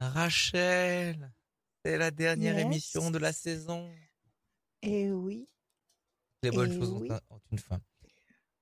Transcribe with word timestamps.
Rachel, 0.00 1.32
c'est 1.84 1.98
la 1.98 2.10
dernière 2.10 2.54
Yes. 2.56 2.64
émission 2.64 3.10
de 3.10 3.18
la 3.18 3.32
saison. 3.32 3.90
Et 4.82 5.10
oui. 5.10 5.48
Les 6.42 6.50
bonnes 6.50 6.72
Eh 6.72 6.78
choses 6.78 6.90
ont 6.90 7.00
oui. 7.00 7.10
un- 7.10 7.20
ont 7.30 7.40
une 7.50 7.58
fin. 7.58 7.80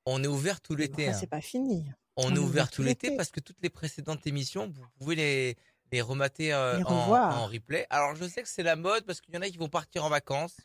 On 0.07 0.23
est 0.23 0.27
ouvert 0.29 0.61
tout 0.61 0.75
l'été. 0.75 1.09
Enfin, 1.09 1.17
hein. 1.17 1.21
c'est 1.21 1.27
pas 1.27 1.41
fini. 1.41 1.85
On, 2.17 2.29
on 2.29 2.31
est 2.31 2.37
est 2.37 2.39
ouvert 2.39 2.71
tout 2.71 2.83
l'été 2.83 3.15
parce 3.17 3.31
que 3.31 3.41
toutes 3.41 3.61
les 3.63 3.69
précédentes 3.71 4.27
émissions, 4.27 4.69
vous 4.69 4.87
pouvez 4.99 5.15
les, 5.17 5.57
les 5.93 6.01
remater 6.01 6.55
euh, 6.55 6.79
Les 6.79 6.85
en, 6.85 7.47
replay. 7.47 7.87
Alors, 7.91 8.15
je 8.17 8.27
sais 8.27 8.43
que 8.43 8.49
c'est 8.49 8.63
la 8.63 8.77
mode 8.77 9.05
parce 9.05 9.21
qu'il 9.21 9.35
y 9.35 9.37
en 9.39 9.43
a 9.43 9.49
qui 9.51 9.59
vont 9.59 9.69
partir 9.69 10.05
en 10.05 10.09
vacances. 10.09 10.57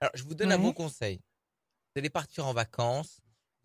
Alors, 0.00 0.12
je 0.14 0.22
vous 0.24 0.34
donne 0.34 0.52
un 0.52 0.58
bon 0.58 0.72
conseil. 0.72 1.16
Vous 1.94 1.98
allez 1.98 2.10
partir 2.10 2.46
en 2.46 2.54
vacances. 2.54 3.20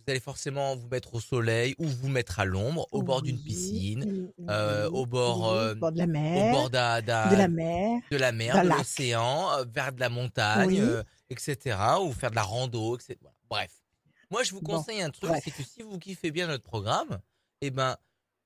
Vous 0.07 0.11
allez 0.11 0.21
forcément 0.21 0.73
vous 0.77 0.87
mettre 0.87 1.15
au 1.15 1.19
soleil 1.19 1.75
ou 1.79 1.85
vous 1.85 2.07
mettre 2.07 2.39
à 2.39 2.45
l'ombre, 2.45 2.87
au 2.93 3.01
bord 3.03 3.21
d'une 3.21 3.43
piscine, 3.43 4.05
oui, 4.37 4.45
euh, 4.49 4.85
oui, 4.89 4.97
au 5.01 5.05
bord, 5.05 5.51
oui, 5.51 5.57
euh, 5.57 5.71
au 5.73 5.75
bord 5.75 5.91
de 5.91 5.97
la 5.97 6.03
au 6.05 6.07
mer, 6.07 6.51
bord 6.53 6.69
d'un- 6.69 7.01
d'un- 7.01 7.29
de 7.29 7.35
la 7.35 7.47
mer, 7.49 7.99
de 8.09 8.15
la 8.15 8.31
mer, 8.31 8.63
de 8.63 8.69
l'océan, 8.69 9.51
euh, 9.57 9.65
vers 9.67 9.91
de 9.91 9.99
la 9.99 10.07
montagne, 10.07 10.79
euh, 10.79 11.03
etc. 11.29 11.77
Ou 12.01 12.13
faire 12.13 12.29
de 12.31 12.35
la 12.37 12.43
rando, 12.43 12.95
etc. 12.95 13.17
Bref. 13.49 13.73
Moi, 14.31 14.43
je 14.43 14.51
vous 14.51 14.61
Bon, 14.61 14.77
conseille 14.77 15.01
un 15.01 15.09
truc, 15.09 15.29
c'est 15.43 15.51
que 15.51 15.61
si 15.63 15.81
vous 15.81 15.99
kiffez 15.99 16.31
bien 16.31 16.47
notre 16.47 16.63
programme, 16.63 17.19
eh 17.59 17.69
ben, 17.69 17.97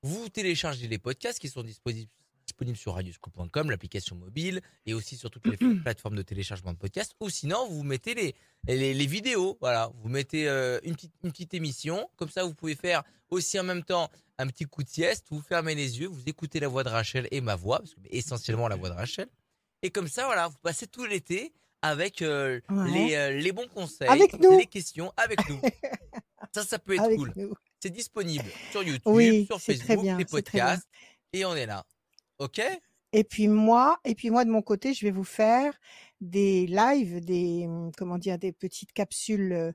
vous 0.02 0.28
téléchargez 0.30 0.88
les 0.88 0.98
podcasts 0.98 1.38
qui 1.38 1.48
sont 1.48 1.62
disponibles, 1.62 2.10
disponibles 2.44 2.76
sur 2.76 2.94
radioscoop.com, 2.94 3.70
l'application 3.70 4.16
mobile, 4.16 4.60
et 4.86 4.94
aussi 4.94 5.16
sur 5.16 5.30
toutes 5.30 5.46
les 5.46 5.56
plateformes 5.82 6.16
de 6.16 6.22
téléchargement 6.22 6.72
de 6.72 6.78
podcasts. 6.78 7.14
Ou 7.20 7.28
sinon, 7.30 7.68
vous 7.68 7.82
mettez 7.82 8.14
les, 8.14 8.34
les, 8.66 8.94
les 8.94 9.06
vidéos. 9.06 9.56
Voilà, 9.60 9.90
vous 10.02 10.08
mettez 10.08 10.48
euh, 10.48 10.78
une, 10.84 10.94
petite, 10.94 11.12
une 11.22 11.30
petite 11.32 11.54
émission. 11.54 12.08
Comme 12.16 12.28
ça, 12.30 12.44
vous 12.44 12.54
pouvez 12.54 12.74
faire 12.74 13.02
aussi 13.30 13.58
en 13.58 13.64
même 13.64 13.82
temps 13.84 14.10
un 14.38 14.46
petit 14.46 14.64
coup 14.64 14.82
de 14.82 14.88
sieste. 14.88 15.26
Vous 15.30 15.40
fermez 15.40 15.74
les 15.74 16.00
yeux, 16.00 16.08
vous 16.08 16.22
écoutez 16.26 16.60
la 16.60 16.68
voix 16.68 16.84
de 16.84 16.88
Rachel 16.88 17.28
et 17.30 17.40
ma 17.40 17.54
voix, 17.56 17.78
parce 17.78 17.94
que 17.94 18.00
essentiellement 18.10 18.68
la 18.68 18.76
voix 18.76 18.88
de 18.90 18.94
Rachel. 18.94 19.28
Et 19.82 19.90
comme 19.90 20.08
ça, 20.08 20.26
voilà, 20.26 20.48
vous 20.48 20.58
passez 20.62 20.86
tout 20.86 21.04
l'été 21.04 21.52
avec 21.84 22.22
euh, 22.22 22.60
Ouais. 22.70 22.90
les, 22.90 23.14
euh, 23.16 23.30
les 23.32 23.50
bons 23.52 23.66
conseils, 23.66 24.06
Avec 24.08 24.38
nous. 24.38 24.56
les 24.56 24.66
questions 24.66 25.12
avec 25.16 25.48
nous. 25.48 25.60
ça, 26.54 26.62
ça 26.64 26.78
peut 26.78 26.94
être 26.94 27.02
avec 27.02 27.18
cool. 27.18 27.32
C'est 27.80 27.90
disponible 27.90 28.44
sur 28.70 28.82
YouTube, 28.84 29.02
Oui, 29.06 29.44
sur 29.46 29.60
Facebook, 29.60 30.02
bien, 30.02 30.16
les 30.16 30.24
podcasts, 30.24 30.86
et 31.32 31.44
on 31.44 31.56
est 31.56 31.66
là. 31.66 31.84
Ok 32.42 32.60
Et 33.12 33.24
puis 33.24 33.46
moi, 33.46 33.98
et 34.04 34.14
puis 34.14 34.30
moi 34.30 34.44
de 34.44 34.50
mon 34.50 34.62
côté, 34.62 34.94
je 34.94 35.04
vais 35.06 35.12
vous 35.12 35.22
faire 35.24 35.74
des 36.20 36.66
lives, 36.66 37.18
des 37.24 37.66
hum, 37.66 37.90
comment 37.96 38.16
dire, 38.18 38.38
des 38.38 38.52
petites 38.52 38.92
capsules 38.92 39.52
euh, 39.52 39.72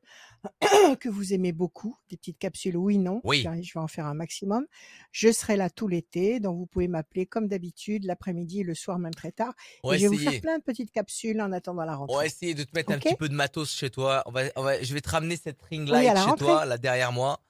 que 0.99 1.07
vous 1.09 1.33
aimez 1.33 1.51
beaucoup, 1.51 1.97
des 2.09 2.17
petites 2.17 2.39
capsules 2.39 2.75
oui 2.77 2.97
non. 2.97 3.19
Oui. 3.23 3.43
Je 3.61 3.73
vais 3.73 3.79
en 3.79 3.87
faire 3.87 4.05
un 4.05 4.13
maximum. 4.13 4.65
Je 5.11 5.31
serai 5.31 5.55
là 5.55 5.69
tout 5.69 5.87
l'été, 5.87 6.39
donc 6.39 6.57
vous 6.57 6.65
pouvez 6.65 6.87
m'appeler 6.87 7.25
comme 7.25 7.47
d'habitude 7.47 8.05
l'après-midi 8.05 8.63
le 8.63 8.73
soir 8.75 8.97
même 8.97 9.13
très 9.13 9.31
tard. 9.31 9.53
On 9.83 9.91
et 9.93 9.97
je 9.97 10.07
vais 10.07 10.15
vous 10.15 10.17
faire 10.17 10.41
plein 10.41 10.57
de 10.57 10.63
petites 10.63 10.91
capsules 10.91 11.39
en 11.41 11.51
attendant 11.51 11.83
la 11.85 11.93
On 11.93 12.05
va 12.05 12.05
rentrée. 12.13 12.25
essayer 12.27 12.53
de 12.53 12.63
te 12.63 12.71
mettre 12.75 12.91
un 12.91 12.99
petit 12.99 13.15
peu 13.15 13.29
de 13.29 13.35
matos 13.35 13.71
chez 13.71 13.89
toi. 13.89 14.23
On 14.25 14.31
va, 14.31 14.41
on 14.55 14.63
va, 14.63 14.81
je 14.81 14.93
vais 14.93 15.01
te 15.01 15.09
ramener 15.09 15.37
cette 15.37 15.61
ring 15.61 15.87
light 15.87 16.07
chez 16.15 16.21
rentrée. 16.21 16.45
toi, 16.45 16.65
là 16.65 16.77
derrière 16.77 17.11
moi. 17.11 17.41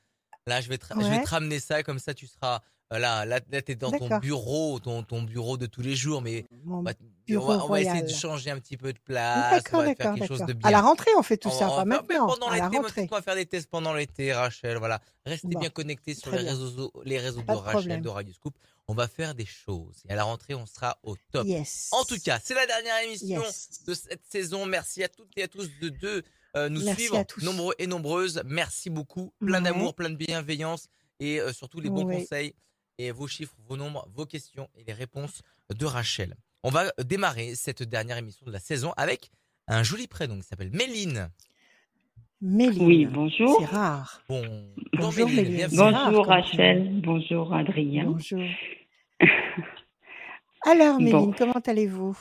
Là, 0.47 0.61
je 0.61 0.69
vais 0.69 0.77
te, 0.77 0.85
je 0.93 1.07
vais 1.07 1.21
te 1.23 1.29
ramener 1.29 1.59
ça, 1.59 1.83
comme 1.83 1.99
ça 1.99 2.13
tu 2.13 2.25
seras. 2.25 2.61
Euh, 2.93 2.99
Là, 2.99 3.25
là, 3.25 3.39
tu 3.41 3.71
es 3.71 3.75
dans 3.75 3.91
ton 3.91 4.17
bureau, 4.19 4.79
ton, 4.79 5.03
ton 5.03 5.21
bureau 5.23 5.57
de 5.57 5.65
tous 5.65 5.81
les 5.81 5.95
jours, 5.95 6.21
mais 6.21 6.45
Mon 6.63 6.79
on 6.79 6.83
va, 6.83 6.93
bureau 7.25 7.53
on 7.53 7.57
va, 7.57 7.65
on 7.65 7.67
va 7.69 7.81
essayer 7.81 8.01
de 8.01 8.07
changer 8.07 8.49
un 8.51 8.59
petit 8.59 8.77
peu 8.77 8.93
de 8.93 8.99
place, 8.99 9.63
on 9.73 9.77
va 9.77 9.95
faire 9.95 10.13
quelque 10.13 10.25
chose 10.27 10.45
de 10.45 10.53
bien. 10.53 10.67
À 10.67 10.71
la 10.71 10.81
rentrée, 10.81 11.11
on 11.17 11.23
fait 11.23 11.37
tout 11.37 11.49
On 11.49 11.51
ça, 11.59 11.67
pas 11.67 11.85
maintenant, 11.85 12.27
pendant 12.27 12.49
l'été, 12.49 12.77
on 13.11 13.15
va 13.15 13.21
faire 13.21 13.35
des 13.35 13.45
tests 13.45 13.69
pendant 13.69 13.93
l'été, 13.93 14.33
Rachel. 14.33 14.77
Voilà. 14.77 15.01
Restez 15.25 15.47
Bon, 15.49 15.59
bien 15.59 15.69
connectés 15.69 16.13
sur 16.15 16.31
les 16.31 16.43
bien. 16.43 16.51
réseaux, 16.53 16.91
les 17.03 17.17
réseaux 17.19 17.41
de 17.41 17.45
Pas 17.45 17.53
de 17.55 17.59
Rachel, 17.59 17.79
problème. 17.81 18.01
de 18.01 18.09
Radio 18.09 18.33
Scoop. 18.33 18.55
On 18.87 18.93
va 18.93 19.09
faire 19.09 19.35
des 19.35 19.45
choses. 19.45 19.97
Et 20.07 20.13
à 20.13 20.15
la 20.15 20.23
rentrée, 20.23 20.55
on 20.55 20.65
sera 20.65 20.97
au 21.03 21.17
top. 21.33 21.45
Yes. 21.45 21.89
En 21.91 22.05
tout 22.05 22.17
cas, 22.23 22.39
c'est 22.41 22.53
la 22.55 22.65
dernière 22.65 22.97
émission 23.03 23.41
Yes. 23.43 23.83
de 23.85 23.93
cette 23.93 24.25
saison. 24.25 24.65
Merci 24.65 25.03
à 25.03 25.09
toutes 25.09 25.37
et 25.37 25.43
à 25.43 25.49
tous 25.49 25.69
de, 25.81 25.89
de 25.89 26.23
euh, 26.55 26.69
nous 26.69 26.81
Merci 26.85 27.01
suivre, 27.07 27.21
nombreux 27.41 27.75
et 27.79 27.85
nombreuses. 27.87 28.41
Merci 28.45 28.89
beaucoup. 28.89 29.33
Plein 29.41 29.57
Ouais. 29.57 29.63
d'amour, 29.65 29.93
plein 29.93 30.09
de 30.09 30.15
bienveillance 30.15 30.87
et 31.19 31.41
euh, 31.41 31.51
surtout 31.51 31.81
les 31.81 31.89
bons 31.89 32.05
conseils 32.05 32.53
et 32.97 33.11
vos 33.11 33.27
chiffres, 33.27 33.55
vos 33.67 33.77
nombres, 33.77 34.07
vos 34.15 34.25
questions 34.25 34.69
et 34.75 34.83
les 34.83 34.93
réponses 34.93 35.41
de 35.75 35.85
Rachel. 35.85 36.35
On 36.63 36.69
va 36.69 36.85
démarrer 37.03 37.55
cette 37.55 37.83
dernière 37.83 38.17
émission 38.17 38.45
de 38.45 38.51
la 38.51 38.59
saison 38.59 38.93
avec 38.97 39.29
un 39.67 39.83
joli 39.83 40.07
prénom 40.07 40.35
qui 40.37 40.43
s'appelle 40.43 40.71
Méline. 40.71 41.29
Méline. 42.41 42.83
Oui, 42.85 43.05
bonjour. 43.05 43.57
C'est 43.59 43.65
rare. 43.65 44.21
Bon, 44.29 44.43
Bonjour, 44.93 45.27
Méline, 45.29 45.65
rare 45.79 46.05
Bonjour 46.11 46.25
Rachel, 46.27 47.01
bonjour 47.01 47.53
Adrien. 47.53 48.05
Bonjour. 48.05 48.43
Alors, 50.65 50.97
Méline, 50.99 51.11
Bon. 51.11 51.33
comment 51.37 51.61
allez-vous? 51.65 52.17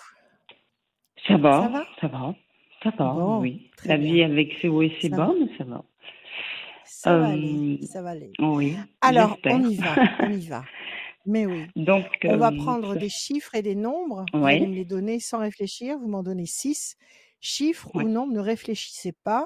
Ça 1.27 1.37
va, 1.37 1.63
Ça 1.63 1.69
va? 1.69 1.87
ça 2.01 2.09
va, 2.09 2.35
ça 2.83 2.91
va, 2.91 3.13
Bon, 3.13 3.41
oui. 3.41 3.71
très 3.77 3.89
La 3.89 3.97
bien. 3.99 4.13
vie 4.13 4.23
avec 4.23 4.53
ses 4.61 4.69
hauts 4.69 4.83
et 4.83 4.97
ses 5.01 5.09
bas, 5.09 5.33
mais 5.39 5.49
ça 5.59 5.65
va. 5.65 5.85
Ça 6.87 7.19
va 7.19 7.29
aller, 7.29 7.81
ça 7.87 8.03
va 8.03 8.11
aller. 8.11 8.33
Oui, 8.39 8.77
Alors, 9.01 9.37
on 9.45 9.69
y 9.69 9.77
va, 9.77 9.95
on 10.21 10.31
y 10.31 10.47
va. 10.47 10.65
Mais 11.27 11.45
oui. 11.47 11.67
Donc, 11.75 12.07
On 12.25 12.37
va 12.37 12.53
prendre 12.53 12.95
des 12.95 13.09
chiffres 13.09 13.55
et 13.57 13.63
des 13.63 13.75
nombres. 13.75 14.25
Vous 14.33 14.41
Ouais. 14.41 14.57
allez 14.57 14.67
me 14.69 14.75
les 14.75 14.85
donner 14.85 15.19
sans 15.19 15.39
réfléchir. 15.41 15.99
Vous 15.99 16.07
m'en 16.09 16.23
donnez 16.23 16.47
six. 16.47 16.97
Chiffres 17.41 17.91
ou 17.95 18.03
nombres, 18.03 18.33
ne 18.33 18.41
réfléchissez 18.41 19.13
pas. 19.13 19.45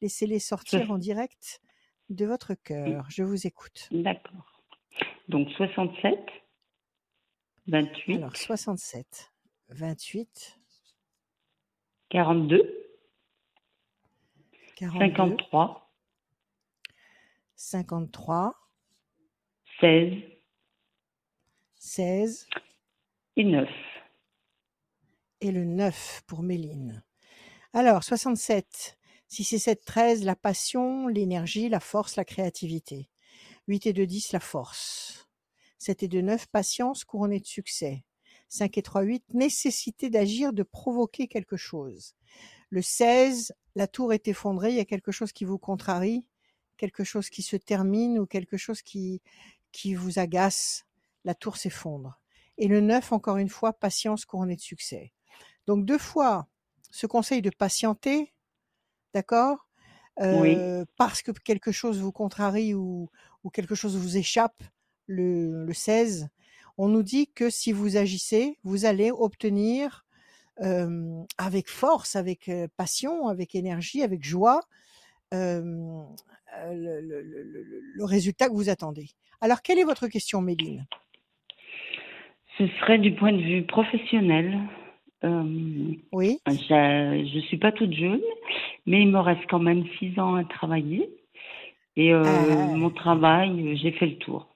Laissez-les 0.00 0.38
sortir 0.38 0.90
en 0.90 0.98
direct 0.98 1.60
de 2.08 2.24
votre 2.26 2.54
cœur. 2.54 3.04
Je 3.10 3.22
vous 3.22 3.46
écoute. 3.46 3.88
D'accord. 3.92 4.62
Donc 5.28 5.48
67, 5.50 6.18
28, 7.68 8.16
Alors, 8.16 8.36
67, 8.36 9.32
28, 9.68 10.58
42, 12.10 12.88
42, 14.76 14.98
53, 14.98 15.81
53, 17.64 18.56
16 19.80 20.14
16 21.76 22.48
et 23.36 23.44
9. 23.44 23.68
et 25.40 25.52
le 25.52 25.64
9 25.64 26.24
pour 26.26 26.42
Méline. 26.42 27.04
Alors, 27.72 28.02
67, 28.02 28.98
6 29.28 29.52
et 29.52 29.58
7, 29.60 29.84
13, 29.84 30.24
la 30.24 30.34
passion, 30.34 31.06
l'énergie, 31.06 31.68
la 31.68 31.78
force, 31.78 32.16
la 32.16 32.24
créativité. 32.24 33.08
8 33.68 33.86
et 33.86 33.92
2, 33.92 34.06
10, 34.06 34.32
la 34.32 34.40
force. 34.40 35.28
7 35.78 36.02
et 36.02 36.08
2, 36.08 36.20
9, 36.20 36.48
patience 36.48 37.04
couronnée 37.04 37.38
de 37.38 37.46
succès. 37.46 38.04
5 38.48 38.76
et 38.76 38.82
3, 38.82 39.02
8, 39.02 39.34
nécessité 39.34 40.10
d'agir, 40.10 40.52
de 40.52 40.64
provoquer 40.64 41.28
quelque 41.28 41.56
chose. 41.56 42.16
Le 42.70 42.82
16, 42.82 43.54
la 43.76 43.86
tour 43.86 44.12
est 44.12 44.26
effondrée, 44.26 44.70
il 44.70 44.76
y 44.76 44.80
a 44.80 44.84
quelque 44.84 45.12
chose 45.12 45.30
qui 45.30 45.44
vous 45.44 45.58
contrarie, 45.58 46.26
quelque 46.82 47.04
chose 47.04 47.30
qui 47.30 47.42
se 47.42 47.54
termine 47.54 48.18
ou 48.18 48.26
quelque 48.26 48.56
chose 48.56 48.82
qui, 48.82 49.22
qui 49.70 49.94
vous 49.94 50.18
agace. 50.18 50.84
La 51.24 51.36
tour 51.36 51.56
s'effondre. 51.56 52.18
Et 52.58 52.66
le 52.66 52.80
9, 52.80 53.12
encore 53.12 53.36
une 53.36 53.48
fois, 53.48 53.72
patience 53.72 54.24
couronnée 54.24 54.56
de 54.56 54.60
succès. 54.60 55.12
Donc 55.68 55.84
deux 55.84 55.98
fois 55.98 56.48
ce 56.90 57.06
conseil 57.06 57.40
de 57.40 57.50
patienter, 57.50 58.34
d'accord 59.14 59.68
Oui. 60.18 60.56
Euh, 60.56 60.84
Parce 60.96 61.22
que 61.22 61.30
quelque 61.30 61.70
chose 61.70 62.00
vous 62.00 62.10
contrarie 62.10 62.74
ou, 62.74 63.08
ou 63.44 63.50
quelque 63.50 63.76
chose 63.76 63.96
vous 63.96 64.16
échappe, 64.16 64.60
le, 65.06 65.64
le 65.64 65.72
16, 65.72 66.28
on 66.76 66.88
nous 66.88 67.04
dit 67.04 67.28
que 67.28 67.48
si 67.48 67.70
vous 67.70 67.96
agissez, 67.96 68.58
vous 68.64 68.84
allez 68.86 69.12
obtenir 69.12 70.04
euh, 70.60 71.22
avec 71.38 71.70
force, 71.70 72.16
avec 72.16 72.48
euh, 72.48 72.66
passion, 72.76 73.28
avec 73.28 73.54
énergie, 73.54 74.02
avec 74.02 74.24
joie, 74.24 74.60
euh, 75.32 76.04
le, 76.72 77.00
le- 77.00 77.22
le- 77.22 77.42
le- 77.42 77.82
le 77.94 78.04
résultat 78.04 78.48
que 78.48 78.54
vous 78.54 78.68
attendez. 78.68 79.08
Alors, 79.40 79.62
quelle 79.62 79.78
est 79.78 79.84
votre 79.84 80.06
question, 80.08 80.40
Méline? 80.40 80.86
Ce 82.58 82.66
serait 82.80 82.98
du 82.98 83.14
point 83.14 83.32
de 83.32 83.40
vue 83.42 83.62
professionnel. 83.64 84.58
Euh, 85.24 85.94
Oui 86.12 86.38
je 86.46 87.34
ne 87.36 87.40
suis 87.42 87.56
pas 87.58 87.72
toute 87.72 87.92
jeune, 87.92 88.20
mais 88.86 89.02
il 89.02 89.08
me 89.08 89.18
reste 89.20 89.42
quand 89.48 89.60
même 89.60 89.84
six 89.98 90.18
ans 90.18 90.34
à 90.34 90.44
travailler. 90.44 91.08
Et 91.96 92.12
euh, 92.12 92.24
Ah. 92.24 92.76
mon 92.76 92.90
travail, 92.90 93.76
j'ai 93.76 93.92
fait 93.92 94.06
le 94.06 94.16
tour. 94.18 94.48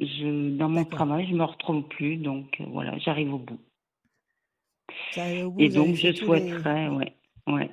Je, 0.00 0.50
dans 0.56 0.68
mon 0.68 0.84
travail, 0.84 1.26
je 1.28 1.34
me 1.34 1.42
retrouve 1.44 1.82
plus, 1.88 2.16
donc 2.16 2.60
voilà, 2.68 2.96
j'arrive 2.98 3.34
au 3.34 3.38
bout. 3.38 3.58
Vous 5.16 5.54
Et 5.58 5.68
donc, 5.68 5.94
je 5.96 6.08
tous 6.12 6.32
les- 6.32 6.40
souhaiterais, 6.50 6.88
ouais, 6.88 7.12
ouais. 7.48 7.70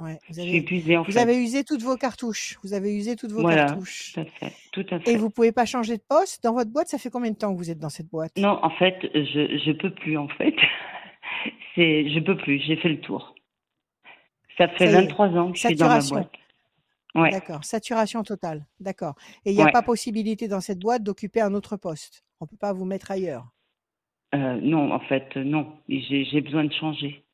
Ouais, 0.00 0.18
vous 0.28 0.38
avez, 0.38 0.56
épuisée 0.56 0.96
en 0.96 1.02
vous 1.02 1.10
fait. 1.12 1.18
avez 1.18 1.36
usé 1.42 1.64
toutes 1.64 1.82
vos 1.82 1.96
cartouches. 1.96 2.56
Vous 2.62 2.72
avez 2.72 2.94
usé 2.94 3.16
toutes 3.16 3.32
vos 3.32 3.40
Voilà, 3.40 3.66
cartouches. 3.66 4.12
tout 4.14 4.20
à 4.20 4.24
fait, 4.26 4.52
tout 4.72 4.86
à 4.92 4.98
Et 5.10 5.16
vous 5.16 5.28
pouvez 5.28 5.50
pas 5.50 5.64
changer 5.64 5.96
de 5.96 6.02
poste 6.08 6.42
dans 6.44 6.52
votre 6.52 6.70
boîte? 6.70 6.88
Ça 6.88 6.98
fait 6.98 7.10
combien 7.10 7.32
de 7.32 7.36
temps 7.36 7.52
que 7.52 7.58
vous 7.58 7.70
êtes 7.70 7.80
dans 7.80 7.88
cette 7.88 8.08
boîte? 8.08 8.36
Non, 8.36 8.60
en 8.62 8.70
fait, 8.70 8.96
je 9.12 9.58
je 9.64 9.72
peux 9.72 9.90
plus 9.92 10.16
en 10.16 10.28
fait. 10.28 10.54
C'est 11.74 12.08
je 12.10 12.20
peux 12.20 12.36
plus, 12.36 12.60
j'ai 12.60 12.76
fait 12.76 12.88
le 12.90 13.00
tour. 13.00 13.34
Ça 14.56 14.68
fait 14.68 14.78
Ça 14.78 14.84
y 14.86 14.88
est, 14.94 15.06
23 15.08 15.28
ans 15.36 15.50
que 15.52 15.58
je 15.58 15.66
suis 15.66 15.74
dans 15.76 15.88
ma 15.88 16.00
boîte. 16.00 16.30
Ouais. 17.14 17.30
D'accord, 17.30 17.64
saturation 17.64 18.22
totale. 18.22 18.66
D'accord. 18.78 19.14
Et 19.44 19.50
il 19.50 19.56
n'y 19.56 19.62
a 19.62 19.64
Ouais. 19.66 19.72
pas 19.72 19.82
possibilité 19.82 20.46
dans 20.46 20.60
cette 20.60 20.78
boîte 20.78 21.02
d'occuper 21.02 21.40
un 21.40 21.54
autre 21.54 21.76
poste? 21.76 22.22
On 22.40 22.46
peut 22.46 22.56
pas 22.56 22.72
vous 22.72 22.84
mettre 22.84 23.10
ailleurs? 23.10 23.48
Euh, 24.34 24.60
non, 24.60 24.92
en 24.92 25.00
fait, 25.00 25.34
non. 25.36 25.78
J'ai 25.88 26.40
besoin 26.40 26.64
de 26.64 26.72
changer. 26.72 27.24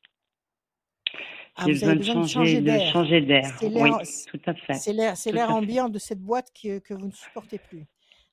Ah, 1.57 1.65
vous 1.67 1.83
avez 1.83 1.95
besoin 1.95 2.21
de 2.21 2.27
changer, 2.27 2.59
de 2.59 2.65
d'air. 2.65 2.91
changer 2.91 3.21
d'air. 3.21 3.55
C'est 3.59 3.67
Oui, 3.67 3.73
l'air, 3.73 3.99
tout 4.27 4.41
à 4.45 4.53
fait. 4.53 4.73
c'est 4.73 4.93
l'air, 4.93 5.15
c'est 5.17 5.31
l'air 5.31 5.47
fait. 5.47 5.53
ambiant 5.53 5.89
de 5.89 5.99
cette 5.99 6.19
boîte 6.21 6.51
que, 6.53 6.79
que 6.79 6.93
vous 6.93 7.07
ne 7.07 7.11
supportez 7.11 7.59
plus. 7.59 7.85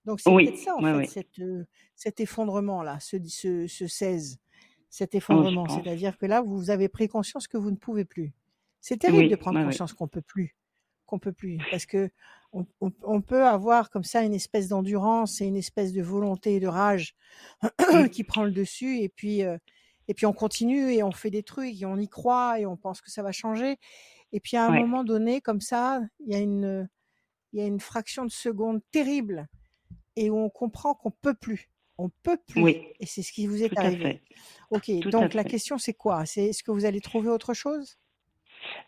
Donc 0.05 0.21
c'est 0.21 0.31
Oui, 0.31 0.47
peut-être 0.47 0.59
ça 0.59 0.75
en 0.77 0.83
oui, 0.99 1.05
fait, 1.07 1.11
cette, 1.13 1.39
euh, 1.39 1.65
cet 1.95 2.19
effondrement-là, 2.21 2.99
ce, 3.01 3.17
ce, 3.29 3.67
ce 3.69 3.87
16, 3.87 4.39
cet 4.91 5.11
Oh, 5.15 5.19
effondrement. 5.19 5.69
C'est-à-dire 5.69 6.19
que 6.19 6.27
là, 6.27 6.43
vous 6.43 6.71
avez 6.71 6.89
pris 6.89 7.07
conscience 7.09 7.47
que 7.47 7.57
vous 7.57 7.71
ne 7.71 7.77
pouvez 7.77 8.05
plus. 8.05 8.33
C'est 8.81 8.97
terrible 8.99 9.29
de 9.31 9.37
prendre 9.37 9.63
conscience 9.65 9.93
qu'on 9.93 10.09
peut 10.09 10.23
plus, 10.23 10.57
qu'on 11.07 11.21
peut 11.21 11.33
plus, 11.33 11.59
parce 11.71 11.87
que 11.87 12.11
on, 12.53 12.67
on- 12.81 12.91
on 13.05 13.21
peut 13.23 13.47
avoir 13.47 13.89
comme 13.91 14.03
ça 14.05 14.23
une 14.25 14.35
espèce 14.35 14.67
d'endurance 14.69 15.41
et 15.41 15.47
une 15.47 15.57
espèce 15.57 15.93
de 15.93 16.03
volonté 16.03 16.57
et 16.57 16.61
de 16.61 16.67
rage 16.67 17.15
qui 18.13 18.25
prend 18.25 18.43
le 18.43 18.51
dessus, 18.51 18.99
et 18.99 19.09
puis 19.09 19.45
euh, 19.45 19.57
et 20.09 20.15
puis 20.15 20.27
on 20.27 20.33
continue 20.33 20.93
et 20.93 21.03
on 21.03 21.13
fait 21.13 21.31
des 21.31 21.43
trucs 21.43 21.81
et 21.81 21.87
on 21.87 21.97
y 21.97 22.09
croit 22.09 22.59
et 22.61 22.67
on 22.67 22.77
pense 22.77 23.01
que 23.01 23.11
ça 23.11 23.23
va 23.23 23.33
changer. 23.33 23.79
Et 24.33 24.41
puis 24.41 24.57
à 24.57 24.67
un 24.67 24.73
Ouais. 24.73 24.81
moment 24.81 25.05
donné, 25.05 25.41
comme 25.41 25.61
ça, 25.61 26.01
il 26.21 26.33
y 26.33 26.37
a 26.37 26.41
une 26.41 26.89
il 27.53 27.61
y 27.61 27.63
a 27.63 27.67
une 27.67 27.81
fraction 27.81 28.25
de 28.25 28.31
seconde 28.31 28.81
terrible 28.93 29.49
et 30.17 30.31
où 30.31 30.39
on 30.39 30.51
comprend 30.51 30.95
qu'on 30.95 31.11
peut 31.13 31.35
plus. 31.35 31.71
On 31.99 32.11
peut 32.23 32.39
plus. 32.47 32.63
Oui, 32.63 32.77
Et 33.01 33.07
c'est 33.07 33.23
ce 33.23 33.33
qui 33.33 33.47
vous 33.47 33.63
est 33.63 33.69
tout 33.69 33.77
arrivé. 33.79 34.21
Ok, 34.71 34.91
Tout 35.01 35.11
donc 35.11 35.35
la 35.35 35.45
question 35.45 35.79
c'est 35.79 35.95
quoi? 35.95 36.27
C'est 36.27 36.47
est-ce 36.47 36.63
que 36.63 36.71
vous 36.73 36.85
allez 36.87 37.01
trouver 37.01 37.29
autre 37.31 37.55
chose? 37.55 37.99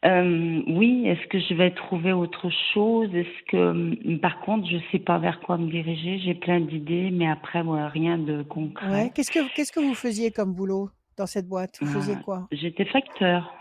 Euh, 0.04 0.62
oui, 0.68 1.06
est-ce 1.06 1.26
que 1.28 1.38
je 1.40 1.54
vais 1.54 1.74
trouver 1.74 2.12
autre 2.12 2.48
chose? 2.74 3.08
Est-ce 3.14 3.44
que, 3.50 4.16
par 4.18 4.40
contre, 4.40 4.68
je 4.68 4.76
sais 4.92 4.98
pas 4.98 5.18
vers 5.18 5.40
quoi 5.40 5.58
me 5.58 5.70
diriger. 5.70 6.18
J'ai 6.18 6.34
plein 6.34 6.60
d'idées, 6.60 7.10
mais 7.10 7.26
après, 7.28 7.62
rien 7.62 8.18
de 8.18 8.42
Ouais. 8.42 8.48
concret. 8.48 9.10
Qu'est-ce 9.10 9.30
que 9.32 9.48
qu'est-ce 9.52 9.72
que 9.72 9.80
vous 9.80 9.94
faisiez 9.94 10.30
comme 10.30 10.54
boulot? 10.54 10.90
Dans 11.16 11.26
cette 11.26 11.46
boîte 11.48 11.78
Vous 11.80 11.86
faisiez 11.92 12.16
quoi? 12.24 12.48
J'étais 12.52 12.84
facteur. 12.84 13.52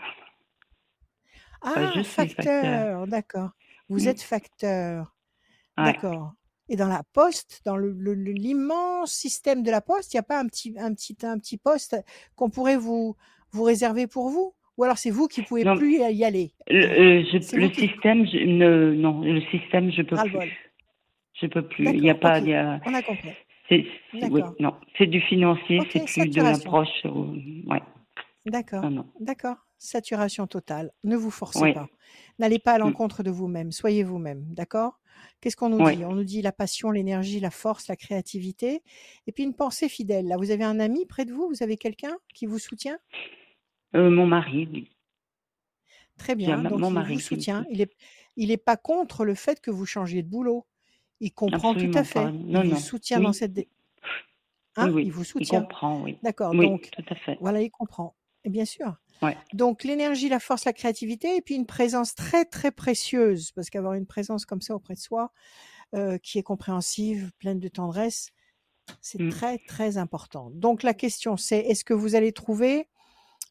Ah, 1.62 1.92
je 1.96 2.02
facteur. 2.02 2.44
facteur, 2.44 3.06
d'accord. 3.06 3.50
Vous 3.88 4.04
Mm. 4.04 4.08
êtes 4.08 4.22
facteur, 4.22 5.14
Ouais. 5.78 5.84
d'accord. 5.84 6.32
Et 6.68 6.76
dans 6.76 6.88
la 6.88 7.02
poste, 7.12 7.60
dans 7.64 7.76
l'immense 7.76 9.12
système 9.12 9.62
de 9.62 9.70
la 9.70 9.80
poste, 9.80 10.14
il 10.14 10.16
n'y 10.16 10.20
a 10.20 10.24
pas 10.24 10.40
un 10.40 10.46
petit, 10.46 10.74
un 10.78 10.94
petit, 10.94 11.16
un 11.22 11.38
petit 11.38 11.58
poste 11.58 11.96
qu'on 12.36 12.48
pourrait 12.50 12.76
vous, 12.76 13.16
vous 13.50 13.62
réserver 13.62 14.06
pour 14.06 14.30
vous? 14.30 14.54
Ou 14.76 14.84
alors 14.84 14.98
c'est 14.98 15.10
vous 15.10 15.28
qui 15.28 15.42
pouvez 15.42 15.64
Non, 15.64 15.76
plus 15.76 15.98
y 15.98 16.24
aller? 16.24 16.52
Le, 16.68 16.84
euh, 16.84 17.24
je- 17.32 17.38
C'est 17.38 17.56
le 17.56 17.66
vous 17.66 17.70
qui 17.70 17.88
système, 17.88 18.26
je, 18.26 18.38
ne, 18.38 18.94
non, 18.94 19.20
le 19.20 19.40
système, 19.42 19.90
je 19.92 20.02
peux 20.02 20.16
plus. 20.16 20.58
Je 21.40 21.46
peux 21.46 21.66
plus. 21.66 21.86
Il 21.90 22.02
y 22.04 22.10
a 22.10 22.14
pas, 22.14 22.40
y 22.40 22.54
a, 22.54 22.80
on 22.86 22.94
a 22.94 23.02
compris. 23.02 23.32
C'est, 23.68 23.84
c'est- 24.12 24.28
oui, 24.28 24.40
D'accord. 24.40 24.54
non, 24.60 24.74
c'est 24.98 25.06
du 25.06 25.20
financier, 25.20 25.80
c'est 25.90 26.04
plus 26.04 26.28
de 26.30 26.42
l'approche. 26.42 26.88
euh, 27.06 27.10
ouais, 27.66 27.82
D'accord, 28.46 28.90
non. 28.90 29.06
d'accord. 29.20 29.56
Saturation 29.78 30.46
totale. 30.46 30.92
Ne 31.02 31.14
vous 31.16 31.30
forcez 31.30 31.60
Oui. 31.62 31.74
pas. 31.74 31.88
N'allez 32.38 32.58
pas 32.58 32.72
à 32.72 32.78
Mm. 32.78 32.82
l'encontre 32.82 33.22
de 33.22 33.30
vous-même. 33.30 33.70
Soyez 33.72 34.02
vous-même. 34.02 34.44
D'accord? 34.54 34.98
Qu'est-ce 35.40 35.56
qu'on 35.56 35.68
nous 35.68 35.84
Oui. 35.84 35.96
dit? 35.96 36.04
On 36.06 36.14
nous 36.14 36.24
dit 36.24 36.40
la 36.40 36.52
passion, 36.52 36.90
l'énergie, 36.90 37.38
la 37.38 37.50
force, 37.50 37.88
la 37.88 37.96
créativité. 37.96 38.82
Et 39.26 39.32
puis 39.32 39.44
une 39.44 39.54
pensée 39.54 39.88
fidèle. 39.90 40.26
Là, 40.26 40.36
vous 40.38 40.50
avez 40.50 40.64
un 40.64 40.80
ami 40.80 41.04
près 41.06 41.24
de 41.26 41.32
vous? 41.32 41.48
Vous 41.48 41.62
avez 41.62 41.76
quelqu'un 41.76 42.16
qui 42.34 42.46
vous 42.46 42.58
soutient? 42.58 42.98
Euh, 43.94 44.08
mon 44.10 44.26
mari, 44.26 44.68
oui. 44.72 44.90
Très 46.16 46.34
bien. 46.34 46.62
Donc 46.62 46.72
mon 46.72 46.78
il 46.78 46.84
vous 46.84 46.90
mari 46.90 47.14
me 47.16 47.20
soutient. 47.20 47.66
Il 47.70 47.80
est, 47.82 47.92
il 48.36 48.50
est 48.50 48.56
pas 48.56 48.76
contre 48.76 49.24
le 49.24 49.34
fait 49.34 49.60
que 49.60 49.70
vous 49.70 49.84
changiez 49.86 50.22
de 50.22 50.28
boulot. 50.28 50.66
Il 51.20 51.32
comprend 51.32 51.74
tout 51.74 51.90
à 51.94 52.04
fait. 52.04 52.14
pas. 52.24 52.30
Il 52.30 52.52
Non, 52.52 52.62
vous 52.64 52.76
soutient 52.76 53.20
dans 53.20 53.32
cette. 53.32 53.52
dé- 53.52 53.68
Hein? 54.76 54.90
oui. 54.90 55.04
Il 55.06 55.12
vous 55.12 55.22
Il 55.22 55.26
soutient. 55.26 55.60
comprend, 55.62 56.02
oui. 56.02 56.18
D'accord. 56.22 56.52
Donc 56.54 56.90
tout 56.90 57.04
à 57.08 57.14
fait. 57.14 57.38
voilà, 57.40 57.60
il 57.62 57.70
comprend. 57.70 58.16
Et 58.44 58.50
bien 58.50 58.64
sûr. 58.64 58.96
Ouais. 59.22 59.36
Donc 59.52 59.84
l'énergie, 59.84 60.28
la 60.28 60.40
force, 60.40 60.64
la 60.64 60.72
créativité, 60.72 61.36
et 61.36 61.40
puis 61.40 61.54
une 61.54 61.66
présence 61.66 62.14
très 62.14 62.44
très 62.44 62.72
précieuse, 62.72 63.52
parce 63.52 63.70
qu'avoir 63.70 63.94
une 63.94 64.06
présence 64.06 64.44
comme 64.44 64.60
ça 64.60 64.74
auprès 64.74 64.94
de 64.94 64.98
soi, 64.98 65.32
euh, 65.94 66.18
qui 66.18 66.38
est 66.38 66.42
compréhensive, 66.42 67.30
pleine 67.38 67.60
de 67.60 67.68
tendresse, 67.68 68.30
c'est 69.00 69.20
Mm. 69.20 69.28
très 69.30 69.58
très 69.58 69.96
important. 69.96 70.50
Donc 70.50 70.82
la 70.82 70.92
question 70.92 71.36
c'est 71.36 71.60
est-ce 71.60 71.84
que 71.84 71.94
vous 71.94 72.16
allez 72.16 72.32
trouver 72.32 72.88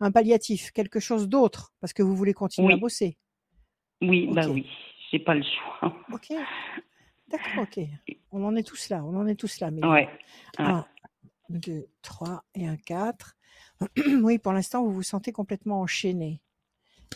un 0.01 0.11
palliatif, 0.11 0.71
quelque 0.71 0.99
chose 0.99 1.29
d'autre, 1.29 1.73
parce 1.79 1.93
que 1.93 2.03
vous 2.03 2.15
voulez 2.15 2.33
continuer 2.33 2.73
à 2.73 2.77
bosser? 2.77 3.17
Oui, 4.01 4.27
bah 4.31 4.47
Ok, 4.47 4.53
oui. 4.55 4.67
J'ai 5.11 5.19
pas 5.19 5.33
le 5.35 5.43
choix. 5.43 5.95
ok, 6.11 6.33
d'accord, 7.33 7.63
ok. 7.63 7.79
On 8.31 8.43
en 8.45 8.55
est 8.55 8.63
tous 8.63 8.89
là, 8.89 9.03
on 9.03 9.15
en 9.17 9.27
est 9.27 9.35
tous 9.35 9.59
là, 9.59 9.71
Méline. 9.71 9.89
Ouais, 9.91 10.07
ouais. 10.59 10.65
1, 10.65 10.85
2, 11.49 11.87
3 12.01 12.43
et 12.55 12.67
un 12.67 12.77
4. 12.77 13.35
oui, 14.21 14.37
pour 14.39 14.53
l'instant, 14.53 14.83
vous 14.83 14.91
vous 14.93 15.03
sentez 15.03 15.31
complètement 15.31 15.81
enchaîné. 15.81 16.41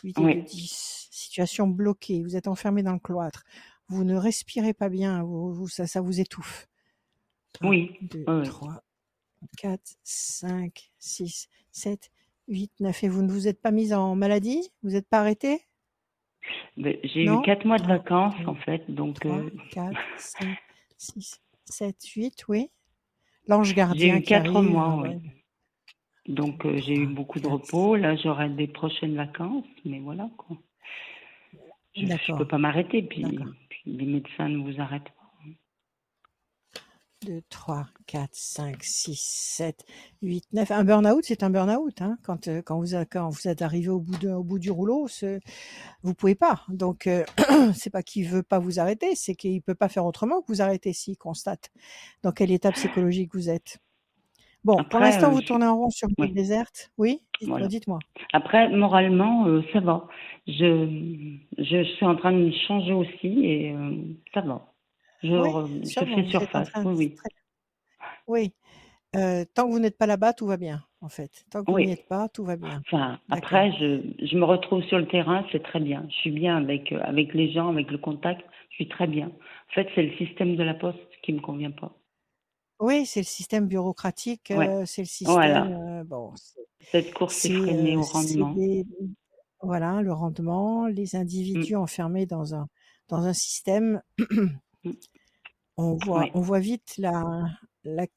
8 0.03 0.09
et 0.17 0.21
2, 0.21 0.25
Oui, 0.25 0.43
10. 0.43 1.07
Situation 1.11 1.67
bloquée. 1.67 2.21
Vous 2.23 2.35
êtes 2.35 2.47
enfermé 2.47 2.83
dans 2.83 2.93
le 2.93 2.99
cloître. 2.99 3.43
Vous 3.87 4.03
ne 4.03 4.15
respirez 4.15 4.73
pas 4.73 4.89
bien. 4.89 5.23
Vous, 5.23 5.53
vous- 5.53 5.67
ça, 5.69 5.87
ça 5.87 6.01
vous 6.01 6.19
étouffe. 6.19 6.67
1, 7.61 7.67
oui, 7.69 7.95
2, 8.01 8.23
oui, 8.27 8.33
oui. 8.41 8.45
3, 8.47 8.83
4, 9.57 9.81
5, 10.03 10.91
6, 10.99 11.47
7, 11.71 12.11
8, 12.47 12.71
9. 12.79 13.03
Et 13.03 13.09
vous 13.09 13.21
ne 13.23 13.31
vous 13.31 13.47
êtes 13.47 13.61
pas 13.61 13.71
mise 13.71 13.93
en 13.93 14.15
maladie? 14.15 14.71
Vous 14.83 14.91
n'êtes 14.91 15.07
pas 15.07 15.19
arrêté? 15.19 15.66
J'ai 16.77 17.23
eu 17.23 17.25
Non? 17.25 17.41
quatre 17.41 17.65
mois 17.65 17.77
de 17.77 17.83
1, 17.83 17.87
vacances, 17.87 18.35
en 18.45 18.53
2, 18.53 18.59
fait, 18.61 18.89
donc 18.89 19.19
3, 19.19 19.37
euh, 19.37 19.49
4, 19.71 19.97
5, 20.17 20.57
6, 20.97 21.41
7, 21.65 21.95
8. 22.15 22.45
Oui. 22.47 22.69
L'ange 23.47 23.67
j'ai 23.69 23.73
gardien 23.73 24.15
eu 24.17 24.21
qui 24.21 24.27
quatre 24.29 24.55
arrive. 24.55 24.69
mois, 24.69 24.95
ah 25.05 25.09
oui. 25.09 25.31
Donc 26.27 26.65
euh, 26.65 26.77
j'ai 26.77 26.93
eu 26.95 27.05
3, 27.05 27.15
beaucoup 27.15 27.39
de 27.39 27.47
4, 27.47 27.53
repos. 27.53 27.95
Là, 27.95 28.15
j'aurai 28.15 28.49
des 28.49 28.67
prochaines 28.67 29.15
vacances, 29.15 29.65
mais 29.85 29.99
voilà 29.99 30.29
quoi. 30.37 30.57
Je 31.95 32.05
je 32.05 32.31
peux 32.33 32.47
pas 32.47 32.57
m'arrêter, 32.59 33.01
puis, 33.01 33.23
puis 33.69 33.81
les 33.85 34.05
médecins 34.05 34.49
ne 34.49 34.57
vous 34.59 34.79
arrêtent 34.79 35.03
pas. 35.03 35.16
2, 37.25 37.41
3, 37.49 37.87
4, 38.05 38.29
5, 38.31 38.83
6, 38.83 39.19
7, 39.19 39.85
8, 40.21 40.43
9. 40.53 40.71
Un 40.71 40.83
burn-out, 40.83 41.23
c'est 41.23 41.41
un 41.43 41.49
burn-out. 41.49 42.01
Hein. 42.01 42.17
Quand, 42.23 42.47
euh, 42.47 42.61
quand, 42.63 42.79
vous, 42.79 42.95
quand 43.09 43.29
vous 43.29 43.47
êtes 43.47 43.61
arrivé 43.63 43.89
au 43.89 43.99
bout, 43.99 44.17
de, 44.19 44.29
au 44.29 44.43
bout 44.43 44.59
du 44.59 44.69
rouleau, 44.69 45.07
vous 46.03 46.13
pouvez 46.13 46.35
pas. 46.35 46.61
Donc, 46.69 47.07
euh, 47.07 47.23
c'est 47.73 47.89
pas 47.89 48.03
qu'il 48.03 48.27
veut 48.27 48.43
pas 48.43 48.59
vous 48.59 48.79
arrêter, 48.79 49.15
c'est 49.15 49.33
qu'il 49.35 49.61
peut 49.63 49.75
pas 49.75 49.89
faire 49.89 50.05
autrement 50.05 50.41
que 50.41 50.47
vous 50.47 50.61
arrêter 50.61 50.93
s'il 50.93 51.17
constate 51.17 51.71
dans 52.21 52.31
quelle 52.31 52.51
état 52.51 52.71
psychologique 52.71 53.31
vous 53.33 53.49
êtes. 53.49 53.79
Bon, 54.63 54.83
pour 54.83 54.99
l'instant, 54.99 55.27
euh, 55.27 55.31
vous 55.31 55.41
je- 55.41 55.47
tournez 55.47 55.65
en 55.65 55.75
rond 55.77 55.89
sur 55.89 56.09
une 56.09 56.15
oui, 56.19 56.27
île 56.27 56.33
déserte. 56.35 56.91
Oui 56.97 57.21
Dites-moi, 57.39 57.57
voilà. 57.57 57.67
dites-moi. 57.67 57.99
Après, 58.33 58.69
moralement, 58.69 59.47
euh, 59.47 59.63
ça 59.73 59.79
va. 59.79 60.07
Je, 60.45 61.35
je 61.57 61.83
suis 61.95 62.05
en 62.05 62.15
train 62.15 62.31
de 62.31 62.37
me 62.37 62.51
changer 62.67 62.93
aussi 62.93 63.27
et 63.45 63.75
ça 64.33 64.41
va. 64.41 64.73
Je, 65.23 65.29
Oui, 65.29 65.49
êtes 65.87 66.03
en 66.03 66.29
surface. 66.29 66.69
Oui, 66.85 66.93
oui. 66.95 67.15
très- 67.15 67.29
Oui, 68.27 68.53
euh, 69.15 69.45
tant 69.53 69.65
que 69.67 69.71
vous 69.71 69.79
n'êtes 69.79 69.97
pas 69.97 70.05
là-bas, 70.07 70.33
tout 70.33 70.45
va 70.47 70.57
bien, 70.57 70.83
en 71.01 71.09
fait. 71.09 71.45
Tant 71.49 71.63
que 71.63 71.71
vous 71.71 71.79
n'y 71.79 71.91
êtes 71.91 72.07
pas, 72.07 72.29
tout 72.29 72.43
va 72.45 72.55
bien. 72.55 72.83
Enfin, 72.87 73.19
après, 73.29 73.71
je, 73.79 74.01
je 74.25 74.37
me 74.37 74.45
retrouve 74.45 74.83
sur 74.83 74.97
le 74.99 75.07
terrain, 75.07 75.45
c'est 75.51 75.63
très 75.63 75.79
bien. 75.79 76.05
Je 76.09 76.15
suis 76.15 76.31
bien 76.31 76.57
avec, 76.57 76.91
euh, 76.91 76.99
avec 77.03 77.33
les 77.33 77.51
gens, 77.51 77.69
avec 77.69 77.89
le 77.91 77.97
contact, 77.97 78.41
je 78.69 78.75
suis 78.75 78.89
très 78.89 79.07
bien. 79.07 79.27
En 79.27 79.73
fait, 79.73 79.87
c'est 79.95 80.03
le 80.03 80.15
système 80.17 80.55
de 80.55 80.63
la 80.63 80.73
poste 80.73 80.99
qui 81.23 81.33
me 81.33 81.39
convient 81.41 81.71
pas. 81.71 81.93
Oui, 82.79 83.05
c'est 83.07 83.21
le 83.21 83.25
système 83.25 83.67
bureaucratique, 83.67 84.51
Ouais, 84.51 84.67
euh, 84.67 84.83
c'est 84.85 85.01
le 85.01 85.07
système, 85.07 85.33
voilà. 85.33 86.03
bon, 86.03 86.31
Cette 86.91 87.13
course 87.13 87.43
effrénée 87.45 87.97
au 87.97 88.01
rendement. 88.01 88.53
des, 88.53 88.85
voilà, 89.61 90.01
le 90.01 90.13
rendement, 90.13 90.85
les 90.87 91.03
Mm, 91.15 91.17
individus 91.17 91.75
enfermés 91.75 92.25
dans 92.25 92.53
un, 92.53 92.67
dans 93.09 93.23
un 93.25 93.33
système. 93.33 94.01
Mm. 94.83 94.91
On 95.79 95.93
voit, 95.95 96.23
Oui, 96.23 96.31
on 96.33 96.41
voit 96.41 96.59
vite 96.59 96.95
la, 96.97 97.23
la- 97.83 98.07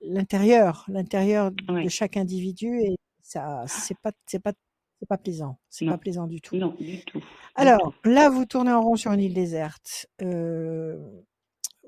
l'intérieur, 0.00 0.84
l'intérieur 0.88 1.50
de 1.50 1.88
chaque 1.88 2.16
individu 2.16 2.80
et 2.80 2.96
ça, 3.20 3.64
c'est 3.68 3.98
pas, 3.98 4.12
c'est 4.26 4.38
pas, 4.38 4.52
c'est 5.00 5.06
pas 5.08 5.18
plaisant. 5.18 5.58
C'est 5.68 5.84
pas 5.86 5.98
plaisant 5.98 6.26
du 6.26 6.40
tout. 6.40 6.56
non, 6.56 6.74
du 6.80 7.04
tout, 7.04 7.22
Alors, 7.56 7.92
là, 8.04 8.30
vous 8.30 8.46
tournez 8.46 8.72
en 8.72 8.80
rond 8.80 8.96
sur 8.96 9.12
une 9.12 9.20
île 9.20 9.34
déserte. 9.34 10.06
Euh, 10.22 10.96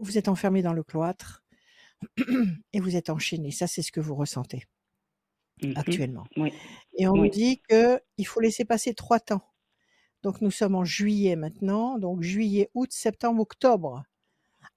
vous 0.00 0.18
êtes 0.18 0.28
enfermé 0.28 0.60
dans 0.60 0.74
le 0.74 0.82
cloître 0.82 1.42
et 2.74 2.80
vous 2.80 2.94
êtes 2.96 3.08
enchaîné. 3.08 3.50
Ça, 3.52 3.66
c'est 3.66 3.82
ce 3.82 3.92
que 3.92 4.00
vous 4.00 4.14
ressentez 4.16 4.64
Mhm. 5.62 5.72
actuellement. 5.76 6.24
Oui, 6.36 6.52
Et 6.98 7.08
on 7.08 7.14
nous 7.14 7.30
dit 7.30 7.62
que 7.66 7.98
il 8.18 8.26
faut 8.26 8.40
laisser 8.40 8.66
passer 8.66 8.92
trois 8.92 9.18
temps. 9.20 9.40
Donc, 10.26 10.40
nous 10.40 10.50
sommes 10.50 10.74
en 10.74 10.84
juillet 10.84 11.36
maintenant. 11.36 12.00
Donc, 12.00 12.20
juillet, 12.20 12.68
août, 12.74 12.90
septembre, 12.90 13.40
octobre. 13.40 14.02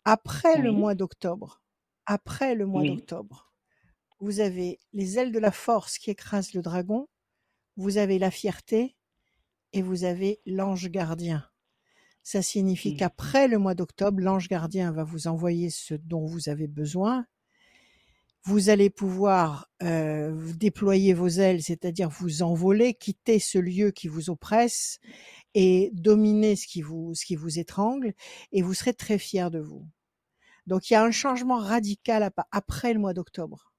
Après 0.06 0.62
le 0.62 0.72
mois 0.72 0.94
d'octobre, 0.94 1.64
après 2.06 2.54
le 2.54 2.68
mois 2.68 2.84
oui, 2.84 2.90
d'octobre, 2.90 3.52
vous 4.20 4.42
avez 4.42 4.78
les 4.94 5.18
ailes 5.18 5.32
de 5.32 5.40
la 5.40 5.50
force 5.50 5.98
qui 5.98 6.12
écrasent 6.12 6.54
le 6.54 6.62
dragon. 6.62 7.08
Vous 7.78 7.98
avez 7.98 8.20
la 8.20 8.30
fierté 8.30 8.96
et 9.74 9.82
vous 9.82 10.04
avez 10.04 10.40
l'ange 10.46 10.88
gardien. 10.92 11.44
Ça 12.22 12.44
signifie 12.44 12.94
mm, 12.94 12.98
qu'après 12.98 13.48
le 13.48 13.58
mois 13.58 13.74
d'octobre, 13.74 14.22
l'ange 14.22 14.50
gardien 14.50 14.92
va 14.92 15.04
vous 15.04 15.26
envoyer 15.26 15.72
ce 15.72 15.96
dont 15.96 16.28
vous 16.28 16.50
avez 16.50 16.68
besoin 16.68 17.26
vous 18.44 18.70
allez 18.70 18.90
pouvoir 18.90 19.68
euh, 19.84 20.54
déployer 20.56 21.14
vos 21.14 21.28
ailes, 21.28 21.62
c'est-à-dire 21.62 22.10
vous 22.10 22.42
envoler, 22.42 22.94
quitter 22.94 23.40
ce 23.40 23.58
lieu 23.58 23.92
qui 23.92 24.08
vous 24.08 24.30
oppresse 24.30 25.00
et 25.56 25.90
dominer 25.94 26.56
ce 26.56 26.68
qui 26.68 26.82
vous, 26.82 27.14
ce 27.16 27.26
qui 27.26 27.36
vous 27.36 27.60
étrangle, 27.60 28.14
et 28.52 28.62
vous 28.62 28.74
serez 28.74 28.94
très 28.94 29.18
fier 29.18 29.52
de 29.52 29.60
vous. 29.60 29.86
Donc 30.68 30.90
il 30.90 30.94
y 30.94 30.96
a 30.96 31.04
un 31.04 31.12
changement 31.12 31.58
radical 31.58 32.30
après 32.52 32.94
le 32.94 33.00
mois 33.00 33.14
d'octobre. 33.14 33.72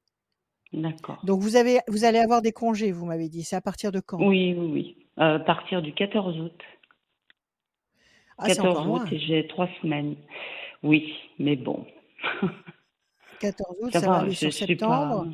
D'accord. 0.72 1.20
Donc 1.24 1.40
vous 1.40 1.56
avez, 1.56 1.80
vous 1.88 2.04
allez 2.04 2.18
avoir 2.18 2.42
des 2.42 2.52
congés, 2.52 2.92
vous 2.92 3.06
m'avez 3.06 3.28
dit. 3.28 3.42
C'est 3.42 3.56
à 3.56 3.60
partir 3.60 3.92
de 3.92 4.00
quand? 4.00 4.18
Oui, 4.18 4.54
oui, 4.56 4.70
oui. 4.72 4.96
Euh, 5.18 5.36
à 5.36 5.40
partir 5.40 5.82
du 5.82 5.92
14 5.92 6.38
août. 6.40 6.60
Ah, 8.38 8.46
14 8.46 8.86
août, 8.86 9.12
et 9.12 9.18
j'ai 9.18 9.46
trois 9.48 9.68
semaines. 9.82 10.16
Oui, 10.82 11.12
mais 11.38 11.56
bon. 11.56 11.86
14 13.40 13.76
août, 13.82 13.90
ça, 13.92 14.00
va, 14.00 14.14
aller 14.18 14.34
sur 14.34 14.52
septembre. 14.52 15.28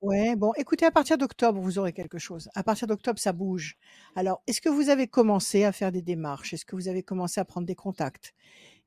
Ouais, 0.00 0.36
bon, 0.36 0.52
écoutez, 0.56 0.86
à 0.86 0.92
partir 0.92 1.18
d'octobre, 1.18 1.60
vous 1.60 1.78
aurez 1.78 1.92
quelque 1.92 2.18
chose. 2.18 2.48
À 2.54 2.62
partir 2.62 2.86
d'octobre, 2.86 3.18
ça 3.18 3.32
bouge. 3.32 3.76
Alors, 4.14 4.42
est-ce 4.46 4.60
que 4.60 4.68
vous 4.68 4.90
avez 4.90 5.08
commencé 5.08 5.64
à 5.64 5.72
faire 5.72 5.90
des 5.90 6.02
démarches? 6.02 6.54
Est-ce 6.54 6.64
que 6.64 6.76
vous 6.76 6.88
avez 6.88 7.02
commencé 7.02 7.40
à 7.40 7.44
prendre 7.44 7.66
des 7.66 7.74
contacts? 7.74 8.32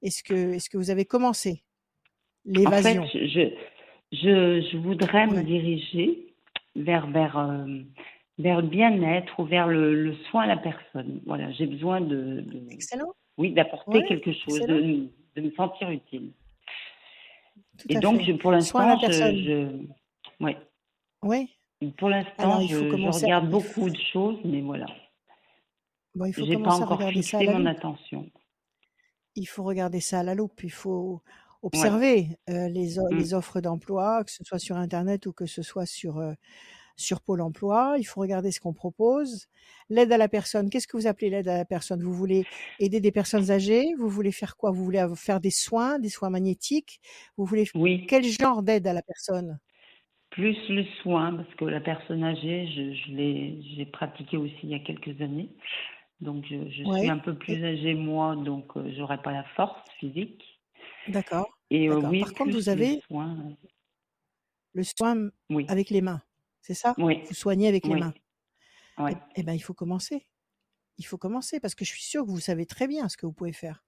Est-ce 0.02 0.24
que, 0.24 0.54
est-ce 0.54 0.70
que 0.70 0.78
vous 0.78 0.90
avez 0.90 1.04
commencé? 1.04 1.64
L'évasion 2.46 3.04
En 3.04 3.08
fait, 3.08 3.28
je, 3.28 3.50
je, 4.14 4.68
je 4.72 4.78
voudrais 4.78 5.28
me 5.28 5.44
diriger 5.44 6.34
vers, 6.78 7.08
vers, 7.08 7.38
euh, 7.38 7.66
vers 8.40 8.62
le 8.62 8.68
bien-être 8.68 9.38
ou 9.38 9.46
vers 9.46 9.68
le, 9.68 9.94
le, 9.94 10.16
soin 10.30 10.44
à 10.44 10.48
la 10.48 10.58
personne. 10.58 11.22
Voilà, 11.26 11.52
j'ai 11.52 11.68
besoin 11.68 12.00
de, 12.00 12.46
Excellent. 12.72 13.14
Oui, 13.38 13.52
d'apporter 13.52 14.04
quelque 14.06 14.32
chose, 14.32 14.62
de, 14.62 15.10
de, 15.36 15.42
me 15.42 15.52
sentir 15.52 15.90
utile. 15.90 16.32
Et 17.90 17.96
donc, 17.96 18.22
je, 18.22 18.32
pour 18.34 18.52
l'instant, 18.52 18.98
je, 19.00 19.12
je, 19.12 20.44
ouais. 20.44 20.58
Oui. 21.24 21.50
Pour 21.98 22.10
l'instant, 22.10 22.62
je, 22.62 22.76
je, 22.76 23.24
regarde 23.24 23.50
beaucoup 23.50 23.90
de 23.90 23.98
choses, 24.14 24.38
mais 24.46 24.62
voilà. 24.62 24.86
Bon, 26.14 26.26
il 26.26 26.34
faut 26.34 26.64
pas 26.64 26.76
encore 26.76 27.10
fixé 27.10 27.48
mon 27.48 27.66
attention. 27.66 28.30
Il 29.36 29.46
faut 29.46 29.64
regarder 29.64 30.00
ça 30.00 30.20
à 30.20 30.24
la 30.24 30.36
loupe. 30.36 30.64
Il 30.64 30.72
faut 30.72 31.22
observer 31.64 32.38
euh, 32.50 32.68
les, 32.70 32.98
mmh. 32.98 33.16
les, 33.16 33.34
offres 33.34 33.62
d'emploi, 33.62 34.24
que 34.24 34.32
ce 34.32 34.44
soit 34.44 34.60
sur 34.60 34.78
Internet 34.78 35.26
ou 35.26 35.34
que 35.34 35.46
ce 35.46 35.62
soit 35.62 35.86
sur, 35.86 36.18
euh, 36.18 36.34
sur 36.98 37.22
Pôle 37.22 37.42
emploi. 37.42 37.96
Il 37.98 38.04
faut 38.04 38.20
regarder 38.20 38.52
ce 38.52 38.60
qu'on 38.60 38.74
propose. 38.74 39.48
L'aide 39.90 40.12
à 40.12 40.18
la 40.18 40.28
personne, 40.28 40.70
qu'est-ce 40.70 40.88
que 40.88 40.98
vous 40.98 41.08
appelez 41.08 41.30
l'aide 41.30 41.48
à 41.48 41.58
la 41.58 41.66
personne? 41.66 42.04
Vous 42.04 42.14
voulez 42.14 42.46
aider 42.80 43.00
des 43.00 43.12
personnes 43.12 43.50
âgées? 43.52 43.94
Vous 43.98 44.10
voulez 44.10 44.32
faire 44.32 44.58
quoi? 44.58 44.72
Vous 44.72 44.84
voulez 44.84 45.06
faire 45.16 45.40
des 45.40 45.52
soins, 45.52 45.98
des 45.98 46.10
soins 46.10 46.30
magnétiques? 46.30 47.00
Vous 47.38 47.46
voulez 47.46 47.68
oui. 47.76 48.06
quel 48.08 48.24
genre 48.24 48.64
d'aide 48.64 48.86
à 48.88 48.94
la 48.94 49.02
personne? 49.02 49.60
Plus 50.32 50.58
le 50.70 50.84
soin, 51.02 51.36
parce 51.36 51.54
que 51.56 51.66
la 51.66 51.80
personne 51.82 52.24
âgée, 52.24 52.68
je, 52.68 52.94
je 52.94 53.12
l'ai, 53.12 53.62
j'ai 53.76 53.86
pratiqué 53.86 54.38
aussi 54.38 54.58
il 54.64 54.70
y 54.70 54.76
a 54.76 54.80
quelques 54.80 55.22
années. 55.22 55.50
Donc, 56.20 56.46
je, 56.50 56.70
je 56.70 56.84
suis 56.84 57.10
un 57.10 57.18
peu 57.18 57.36
plus 57.36 57.64
âgée, 57.64 57.94
moi, 57.94 58.36
donc 58.36 58.76
euh, 58.78 58.92
j'aurais 58.96 59.22
pas 59.22 59.32
la 59.32 59.44
force 59.56 59.90
physique. 60.00 60.44
D'accord. 61.08 61.58
Et 61.70 61.90
euh, 61.90 62.00
oui, 62.00 62.22
par 62.22 62.34
contre, 62.34 62.52
vous 62.52 62.70
avez 62.70 62.96
le 62.96 63.02
soin, 63.02 63.38
le 64.74 64.84
soin 64.84 65.30
oui. 65.50 65.66
avec 65.68 65.90
les 65.90 66.02
mains, 66.02 66.22
c'est 66.62 66.74
ça? 66.76 66.94
Oui. 66.98 67.22
Vous 67.28 67.34
soignez 67.34 67.68
avec 67.68 67.86
les 67.86 67.94
Oui. 67.94 68.00
mains. 68.00 68.14
Ouais. 68.98 69.14
Eh, 69.36 69.42
eh 69.42 69.44
ben, 69.44 69.54
il 69.54 69.60
faut 69.60 69.74
commencer. 69.74 70.28
Il 70.98 71.06
faut 71.06 71.18
commencer 71.18 71.60
parce 71.60 71.76
que 71.76 71.84
je 71.86 71.90
suis 71.90 72.04
sûre 72.04 72.24
que 72.24 72.30
vous 72.30 72.40
savez 72.40 72.66
très 72.66 72.88
bien 72.88 73.10
ce 73.10 73.18
que 73.18 73.26
vous 73.26 73.34
pouvez 73.34 73.54
faire. 73.54 73.84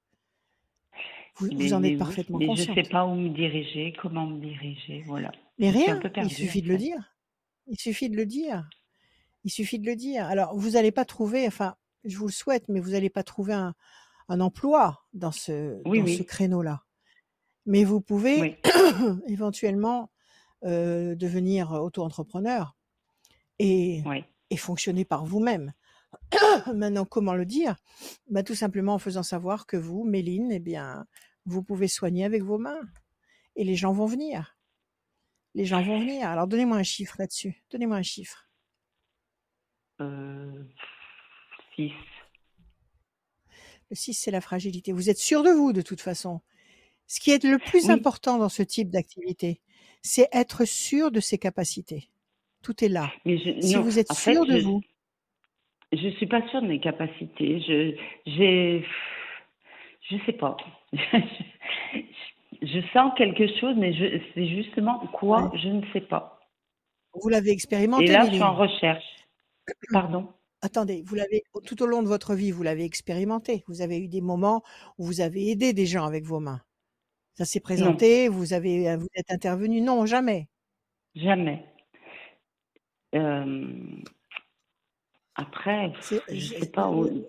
Vous, 1.36 1.48
Mais, 1.48 1.56
vous 1.56 1.74
en 1.74 1.84
êtes 1.84 1.92
oui, 1.92 1.98
parfaitement 1.98 2.38
mais 2.40 2.46
je 2.46 2.52
consciente. 2.52 2.76
sais 2.76 2.90
pas 2.90 3.06
où 3.06 3.16
me 3.16 3.30
diriger, 3.30 3.94
comment 4.02 4.26
me 4.28 4.40
diriger, 4.40 5.04
voilà. 5.06 5.32
Mais 5.58 5.70
rien, 5.70 6.00
il 6.18 6.32
suffit 6.32 6.62
de 6.62 6.68
le 6.68 6.78
dire. 6.78 7.16
Il 7.68 7.80
suffit 7.80 8.10
de 8.10 8.16
le 8.16 8.26
dire. 8.26 8.68
Il 9.44 9.52
suffit 9.52 9.80
de 9.80 9.86
le 9.86 9.96
dire. 9.96 10.26
Alors, 10.26 10.58
vous 10.58 10.72
n'allez 10.72 10.92
pas 10.92 11.06
trouver, 11.06 11.48
enfin, 11.48 11.76
je 12.04 12.18
vous 12.18 12.28
le 12.28 12.32
souhaite, 12.32 12.68
mais 12.70 12.80
vous 12.80 12.92
n'allez 12.92 13.10
pas 13.10 13.24
trouver 13.24 13.54
un, 13.54 13.74
un 14.30 14.40
emploi 14.40 15.06
dans 15.14 15.32
ce, 15.32 15.82
Oui, 15.86 16.00
dans 16.00 16.08
ce 16.08 16.20
oui, 16.20 16.26
créneau-là. 16.26 16.84
Mais 17.66 17.84
vous 17.84 18.02
pouvez 18.02 18.42
oui, 18.42 18.56
éventuellement 19.28 20.12
euh, 20.66 21.16
devenir 21.16 21.72
auto-entrepreneur 21.72 22.76
et 23.60 24.04
fonctionner 24.58 25.06
par 25.06 25.26
vous-même. 25.26 25.74
Maintenant, 26.74 27.06
comment 27.06 27.34
le 27.34 27.46
dire? 27.46 27.76
Bah, 28.30 28.44
Tout 28.44 28.56
simplement 28.56 28.96
en 28.96 29.00
faisant 29.00 29.24
savoir 29.24 29.66
que 29.66 29.78
vous, 29.78 30.04
Méline, 30.04 30.52
eh 30.52 30.60
bien, 30.60 31.06
vous 31.46 31.64
pouvez 31.64 31.88
soigner 31.88 32.26
avec 32.26 32.44
vos 32.44 32.58
mains. 32.58 32.82
Et 33.56 33.64
les 33.64 33.76
gens 33.76 33.94
vont 33.94 34.06
venir. 34.06 34.53
Les 35.56 35.66
gens 35.66 35.82
vont 35.84 36.00
venir. 36.00 36.28
Alors, 36.28 36.48
donnez-moi 36.48 36.78
un 36.78 36.84
chiffre 36.84 37.16
là-dessus. 37.20 37.64
Donnez-moi 37.72 37.98
un 37.98 38.04
chiffre. 38.04 38.48
Euh, 40.02 40.64
six. 41.76 41.92
Le 43.90 43.96
6, 43.96 44.14
c'est 44.14 44.32
la 44.32 44.42
fragilité. 44.42 44.92
Vous 44.92 45.10
êtes 45.10 45.20
sûr 45.20 45.44
de 45.44 45.50
vous, 45.50 45.74
de 45.74 45.82
toute 45.82 46.02
façon. 46.02 46.42
Ce 47.06 47.20
qui 47.20 47.32
est 47.32 47.44
le 47.44 47.60
plus 47.60 47.86
Oui, 47.86 47.92
important 47.92 48.38
dans 48.40 48.50
ce 48.50 48.64
type 48.64 48.90
d'activité, 48.90 49.62
c'est 50.02 50.28
être 50.32 50.66
sûr 50.66 51.12
de 51.12 51.20
ses 51.20 51.38
capacités. 51.38 52.10
Tout 52.64 52.84
est 52.84 52.90
là. 52.90 53.12
mais 53.26 53.38
je, 53.38 53.60
Si 53.62 53.76
non, 53.76 53.82
vous 53.82 54.00
êtes 54.00 54.12
fait, 54.14 54.34
sûr 54.34 54.46
de 54.46 54.58
je, 54.58 54.64
vous, 54.64 54.82
je 55.92 56.10
suis 56.18 56.28
pas 56.28 56.42
sûre 56.50 56.62
de 56.62 56.68
mes 56.68 56.80
capacités. 56.80 57.62
Je, 57.62 57.96
j'ai, 58.26 58.86
je 60.10 60.16
sais 60.26 60.34
pas. 60.34 60.58
Je 62.66 62.80
sens 62.94 63.12
quelque 63.18 63.46
chose, 63.60 63.76
mais 63.78 63.94
c'est 64.34 64.48
justement 64.48 65.00
quoi, 65.08 65.50
ouais. 65.50 65.60
je 65.60 65.68
ne 65.68 65.82
sais 65.92 66.02
pas. 66.02 66.40
vous 67.14 67.28
l'avez 67.30 67.50
Et 67.50 67.54
expérimenté, 67.54 68.08
là, 68.08 68.26
je 68.26 68.32
suis 68.34 68.42
en 68.42 68.56
recherche. 68.56 69.04
Pardon? 69.92 70.30
Attendez, 70.62 71.04
vous 71.06 71.16
l'avez 71.16 71.44
tout 71.66 71.84
au 71.84 71.86
long 71.86 72.02
de 72.02 72.08
votre 72.08 72.34
vie, 72.36 72.52
vous 72.52 72.64
l'avez 72.64 72.86
expérimenté. 72.86 73.66
Vous 73.68 73.82
avez 73.82 74.00
eu 74.00 74.08
des 74.08 74.22
moments 74.22 74.64
où 74.98 75.04
vous 75.06 75.20
avez 75.20 75.50
aidé 75.52 75.74
des 75.74 75.86
gens 75.86 76.06
avec 76.06 76.24
vos 76.24 76.40
mains. 76.40 76.62
Ça 77.34 77.44
s'est 77.44 77.60
Non, 77.60 77.64
présenté, 77.64 78.30
vous 78.30 78.54
avez 78.54 78.96
vous 78.96 79.08
êtes 79.16 79.30
intervenu. 79.32 79.82
Non, 79.82 80.06
jamais. 80.06 80.48
jamais. 81.16 81.66
Euh, 83.14 83.76
après, 85.36 85.92
je 86.00 86.20
je- 86.34 86.54
sais 86.60 86.72
pas. 86.72 86.90
où- 86.90 87.26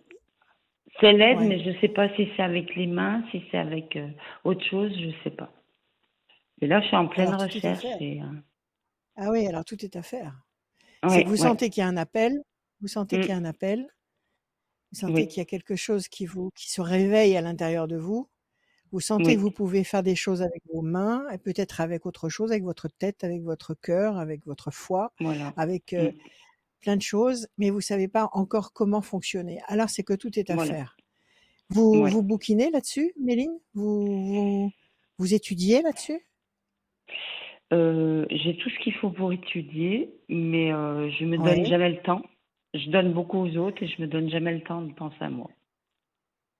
C'est 0.99 1.13
l'aide, 1.13 1.39
ouais. 1.39 1.49
mais 1.49 1.63
je 1.63 1.79
sais 1.81 1.89
pas 1.89 2.09
si 2.17 2.29
c'est 2.37 2.43
avec 2.43 2.75
les 2.75 2.87
mains, 2.89 3.23
si 3.31 3.45
c'est 3.51 3.59
avec 3.59 3.95
euh, 3.97 4.09
autre 4.45 4.65
chose, 4.65 4.93
je 4.99 5.11
sais 5.23 5.31
pas. 5.37 5.53
Et 6.61 6.67
là, 6.67 6.81
je 6.81 6.87
suis 6.89 6.97
en 6.97 7.07
pleine 7.07 7.33
Alors 7.33 7.35
recherche 7.35 7.85
et 8.01 8.21
euh, 8.21 8.27
Ah 9.17 9.31
oui, 9.33 9.47
alors 9.49 9.65
tout 9.65 9.85
est 9.85 9.97
à 9.97 10.03
faire. 10.03 10.41
Ouais, 11.05 11.25
vous 11.25 11.37
ouais. 11.39 11.39
sentez 11.39 11.71
qu'il 11.71 11.83
y 11.83 11.85
a 11.85 11.89
un 11.89 11.97
appel, 11.97 12.33
vous 12.81 12.89
sentez 12.89 13.19
qu'il 13.21 13.33
y 13.33 13.35
a 13.35 13.37
Mm, 13.37 13.39
un 13.39 13.45
appel, 13.47 13.87
vous 14.93 14.99
sentez 14.99 15.27
oui, 15.27 15.29
qu'il 15.29 15.39
y 15.39 15.43
a 15.43 15.45
quelque 15.47 15.77
chose 15.77 16.09
qui 16.09 16.27
vous 16.27 16.51
qui 16.55 16.71
se 16.71 16.81
réveille 16.81 17.37
à 17.37 17.41
l'intérieur 17.41 17.89
de 17.89 17.97
vous. 17.97 18.29
Vous 18.93 19.01
sentez 19.01 19.37
que 19.37 19.41
vous 19.41 19.51
pouvez 19.53 19.85
faire 19.85 20.03
des 20.05 20.17
choses 20.17 20.43
avec 20.43 20.63
vos 20.73 20.83
mains 20.83 21.29
et 21.33 21.39
peut-être 21.39 21.81
avec 21.81 22.07
autre 22.07 22.29
chose, 22.31 22.53
avec 22.53 22.65
votre 22.65 22.89
tête, 22.89 23.25
avec 23.25 23.43
votre 23.43 23.75
cœur, 23.75 24.19
avec 24.19 24.47
votre 24.47 24.71
foi, 24.73 25.13
voilà. 25.21 25.55
avec 25.57 25.93
euh, 25.95 26.11
Mm, 26.11 26.19
plein 26.85 26.97
de 26.97 27.03
choses, 27.03 27.49
mais 27.59 27.71
vous 27.71 27.81
savez 27.81 28.09
pas 28.09 28.29
encore 28.33 28.73
comment 28.73 29.01
fonctionner. 29.03 29.59
Alors 29.67 29.89
c'est 29.89 30.03
que 30.05 30.15
tout 30.15 30.39
est 30.39 30.51
à 30.51 30.55
voilà. 30.55 30.73
faire. 30.75 30.97
Vous 31.71 32.03
Ouais. 32.03 32.11
vous 32.11 32.23
bouquinez 32.23 32.71
là-dessus, 32.71 33.13
Méline? 33.19 33.59
Vous, 33.73 34.05
vous 34.07 34.71
vous 35.19 35.35
étudiez 35.35 35.81
là-dessus? 35.83 36.21
Euh, 37.73 38.27
j'ai 38.31 38.57
tout 38.59 38.69
ce 38.71 38.79
qu'il 38.81 38.95
faut 38.95 39.11
pour 39.11 39.33
étudier, 39.33 40.15
mais 40.29 40.73
euh, 40.73 41.11
je 41.19 41.25
me 41.25 41.39
donne 41.39 41.65
jamais 41.65 41.91
le 41.91 42.03
temps. 42.03 42.23
Je 42.75 42.91
donne 42.91 43.13
beaucoup 43.13 43.39
aux 43.39 43.57
autres 43.57 43.83
et 43.83 43.89
je 43.89 44.01
me 44.03 44.07
donne 44.07 44.29
jamais 44.29 44.53
le 44.53 44.63
temps 44.63 44.83
de 44.83 44.93
penser 44.93 45.17
à 45.21 45.31
moi. 45.31 45.49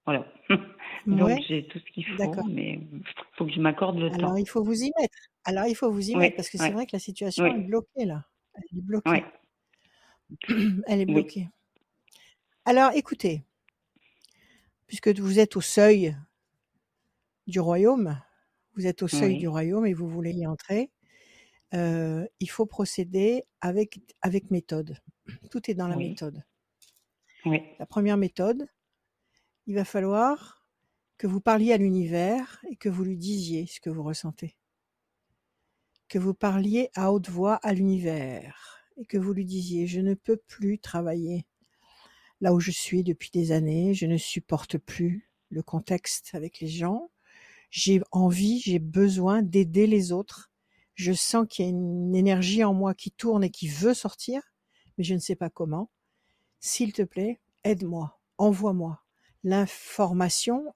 Voilà. 0.07 0.27
Donc 1.07 1.29
Ouais, 1.29 1.41
j'ai 1.49 1.67
tout 1.67 1.79
ce 1.79 1.85
qu'il 1.93 2.05
faut, 2.07 2.45
mais 2.49 2.81
il 2.93 3.03
faut 3.37 3.45
que 3.47 3.53
je 3.53 3.61
m'accorde 3.61 3.99
le 3.99 4.07
Alors 4.07 4.31
temps. 4.31 4.37
il 4.37 4.49
faut 4.49 4.63
vous 4.65 4.83
y 4.83 4.91
mettre. 5.01 5.19
Alors 5.45 5.67
il 5.67 5.75
faut 5.75 5.91
vous 5.91 6.11
y 6.11 6.17
mettre 6.17 6.37
parce 6.37 6.49
que 6.49 6.57
c'est 6.59 6.71
vrai 6.71 6.87
que 6.87 6.93
la 6.95 6.99
situation 6.99 7.45
est 7.47 7.59
bloquée 7.59 8.07
là. 8.07 8.25
Elle 8.55 8.79
est 8.79 8.83
bloquée. 8.83 9.25
Elle 10.49 11.01
est 11.01 11.07
oui, 11.07 11.15
bloquée. 11.15 11.49
Alors 12.65 12.93
écoutez, 12.93 13.45
puisque 14.87 15.09
vous 15.09 15.39
êtes 15.39 15.57
au 15.57 15.61
seuil 15.61 16.17
du 17.47 17.61
royaume, 17.61 18.21
vous 18.75 18.87
êtes 18.87 19.03
au 19.03 19.09
seuil 19.09 19.37
du 19.37 19.49
royaume 19.49 19.87
et 19.87 19.95
vous 19.95 20.09
voulez 20.09 20.33
y 20.33 20.47
entrer, 20.47 20.91
euh, 21.75 22.27
il 22.41 22.51
faut 22.51 22.67
procéder 22.67 23.45
avec, 23.61 24.01
avec 24.23 24.51
méthode. 24.51 24.99
Tout 25.51 25.71
est 25.71 25.75
dans 25.75 25.89
la 25.89 25.97
oui, 25.97 26.11
méthode. 26.11 26.43
oui, 27.47 27.61
La 27.79 27.87
première 27.87 28.17
méthode, 28.17 28.67
il 29.67 29.75
va 29.75 29.85
falloir 29.85 30.67
que 31.19 31.27
vous 31.27 31.41
parliez 31.41 31.73
à 31.73 31.77
l'univers 31.77 32.63
et 32.71 32.77
que 32.77 32.89
vous 32.89 33.05
lui 33.05 33.17
disiez 33.17 33.67
ce 33.67 33.81
que 33.81 33.91
vous 33.91 34.03
ressentez. 34.03 34.57
Que 36.09 36.19
vous 36.19 36.35
parliez 36.35 36.91
à 36.95 37.13
haute 37.13 37.29
voix 37.29 37.57
à 37.57 37.73
l'univers 37.73 38.74
et 38.97 39.05
que 39.07 39.19
vous 39.19 39.33
lui 39.33 39.45
disiez 39.45 39.87
je 39.87 40.01
ne 40.01 40.15
peux 40.15 40.37
plus 40.37 40.79
travailler 40.79 41.47
là 42.41 42.53
où 42.53 42.61
je 42.61 42.71
suis 42.71 43.03
depuis 43.03 43.31
des 43.33 43.53
années, 43.53 43.95
je 43.95 44.07
ne 44.07 44.17
supporte 44.17 44.79
plus 44.79 45.31
le 45.51 45.63
contexte 45.63 46.31
avec 46.35 46.61
les 46.61 46.69
gens, 46.69 47.11
j'ai 47.71 48.03
envie, 48.13 48.61
j'ai 48.61 48.79
besoin 48.79 49.43
d'aider 49.43 49.87
les 49.87 50.13
autres. 50.13 50.51
Je 50.95 51.13
sens 51.13 51.47
qu'il 51.49 51.65
y 51.65 51.69
a 51.69 51.71
une 51.71 52.15
énergie 52.15 52.63
en 52.63 52.75
moi 52.75 52.95
qui 52.95 53.11
tourne 53.11 53.45
et 53.45 53.51
qui 53.51 53.67
veut 53.67 53.95
sortir, 53.95 54.43
mais 54.97 55.05
je 55.05 55.15
ne 55.15 55.21
sais 55.21 55.37
pas 55.37 55.51
comment. 55.51 55.91
S'il 56.61 56.93
te 56.93 57.03
plaît, 57.03 57.41
aide-moi, 57.65 58.21
envoie-moi 58.39 59.01
l'information, 59.43 60.73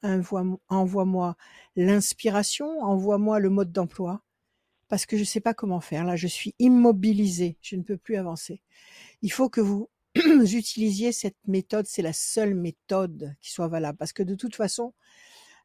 envoie-moi 0.68 1.36
l'inspiration, 1.76 2.80
envoie-moi 2.80 3.38
le 3.40 3.48
mode 3.48 3.72
d'emploi, 3.72 4.22
parce 4.88 5.06
que 5.06 5.16
je 5.16 5.22
ne 5.22 5.26
sais 5.26 5.40
pas 5.40 5.54
comment 5.54 5.80
faire. 5.80 6.04
Là, 6.04 6.16
je 6.16 6.26
suis 6.26 6.54
immobilisée, 6.58 7.58
je 7.60 7.76
ne 7.76 7.82
peux 7.82 7.96
plus 7.96 8.16
avancer. 8.16 8.62
Il 9.22 9.32
faut 9.32 9.48
que 9.48 9.60
vous 9.60 9.90
utilisiez 10.14 11.12
cette 11.12 11.36
méthode, 11.46 11.86
c'est 11.86 12.02
la 12.02 12.12
seule 12.12 12.54
méthode 12.54 13.34
qui 13.40 13.50
soit 13.50 13.68
valable, 13.68 13.98
parce 13.98 14.12
que 14.12 14.22
de 14.22 14.34
toute 14.34 14.56
façon, 14.56 14.94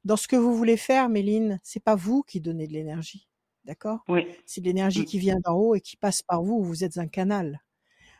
dans 0.03 0.17
ce 0.17 0.27
que 0.27 0.35
vous 0.35 0.55
voulez 0.55 0.77
faire, 0.77 1.09
Méline, 1.09 1.59
c'est 1.63 1.83
pas 1.83 1.95
vous 1.95 2.23
qui 2.23 2.41
donnez 2.41 2.67
de 2.67 2.73
l'énergie, 2.73 3.29
d'accord? 3.63 4.03
Oui. 4.09 4.27
C'est 4.45 4.61
de 4.61 4.65
l'énergie 4.65 5.01
mmh. 5.01 5.05
qui 5.05 5.19
vient 5.19 5.39
d'en 5.43 5.55
haut 5.55 5.75
et 5.75 5.81
qui 5.81 5.95
passe 5.95 6.21
par 6.21 6.43
vous. 6.43 6.61
Vous 6.61 6.83
êtes 6.83 6.97
un 6.97 7.07
canal. 7.07 7.61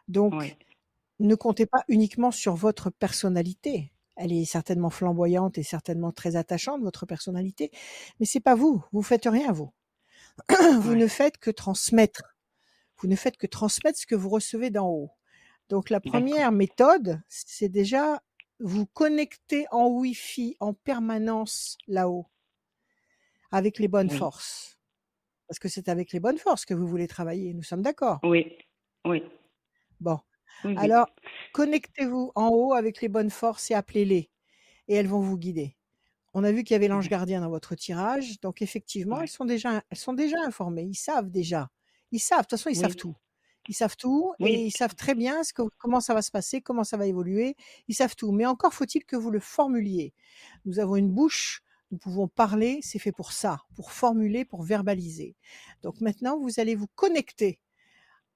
Donc, 0.08 0.34
ne 1.20 1.36
comptez 1.36 1.66
pas 1.66 1.84
uniquement 1.88 2.32
sur 2.32 2.56
votre 2.56 2.90
personnalité. 2.90 3.92
Elle 4.16 4.32
est 4.32 4.46
certainement 4.46 4.90
flamboyante 4.90 5.58
et 5.58 5.64
certainement 5.64 6.12
très 6.12 6.36
attachante, 6.36 6.82
votre 6.82 7.06
personnalité, 7.06 7.72
mais 8.20 8.26
c'est 8.26 8.40
pas 8.40 8.56
vous. 8.56 8.84
Vous 8.92 9.02
faites 9.02 9.26
rien, 9.26 9.52
vous. 9.52 9.72
Vous 10.82 10.96
ne 10.96 11.08
faites 11.08 11.38
que 11.38 11.52
transmettre. 11.52 12.36
Vous 12.98 13.08
ne 13.08 13.16
faites 13.16 13.38
que 13.38 13.48
transmettre 13.48 14.00
ce 14.00 14.06
que 14.06 14.16
vous 14.16 14.30
recevez 14.30 14.70
d'en 14.70 14.90
haut. 14.90 15.12
Donc 15.70 15.90
la 15.90 16.00
première 16.00 16.52
méthode, 16.52 17.22
c'est 17.28 17.70
déjà 17.70 18.22
vous 18.60 18.86
connecter 18.86 19.66
en 19.72 19.88
Wi-Fi 19.88 20.56
en 20.60 20.74
permanence 20.74 21.78
là-haut, 21.88 22.28
avec 23.52 23.80
les 23.80 23.88
bonnes 23.88 24.10
forces. 24.10 24.78
Parce 25.48 25.60
que 25.60 25.68
c'est 25.68 25.90
avec 25.90 26.12
les 26.14 26.20
bonnes 26.20 26.38
forces 26.38 26.66
que 26.66 26.74
vous 26.74 26.88
voulez 26.88 27.08
travailler, 27.08 27.54
nous 27.54 27.64
sommes 27.64 27.82
d'accord 27.82 28.20
Oui, 28.24 28.58
oui. 29.06 29.24
Bon. 30.00 30.20
Alors, 30.78 31.08
connectez-vous 31.54 32.32
en 32.36 32.50
haut 32.50 32.74
avec 32.74 33.02
les 33.02 33.10
bonnes 33.10 33.30
forces 33.30 33.72
et 33.72 33.74
appelez-les. 33.74 34.30
Et 34.88 34.96
elles 34.96 35.08
vont 35.08 35.20
vous 35.20 35.38
guider. 35.38 35.76
On 36.34 36.44
a 36.44 36.52
vu 36.52 36.64
qu'il 36.64 36.74
y 36.74 36.76
avait 36.76 36.88
l'ange 36.88 37.10
gardien 37.10 37.42
dans 37.42 37.50
votre 37.50 37.76
tirage. 37.76 38.40
Donc, 38.42 38.62
effectivement, 38.62 39.22
elles, 39.22 39.28
sont 39.28 39.46
déjà, 39.46 39.84
elles 39.90 39.98
sont 39.98 40.14
déjà 40.14 40.38
informées. 40.44 40.84
Ils 40.84 40.96
savent 40.96 41.30
déjà. 41.30 41.70
Ils 42.12 42.20
savent. 42.20 42.40
De 42.40 42.44
toute 42.44 42.52
façon, 42.52 42.70
ils 42.70 42.76
savent 42.76 42.96
tout. 42.96 43.16
Ils 43.70 43.76
savent 43.76 43.96
tout 43.96 44.34
et 44.40 44.66
ils 44.66 44.72
savent 44.72 44.96
très 44.96 45.16
bien 45.16 45.44
ce 45.44 45.54
que, 45.54 45.62
comment 45.78 46.02
ça 46.02 46.14
va 46.14 46.22
se 46.22 46.32
passer, 46.32 46.62
comment 46.62 46.84
ça 46.84 46.98
va 46.98 47.06
évoluer. 47.06 47.56
Ils 47.88 47.96
savent 47.96 48.16
tout. 48.16 48.32
Mais 48.32 48.46
encore 48.46 48.74
faut-il 48.74 49.06
que 49.06 49.16
vous 49.16 49.32
le 49.32 49.40
formuliez. 49.40 50.14
Nous 50.66 50.80
avons 50.80 50.98
une 50.98 51.10
bouche, 51.10 51.64
nous 51.92 51.98
pouvons 51.98 52.28
parler, 52.28 52.80
c'est 52.82 53.00
fait 53.00 53.14
pour 53.14 53.32
ça, 53.32 53.60
pour 53.76 53.94
formuler, 53.94 54.44
pour 54.44 54.64
verbaliser. 54.64 55.36
Donc 55.82 56.02
maintenant, 56.02 56.38
vous 56.38 56.60
allez 56.60 56.76
vous 56.76 56.88
connecter 56.96 57.60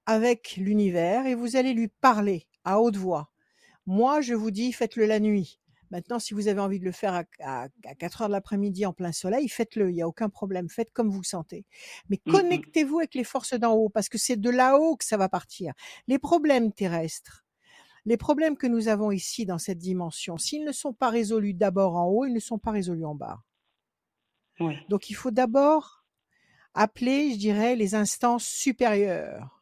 avec 0.06 0.56
l'univers 0.56 1.26
et 1.26 1.34
vous 1.34 1.56
allez 1.56 1.74
lui 1.74 1.88
parler 1.88 2.46
à 2.64 2.80
haute 2.80 2.96
voix. 2.96 3.30
Moi, 3.84 4.22
je 4.22 4.34
vous 4.34 4.50
dis, 4.50 4.72
faites-le 4.72 5.04
la 5.04 5.20
nuit. 5.20 5.60
Maintenant, 5.90 6.18
si 6.18 6.34
vous 6.34 6.48
avez 6.48 6.60
envie 6.60 6.78
de 6.78 6.84
le 6.84 6.92
faire 6.92 7.24
à, 7.40 7.68
4 7.98 8.22
heures 8.22 8.28
de 8.28 8.32
l'après-midi 8.32 8.86
en 8.86 8.92
plein 8.92 9.12
soleil, 9.12 9.48
faites-le, 9.48 9.90
il 9.90 9.94
n'y 9.94 10.02
a 10.02 10.08
aucun 10.08 10.28
problème, 10.28 10.68
faites 10.68 10.92
comme 10.92 11.08
vous 11.08 11.22
sentez. 11.22 11.64
Mais 12.08 12.20
mmh 12.26 12.32
connectez-vous 12.32 12.98
avec 12.98 13.14
les 13.14 13.24
forces 13.24 13.54
d'en 13.54 13.72
haut, 13.72 13.88
parce 13.88 14.08
que 14.08 14.18
c'est 14.18 14.36
de 14.36 14.50
là-haut 14.50 14.96
que 14.96 15.04
ça 15.04 15.16
va 15.16 15.28
partir. 15.28 15.72
Les 16.06 16.18
problèmes 16.18 16.72
terrestres, 16.72 17.44
les 18.04 18.16
problèmes 18.16 18.56
que 18.56 18.66
nous 18.66 18.88
avons 18.88 19.10
ici 19.10 19.46
dans 19.46 19.58
cette 19.58 19.78
dimension, 19.78 20.38
s'ils 20.38 20.64
ne 20.64 20.72
sont 20.72 20.92
pas 20.92 21.10
résolus 21.10 21.54
d'abord 21.54 21.96
en 21.96 22.06
haut, 22.06 22.24
ils 22.24 22.34
ne 22.34 22.40
sont 22.40 22.58
pas 22.58 22.70
résolus 22.70 23.04
en 23.04 23.14
bas. 23.14 23.42
Donc 24.88 25.08
il 25.08 25.14
faut 25.14 25.30
d'abord 25.30 26.04
appeler, 26.74 27.32
je 27.32 27.38
dirais, 27.38 27.76
les 27.76 27.94
instances 27.94 28.44
supérieures 28.44 29.57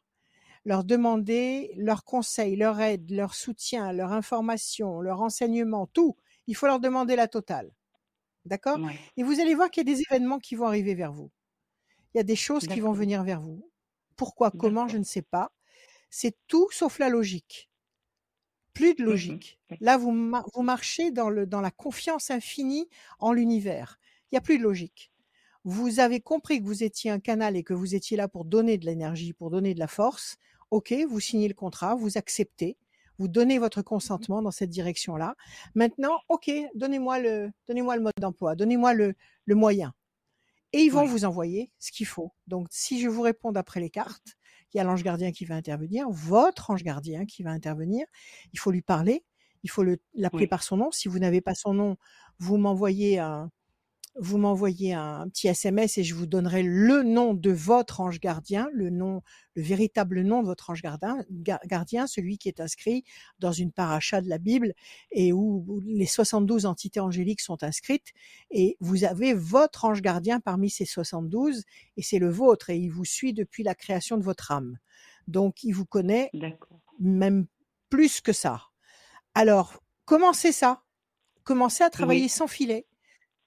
leur 0.67 0.83
demander 0.83 1.73
leur 1.77 2.05
conseil, 2.05 2.57
leur 2.57 2.81
aide, 2.81 3.09
leur 3.13 3.35
soutien, 3.35 3.93
leur 3.93 4.13
information, 4.13 5.01
leur 5.01 5.23
enseignement, 5.23 5.87
tout. 5.87 6.17
Il 6.49 6.57
faut 6.57 6.67
leur 6.67 6.81
demander 6.81 7.15
la 7.15 7.29
totale. 7.29 7.71
D'accord? 8.45 8.81
Et 9.17 9.23
vous 9.23 9.41
allez 9.41 9.55
voir 9.55 9.71
qu'il 9.71 9.89
y 9.89 9.93
a 9.93 9.95
des 9.95 10.03
événements 10.11 10.41
qui 10.41 10.57
vont 10.57 10.67
arriver 10.67 10.97
vers 10.97 11.13
vous. 11.13 11.31
Il 12.13 12.19
y 12.19 12.21
a 12.21 12.25
des 12.25 12.35
choses 12.35 12.67
qui 12.67 12.81
vont 12.81 12.93
venir 12.93 13.23
vers 13.23 13.41
vous. 13.41 13.71
Pourquoi, 14.17 14.51
comment, 14.51 14.89
je 14.89 14.99
ne 14.99 15.05
sais 15.05 15.23
pas. 15.23 15.53
C'est 16.11 16.37
tout 16.49 16.69
sauf 16.73 16.99
la 16.99 17.11
logique. 17.11 17.71
Plus 18.73 18.95
de 18.95 19.05
mmh 19.05 19.07
logique. 19.07 19.61
Là, 19.81 19.97
vous, 19.97 20.13
vous 20.53 20.63
marchez 20.63 21.13
dans, 21.13 21.31
le, 21.31 21.47
dans 21.47 21.61
la 21.61 21.71
confiance 21.71 22.33
infinie 22.33 22.89
en 23.21 23.33
l'univers. 23.33 24.01
Il 24.25 24.35
n'y 24.35 24.39
a 24.39 24.43
plus 24.43 24.59
de 24.59 24.65
logique. 24.65 25.13
Vous 25.63 26.01
avez 26.01 26.21
compris 26.21 26.61
que 26.61 26.65
vous 26.65 26.83
étiez 26.83 27.11
un 27.11 27.21
canal 27.21 27.57
et 27.57 27.63
que 27.65 27.75
vous 27.75 27.95
étiez 27.95 28.17
là 28.17 28.29
pour 28.29 28.45
donner 28.45 28.79
de 28.79 28.87
l'énergie, 28.87 29.33
pour 29.33 29.51
donner 29.51 29.75
de 29.75 29.81
la 29.81 29.89
force. 29.89 30.37
OK, 30.71 30.95
vous 31.09 31.21
signez 31.21 31.49
le 31.49 31.55
contrat, 31.55 31.95
vous 31.95 32.19
acceptez, 32.19 32.77
vous 33.19 33.29
donnez 33.29 33.59
votre 33.59 33.83
consentement 33.83 34.43
dans 34.43 34.51
cette 34.51 34.71
direction-là. 34.71 35.35
Maintenant, 35.75 36.19
OK, 36.29 36.51
donnez-moi 36.75 37.21
le, 37.21 37.51
donnez-moi 37.69 37.97
le 37.97 38.03
mode 38.03 38.15
d'emploi, 38.21 38.55
donnez-moi 38.57 38.95
le, 38.95 39.15
le 39.45 39.55
moyen. 39.55 39.95
Et 40.73 40.81
ils 40.81 40.91
vont 40.91 41.07
vous 41.07 41.25
envoyer 41.25 41.71
ce 41.79 41.93
qu'il 41.93 42.07
faut. 42.07 42.33
Donc, 42.47 42.67
si 42.71 43.01
je 43.01 43.09
vous 43.09 43.23
réponds 43.23 43.53
d'après 43.53 43.81
les 43.81 43.91
cartes, 43.91 44.37
il 44.75 44.79
y 44.79 44.81
a 44.81 44.85
l'ange 44.85 45.03
gardien 45.03 45.33
qui 45.33 45.45
va 45.45 45.55
intervenir, 45.55 46.07
votre 46.11 46.71
ange 46.71 46.83
gardien 46.83 47.25
qui 47.25 47.43
va 47.43 47.51
intervenir. 47.51 48.07
Il 48.53 48.59
faut 48.59 48.71
lui 48.71 48.83
parler, 48.83 49.25
il 49.63 49.71
faut 49.71 49.85
l'appeler 50.15 50.47
par 50.47 50.63
son 50.63 50.77
nom. 50.77 50.91
Si 50.91 51.09
vous 51.09 51.19
n'avez 51.19 51.41
pas 51.41 51.55
son 51.55 51.73
nom, 51.73 51.97
vous 52.39 52.59
m'envoyez 52.59 53.19
un, 53.19 53.51
vous 54.19 54.39
m'envoyez 54.39 54.95
un 54.95 55.29
petit 55.29 55.49
SMS 55.49 55.99
et 55.99 56.05
je 56.05 56.15
vous 56.15 56.27
donnerai 56.27 56.63
le 56.63 57.03
nom 57.03 57.35
de 57.35 57.51
votre 57.51 58.01
ange 58.01 58.19
gardien, 58.19 58.69
le 58.73 58.89
nom, 58.89 59.23
le 59.55 59.63
véritable 59.63 60.23
nom 60.23 60.41
de 60.43 60.47
votre 60.47 60.71
ange 60.71 60.81
gardien, 60.81 61.19
gardien 61.31 62.07
celui 62.07 62.39
qui 62.39 62.49
est 62.49 62.61
inscrit 62.61 63.05
dans 63.39 63.53
une 63.53 63.73
paracha 63.73 64.21
de 64.21 64.29
la 64.29 64.39
Bible 64.39 64.73
et 65.11 65.33
où 65.33 65.83
les 65.85 66.07
72 66.07 66.65
entités 66.65 67.01
angéliques 67.01 67.43
sont 67.43 67.63
inscrites 67.63 68.13
et 68.51 68.77
vous 68.81 69.05
avez 69.05 69.35
votre 69.35 69.85
ange 69.85 70.01
gardien 70.01 70.41
parmi 70.41 70.71
ces 70.71 70.87
72 70.87 71.65
et 71.97 72.03
c'est 72.03 72.19
le 72.19 72.31
vôtre 72.31 72.71
et 72.71 72.79
il 72.79 72.89
vous 72.89 73.05
suit 73.05 73.35
depuis 73.35 73.63
la 73.63 73.75
création 73.75 74.17
de 74.17 74.23
votre 74.23 74.51
âme. 74.51 74.79
Donc 75.29 75.63
il 75.63 75.73
vous 75.73 75.87
connaît 75.87 76.31
même 76.99 77.47
plus 77.91 78.21
que 78.21 78.33
ça. 78.33 78.63
Alors, 79.35 79.83
commencez 80.07 80.53
ça? 80.53 80.83
Commencez 81.45 81.85
à 81.85 81.91
travailler 81.91 82.29
sans 82.29 82.47
filet 82.47 82.87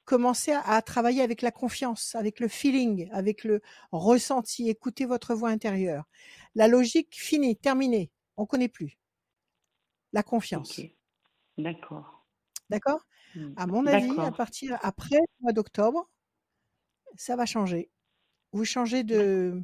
commencez 0.09 0.51
à, 0.51 0.81
travailler 0.81 1.21
avec 1.21 1.43
la 1.43 1.51
confiance, 1.51 2.15
avec 2.15 2.39
le 2.39 2.47
feeling, 2.47 3.07
avec 3.11 3.43
le 3.43 3.61
ressenti. 3.91 4.67
Écoutez 4.67 5.05
votre 5.05 5.35
voix 5.35 5.49
intérieure. 5.49 6.05
La 6.55 6.67
logique, 6.67 7.15
finie, 7.15 7.55
terminée. 7.55 8.09
On 8.35 8.41
ne 8.41 8.47
connaît 8.47 8.69
plus. 8.69 8.97
La 10.11 10.23
confiance. 10.23 10.81
D'accord. 11.59 12.25
D'accord? 12.71 13.05
Mmh. 13.35 13.53
À 13.55 13.67
mon 13.67 13.85
avis, 13.85 14.19
à 14.19 14.31
partir 14.31 14.79
après 14.81 15.17
le 15.17 15.43
mois 15.43 15.53
d'octobre, 15.53 16.09
ça 17.15 17.35
va 17.35 17.45
changer. 17.45 17.91
Vous 18.51 18.65
changez 18.65 19.03
de, 19.03 19.61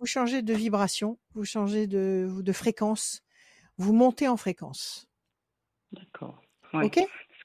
vous 0.00 0.06
changez 0.06 0.42
de 0.42 0.54
vibration, 0.54 1.20
vous 1.34 1.44
changez 1.44 1.86
de, 1.86 2.28
de 2.42 2.52
fréquence, 2.52 3.22
vous 3.76 3.92
montez 3.92 4.26
en 4.26 4.36
fréquence. 4.36 5.06
D'accord. 5.92 6.42
Ok? 6.72 6.98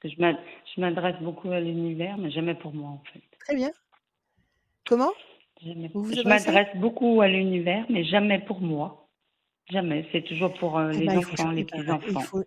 Que 0.04 0.10
je 0.10 0.82
m'adresse 0.82 1.16
beaucoup 1.22 1.52
à 1.52 1.60
l'univers, 1.60 2.18
mais 2.18 2.32
jamais 2.32 2.56
pour 2.56 2.74
moi, 2.74 2.90
en 2.90 3.02
fait. 3.12 3.22
Très 3.40 3.56
bien. 3.56 3.72
Comment? 4.86 5.12
Je 5.62 6.28
m'adresse 6.28 6.76
beaucoup 6.76 7.22
à 7.22 7.28
l'univers, 7.28 7.86
mais 7.90 8.04
jamais 8.04 8.40
pour 8.40 8.60
moi. 8.60 9.08
Jamais. 9.70 10.08
C'est 10.12 10.24
toujours 10.24 10.54
pour 10.56 10.78
euh, 10.78 10.92
eh 10.94 10.98
les 11.00 11.06
ben, 11.06 11.18
enfants, 11.20 11.52
les 11.52 11.64
petits-enfants. 11.64 12.42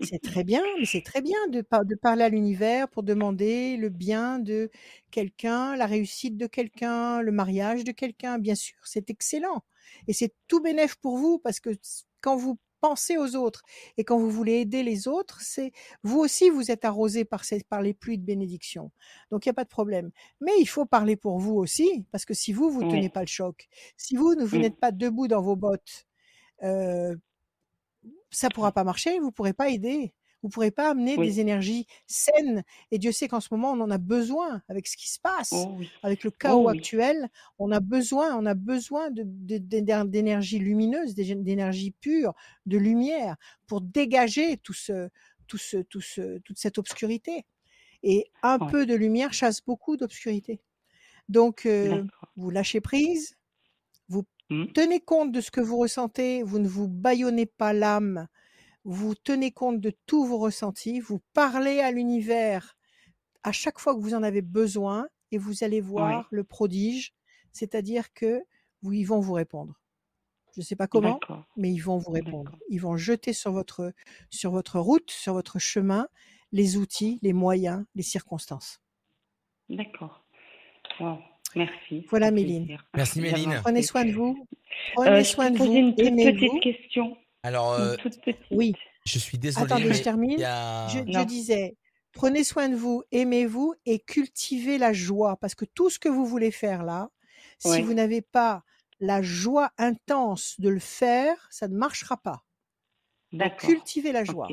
C'est 0.00 0.22
très 0.22 0.42
bien, 0.42 0.62
mais 0.78 0.86
c'est 0.86 1.02
très 1.02 1.20
bien 1.20 1.36
de, 1.48 1.60
de 1.60 1.94
parler 1.94 2.24
à 2.24 2.28
l'univers 2.28 2.88
pour 2.88 3.02
demander 3.02 3.76
le 3.76 3.88
bien 3.88 4.38
de 4.38 4.70
quelqu'un, 5.10 5.76
la 5.76 5.86
réussite 5.86 6.36
de 6.36 6.46
quelqu'un, 6.46 7.20
le 7.20 7.30
mariage 7.30 7.84
de 7.84 7.92
quelqu'un. 7.92 8.38
Bien 8.38 8.54
sûr, 8.54 8.76
c'est 8.84 9.10
excellent. 9.10 9.62
Et 10.08 10.12
c'est 10.12 10.34
tout 10.48 10.60
bénéf 10.60 10.96
pour 10.96 11.18
vous 11.18 11.38
parce 11.38 11.60
que 11.60 11.70
quand 12.20 12.36
vous 12.36 12.58
pensez 12.82 13.16
aux 13.16 13.36
autres. 13.36 13.62
Et 13.96 14.04
quand 14.04 14.18
vous 14.18 14.30
voulez 14.30 14.54
aider 14.54 14.82
les 14.82 15.08
autres, 15.08 15.40
c'est 15.40 15.72
vous 16.02 16.18
aussi, 16.18 16.50
vous 16.50 16.70
êtes 16.70 16.84
arrosé 16.84 17.24
par, 17.24 17.44
ces, 17.44 17.62
par 17.62 17.80
les 17.80 17.94
pluies 17.94 18.18
de 18.18 18.24
bénédiction. 18.24 18.90
Donc, 19.30 19.46
il 19.46 19.48
n'y 19.48 19.52
a 19.52 19.54
pas 19.54 19.64
de 19.64 19.70
problème. 19.70 20.10
Mais 20.40 20.52
il 20.58 20.66
faut 20.66 20.84
parler 20.84 21.16
pour 21.16 21.38
vous 21.38 21.54
aussi, 21.54 22.04
parce 22.10 22.26
que 22.26 22.34
si 22.34 22.52
vous, 22.52 22.70
vous 22.70 22.82
ne 22.82 22.90
tenez 22.90 23.08
pas 23.08 23.20
le 23.20 23.28
choc, 23.28 23.68
si 23.96 24.16
vous, 24.16 24.34
vous 24.38 24.56
mmh. 24.56 24.60
n'êtes 24.60 24.80
pas 24.80 24.90
debout 24.90 25.28
dans 25.28 25.40
vos 25.40 25.56
bottes, 25.56 26.06
euh, 26.64 27.16
ça 28.30 28.48
ne 28.48 28.52
pourra 28.54 28.72
pas 28.72 28.84
marcher, 28.84 29.18
vous 29.20 29.26
ne 29.26 29.32
pourrez 29.32 29.52
pas 29.52 29.68
aider. 29.70 30.12
Vous 30.42 30.48
ne 30.48 30.52
pourrez 30.52 30.70
pas 30.70 30.90
amener 30.90 31.16
des 31.16 31.40
énergies 31.40 31.86
saines. 32.06 32.64
Et 32.90 32.98
Dieu 32.98 33.12
sait 33.12 33.28
qu'en 33.28 33.40
ce 33.40 33.48
moment, 33.52 33.72
on 33.72 33.80
en 33.80 33.90
a 33.90 33.98
besoin 33.98 34.62
avec 34.68 34.88
ce 34.88 34.96
qui 34.96 35.10
se 35.10 35.20
passe, 35.20 35.52
oh 35.52 35.78
avec 36.02 36.24
le 36.24 36.30
oh 36.30 36.36
chaos 36.38 36.68
actuel. 36.68 37.28
On 37.58 37.70
a 37.70 37.80
besoin, 37.80 38.36
on 38.36 38.44
a 38.46 38.54
besoin 38.54 39.10
d'énergie 39.12 40.58
lumineuse, 40.58 41.14
d'énergie 41.14 41.92
pure, 41.92 42.34
de 42.66 42.76
lumière 42.76 43.36
pour 43.66 43.80
dégager 43.80 44.56
tout 44.58 44.72
ce, 44.72 45.08
tout 45.46 45.58
ce, 45.58 45.76
tout 45.78 46.00
ce, 46.00 46.38
toute 46.38 46.58
cette 46.58 46.78
obscurité. 46.78 47.44
Et 48.02 48.26
un 48.42 48.58
peu 48.58 48.84
de 48.84 48.94
lumière 48.94 49.32
chasse 49.32 49.64
beaucoup 49.64 49.96
d'obscurité. 49.96 50.60
Donc, 51.28 51.66
euh, 51.66 52.02
vous 52.34 52.50
lâchez 52.50 52.80
prise, 52.80 53.36
vous 54.08 54.24
Mmh. 54.52 54.66
Tenez 54.74 55.00
compte 55.00 55.32
de 55.32 55.40
ce 55.40 55.50
que 55.50 55.62
vous 55.62 55.78
ressentez, 55.78 56.42
vous 56.42 56.58
ne 56.58 56.68
vous 56.68 56.86
bâillonnez 56.86 57.46
pas 57.46 57.72
l'âme, 57.72 58.28
vous 58.84 59.14
tenez 59.14 59.52
compte 59.52 59.80
de 59.80 59.92
tous 60.06 60.26
vos 60.26 60.38
ressentis, 60.38 61.00
vous 61.00 61.20
parlez 61.32 61.80
à 61.80 61.90
l'univers 61.90 62.76
à 63.42 63.52
chaque 63.52 63.78
fois 63.78 63.94
que 63.94 64.00
vous 64.00 64.14
en 64.14 64.22
avez 64.22 64.42
besoin 64.42 65.06
et 65.30 65.38
vous 65.38 65.64
allez 65.64 65.80
voir 65.80 66.28
le 66.30 66.44
prodige, 66.44 67.12
c'est-à-dire 67.52 68.12
que 68.12 68.42
vous, 68.82 68.92
ils 68.92 69.04
vont 69.04 69.20
vous 69.20 69.32
répondre. 69.32 69.80
Je 70.54 70.60
ne 70.60 70.64
sais 70.64 70.76
pas 70.76 70.86
comment, 70.86 71.18
mais 71.56 71.72
ils 71.72 71.78
vont 71.78 71.96
vous 71.96 72.10
répondre. 72.10 72.58
Ils 72.68 72.80
vont 72.80 72.96
jeter 72.96 73.32
sur 73.32 73.52
votre, 73.52 73.92
sur 74.28 74.50
votre 74.50 74.78
route, 74.78 75.10
sur 75.10 75.32
votre 75.32 75.58
chemin, 75.58 76.08
les 76.52 76.76
outils, 76.76 77.18
les 77.22 77.32
moyens, 77.32 77.84
les 77.94 78.02
circonstances. 78.02 78.80
D'accord. 79.70 80.24
Merci. 81.56 82.06
Voilà, 82.10 82.30
Méline. 82.30 82.78
Merci, 82.94 83.20
Méline. 83.20 83.60
Prenez 83.62 83.82
soin 83.82 84.04
de 84.04 84.12
vous. 84.12 84.46
Prenez 84.94 85.10
euh, 85.20 85.24
soin 85.24 85.50
de 85.50 85.58
vous. 85.58 85.72
une 85.72 85.94
petite 85.94 86.62
question. 86.62 87.16
Alors, 87.42 87.72
euh, 87.72 87.96
oui. 88.50 88.74
Je 89.04 89.18
suis 89.18 89.38
désolé. 89.38 89.66
Attendez, 89.66 89.92
je 89.92 90.02
termine. 90.02 90.38
Je, 90.38 91.24
disais, 91.24 91.76
prenez 92.12 92.44
soin 92.44 92.68
de 92.68 92.76
vous, 92.76 93.02
aimez-vous 93.10 93.74
et 93.84 93.98
cultivez 93.98 94.78
la 94.78 94.92
joie. 94.92 95.36
Parce 95.36 95.54
que 95.54 95.64
tout 95.64 95.90
ce 95.90 95.98
que 95.98 96.08
vous 96.08 96.24
voulez 96.24 96.50
faire 96.50 96.84
là, 96.84 97.10
si 97.58 97.82
vous 97.82 97.94
n'avez 97.94 98.22
pas 98.22 98.62
la 99.00 99.22
joie 99.22 99.72
intense 99.78 100.60
de 100.60 100.68
le 100.68 100.78
faire, 100.78 101.48
ça 101.50 101.66
ne 101.68 101.76
marchera 101.76 102.16
pas. 102.16 102.44
Cultivez 103.58 104.12
la 104.12 104.24
joie. 104.24 104.48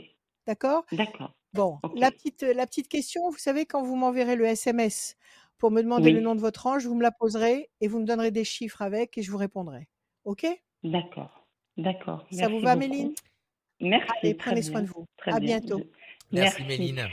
D'accord? 0.48 0.86
D'accord. 0.92 1.36
Bon, 1.54 1.80
la, 1.96 2.12
petite, 2.12 2.44
la 2.44 2.68
petite 2.68 2.88
question, 2.88 3.30
vous 3.30 3.38
savez, 3.38 3.66
quand 3.66 3.82
vous 3.82 3.96
m'enverrez 3.96 4.36
le 4.36 4.46
SMS 4.46 5.16
pour 5.58 5.72
me 5.72 5.82
demander 5.82 6.12
le 6.12 6.22
nom 6.22 6.36
de 6.36 6.40
votre 6.40 6.66
ange, 6.68 6.86
vous 6.86 6.96
me 6.96 7.04
la 7.04 7.12
poserez 7.12 7.70
et 7.82 7.88
vous 7.88 8.00
me 8.00 8.06
donnerez 8.06 8.32
des 8.32 8.44
chiffres 8.44 8.82
avec 8.82 9.18
et 9.18 9.22
je 9.22 9.32
vous 9.32 9.38
répondrai. 9.38 9.88
OK? 10.26 10.48
D'accord. 10.84 11.39
D'accord. 11.80 12.26
Ça 12.32 12.48
vous 12.48 12.60
va, 12.60 12.76
Méline? 12.76 13.14
Merci. 13.80 14.10
Allez, 14.22 14.34
prenez 14.34 14.62
soin 14.62 14.82
de 14.82 14.88
vous. 14.88 15.06
à 15.26 15.40
bientôt. 15.40 15.82
Merci, 16.32 16.64
Méline. 16.64 17.08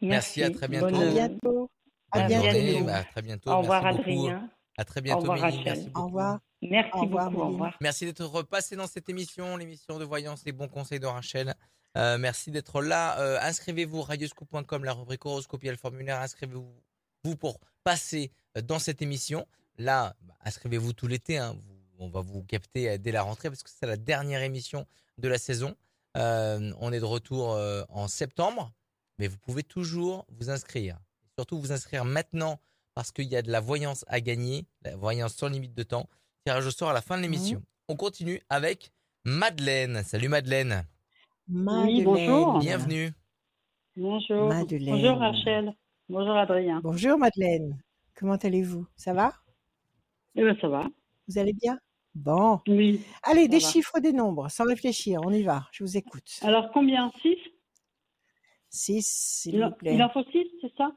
Merci. 0.00 0.42
à 0.42 0.50
très 0.50 0.68
bientôt. 0.68 0.86
À 0.94 1.10
bientôt. 1.10 1.70
À 2.12 2.26
bientôt. 2.26 2.88
À 2.88 3.04
très 3.04 3.22
bientôt. 3.22 3.50
Au 3.50 3.58
revoir, 3.58 3.86
Adrien. 3.86 4.50
À 4.76 4.84
très 4.84 5.00
bientôt, 5.00 5.32
Méline. 5.32 5.62
Merci 5.64 5.88
Au 5.94 6.04
revoir. 6.04 6.40
Merci 6.60 7.06
beaucoup. 7.06 7.40
Au 7.40 7.48
revoir. 7.48 7.76
Merci 7.80 8.04
d'être 8.04 8.24
repassé 8.24 8.76
dans 8.76 8.86
cette 8.86 9.08
émission, 9.08 9.56
l'émission 9.56 9.98
de 9.98 10.04
voyance, 10.04 10.44
les 10.44 10.52
bons 10.52 10.68
conseils 10.68 11.00
de 11.00 11.06
Rachel. 11.06 11.54
Euh, 11.96 12.18
merci 12.18 12.50
d'être 12.50 12.82
là. 12.82 13.18
Euh, 13.20 13.38
inscrivez-vous 13.40 14.02
radioscope.com, 14.02 14.84
la 14.84 14.92
rubrique 14.92 15.24
horoscope 15.24 15.64
et 15.64 15.70
le 15.70 15.76
formulaire. 15.76 16.20
Inscrivez-vous 16.20 16.66
vous 17.22 17.36
pour 17.36 17.60
passer 17.84 18.32
euh, 18.56 18.62
dans 18.62 18.78
cette 18.78 19.00
émission. 19.00 19.46
Là, 19.78 20.14
bah, 20.22 20.34
inscrivez-vous 20.44 20.92
tout 20.92 21.06
l'été. 21.06 21.38
Hein. 21.38 21.56
On 21.98 22.08
va 22.08 22.20
vous 22.20 22.42
capter 22.42 22.90
euh, 22.90 22.98
dès 22.98 23.12
la 23.12 23.22
rentrée 23.22 23.50
parce 23.50 23.62
que 23.62 23.70
c'est 23.70 23.86
la 23.86 23.96
dernière 23.96 24.42
émission 24.42 24.86
de 25.18 25.28
la 25.28 25.38
saison. 25.38 25.76
Euh, 26.16 26.72
on 26.80 26.92
est 26.92 27.00
de 27.00 27.04
retour 27.04 27.58
en 27.88 28.06
septembre, 28.06 28.72
mais 29.18 29.26
vous 29.26 29.38
pouvez 29.38 29.64
toujours 29.64 30.26
vous 30.28 30.50
inscrire. 30.50 30.98
Surtout 31.36 31.58
vous 31.58 31.72
inscrire 31.72 32.04
maintenant 32.04 32.60
parce 32.94 33.10
qu'il 33.10 33.26
y 33.26 33.36
a 33.36 33.42
de 33.42 33.50
la 33.50 33.60
voyance 33.60 34.04
à 34.08 34.20
gagner, 34.20 34.66
la 34.82 34.96
voyance 34.96 35.34
sans 35.34 35.48
limite 35.48 35.74
de 35.74 35.82
temps. 35.82 36.08
Tirage 36.44 36.66
au 36.66 36.70
sort 36.70 36.90
à 36.90 36.92
la 36.92 37.00
fin 37.00 37.16
de 37.16 37.22
l'émission. 37.22 37.58
Mmh. 37.58 37.64
On 37.88 37.96
continue 37.96 38.40
avec 38.48 38.92
Madeleine. 39.24 40.02
Salut 40.04 40.28
Madeleine. 40.28 40.84
Madeleine. 41.48 42.04
bonjour. 42.04 42.58
Bienvenue. 42.58 43.12
Bonjour. 43.96 44.48
Madeleine. 44.48 44.94
Bonjour 44.94 45.18
Rachel. 45.18 45.74
Bonjour 46.08 46.36
Adrien. 46.36 46.80
Bonjour 46.82 47.18
Madeleine. 47.18 47.78
Comment 48.14 48.36
allez-vous? 48.36 48.86
Ça 48.96 49.12
va? 49.12 49.32
Eh 50.36 50.42
bien 50.42 50.56
ça 50.60 50.68
va. 50.68 50.86
Vous 51.28 51.38
allez 51.38 51.52
bien? 51.52 51.78
Bon. 52.14 52.60
Oui. 52.68 53.04
Allez, 53.22 53.48
des 53.48 53.60
chiffres, 53.60 53.98
des 53.98 54.12
nombres, 54.12 54.48
sans 54.48 54.64
réfléchir, 54.64 55.20
on 55.24 55.32
y 55.32 55.42
va, 55.42 55.66
je 55.72 55.82
vous 55.82 55.96
écoute. 55.96 56.38
Alors 56.42 56.70
combien? 56.72 57.10
6 57.22 57.36
6, 58.70 59.06
s'il 59.06 59.62
vous 59.62 59.70
plaît. 59.70 59.94
Il 59.94 60.02
en 60.02 60.10
faut 60.10 60.24
6, 60.24 60.46
c'est 60.60 60.76
ça? 60.76 60.92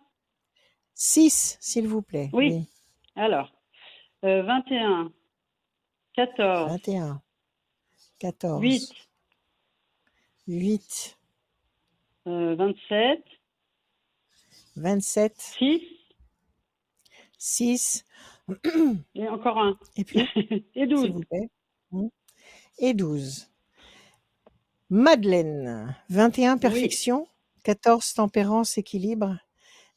6, 0.95 1.57
s'il 1.59 1.87
vous 1.87 2.01
plaît. 2.01 2.29
Oui. 2.33 2.65
Alors, 3.15 3.51
21, 4.23 5.11
14. 6.13 6.71
21, 6.71 7.21
14. 8.19 8.61
8. 8.61 8.93
8. 10.47 11.17
27. 12.25 13.23
27. 14.75 15.35
6. 15.37 15.81
6. 17.37 18.05
Et 19.15 19.27
encore 19.27 19.57
un. 19.57 19.77
Et 19.95 20.03
puis 20.03 20.19
Et 20.75 20.87
12. 20.87 21.11
Mmh. 21.91 22.07
Et 22.79 22.93
12. 22.93 23.47
Madeleine, 24.89 25.97
21 26.09 26.57
perfection, 26.57 27.27
14 27.63 28.13
tempérance, 28.13 28.77
équilibre, 28.77 29.37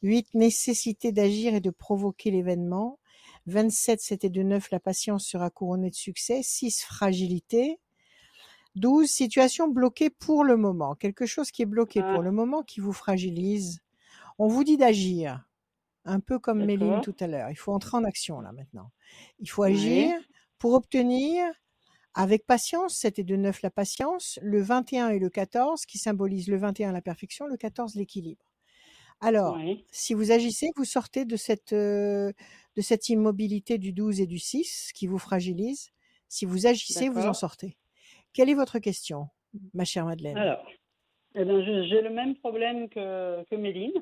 8 0.03 0.35
nécessité 0.35 1.13
d'agir 1.13 1.55
et 1.55 1.61
de 1.61 1.71
provoquer 1.71 2.33
l'événement, 2.33 2.99
27 3.47 4.01
c'était 4.01 4.31
de 4.31 4.43
9 4.43 4.73
la 4.73 4.81
patience 4.81 5.25
sera 5.25 5.49
couronnée 5.51 5.91
de 5.91 5.95
succès, 5.95 6.41
6 6.43 6.83
fragilité, 6.83 7.79
12 8.75 9.09
situation 9.09 9.69
bloquée 9.69 10.11
pour 10.11 10.43
le 10.43 10.57
moment, 10.57 10.97
quelque 10.97 11.27
chose 11.27 11.53
qui 11.53 11.63
est 11.63 11.67
bloqué 11.67 12.01
pour 12.01 12.21
ah. 12.21 12.23
le 12.23 12.33
moment 12.33 12.63
qui 12.63 12.81
vous 12.81 12.93
fragilise, 12.93 13.83
on 14.39 14.49
vous 14.49 14.65
dit 14.65 14.77
d'agir, 14.77 15.45
un 16.11 16.21
peu 16.21 16.39
comme 16.39 16.65
Méline 16.65 17.01
tout 17.03 17.15
à 17.21 17.27
l'heure. 17.27 17.51
Il 17.51 17.57
faut 17.57 17.73
entrer 17.73 17.97
en 17.97 18.05
action 18.05 18.41
là 18.41 18.53
maintenant. 18.53 18.91
Il 19.39 19.49
faut 19.49 19.63
agir 19.63 20.13
pour 20.59 20.75
obtenir 20.75 21.47
avec 22.15 22.45
patience, 22.45 22.97
c'était 22.97 23.23
de 23.23 23.37
9 23.37 23.63
la 23.63 23.71
patience, 23.71 24.39
le 24.43 24.61
21 24.61 25.11
et 25.11 25.19
le 25.21 25.31
14 25.31 25.87
qui 25.87 25.99
symbolisent 25.99 26.49
le 26.49 26.57
21 26.57 26.93
la 26.93 27.01
perfection, 27.01 27.47
le 27.47 27.57
14 27.57 27.95
l'équilibre. 27.95 28.45
Alors, 29.21 29.59
si 29.91 30.15
vous 30.15 30.33
agissez, 30.33 30.71
vous 30.77 30.85
sortez 30.85 31.25
de 31.25 31.37
cette, 31.37 31.75
euh, 31.75 32.33
de 32.75 32.81
cette 32.81 33.11
immobilité 33.11 33.79
du 33.79 33.93
12 33.93 34.21
et 34.23 34.27
du 34.27 34.39
6 34.39 34.93
qui 34.95 35.07
vous 35.07 35.19
fragilise. 35.19 35.91
Si 36.29 36.47
vous 36.47 36.67
agissez, 36.67 37.09
vous 37.09 37.27
en 37.27 37.35
sortez. 37.35 37.77
Quelle 38.33 38.49
est 38.49 38.55
votre 38.55 38.79
question, 38.79 39.29
ma 39.75 39.85
chère 39.85 40.07
Madeleine? 40.07 40.39
Alors, 40.39 40.65
eh 41.35 41.45
ben, 41.45 41.63
j'ai 41.63 42.01
le 42.01 42.11
même 42.11 42.35
problème 42.37 42.89
que, 42.89 43.45
que 43.45 43.57
Méline. 43.57 43.93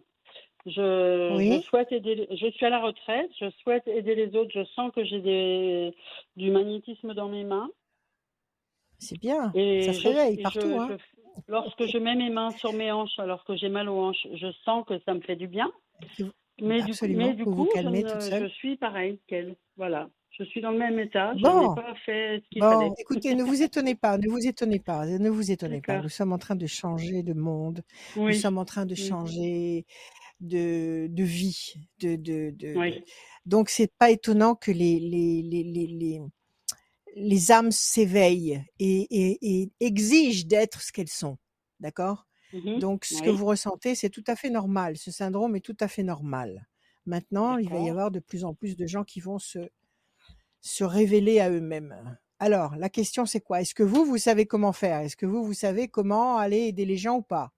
Je, 0.69 1.61
souhaite 1.67 1.93
aider. 1.93 2.27
Je 2.31 2.51
suis 2.51 2.67
à 2.67 2.71
la 2.71 2.81
retraite. 2.81 3.31
Je 3.41 3.51
souhaite 3.63 3.87
aider 3.87 4.15
les 4.15 4.37
autres. 4.37 4.51
Je 4.55 4.65
sens 4.75 4.93
que 4.95 5.05
j'ai 5.05 5.21
des, 5.21 5.95
du 6.37 6.51
magnétisme 6.51 7.15
dans 7.15 7.29
mes 7.29 7.45
mains. 7.45 7.69
C'est 8.99 9.19
bien. 9.19 9.53
Et 9.55 9.83
ça 9.83 9.93
se 9.93 10.09
réveille 10.09 10.43
partout. 10.43 10.61
hein. 10.79 10.97
lorsque 11.47 11.87
je 11.87 11.99
mets 11.99 12.17
mes 12.17 12.31
mains 12.31 12.51
sur 12.51 12.73
mes 12.73 12.91
hanches, 12.91 13.19
alors 13.19 13.45
que 13.45 13.57
j'ai 13.57 13.69
mal 13.69 13.89
aux 13.89 13.99
hanches, 13.99 14.27
je 14.35 14.51
sens 14.65 14.85
que 14.87 14.99
ça 15.01 15.15
me 15.15 15.21
fait 15.21 15.37
du 15.37 15.47
bien. 15.47 15.71
Mais 16.61 16.83
du, 16.83 16.93
mais 17.15 17.35
du 17.35 17.45
coup, 17.45 17.69
je, 17.77 18.41
je, 18.41 18.49
suis 18.49 18.77
pareil 18.77 19.21
qu'elle. 19.29 19.55
Voilà. 19.77 20.11
Je 20.39 20.45
suis 20.45 20.61
dans 20.61 20.71
le 20.71 20.79
même 20.79 20.99
état. 20.99 21.33
Je 21.35 21.39
n'ai 21.39 21.75
pas 21.75 21.95
fait 22.07 22.41
ce 22.45 22.49
qu'il 22.51 22.61
bon, 22.61 22.95
écoutez, 22.99 23.35
ne 23.35 23.43
vous 23.43 23.61
étonnez 23.61 23.97
pas, 23.97 24.19
ne 24.19 24.29
vous 24.29 24.47
étonnez 24.47 24.79
pas, 24.79 25.05
ne 25.05 25.29
vous 25.31 25.51
étonnez 25.51 25.81
pas. 25.81 26.01
Nous 26.01 26.09
sommes 26.09 26.33
en 26.33 26.39
train 26.39 26.55
de 26.55 26.67
changer 26.67 27.23
de 27.23 27.33
monde. 27.33 27.83
Nous 28.17 28.33
sommes 28.35 28.59
en 28.59 28.65
train 28.65 28.87
de 28.87 28.95
changer 28.95 29.85
de, 30.41 31.07
de 31.11 31.25
vie. 31.25 31.75
De, 32.01 32.17
de, 32.17 32.51
de, 32.51 32.75
oui. 32.77 33.05
Donc, 33.47 33.69
c'est 33.71 33.93
pas 33.99 34.11
étonnant 34.11 34.55
que 34.55 34.71
les, 34.71 35.01
les, 35.01 35.43
les, 35.43 35.65
les, 35.65 36.21
les 37.17 37.53
âmes 37.53 37.73
s'éveillent 37.73 38.63
et, 38.79 39.07
et, 39.11 39.63
et, 39.63 39.71
exigent 39.81 40.47
d'être 40.47 40.81
ce 40.83 40.93
qu'elles 40.93 41.09
sont. 41.09 41.39
D'accord? 41.81 42.27
Mmh 42.53 42.79
Donc, 42.79 43.05
ce 43.05 43.23
que 43.23 43.31
vous 43.31 43.47
ressentez, 43.47 43.95
c'est 43.95 44.11
tout 44.11 44.25
à 44.27 44.37
fait 44.37 44.51
normal. 44.51 44.97
Ce 44.97 45.11
syndrome 45.11 45.57
est 45.57 45.61
tout 45.61 45.77
à 45.81 45.89
fait 45.89 46.03
normal. 46.03 46.67
Maintenant, 47.07 47.57
il 47.57 47.69
va 47.71 47.79
y 47.79 47.89
avoir 47.89 48.11
de 48.11 48.21
plus 48.21 48.45
en 48.45 48.55
plus 48.55 48.77
de 48.77 48.87
gens 48.87 49.05
qui 49.05 49.21
vont 49.21 49.39
se, 49.39 49.59
se 50.61 50.85
révéler 50.85 51.41
à 51.41 51.51
eux-mêmes. 51.51 52.19
Alors, 52.39 52.77
la 52.77 52.89
question, 52.89 53.27
c'est 53.27 53.41
quoi? 53.41 53.61
Est-ce 53.63 53.75
que 53.75 53.83
vous, 53.83 54.05
vous 54.05 54.19
savez 54.19 54.47
comment 54.47 54.73
faire? 54.73 55.01
Est-ce 55.01 55.17
que 55.17 55.27
vous, 55.27 55.43
vous 55.43 55.55
savez 55.55 55.89
comment 55.89 56.37
aller 56.37 56.69
aider 56.69 56.85
les 56.85 56.97
gens 56.97 57.17
ou 57.17 57.23
pas? 57.23 57.53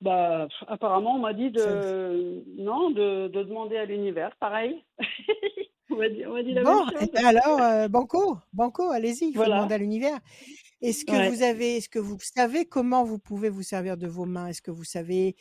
Bah, 0.00 0.48
apparemment, 0.66 1.14
on 1.14 1.20
m'a 1.20 1.32
dit 1.32 1.50
de 1.50 2.44
non, 2.58 2.90
de, 2.90 3.28
de 3.28 3.42
demander 3.42 3.76
à 3.76 3.84
l'univers, 3.84 4.36
pareil. 4.38 4.84
on 5.90 5.96
m'a 5.96 6.08
dit, 6.08 6.26
on 6.26 6.42
dit 6.42 6.52
la 6.52 6.62
bon, 6.62 6.84
même 6.84 6.98
chose. 6.98 7.10
Ben 7.12 7.24
alors, 7.24 7.60
euh, 7.60 7.88
banco, 7.88 8.38
banco, 8.52 8.90
allez-y, 8.90 9.28
il 9.28 9.34
faut 9.34 9.44
demander 9.44 9.74
à 9.74 9.78
l'univers. 9.78 10.18
Est-ce 10.82 11.04
que 11.04 11.30
vous 11.30 11.42
avez, 11.42 11.78
est-ce 11.78 11.88
que 11.88 11.98
vous 11.98 12.18
savez 12.20 12.66
comment 12.66 13.04
vous 13.04 13.18
pouvez 13.18 13.48
vous 13.48 13.62
servir 13.62 13.96
de 13.96 14.06
vos 14.06 14.26
mains? 14.26 14.48
Est-ce 14.48 14.60
que 14.60 14.70
vous 14.70 14.84
savez 14.84 15.36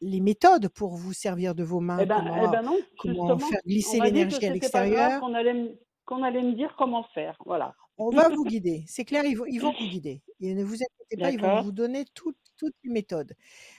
les 0.00 0.20
méthodes 0.20 0.68
pour 0.68 0.96
vous 0.96 1.12
servir 1.12 1.54
de 1.54 1.64
vos 1.64 1.80
mains? 1.80 1.98
Eh 2.00 2.06
ben, 2.06 2.18
comment, 2.18 2.44
eh 2.44 2.50
ben 2.50 2.62
non, 2.62 2.78
comment 2.98 3.38
faire 3.38 3.60
glisser 3.66 4.00
l'énergie 4.00 4.46
à 4.46 4.52
l'extérieur? 4.52 5.20
Qu'on 5.20 5.34
allait, 5.34 5.78
qu'on 6.06 6.22
allait 6.22 6.42
me 6.42 6.54
dire 6.54 6.74
comment 6.78 7.04
faire, 7.14 7.36
voilà. 7.44 7.74
On 7.98 8.10
va 8.10 8.28
vous 8.28 8.44
guider, 8.44 8.84
c'est 8.86 9.04
clair, 9.04 9.24
ils 9.24 9.36
vont, 9.36 9.46
ils 9.46 9.58
vont 9.58 9.72
vous 9.72 9.88
guider. 9.88 10.22
Et 10.40 10.54
ne 10.54 10.64
vous 10.64 10.74
inquiétez 10.74 11.16
pas, 11.18 11.30
ils 11.30 11.40
vont 11.40 11.62
vous 11.62 11.72
donner 11.72 12.04
toutes, 12.14 12.36
toutes 12.56 12.74
les 12.84 12.90
méthodes. 12.90 13.34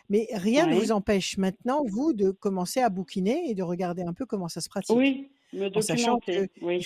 Mais 0.10 0.28
rien 0.34 0.68
ne 0.68 0.76
vous 0.76 0.92
empêche 0.92 1.38
maintenant, 1.38 1.84
vous, 1.86 2.14
de 2.14 2.32
commencer 2.32 2.80
à 2.80 2.90
bouquiner 2.90 3.50
et 3.50 3.56
de 3.56 3.64
regarder 3.64 4.04
un 4.04 4.14
peu 4.14 4.26
comment 4.26 4.48
ça 4.48 4.62
se 4.62 4.70
pratique. 4.70 4.96
Oui, 4.96 5.32
me 5.54 5.70
documenter, 5.70 6.50
oui. 6.62 6.84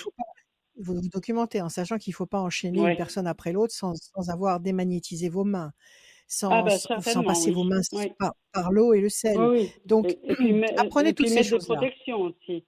vous 0.77 0.95
vous 0.95 1.09
documentez 1.09 1.61
en 1.61 1.69
sachant 1.69 1.97
qu'il 1.97 2.11
ne 2.11 2.15
faut 2.15 2.25
pas 2.25 2.39
enchaîner 2.39 2.79
une 2.79 2.97
personne 2.97 3.27
après 3.27 3.51
l'autre 3.51 3.73
sans, 3.73 3.93
sans 3.95 4.29
avoir 4.29 4.59
démagnétisé 4.59 5.29
vos 5.29 5.43
mains, 5.43 5.73
sans, 6.27 6.49
ah 6.49 6.63
bah, 6.63 6.77
sans 6.77 7.23
passer 7.23 7.51
vos 7.51 7.63
mains 7.63 7.81
par, 8.51 8.71
l'eau 8.71 8.93
et 8.93 9.01
le 9.01 9.09
sel. 9.09 9.37
Donc, 9.85 10.17
apprenez 10.77 11.13
toutes 11.13 11.27
ces 11.27 11.43
choses-là. 11.43 11.81
aussi. 12.17 12.65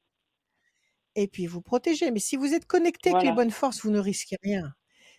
Et 1.15 1.27
puis 1.27 1.45
vous 1.45 1.62
protégez. 1.62 2.12
Mais 2.12 2.19
si 2.19 2.36
vous 2.36 2.53
êtes 2.53 2.65
connecté 2.65 3.12
avec 3.12 3.23
les 3.23 3.31
bonnes 3.31 3.51
forces, 3.51 3.81
vous 3.83 3.91
ne 3.91 3.99
risquez 3.99 4.38
rien. 4.43 4.73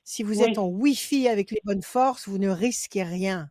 Si 0.04 0.22
vous 0.22 0.42
êtes 0.42 0.58
en 0.58 0.66
Wi-Fi 0.66 1.28
avec 1.28 1.50
les 1.50 1.60
bonnes 1.64 1.82
forces, 1.82 2.28
vous 2.28 2.38
ne 2.38 2.50
risquez 2.50 3.02
rien. 3.02 3.48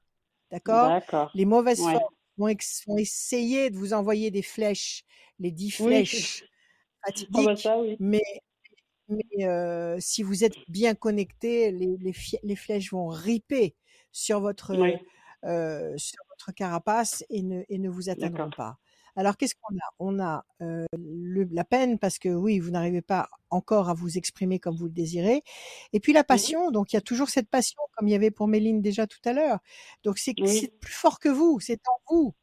D'accord? 0.53 1.31
Les 1.33 1.45
mauvaises 1.45 1.81
forces 1.81 2.13
vont, 2.37 2.97
essayer 2.97 3.71
de 3.71 3.75
vous 3.75 3.93
envoyer 3.93 4.29
des 4.29 4.43
flèches, 4.43 5.03
les 5.39 5.51
dix 5.51 5.71
flèches 5.71 6.43
ah 7.03 7.11
bah. 7.31 7.55
Mais, 7.99 8.21
mais 9.09 9.99
si 9.99 10.21
vous 10.21 10.43
êtes 10.43 10.55
bien 10.67 10.93
connecté, 10.93 11.71
les, 11.71 11.97
les, 12.43 12.55
flèches 12.55 12.91
vont 12.91 13.07
riper 13.07 13.75
sur 14.11 14.41
votre, 14.41 14.75
sur 15.97 16.23
votre 16.29 16.51
carapace 16.55 17.25
et 17.29 17.41
ne, 17.41 17.63
et 17.67 17.79
ne 17.79 17.89
vous 17.89 18.09
atteindront 18.09 18.51
pas. 18.51 18.77
Alors 19.15 19.37
qu'est-ce 19.37 19.55
qu'on 19.55 19.75
a? 19.75 19.89
On 19.99 20.19
a 20.19 20.43
la 20.59 21.63
peine 21.63 21.99
parce 21.99 22.17
que 22.17 22.29
oui, 22.29 22.59
vous 22.59 22.71
n'arrivez 22.71 23.01
pas 23.01 23.27
encore 23.49 23.89
à 23.89 23.93
vous 23.93 24.17
exprimer 24.17 24.59
comme 24.59 24.75
vous 24.75 24.85
le 24.85 24.91
désirez. 24.91 25.43
Et 25.93 25.99
puis 25.99 26.13
la 26.13 26.23
passion, 26.23 26.71
donc 26.71 26.93
il 26.93 26.95
y 26.95 26.97
a 26.97 27.01
toujours 27.01 27.29
cette 27.29 27.49
passion 27.49 27.79
comme 27.95 28.07
il 28.07 28.11
y 28.11 28.15
avait 28.15 28.31
pour 28.31 28.47
Méline 28.47 28.81
déjà 28.81 29.05
tout 29.05 29.21
à 29.25 29.33
l'heure. 29.33 29.59
Donc 30.03 30.17
c'est 30.17 30.33
plus 30.33 30.93
fort 30.93 31.19
que 31.19 31.29
vous, 31.29 31.59
c'est 31.59 31.81
en 31.87 32.13
vous. 32.13 32.33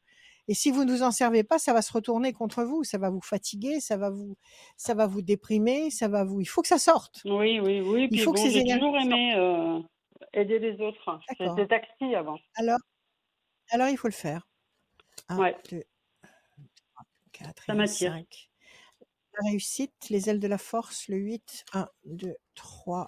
Et 0.48 0.54
si 0.54 0.72
vous 0.72 0.84
ne 0.84 0.90
vous 0.90 1.02
en 1.02 1.12
servez 1.12 1.44
pas, 1.44 1.60
ça 1.60 1.72
va 1.72 1.80
se 1.80 1.92
retourner 1.92 2.32
contre 2.32 2.64
vous, 2.64 2.82
ça 2.82 2.98
va 2.98 3.08
vous 3.08 3.20
fatiguer, 3.20 3.78
ça 3.78 3.96
va 3.96 4.10
vous, 4.10 4.36
ça 4.76 4.94
va 4.94 5.06
vous 5.06 5.22
déprimer, 5.22 5.90
ça 5.90 6.08
va 6.08 6.24
vous. 6.24 6.40
Il 6.40 6.46
faut 6.46 6.62
que 6.62 6.68
ça 6.68 6.78
sorte. 6.78 7.20
Oui, 7.24 7.60
oui, 7.60 7.80
oui. 7.80 8.08
Il 8.10 8.20
faut 8.20 8.32
que 8.32 8.40
ces 8.40 8.50
j'ai 8.50 8.64
toujours 8.64 8.96
aimé 8.96 9.82
aider 10.32 10.58
les 10.58 10.80
autres. 10.80 11.20
J'étais 11.38 11.66
taxi 11.66 12.14
avant. 12.14 12.38
Alors, 12.56 12.78
alors 13.70 13.88
il 13.88 13.96
faut 13.96 14.08
le 14.08 14.12
faire. 14.12 14.48
ouais. 15.30 15.56
4 17.44 17.64
Ça 17.66 17.86
5. 17.86 18.50
La 19.42 19.50
réussite, 19.50 20.08
les 20.10 20.28
ailes 20.28 20.40
de 20.40 20.48
la 20.48 20.58
force, 20.58 21.08
le 21.08 21.16
8. 21.16 21.64
1, 21.72 21.88
2, 22.04 22.34
3, 22.54 23.06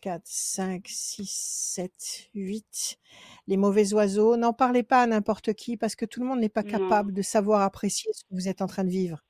4, 0.00 0.22
5, 0.24 0.86
6, 0.88 1.30
7, 1.30 2.30
8. 2.34 2.98
Les 3.46 3.56
mauvais 3.56 3.92
oiseaux, 3.92 4.36
n'en 4.36 4.52
parlez 4.52 4.82
pas 4.82 5.02
à 5.02 5.06
n'importe 5.06 5.54
qui 5.54 5.76
parce 5.76 5.96
que 5.96 6.06
tout 6.06 6.20
le 6.20 6.26
monde 6.26 6.40
n'est 6.40 6.48
pas 6.48 6.62
capable 6.62 7.12
de 7.12 7.22
savoir 7.22 7.62
apprécier 7.62 8.10
ce 8.12 8.24
que 8.24 8.34
vous 8.34 8.48
êtes 8.48 8.62
en 8.62 8.66
train 8.66 8.84
de 8.84 8.90
vivre. 8.90 9.24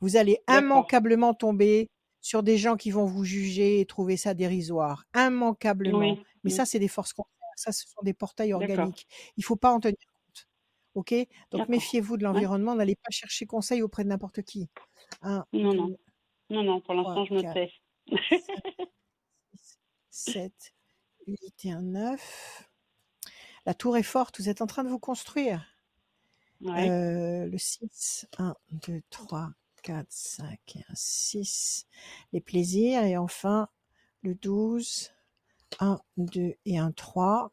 Vous 0.00 0.16
allez 0.16 0.38
immanquablement 0.48 1.34
tomber 1.34 1.88
sur 2.20 2.42
des 2.42 2.56
gens 2.56 2.76
qui 2.76 2.90
vont 2.90 3.04
vous 3.04 3.24
juger 3.24 3.80
et 3.80 3.86
trouver 3.86 4.16
ça 4.16 4.34
dérisoire. 4.34 5.04
Immanquablement. 5.14 6.16
Mais 6.44 6.50
ça, 6.50 6.64
c'est 6.64 6.78
des 6.78 6.88
forces 6.88 7.12
contraires. 7.12 7.32
Ça, 7.56 7.72
ce 7.72 7.86
sont 7.86 8.02
des 8.02 8.14
portails 8.14 8.52
organiques. 8.52 9.06
Il 9.36 9.40
ne 9.40 9.44
faut 9.44 9.56
pas 9.56 9.70
en 9.70 9.80
tenir 9.80 9.96
OK? 10.96 11.14
Donc 11.50 11.68
méfiez-vous 11.68 12.16
de 12.16 12.24
l'environnement, 12.24 12.74
n'allez 12.74 12.96
pas 12.96 13.10
chercher 13.10 13.46
conseil 13.46 13.82
auprès 13.82 14.02
de 14.02 14.08
n'importe 14.08 14.42
qui. 14.42 14.68
non, 15.22 15.44
non. 15.52 15.96
Non, 16.48 16.62
non, 16.62 16.80
pour 16.80 16.94
l'instant, 16.94 17.24
je 17.24 17.34
me 17.34 17.42
tais. 17.52 17.72
7, 20.10 20.52
8 21.26 21.64
et 21.64 21.72
1, 21.72 21.82
9. 21.82 22.68
La 23.66 23.74
tour 23.74 23.96
est 23.96 24.02
forte, 24.02 24.40
vous 24.40 24.48
êtes 24.48 24.62
en 24.62 24.66
train 24.66 24.84
de 24.84 24.88
vous 24.88 24.98
construire. 24.98 25.66
Euh, 26.64 27.46
le 27.46 27.58
6, 27.58 28.26
1, 28.38 28.54
2, 28.88 29.02
3, 29.10 29.50
4, 29.82 30.06
5 30.08 30.76
et 30.76 30.78
1, 30.88 30.94
6. 30.94 31.86
Les 32.32 32.40
plaisirs. 32.40 33.04
Et 33.04 33.16
enfin, 33.16 33.68
le 34.22 34.34
12, 34.34 35.12
1, 35.80 36.00
2 36.16 36.54
et 36.64 36.78
1, 36.78 36.92
3. 36.92 37.52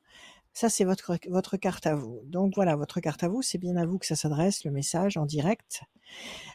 Ça, 0.53 0.69
c'est 0.69 0.83
votre, 0.83 1.17
votre 1.29 1.57
carte 1.57 1.87
à 1.87 1.95
vous. 1.95 2.21
Donc 2.25 2.53
voilà, 2.55 2.75
votre 2.75 2.99
carte 2.99 3.23
à 3.23 3.27
vous, 3.27 3.41
c'est 3.41 3.57
bien 3.57 3.75
à 3.75 3.85
vous 3.85 3.97
que 3.97 4.05
ça 4.05 4.15
s'adresse, 4.15 4.63
le 4.63 4.71
message 4.71 5.17
en 5.17 5.25
direct. 5.25 5.81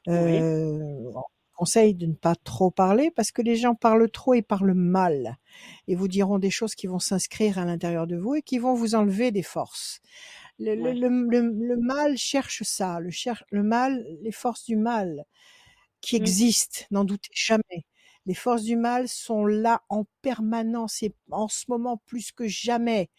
Euh, 0.06 1.10
conseil 1.58 1.94
de 1.94 2.06
ne 2.06 2.14
pas 2.14 2.36
trop 2.36 2.70
parler 2.70 3.10
parce 3.10 3.32
que 3.32 3.42
les 3.42 3.56
gens 3.56 3.74
parlent 3.74 4.08
trop 4.08 4.32
et 4.34 4.42
parlent 4.42 4.74
mal 4.74 5.36
et 5.88 5.96
vous 5.96 6.06
diront 6.06 6.38
des 6.38 6.50
choses 6.50 6.76
qui 6.76 6.86
vont 6.86 7.00
s'inscrire 7.00 7.58
à 7.58 7.64
l'intérieur 7.64 8.06
de 8.06 8.16
vous 8.16 8.36
et 8.36 8.42
qui 8.42 8.58
vont 8.58 8.74
vous 8.74 8.94
enlever 8.94 9.32
des 9.32 9.42
forces. 9.42 10.00
Le, 10.60 10.74
le, 10.74 10.92
le, 10.92 11.76
mal 11.76 12.16
cherche 12.16 12.62
ça, 12.62 13.00
le, 13.00 13.10
cher, 13.10 13.44
le 13.50 13.64
mal, 13.64 14.06
les 14.22 14.32
forces 14.32 14.64
du 14.64 14.76
mal 14.76 15.24
qui 16.00 16.16
mmh. 16.16 16.22
existent, 16.22 16.80
n'en 16.92 17.04
doutez 17.04 17.30
jamais. 17.32 17.84
Les 18.26 18.34
forces 18.34 18.62
du 18.62 18.76
mal 18.76 19.08
sont 19.08 19.46
là 19.46 19.82
en 19.88 20.04
permanence 20.22 21.02
et 21.02 21.14
en 21.30 21.48
ce 21.48 21.64
moment 21.68 22.00
plus 22.06 22.30
que 22.30 22.46
jamais. 22.46 23.10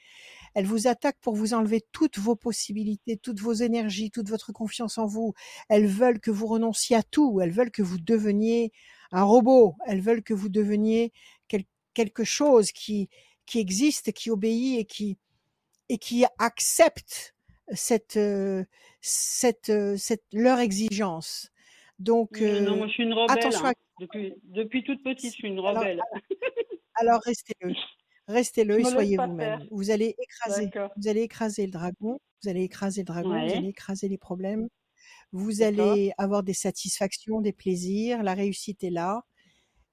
Elles 0.55 0.65
vous 0.65 0.87
attaquent 0.87 1.19
pour 1.21 1.35
vous 1.35 1.53
enlever 1.53 1.81
toutes 1.91 2.17
vos 2.17 2.35
possibilités, 2.35 3.17
toutes 3.17 3.39
vos 3.39 3.53
énergies, 3.53 4.11
toute 4.11 4.29
votre 4.29 4.51
confiance 4.51 4.97
en 4.97 5.05
vous. 5.05 5.33
Elles 5.69 5.87
veulent 5.87 6.19
que 6.19 6.31
vous 6.31 6.47
renonciez 6.47 6.95
à 6.95 7.03
tout. 7.03 7.39
Elles 7.41 7.51
veulent 7.51 7.71
que 7.71 7.81
vous 7.81 7.99
deveniez 7.99 8.71
un 9.11 9.23
robot. 9.23 9.75
Elles 9.85 10.01
veulent 10.01 10.23
que 10.23 10.33
vous 10.33 10.49
deveniez 10.49 11.11
quelque 11.93 12.23
chose 12.23 12.71
qui, 12.71 13.09
qui 13.45 13.59
existe, 13.59 14.13
qui 14.13 14.29
obéit 14.29 14.79
et 14.79 14.85
qui, 14.85 15.17
et 15.89 15.97
qui 15.97 16.23
accepte 16.37 17.35
cette, 17.73 18.17
euh, 18.17 18.63
cette, 19.01 19.69
euh, 19.69 19.97
cette, 19.97 20.23
leur 20.31 20.59
exigence. 20.59 21.51
Donc, 21.97 22.39
non, 22.39 22.77
moi 22.77 22.87
je 22.87 22.93
suis 22.93 23.03
une 23.03 23.13
rebelle. 23.13 23.37
Attention 23.37 23.65
hein. 23.65 23.73
depuis, 23.99 24.33
depuis 24.45 24.83
toute 24.83 25.03
petite, 25.03 25.31
je 25.31 25.35
suis 25.35 25.47
une 25.49 25.59
rebelle. 25.59 25.99
Alors, 26.11 26.23
alors 26.95 27.21
restez-le. 27.25 27.73
Restez-le 28.29 28.79
et 28.79 28.83
soyez 28.83 29.17
vous-même. 29.17 29.67
Vous 29.71 29.89
allez 29.89 30.15
écraser, 30.19 30.69
vous 30.95 31.07
allez 31.07 31.21
écraser 31.21 31.65
le 31.65 31.71
dragon, 31.71 32.19
vous 32.43 32.49
allez 32.49 32.61
écraser 32.61 33.01
le 33.01 33.05
dragon, 33.05 33.29
vous 33.29 33.57
allez 33.57 33.69
écraser 33.69 34.07
les 34.07 34.19
problèmes. 34.19 34.69
Vous 35.31 35.63
allez 35.63 36.13
avoir 36.19 36.43
des 36.43 36.53
satisfactions, 36.53 37.41
des 37.41 37.53
plaisirs, 37.53 38.21
la 38.21 38.35
réussite 38.35 38.83
est 38.83 38.91
là 38.91 39.23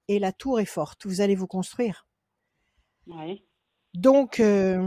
et 0.08 0.18
la 0.18 0.32
tour 0.32 0.60
est 0.60 0.66
forte. 0.66 1.06
Vous 1.06 1.22
allez 1.22 1.34
vous 1.34 1.46
construire. 1.46 2.06
Donc, 3.94 4.40
euh, 4.40 4.86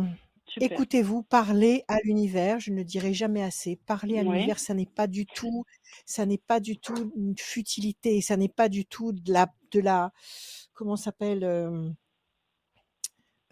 écoutez-vous, 0.62 1.24
parlez 1.24 1.84
à 1.88 1.98
l'univers. 2.04 2.60
Je 2.60 2.72
ne 2.72 2.84
dirai 2.84 3.16
jamais 3.16 3.42
assez. 3.42 3.78
Parler 3.88 4.20
à 4.20 4.24
l'univers, 4.24 4.60
ça 4.60 4.76
n'est 4.76 4.86
pas 4.86 5.08
du 5.08 5.26
tout, 5.26 5.66
ça 6.06 6.28
n'est 6.28 6.38
pas 6.38 6.60
du 6.60 6.78
tout 6.78 7.12
une 7.16 7.36
futilité. 7.36 8.22
Ça 8.22 8.38
n'est 8.38 8.48
pas 8.48 8.70
du 8.70 8.86
tout 8.86 9.12
de 9.12 9.34
la, 9.34 9.52
de 9.72 9.80
la, 9.80 10.14
comment 10.74 10.96
s'appelle 10.98 11.44
euh, 11.44 11.90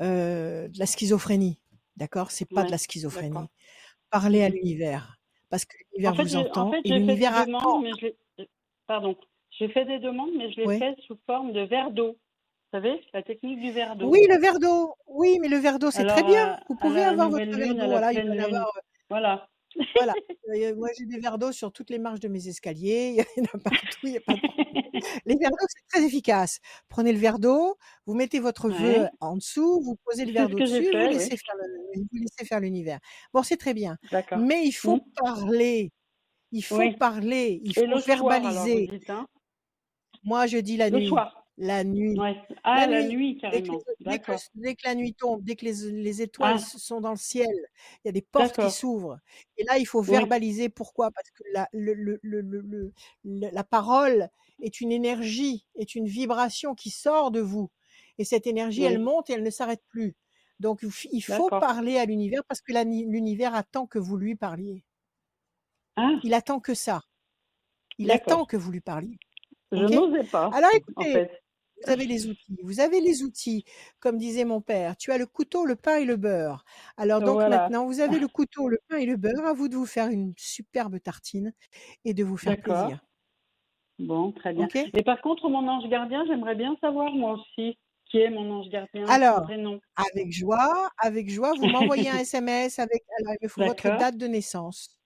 euh, 0.01 0.67
de 0.67 0.79
la 0.79 0.85
schizophrénie. 0.85 1.59
D'accord? 1.95 2.31
C'est 2.31 2.45
pas 2.45 2.63
de 2.63 2.71
la 2.71 2.77
schizophrénie. 2.77 3.47
Parler 4.09 4.43
à 4.43 4.49
l'univers. 4.49 5.17
Parce 5.49 5.65
que 5.65 5.75
l'univers 5.93 6.13
vous 6.13 6.35
entend 6.35 6.71
et 6.83 6.89
l'univers 6.89 7.35
attend. 7.35 7.83
Pardon. 8.85 9.15
J'ai 9.51 9.69
fait 9.69 9.85
des 9.85 9.99
demandes, 9.99 10.29
mais 10.37 10.51
je 10.51 10.61
les 10.61 10.77
fais 10.77 10.95
sous 11.07 11.17
forme 11.25 11.51
de 11.51 11.61
verre 11.61 11.91
d'eau. 11.91 12.11
Vous 12.11 12.79
savez, 12.79 13.01
la 13.13 13.23
technique 13.23 13.59
du 13.59 13.71
verre 13.71 13.95
d'eau. 13.95 14.09
Oui, 14.09 14.19
le 14.29 14.39
verre 14.39 14.59
d'eau. 14.59 14.93
Oui, 15.07 15.39
mais 15.41 15.47
le 15.47 15.57
verre 15.57 15.79
d'eau, 15.79 15.89
c'est 15.89 16.05
très 16.05 16.23
bien. 16.23 16.59
Vous 16.67 16.75
pouvez 16.75 17.01
avoir 17.01 17.29
votre 17.29 17.45
verre 17.45 17.73
d'eau. 17.73 17.85
Voilà, 17.87 18.09
euh, 18.09 18.63
voilà. 19.09 19.49
Voilà. 19.95 20.13
Moi, 20.77 20.89
j'ai 20.97 21.05
des 21.05 21.19
verres 21.19 21.37
d'eau 21.37 21.51
sur 21.51 21.71
toutes 21.71 21.89
les 21.89 21.99
marches 21.99 22.19
de 22.19 22.27
mes 22.27 22.47
escaliers. 22.47 23.23
Il 23.37 23.43
y 23.43 23.47
en 23.47 23.57
a 23.57 23.59
partout. 23.59 23.99
Il 24.03 24.13
y 24.13 24.17
a 24.17 24.21
pas 24.21 24.35
les 25.25 25.35
verres 25.35 25.51
d'eau, 25.51 25.65
c'est 25.67 25.87
très 25.97 26.05
efficace. 26.05 26.59
Prenez 26.89 27.11
le 27.11 27.19
verre 27.19 27.39
d'eau, 27.39 27.77
vous 28.05 28.15
mettez 28.15 28.39
votre 28.39 28.69
vœu 28.69 29.07
en 29.19 29.37
dessous, 29.37 29.81
vous 29.81 29.95
posez 30.05 30.25
le 30.25 30.33
verre 30.33 30.49
d'eau 30.49 30.57
dessus, 30.57 30.85
vous, 30.85 30.91
laissez 30.91 31.37
faire 31.37 31.55
vous 31.95 32.07
laissez 32.13 32.45
faire 32.45 32.59
l'univers. 32.59 32.99
Bon, 33.33 33.43
c'est 33.43 33.57
très 33.57 33.73
bien. 33.73 33.97
Mais 34.39 34.65
il 34.65 34.71
faut 34.71 34.97
mmh. 34.97 35.11
parler. 35.23 35.91
Il 36.51 36.63
faut 36.63 36.91
parler. 36.93 37.61
Il 37.63 37.73
faut 37.73 37.99
verbaliser. 37.99 38.89
Hein? 39.09 39.27
Moi, 40.23 40.47
je 40.47 40.57
dis 40.57 40.77
la 40.77 40.89
nuit. 40.89 41.11
La 41.59 41.83
nuit. 41.83 42.15
Ah, 42.63 42.85
la, 42.85 43.03
nuit, 43.03 43.37
carrément. 43.37 43.79
Dès 43.99 44.19
que, 44.19 44.31
dès, 44.53 44.75
que, 44.75 44.87
la 44.87 44.93
nuit 44.93 45.15
tombe, 45.15 45.43
dès 45.43 45.55
que 45.55 45.65
les, 45.65 46.21
étoiles 46.21 46.59
ah. 46.59 46.77
sont 46.77 47.01
dans 47.01 47.11
le 47.11 47.17
ciel, 47.17 47.49
il 48.03 48.07
y 48.07 48.09
a 48.09 48.11
des 48.11 48.21
portes 48.21 48.59
qui 48.59 48.69
s'ouvrent. 48.69 49.17
Et 49.57 49.63
là, 49.63 49.79
il 49.79 49.87
faut 49.87 50.01
verbaliser 50.01 50.69
pourquoi 50.69 51.09
Parce 51.09 51.31
que 51.31 51.43
la, 51.53 51.67
le, 51.73 51.95
le, 51.95 52.19
le, 52.21 52.91
la 53.23 53.63
parole 53.63 54.29
est 54.61 54.81
une 54.81 54.91
énergie, 54.91 55.65
est 55.75 55.95
une 55.95 56.07
vibration 56.07 56.75
qui 56.75 56.91
sort 56.91 57.31
de 57.31 57.39
vous. 57.39 57.71
Et 58.19 58.23
cette 58.23 58.45
énergie, 58.45 58.83
elle 58.83 58.99
monte 58.99 59.29
et 59.29 59.33
elle 59.33 59.43
ne 59.43 59.49
s'arrête 59.49 59.83
plus. 59.87 60.15
Donc, 60.59 60.85
il 61.11 61.21
faut 61.21 61.49
parler 61.49 61.97
à 61.97 62.05
l'univers 62.05 62.43
parce 62.47 62.61
que 62.61 62.71
l'univers 62.71 63.55
attend 63.55 63.87
que 63.87 63.99
vous 63.99 64.17
lui 64.17 64.35
parliez. 64.35 64.83
Ah. 65.95 66.11
Il 66.23 66.35
attend 66.35 66.59
que 66.59 66.75
ça. 66.75 67.01
Il 67.97 68.11
attend 68.11 68.45
que 68.45 68.57
vous 68.57 68.71
lui 68.71 68.81
parliez. 68.81 69.17
Je 69.71 69.83
n'osais 69.83 70.23
pas. 70.23 70.49
Alors 70.53 70.69
écoutez, 70.73 71.29
vous 71.83 71.91
avez 71.91 72.05
les 72.05 72.27
outils. 72.27 72.57
Vous 72.63 72.79
avez 72.79 73.01
les 73.01 73.23
outils, 73.23 73.65
comme 73.99 74.17
disait 74.17 74.45
mon 74.45 74.61
père. 74.61 74.97
Tu 74.97 75.11
as 75.11 75.17
le 75.17 75.25
couteau, 75.25 75.65
le 75.65 75.75
pain 75.75 75.97
et 75.97 76.05
le 76.05 76.15
beurre. 76.15 76.65
Alors 76.97 77.21
donc 77.21 77.39
maintenant, 77.39 77.85
vous 77.85 77.99
avez 77.99 78.19
le 78.19 78.27
couteau, 78.27 78.67
le 78.67 78.79
pain 78.87 78.97
et 78.97 79.05
le 79.05 79.17
beurre. 79.17 79.45
À 79.45 79.53
vous 79.53 79.67
de 79.67 79.75
vous 79.75 79.85
faire 79.85 80.07
une 80.07 80.33
superbe 80.37 80.99
tartine 80.99 81.53
et 82.05 82.13
de 82.13 82.23
vous 82.23 82.37
faire 82.37 82.59
plaisir. 82.59 82.99
Bon, 83.99 84.31
très 84.31 84.53
bien. 84.53 84.67
Et 84.93 85.03
par 85.03 85.21
contre, 85.21 85.49
mon 85.49 85.67
ange 85.67 85.89
gardien, 85.89 86.23
j'aimerais 86.27 86.55
bien 86.55 86.75
savoir 86.81 87.11
moi 87.11 87.33
aussi 87.33 87.77
qui 88.09 88.19
est 88.19 88.29
mon 88.29 88.49
ange 88.51 88.69
gardien. 88.69 89.05
Alors, 89.07 89.47
avec 89.95 90.31
joie, 90.31 90.89
avec 90.97 91.29
joie, 91.29 91.53
vous 91.57 91.67
m'envoyez 91.67 92.09
un 92.09 92.17
SMS 92.17 92.79
avec 92.79 93.03
alors, 93.19 93.35
il 93.41 93.49
faut 93.49 93.63
votre 93.63 93.89
date 93.97 94.17
de 94.17 94.27
naissance. 94.27 94.96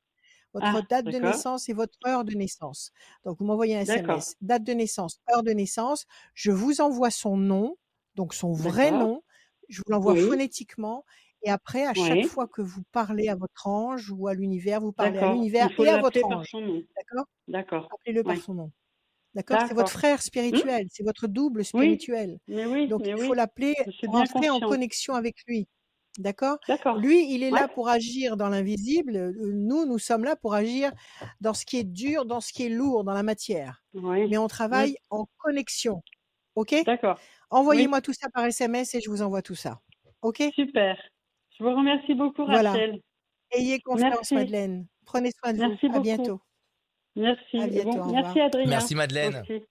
Votre 0.54 0.66
ah, 0.66 0.82
date 0.90 1.06
de 1.06 1.18
naissance 1.18 1.70
et 1.70 1.74
votre 1.74 1.98
heure 2.06 2.26
de 2.26 2.34
naissance. 2.34 2.92
Donc, 3.24 3.40
vous 3.40 3.46
m'envoyez 3.46 3.78
un 3.78 3.82
SMS, 3.82 4.36
date 4.42 4.64
de 4.64 4.74
naissance, 4.74 5.22
heure 5.34 5.44
de 5.44 5.52
naissance. 5.52 6.06
Je 6.34 6.52
vous 6.52 6.82
envoie 6.82 7.10
son 7.10 7.38
nom, 7.38 7.78
donc 8.16 8.34
son 8.34 8.52
vrai 8.52 8.92
nom. 8.92 9.24
Je 9.70 9.78
vous 9.78 9.92
l'envoie 9.92 10.16
phonétiquement. 10.16 11.06
Et 11.44 11.50
après, 11.50 11.86
à 11.86 11.94
chaque 11.94 12.26
fois 12.26 12.48
que 12.48 12.62
vous 12.62 12.84
parlez 12.92 13.30
à 13.30 13.36
votre 13.36 13.68
ange 13.68 14.12
ou 14.12 14.28
à 14.28 14.34
l'univers, 14.34 14.82
vous 14.82 14.92
parlez 14.92 15.18
à 15.20 15.34
l'univers 15.34 15.70
et 15.80 15.88
à 15.88 16.00
votre 16.00 16.24
ange. 16.26 16.52
D'accord? 16.54 17.26
D'accord. 17.48 17.90
Appelez-le 17.94 18.24
par 18.24 18.38
son 18.38 18.54
nom. 18.54 18.72
D'accord? 19.34 19.62
C'est 19.68 19.74
votre 19.74 19.92
frère 19.92 20.18
mmh. 20.18 20.22
spirituel, 20.22 20.88
c'est 20.90 21.04
votre 21.04 21.28
double 21.28 21.64
spirituel. 21.64 22.38
Donc 22.48 23.04
il 23.06 23.18
faut 23.18 23.34
l'appeler 23.34 23.76
pour 24.04 24.16
entrer 24.16 24.50
en 24.50 24.60
connexion 24.60 25.14
avec 25.14 25.38
lui. 25.48 25.68
D'accord? 26.18 26.58
Lui, 26.98 27.34
il 27.34 27.44
est 27.44 27.52
là 27.52 27.68
pour 27.68 27.88
agir 27.88 28.36
dans 28.36 28.50
l'invisible. 28.50 29.34
Nous, 29.38 29.86
nous 29.86 30.00
sommes 30.00 30.24
là 30.24 30.36
pour 30.36 30.54
agir 30.54 30.92
dans 31.40 31.54
ce 31.54 31.66
qui 31.66 31.78
est 31.78 31.84
dur, 31.84 32.26
dans 32.26 32.42
ce 32.42 32.52
qui 32.52 32.66
est 32.66 32.70
lourd, 32.70 33.04
dans 33.04 33.14
la 33.14 33.24
matière. 33.24 33.84
Mais 33.94 34.38
on 34.38 34.48
travaille 34.48 34.96
en 35.10 35.26
connexion. 35.38 36.02
OK? 36.56 36.76
D'accord. 36.86 37.20
Envoyez-moi 37.50 38.02
tout 38.02 38.14
ça 38.14 38.30
par 38.30 38.46
SMS 38.46 38.96
et 38.96 39.02
je 39.02 39.10
vous 39.10 39.22
envoie 39.22 39.42
tout 39.42 39.56
ça. 39.56 39.80
OK? 40.22 40.44
Super. 40.54 40.98
Je 41.58 41.64
vous 41.64 41.76
remercie 41.76 42.14
beaucoup, 42.14 42.46
Rachel. 42.46 42.62
Voilà. 42.64 42.98
Ayez 43.52 43.80
confiance, 43.80 44.32
Madeleine. 44.32 44.88
Prenez 45.06 45.32
soin 45.32 45.54
de 45.54 45.60
Merci 45.60 45.88
vous. 45.88 45.96
À 45.96 46.00
bientôt. 46.00 46.42
Merci. 47.16 47.58
merci 47.58 48.40
Adrien. 48.40 48.68
Merci 48.68 48.96
Madeleine. 48.96 49.44
Merci. 49.48 49.66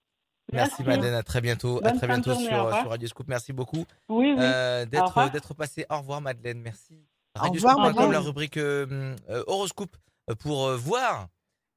Madeleine, 0.51 1.13
à 1.13 1.23
très 1.23 1.41
bientôt. 1.41 1.79
à 1.83 1.91
très 1.91 2.07
bientôt 2.07 2.33
sur, 2.33 2.45
sur, 2.45 2.89
Radio 2.89 3.07
Scoop. 3.07 3.27
Merci 3.27 3.53
beaucoup 3.53 3.85
oui, 4.09 4.33
oui. 4.33 4.39
Euh, 4.39 4.85
d'être 4.85 5.53
passé. 5.53 5.85
Au 5.89 5.99
revoir 5.99 6.21
Madeleine, 6.21 6.59
merci. 6.59 6.99
Radio 7.35 7.61
Scoop, 7.61 7.95
comme 7.95 8.11
la 8.11 8.19
rubrique 8.19 8.57
euh, 8.57 9.15
euh, 9.29 9.43
horoscope 9.47 9.95
pour 10.39 10.69
voir 10.77 11.27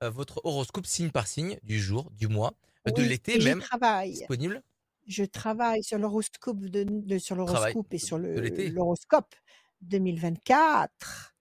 votre 0.02 0.40
horoscope 0.44 0.86
signe 0.86 1.10
par 1.10 1.26
signe 1.26 1.58
du 1.62 1.80
jour, 1.80 2.10
du 2.12 2.28
mois, 2.28 2.52
de 2.86 3.02
l'été 3.02 3.38
même. 3.38 3.60
Travaille. 3.60 4.12
Disponible. 4.12 4.62
Je 5.06 5.24
travaille 5.24 5.82
sur 5.82 5.98
l'horoscope 5.98 6.60
de, 6.60 7.18
sur 7.18 7.36
l'horoscope 7.36 7.92
et 7.92 7.98
sur 7.98 8.18
l'horoscope 8.18 9.34
2024. 9.82 11.34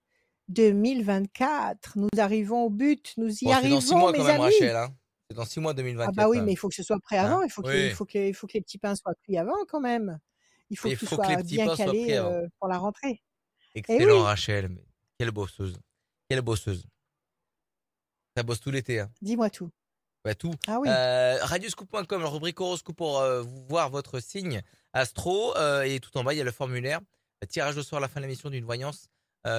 2024. 0.49 1.97
Nous 1.97 2.09
arrivons 2.17 2.63
au 2.65 2.69
but, 2.69 3.13
nous 3.17 3.31
y 3.41 3.51
arrivons. 3.51 3.79
C'est 3.79 3.91
dans 3.91 3.95
six 3.95 3.95
mois 3.95 4.13
quand 4.13 4.23
même, 4.23 4.41
Rachel. 4.41 4.75
Hein. 4.75 4.89
C'est 5.33 5.37
dans 5.37 5.45
six 5.45 5.59
mois 5.59 5.73
2024. 5.73 6.09
Ah 6.09 6.21
bah 6.23 6.29
oui, 6.29 6.41
mais 6.41 6.51
il 6.51 6.55
faut 6.55 6.69
que 6.69 6.75
ce 6.75 6.83
soit 6.83 6.99
prêt 6.99 7.17
avant. 7.17 7.39
Hein? 7.39 7.45
il, 7.45 7.49
faut 7.49 7.61
que, 7.61 7.87
il, 7.87 7.91
faut 7.91 8.05
que, 8.05 8.17
il 8.17 8.33
faut 8.33 8.47
que 8.47 8.53
les 8.53 8.61
petits 8.61 8.77
pains 8.77 8.95
soient 8.95 9.15
cuits 9.15 9.37
avant 9.37 9.65
quand 9.67 9.81
même. 9.81 10.19
Il 10.69 10.77
faut 10.77 10.89
que 10.89 10.95
tout 10.95 11.05
soit 11.05 11.41
bien 11.43 11.75
calé 11.75 12.13
euh, 12.13 12.47
pour 12.59 12.67
la 12.67 12.77
rentrée. 12.77 13.21
Eh 13.75 13.79
Excellent, 13.79 14.23
Rachel. 14.23 14.69
Quelle 15.17 15.31
bosseuse. 15.31 15.79
Quelle 16.29 16.41
bosseuse. 16.41 16.85
Ça 18.35 18.43
bosse 18.43 18.59
tout 18.59 18.71
l'été. 18.71 18.99
Hein. 18.99 19.09
Dis-moi 19.21 19.49
tout. 19.49 19.69
Bah, 20.23 20.35
tout. 20.35 20.53
Ah 20.67 20.79
oui. 20.79 20.87
Euh, 20.89 21.37
radioscoop.com, 21.41 22.21
la 22.21 22.29
rubrique 22.29 22.59
horoscope 22.61 22.95
pour 22.95 23.19
euh, 23.19 23.43
voir 23.67 23.89
votre 23.89 24.19
signe 24.19 24.61
astro. 24.93 25.55
Euh, 25.57 25.83
et 25.83 25.99
tout 25.99 26.15
en 26.17 26.23
bas, 26.23 26.33
il 26.33 26.37
y 26.37 26.41
a 26.41 26.45
le 26.45 26.51
formulaire. 26.51 27.01
Tirage 27.49 27.77
au 27.77 27.83
soir 27.83 27.97
à 27.97 28.01
la 28.01 28.07
fin 28.07 28.21
de 28.21 28.25
l'émission 28.25 28.49
d'une 28.49 28.63
voyance 28.63 29.09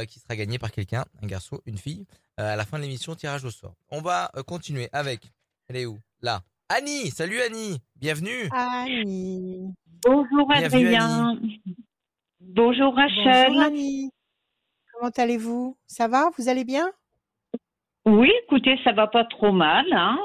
qui 0.08 0.18
sera 0.18 0.34
gagné 0.34 0.58
par 0.58 0.72
quelqu'un, 0.72 1.04
un 1.22 1.26
garçon, 1.26 1.60
une 1.66 1.76
fille. 1.76 2.06
À 2.38 2.56
la 2.56 2.64
fin 2.64 2.78
de 2.78 2.84
l'émission, 2.84 3.14
tirage 3.14 3.44
au 3.44 3.50
sort. 3.50 3.76
On 3.90 4.00
va 4.00 4.32
continuer 4.46 4.88
avec, 4.92 5.30
elle 5.68 5.77
est 5.77 5.87
où? 5.87 5.98
Là. 6.20 6.40
Annie, 6.68 7.11
salut 7.11 7.40
Annie, 7.40 7.79
bienvenue. 7.96 8.48
Annie. 8.53 9.74
Bonjour 10.03 10.50
Adrien. 10.50 11.38
Bonjour 12.40 12.94
Rachel. 12.94 13.48
Bonjour 13.48 13.62
Annie. 13.62 14.11
Comment 14.92 15.11
allez-vous? 15.16 15.77
Ça 15.87 16.09
va? 16.09 16.31
Vous 16.37 16.48
allez 16.48 16.64
bien? 16.64 16.90
Oui, 18.07 18.31
écoutez, 18.44 18.79
ça 18.85 18.92
va 18.92 19.07
pas 19.07 19.24
trop 19.24 19.53
mal. 19.53 19.87
Hein. 19.92 20.18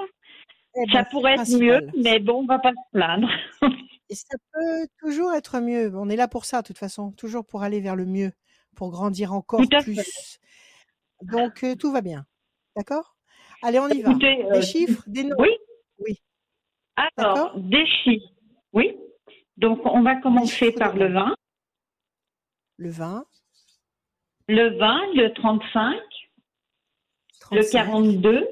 Eh 0.76 0.86
ben, 0.86 0.94
ça 0.94 1.06
pourrait 1.06 1.36
être 1.36 1.60
mieux, 1.60 1.88
mais 1.98 2.20
bon, 2.20 2.44
on 2.44 2.46
va 2.46 2.60
pas 2.60 2.72
se 2.72 2.92
plaindre. 2.92 3.30
Et 4.10 4.16
ça 4.16 4.38
peut 4.52 4.88
toujours 5.00 5.34
être 5.34 5.60
mieux. 5.60 5.92
On 5.96 6.10
est 6.10 6.16
là 6.16 6.28
pour 6.28 6.46
ça, 6.46 6.62
de 6.62 6.68
toute 6.68 6.78
façon, 6.78 7.12
toujours 7.12 7.46
pour 7.46 7.64
aller 7.64 7.80
vers 7.80 7.96
le 7.96 8.06
mieux 8.06 8.32
pour 8.76 8.92
grandir 8.92 9.34
encore 9.34 9.62
plus. 9.84 10.40
Donc 11.22 11.66
tout 11.78 11.92
va 11.92 12.02
bien. 12.02 12.26
D'accord? 12.76 13.16
Allez, 13.62 13.80
on 13.80 13.90
y 13.90 14.02
va. 14.02 14.14
des 14.14 14.62
chiffres, 14.62 15.04
des 15.08 15.24
noms. 15.24 15.36
Oui. 15.40 15.50
Oui. 16.00 16.22
Alors, 16.96 17.58
des 17.60 17.86
chiffres. 17.86 18.30
Oui. 18.74 18.98
Donc, 19.58 19.82
on 19.86 20.02
va 20.02 20.16
commencer 20.16 20.72
par 20.72 20.96
le 20.96 21.12
20. 21.12 21.36
Le 22.78 22.90
20. 22.90 23.26
Le 24.48 24.78
20, 24.78 25.14
le 25.14 25.34
35. 25.34 26.00
Le 27.52 27.72
42. 27.72 28.48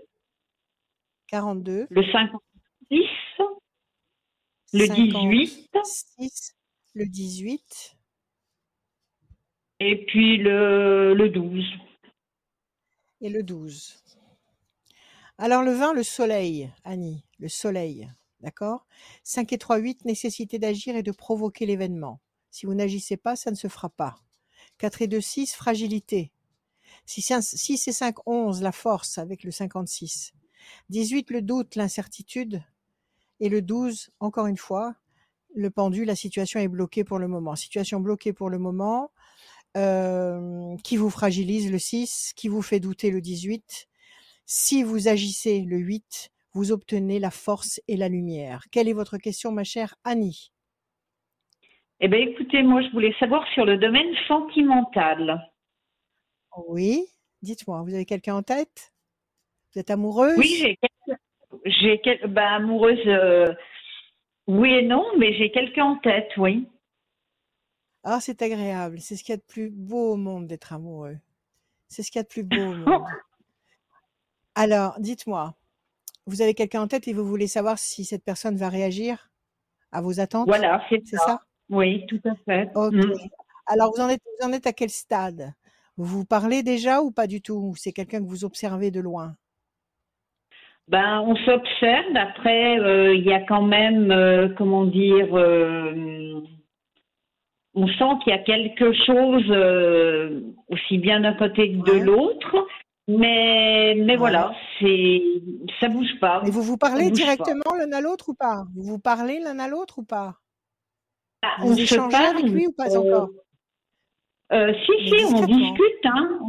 42. 1.27 1.87
Le 1.89 2.03
56. 2.03 3.05
Le 4.73 4.87
18. 4.87 5.69
le 6.95 7.05
18 7.05 7.97
et 9.79 10.05
puis 10.05 10.37
le, 10.37 11.13
le 11.13 11.29
12. 11.29 11.65
Et 13.21 13.29
le 13.29 13.43
12. 13.43 14.03
Alors 15.39 15.61
le 15.61 15.71
20, 15.71 15.93
le 15.93 16.01
soleil, 16.01 16.71
Annie, 16.83 17.23
le 17.37 17.47
soleil, 17.47 18.09
d'accord? 18.41 18.87
5 19.23 19.53
et 19.53 19.57
3, 19.59 19.77
8, 19.77 20.05
nécessité 20.05 20.57
d'agir 20.57 20.95
et 20.95 21.03
de 21.03 21.11
provoquer 21.11 21.67
l'événement. 21.67 22.19
Si 22.49 22.65
vous 22.65 22.73
n'agissez 22.73 23.17
pas, 23.17 23.35
ça 23.35 23.51
ne 23.51 23.55
se 23.55 23.67
fera 23.67 23.89
pas. 23.89 24.15
4 24.79 25.03
et 25.03 25.07
2, 25.07 25.21
6, 25.21 25.53
fragilité. 25.53 26.31
6 27.05 27.87
et 27.87 27.91
5, 27.91 28.15
11, 28.25 28.63
la 28.63 28.71
force 28.71 29.19
avec 29.19 29.43
le 29.43 29.51
56. 29.51 30.33
18, 30.89 31.29
le 31.29 31.43
doute, 31.43 31.75
l'incertitude. 31.75 32.63
Et 33.39 33.49
le 33.49 33.61
12, 33.61 34.09
encore 34.19 34.47
une 34.47 34.57
fois, 34.57 34.95
le 35.53 35.69
pendu, 35.69 36.03
la 36.03 36.15
situation 36.15 36.59
est 36.59 36.67
bloquée 36.67 37.03
pour 37.03 37.19
le 37.19 37.27
moment. 37.27 37.55
Situation 37.55 37.99
bloquée 37.99 38.33
pour 38.33 38.49
le 38.49 38.57
moment, 38.57 39.11
euh, 39.77 40.75
qui 40.83 40.97
vous 40.97 41.11
fragilise 41.11 41.71
le 41.71 41.77
6, 41.77 42.33
qui 42.35 42.47
vous 42.47 42.63
fait 42.63 42.79
douter 42.79 43.11
le 43.11 43.21
18. 43.21 43.87
Si 44.49 44.81
vous 44.81 45.09
agissez 45.09 45.59
le 45.59 45.75
8, 45.75 46.29
vous 46.53 46.71
obtenez 46.71 47.19
la 47.19 47.31
force 47.31 47.81
et 47.89 47.97
la 47.97 48.07
lumière. 48.07 48.63
Quelle 48.71 48.87
est 48.87 48.93
votre 48.93 49.17
question, 49.17 49.51
ma 49.51 49.65
chère 49.65 49.95
Annie? 50.05 50.53
Eh 51.99 52.07
bien, 52.07 52.19
écoutez, 52.19 52.63
moi, 52.63 52.81
je 52.81 52.89
voulais 52.93 53.13
savoir 53.19 53.45
sur 53.53 53.65
le 53.65 53.77
domaine 53.77 54.15
sentimental. 54.25 55.51
Oui, 56.69 57.03
dites-moi, 57.41 57.83
vous 57.83 57.93
avez 57.93 58.05
quelqu'un 58.05 58.35
en 58.35 58.41
tête? 58.41 58.93
Vous 59.73 59.81
êtes 59.81 59.91
amoureuse? 59.91 60.37
Oui, 60.37 60.77
j'ai 61.65 61.99
quelqu'un. 61.99 62.27
Ben, 62.29 62.47
amoureuse, 62.47 63.05
euh, 63.05 63.53
oui 64.47 64.69
et 64.75 64.81
non, 64.81 65.05
mais 65.17 65.33
j'ai 65.33 65.51
quelqu'un 65.51 65.83
en 65.83 65.97
tête, 65.97 66.31
oui. 66.37 66.65
Ah, 68.05 68.21
c'est 68.21 68.41
agréable. 68.41 69.01
C'est 69.01 69.17
ce 69.17 69.25
qu'il 69.25 69.33
y 69.33 69.37
a 69.37 69.41
de 69.41 69.45
plus 69.45 69.69
beau 69.69 70.13
au 70.13 70.15
monde 70.15 70.47
d'être 70.47 70.71
amoureux. 70.71 71.17
C'est 71.89 72.01
ce 72.01 72.11
qu'il 72.11 72.19
y 72.19 72.21
a 72.21 72.23
de 72.23 72.29
plus 72.29 72.43
beau 72.43 72.61
au 72.61 72.75
monde. 72.75 73.03
Alors, 74.59 74.95
dites-moi, 74.99 75.53
vous 76.25 76.41
avez 76.41 76.55
quelqu'un 76.55 76.81
en 76.81 76.87
tête 76.87 77.07
et 77.07 77.13
vous 77.13 77.23
voulez 77.23 77.45
savoir 77.45 77.77
si 77.77 78.05
cette 78.05 78.23
personne 78.25 78.55
va 78.55 78.69
réagir 78.69 79.29
à 79.91 80.01
vos 80.01 80.19
attentes 80.19 80.47
Voilà, 80.47 80.83
c'est 80.89 81.05
ça? 81.05 81.41
Oui, 81.69 82.07
tout 82.07 82.19
à 82.25 82.33
fait. 82.43 82.71
Ok. 82.73 82.93
Mm. 82.93 83.13
Alors, 83.67 83.91
vous 83.95 84.01
en, 84.01 84.09
êtes, 84.09 84.23
vous 84.39 84.47
en 84.47 84.53
êtes 84.53 84.65
à 84.65 84.73
quel 84.73 84.89
stade? 84.89 85.53
Vous 85.95 86.05
vous 86.05 86.25
parlez 86.25 86.63
déjà 86.63 87.03
ou 87.03 87.11
pas 87.11 87.27
du 87.27 87.39
tout? 87.39 87.75
C'est 87.77 87.91
quelqu'un 87.91 88.19
que 88.19 88.27
vous 88.27 88.45
observez 88.45 88.89
de 88.89 88.99
loin? 88.99 89.35
Ben, 90.87 91.21
on 91.21 91.35
s'observe. 91.35 92.15
Après, 92.15 92.79
euh, 92.79 93.13
il 93.13 93.25
y 93.25 93.33
a 93.33 93.41
quand 93.41 93.61
même, 93.61 94.09
euh, 94.09 94.49
comment 94.57 94.85
dire, 94.85 95.37
euh, 95.37 96.41
on 97.75 97.87
sent 97.87 98.23
qu'il 98.23 98.33
y 98.33 98.35
a 98.35 98.39
quelque 98.39 98.91
chose 99.05 99.51
aussi 100.69 100.97
bien 100.97 101.19
d'un 101.19 101.35
côté 101.35 101.73
que 101.73 101.91
de 101.91 102.03
l'autre. 102.03 102.67
Mais, 103.09 103.95
mais 103.95 104.17
voilà, 104.17 104.53
c'est 104.79 105.21
ça 105.79 105.87
bouge 105.87 106.19
pas. 106.19 106.41
Et 106.45 106.51
vous 106.51 106.61
vous 106.61 106.77
parlez 106.77 107.09
directement 107.09 107.73
l'un 107.77 107.91
à 107.93 108.01
l'autre 108.01 108.29
ou 108.29 108.33
pas? 108.33 108.65
Vous 108.75 108.83
vous 108.83 108.99
parlez 108.99 109.39
l'un 109.39 109.59
à 109.59 109.67
l'autre 109.69 109.99
ou 109.99 110.03
pas? 110.03 110.39
Ah, 111.41 111.55
On 111.61 111.67
Vous 111.67 111.79
échangez 111.79 112.15
avec 112.17 112.45
lui 112.45 112.67
ou 112.67 112.73
pas 112.73 112.89
euh, 112.89 112.99
encore? 112.99 113.29
euh, 114.51 114.73
Si, 114.85 115.07
si, 115.07 115.25
on 115.33 115.45
discute. 115.45 116.05
Hein. 116.05 116.39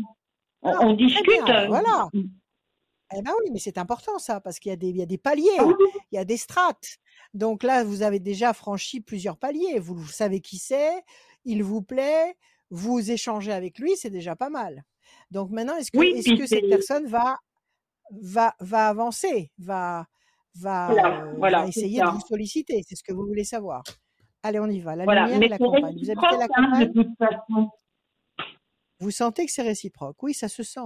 on, 0.62 0.90
ah, 0.90 0.94
discute. 0.94 1.42
voilà. 1.68 2.08
Eh 3.16 3.22
ben 3.22 3.32
oui, 3.40 3.50
mais 3.52 3.58
c'est 3.58 3.78
important 3.78 4.18
ça, 4.18 4.40
parce 4.40 4.58
qu'il 4.58 4.70
y, 4.70 4.72
a 4.72 4.76
des, 4.76 4.88
il 4.88 4.96
y 4.96 5.02
a 5.02 5.06
des 5.06 5.16
paliers, 5.16 5.48
ah 5.60 5.64
il 6.12 6.16
y 6.16 6.18
a 6.18 6.24
des 6.24 6.36
strates. 6.36 6.98
Donc 7.34 7.62
là, 7.62 7.84
vous 7.84 8.02
avez 8.02 8.18
déjà 8.18 8.52
franchi 8.52 9.00
plusieurs 9.00 9.38
paliers. 9.38 9.78
Vous, 9.78 10.06
savez 10.06 10.40
qui 10.40 10.58
c'est, 10.58 11.04
il 11.44 11.62
vous 11.62 11.82
plaît, 11.82 12.36
vous 12.70 13.10
échangez 13.10 13.52
avec 13.52 13.78
lui, 13.78 13.96
c'est 13.96 14.10
déjà 14.10 14.36
pas 14.36 14.50
mal. 14.50 14.84
Donc 15.30 15.50
maintenant, 15.50 15.76
est-ce 15.76 15.90
que, 15.90 15.98
est-ce 15.98 16.38
que 16.38 16.46
cette 16.46 16.68
personne 16.68 17.06
va, 17.06 17.38
va, 18.10 18.54
va 18.60 18.88
avancer, 18.88 19.50
va, 19.58 20.06
va, 20.56 20.90
essayer 21.66 22.00
de 22.00 22.06
vous 22.06 22.20
solliciter? 22.20 22.82
C'est 22.86 22.96
ce 22.96 23.02
que 23.02 23.12
vous 23.12 23.26
voulez 23.26 23.44
savoir. 23.44 23.82
Allez, 24.42 24.60
on 24.60 24.68
y 24.68 24.80
va. 24.80 24.96
La 24.96 25.04
lumière 25.04 25.42
et 25.42 25.48
la 25.48 25.58
campagne. 25.58 25.98
Vous 25.98 26.10
habitez 26.10 26.36
la 26.38 26.44
hein, 26.44 26.86
campagne? 26.86 27.62
Vous 29.00 29.10
sentez 29.10 29.46
que 29.46 29.52
c'est 29.52 29.62
réciproque? 29.62 30.22
Oui, 30.22 30.34
ça 30.34 30.48
se 30.48 30.62
sent. 30.62 30.80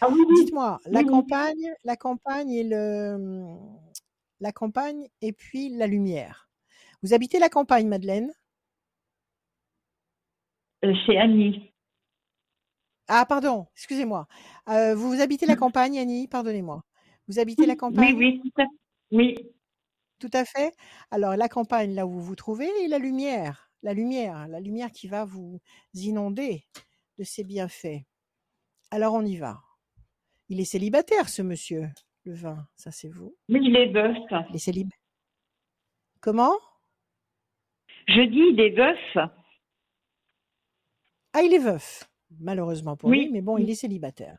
Ah 0.00 0.08
Dites-moi, 0.36 0.80
la 0.86 1.04
campagne, 1.04 1.72
la 1.84 1.96
campagne 1.96 2.50
et 2.50 2.64
le, 2.64 3.56
la 4.40 4.52
campagne 4.52 5.08
et 5.22 5.32
puis 5.32 5.68
la 5.68 5.86
lumière. 5.86 6.48
Vous 7.02 7.14
habitez 7.14 7.38
la 7.38 7.48
campagne, 7.48 7.86
Madeleine? 7.86 8.32
Euh, 10.84 10.92
C'est 11.06 11.16
Annie. 11.16 11.73
Ah, 13.08 13.26
pardon, 13.26 13.66
excusez-moi. 13.74 14.26
Euh, 14.68 14.94
vous, 14.94 15.20
habitez 15.20 15.46
la 15.46 15.56
campagne, 15.56 15.98
Annie? 15.98 16.26
Pardonnez-moi. 16.26 16.82
Vous 17.28 17.38
habitez 17.38 17.66
la 17.66 17.76
campagne? 17.76 18.14
Oui, 18.14 18.40
oui, 18.40 18.40
tout 18.42 18.62
à, 18.62 18.66
oui. 19.10 19.36
Tout 20.18 20.30
à 20.32 20.44
fait. 20.44 20.74
Alors, 21.10 21.36
la 21.36 21.48
campagne, 21.48 21.94
là 21.94 22.06
où 22.06 22.10
vous 22.10 22.22
vous 22.22 22.36
trouvez, 22.36 22.70
et 22.82 22.88
la 22.88 22.98
lumière. 22.98 23.70
La 23.82 23.92
lumière, 23.92 24.48
la 24.48 24.60
lumière 24.60 24.90
qui 24.90 25.08
va 25.08 25.26
vous 25.26 25.60
inonder 25.92 26.64
de 27.18 27.24
ses 27.24 27.44
bienfaits. 27.44 28.00
Alors, 28.90 29.12
on 29.12 29.24
y 29.24 29.36
va. 29.36 29.60
Il 30.48 30.58
est 30.60 30.64
célibataire, 30.64 31.28
ce 31.28 31.42
monsieur, 31.42 31.90
le 32.24 32.32
vin. 32.32 32.66
Ça, 32.76 32.90
c'est 32.90 33.10
vous? 33.10 33.36
Mais 33.48 33.60
il 33.62 33.76
est 33.76 33.92
veuf. 33.92 34.16
Il 34.48 34.56
est 34.56 34.58
célibataire. 34.58 34.98
Comment? 36.20 36.54
Je 38.08 38.22
dis, 38.22 38.52
il 38.52 38.60
est 38.60 38.70
veuf. 38.70 39.28
Ah, 41.34 41.42
il 41.42 41.52
est 41.52 41.58
veuf 41.58 42.08
malheureusement 42.40 42.96
pour 42.96 43.10
lui, 43.10 43.30
mais 43.30 43.40
bon, 43.40 43.58
il 43.58 43.68
est 43.70 43.74
célibataire. 43.74 44.38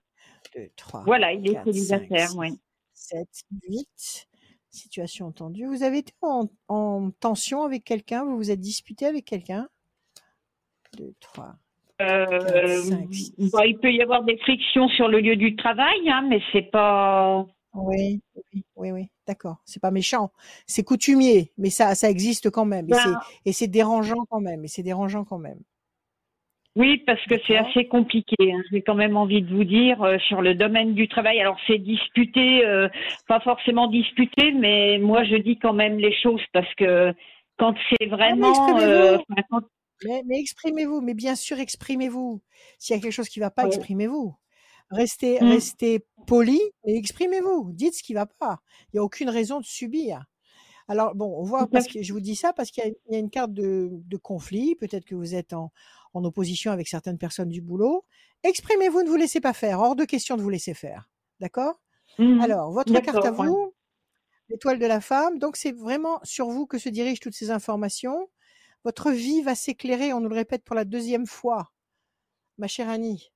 2, 0.56 0.70
3, 0.76 1.04
voilà, 1.06 1.34
il 1.34 1.48
est 1.50 1.64
célibataire, 1.64 2.30
oui. 2.38 2.60
7, 2.94 3.28
8. 3.68 4.28
Situation 4.70 5.32
tendue. 5.32 5.68
Vous 5.68 5.84
avez 5.84 6.00
été 6.00 6.14
en, 6.22 7.12
tension 7.20 7.64
avec 7.64 7.84
quelqu'un? 7.84 8.26
Vous 8.26 8.36
vous 8.36 8.52
êtes 8.52 8.60
disputé 8.60 9.06
avec 9.06 9.26
quelqu'un? 9.26 9.70
2, 10.98 11.14
3. 11.20 11.56
Euh, 12.02 12.84
bah, 13.54 13.66
il 13.66 13.78
peut 13.80 13.92
y 13.92 14.02
avoir 14.02 14.24
des 14.26 14.38
frictions 14.38 14.90
sur 14.90 15.08
le 15.08 15.22
lieu 15.22 15.38
du 15.38 15.56
travail, 15.56 16.10
hein, 16.10 16.26
mais 16.28 16.42
c'est 16.52 16.70
pas. 16.70 17.46
Oui, 17.74 18.22
oui, 18.36 18.66
oui, 18.76 18.92
oui. 18.92 19.10
d'accord. 19.28 19.58
C'est 19.66 19.82
pas 19.82 19.92
méchant. 19.92 20.32
C'est 20.66 20.84
coutumier, 20.84 21.52
mais 21.58 21.70
ça, 21.70 21.96
ça 21.96 22.10
existe 22.10 22.50
quand 22.50 22.66
même. 22.66 22.88
Ben 22.88 23.20
et 23.46 23.54
c'est 23.54 23.68
dérangeant 23.68 24.26
quand 24.30 24.40
même. 24.40 24.64
Et 24.64 24.68
c'est 24.68 24.84
dérangeant 24.84 25.26
quand 25.26 25.38
même. 25.38 25.60
Oui, 26.76 26.98
parce 27.06 27.24
que 27.26 27.36
c'est 27.48 27.56
assez 27.56 27.88
compliqué. 27.88 28.36
Hein. 28.42 28.62
J'ai 28.70 28.82
quand 28.82 28.96
même 28.96 29.16
envie 29.16 29.42
de 29.42 29.54
vous 29.54 29.64
dire 29.64 30.02
euh, 30.04 30.18
sur 30.20 30.42
le 30.42 30.56
domaine 30.56 30.94
du 30.94 31.08
travail. 31.08 31.40
Alors 31.40 31.58
c'est 31.68 31.78
disputé, 31.78 32.66
euh, 32.66 32.90
pas 33.30 33.40
forcément 33.40 33.88
disputé, 33.88 34.52
mais 34.52 35.00
moi 35.00 35.24
je 35.24 35.38
dis 35.38 35.58
quand 35.58 35.74
même 35.74 35.98
les 35.98 36.14
choses 36.22 36.42
parce 36.52 36.74
que 36.76 37.14
quand 37.58 37.76
c'est 37.90 38.08
ah, 38.12 38.16
vraiment. 38.16 38.80
Euh, 38.80 39.18
mais, 40.04 40.38
exprimez-vous, 40.38 41.00
mais 41.00 41.14
bien 41.14 41.36
sûr 41.36 41.60
exprimez-vous. 41.60 42.42
S'il 42.78 42.98
y 42.98 43.00
a 43.00 43.02
quelque 43.02 43.14
chose 43.14 43.30
qui 43.30 43.40
ne 43.40 43.46
va 43.46 43.52
pas, 43.52 43.66
exprimez-vous. 43.66 44.36
Restez, 44.92 45.40
mmh. 45.40 45.48
restez 45.48 46.06
poli 46.28 46.60
et 46.86 46.98
exprimez-vous. 46.98 47.72
Dites 47.72 47.96
ce 47.96 48.04
qui 48.04 48.14
ne 48.14 48.20
va 48.20 48.26
pas. 48.26 48.60
Il 48.88 48.98
n'y 48.98 49.00
a 49.00 49.04
aucune 49.04 49.30
raison 49.30 49.62
de 49.62 49.66
subir. 49.66 50.26
Alors 50.88 51.16
bon, 51.16 51.34
on 51.40 51.44
voit 51.44 51.68
parce 51.68 51.88
que 51.88 52.04
je 52.04 52.14
vous 52.14 52.20
dis 52.20 52.36
ça 52.36 52.54
parce 52.54 52.70
qu'il 52.70 52.84
y, 53.10 53.16
a 53.16 53.18
une 53.18 53.32
carte 53.32 53.54
de, 53.54 53.90
de 53.92 54.18
conflit. 54.18 54.76
Peut-être 54.76 55.06
que 55.06 55.16
vous 55.16 55.34
êtes 55.34 55.54
en, 55.54 55.72
en 56.16 56.24
opposition 56.24 56.72
avec 56.72 56.88
certaines 56.88 57.18
personnes 57.18 57.50
du 57.50 57.62
boulot. 57.62 58.06
Exprimez-vous, 58.44 59.04
ne 59.04 59.10
vous 59.10 59.18
laissez 59.18 59.42
pas 59.42 59.54
faire. 59.54 59.80
Hors 59.80 59.96
de 59.96 60.06
question 60.06 60.38
de 60.38 60.42
vous 60.42 60.50
laisser 60.50 60.74
faire. 60.74 61.10
D'accord? 61.40 61.82
Mmh 62.18 62.42
Alors, 62.42 62.72
votre 62.72 62.94
carte 63.02 63.26
à 63.26 63.32
vous, 63.32 63.74
l'étoile 64.50 64.80
de 64.80 64.86
la 64.86 65.02
femme. 65.02 65.40
Donc, 65.40 65.58
c'est 65.58 65.74
vraiment 65.74 66.20
sur 66.24 66.50
vous 66.50 66.66
que 66.66 66.78
se 66.78 66.90
dirigent 66.90 67.20
toutes 67.22 67.36
ces 67.36 67.52
informations. 67.52 68.30
Votre 68.86 69.12
vie 69.12 69.42
va 69.42 69.56
s'éclairer, 69.56 70.14
on 70.14 70.22
nous 70.22 70.30
le 70.30 70.36
répète 70.36 70.64
pour 70.64 70.76
la 70.76 70.86
deuxième 70.86 71.26
fois. 71.26 71.72
Ma 72.58 72.68
chère 72.68 72.88
Annie, 72.88 73.34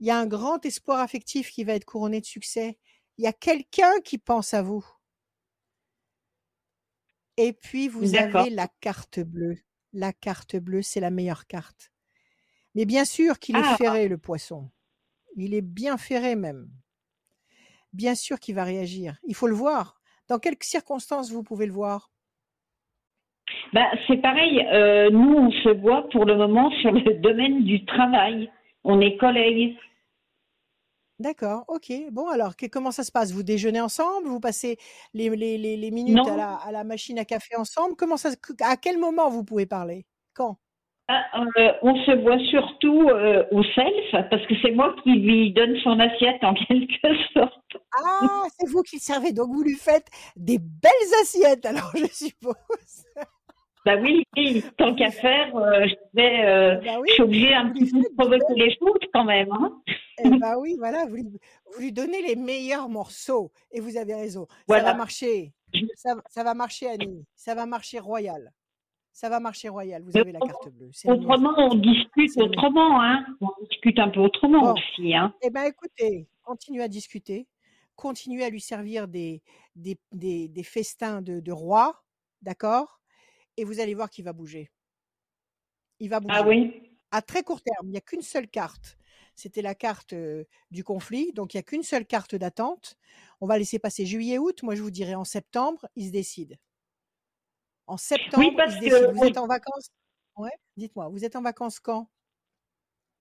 il 0.00 0.06
y 0.06 0.10
a 0.10 0.18
un 0.18 0.26
grand 0.26 0.64
espoir 0.64 0.98
affectif 0.98 1.50
qui 1.50 1.62
va 1.62 1.74
être 1.74 1.84
couronné 1.84 2.20
de 2.20 2.26
succès. 2.26 2.78
Il 3.18 3.24
y 3.24 3.28
a 3.28 3.32
quelqu'un 3.32 4.00
qui 4.04 4.18
pense 4.18 4.54
à 4.54 4.62
vous. 4.62 4.84
Et 7.36 7.52
puis, 7.52 7.86
vous 7.86 8.16
avez 8.16 8.50
la 8.50 8.66
carte 8.80 9.20
bleue. 9.20 9.58
La 9.92 10.12
carte 10.12 10.56
bleue, 10.56 10.82
c'est 10.82 11.00
la 11.00 11.10
meilleure 11.10 11.46
carte. 11.46 11.92
Mais 12.78 12.86
bien 12.86 13.04
sûr 13.04 13.40
qu'il 13.40 13.56
est 13.56 13.60
ah! 13.64 13.74
ferré, 13.76 14.06
le 14.06 14.18
poisson. 14.18 14.70
Il 15.34 15.52
est 15.52 15.62
bien 15.62 15.96
ferré 15.96 16.36
même. 16.36 16.68
Bien 17.92 18.14
sûr 18.14 18.38
qu'il 18.38 18.54
va 18.54 18.62
réagir. 18.62 19.16
Il 19.24 19.34
faut 19.34 19.48
le 19.48 19.54
voir. 19.56 20.00
Dans 20.28 20.38
quelles 20.38 20.54
circonstances 20.60 21.32
vous 21.32 21.42
pouvez 21.42 21.66
le 21.66 21.72
voir? 21.72 22.12
Bah, 23.72 23.90
C'est 24.06 24.18
pareil. 24.18 24.64
Euh, 24.72 25.10
nous, 25.10 25.34
on 25.34 25.50
se 25.50 25.70
voit 25.70 26.08
pour 26.10 26.24
le 26.24 26.36
moment 26.36 26.70
sur 26.80 26.92
le 26.92 27.14
domaine 27.20 27.64
du 27.64 27.84
travail. 27.84 28.48
On 28.84 29.00
est 29.00 29.16
collègues. 29.16 29.76
D'accord, 31.18 31.64
ok. 31.66 31.92
Bon, 32.12 32.28
alors, 32.28 32.54
comment 32.70 32.92
ça 32.92 33.02
se 33.02 33.10
passe? 33.10 33.32
Vous 33.32 33.42
déjeunez 33.42 33.80
ensemble? 33.80 34.28
Vous 34.28 34.38
passez 34.38 34.76
les, 35.14 35.28
les, 35.30 35.90
minutes 35.90 36.28
à 36.28 36.36
la, 36.36 36.54
à 36.54 36.70
la, 36.70 36.84
machine 36.84 37.18
à 37.18 37.24
café 37.24 37.56
ensemble? 37.56 37.96
Comment 37.96 38.16
ça, 38.16 38.30
À 38.60 38.76
quel 38.76 38.98
moment 38.98 39.30
vous 39.30 39.42
pouvez 39.42 39.66
parler? 39.66 40.06
Quand? 40.32 40.58
ah, 40.58 40.67
euh, 41.10 41.72
on 41.82 41.94
se 42.04 42.22
voit 42.22 42.38
surtout 42.50 43.08
euh, 43.08 43.44
au 43.50 43.62
self 43.62 44.28
parce 44.28 44.46
que 44.46 44.54
c'est 44.60 44.72
moi 44.72 44.94
qui 45.02 45.12
lui 45.12 45.52
donne 45.52 45.74
son 45.82 45.98
assiette 45.98 46.42
en 46.42 46.52
quelque 46.68 47.16
sorte. 47.32 47.54
Ah, 47.98 48.44
c'est 48.58 48.68
vous 48.68 48.82
qui 48.82 48.96
le 48.96 49.00
servez, 49.00 49.32
donc 49.32 49.48
vous 49.48 49.62
lui 49.62 49.76
faites 49.76 50.06
des 50.36 50.58
belles 50.58 51.14
assiettes 51.22 51.64
alors 51.64 51.90
je 51.94 52.06
suppose. 52.12 52.54
Bah 53.86 53.94
oui, 53.96 54.22
tant 54.76 54.94
qu'à 54.94 55.10
faire, 55.10 55.56
euh, 55.56 55.86
je, 55.86 55.94
vais, 56.12 56.80
bah 56.84 57.00
suis 57.06 57.22
obligée 57.22 57.54
un 57.54 57.70
petit 57.70 57.90
peu 57.90 58.00
de 58.00 58.14
provoquer 58.18 58.54
les 58.56 58.76
choses 58.76 59.00
quand 59.14 59.24
même. 59.24 59.50
Hein. 59.50 59.80
Eh 60.22 60.28
bah 60.30 60.58
oui, 60.58 60.76
voilà, 60.78 61.06
vous 61.06 61.16
lui, 61.78 61.92
donnez 61.92 62.20
les 62.20 62.36
meilleurs 62.36 62.90
morceaux 62.90 63.50
et 63.70 63.80
vous 63.80 63.96
avez 63.96 64.14
raison. 64.14 64.46
Ça 64.68 64.82
va 64.82 64.92
marcher. 64.92 65.54
Ça, 65.94 66.16
ça 66.28 66.44
va 66.44 66.52
marcher, 66.52 66.88
Annie. 66.88 67.24
Ça 67.34 67.54
va 67.54 67.64
marcher 67.64 67.98
royal 67.98 68.52
ça 69.18 69.28
va 69.28 69.40
marcher 69.40 69.68
royal. 69.68 70.00
Vous 70.04 70.16
avez 70.16 70.30
la 70.30 70.38
carte 70.38 70.68
bleue. 70.68 70.90
Autrement, 71.06 71.52
on 71.56 71.74
discute 71.74 72.36
autrement, 72.36 73.02
hein. 73.02 73.26
On 73.40 73.48
discute 73.64 73.98
un 73.98 74.10
peu 74.10 74.20
autrement 74.20 74.74
aussi, 74.74 75.12
hein. 75.12 75.34
Eh 75.42 75.50
bien, 75.50 75.64
écoutez, 75.64 76.28
continuez 76.42 76.84
à 76.84 76.88
discuter. 76.88 77.48
Continuez 77.96 78.44
à 78.44 78.48
lui 78.48 78.60
servir 78.60 79.08
des, 79.08 79.42
des, 79.74 79.98
des, 80.12 80.62
festins 80.62 81.20
de, 81.20 81.40
de 81.40 81.50
roi, 81.50 82.04
d'accord? 82.42 83.00
Et 83.56 83.64
vous 83.64 83.80
allez 83.80 83.94
voir 83.94 84.08
qu'il 84.08 84.24
va 84.24 84.32
bouger. 84.32 84.70
Il 85.98 86.10
va 86.10 86.18
ah 86.18 86.20
bouger. 86.20 86.34
Ah 86.36 86.46
oui 86.46 86.96
À 87.10 87.20
très 87.20 87.42
court 87.42 87.60
terme, 87.60 87.88
il 87.88 87.90
n'y 87.90 87.98
a 87.98 88.00
qu'une 88.00 88.22
seule 88.22 88.46
carte. 88.46 88.98
C'était 89.34 89.62
la 89.62 89.74
carte 89.74 90.14
du 90.70 90.84
conflit, 90.84 91.32
donc 91.32 91.54
il 91.54 91.56
n'y 91.56 91.60
a 91.60 91.64
qu'une 91.64 91.82
seule 91.82 92.06
carte 92.06 92.36
d'attente. 92.36 92.96
On 93.40 93.48
va 93.48 93.58
laisser 93.58 93.80
passer 93.80 94.06
juillet-août. 94.06 94.62
Moi, 94.62 94.76
je 94.76 94.82
vous 94.82 94.92
dirai 94.92 95.16
en 95.16 95.24
septembre, 95.24 95.88
il 95.96 96.06
se 96.06 96.12
décide. 96.12 96.56
En 97.88 97.96
septembre, 97.96 98.46
oui, 98.46 98.54
parce 98.54 98.76
que, 98.76 99.12
vous 99.12 99.24
êtes 99.24 99.38
en 99.38 99.46
vacances? 99.46 99.90
Ouais, 100.36 100.52
dites-moi, 100.76 101.08
vous 101.08 101.24
êtes 101.24 101.36
en 101.36 101.42
vacances 101.42 101.80
quand? 101.80 102.06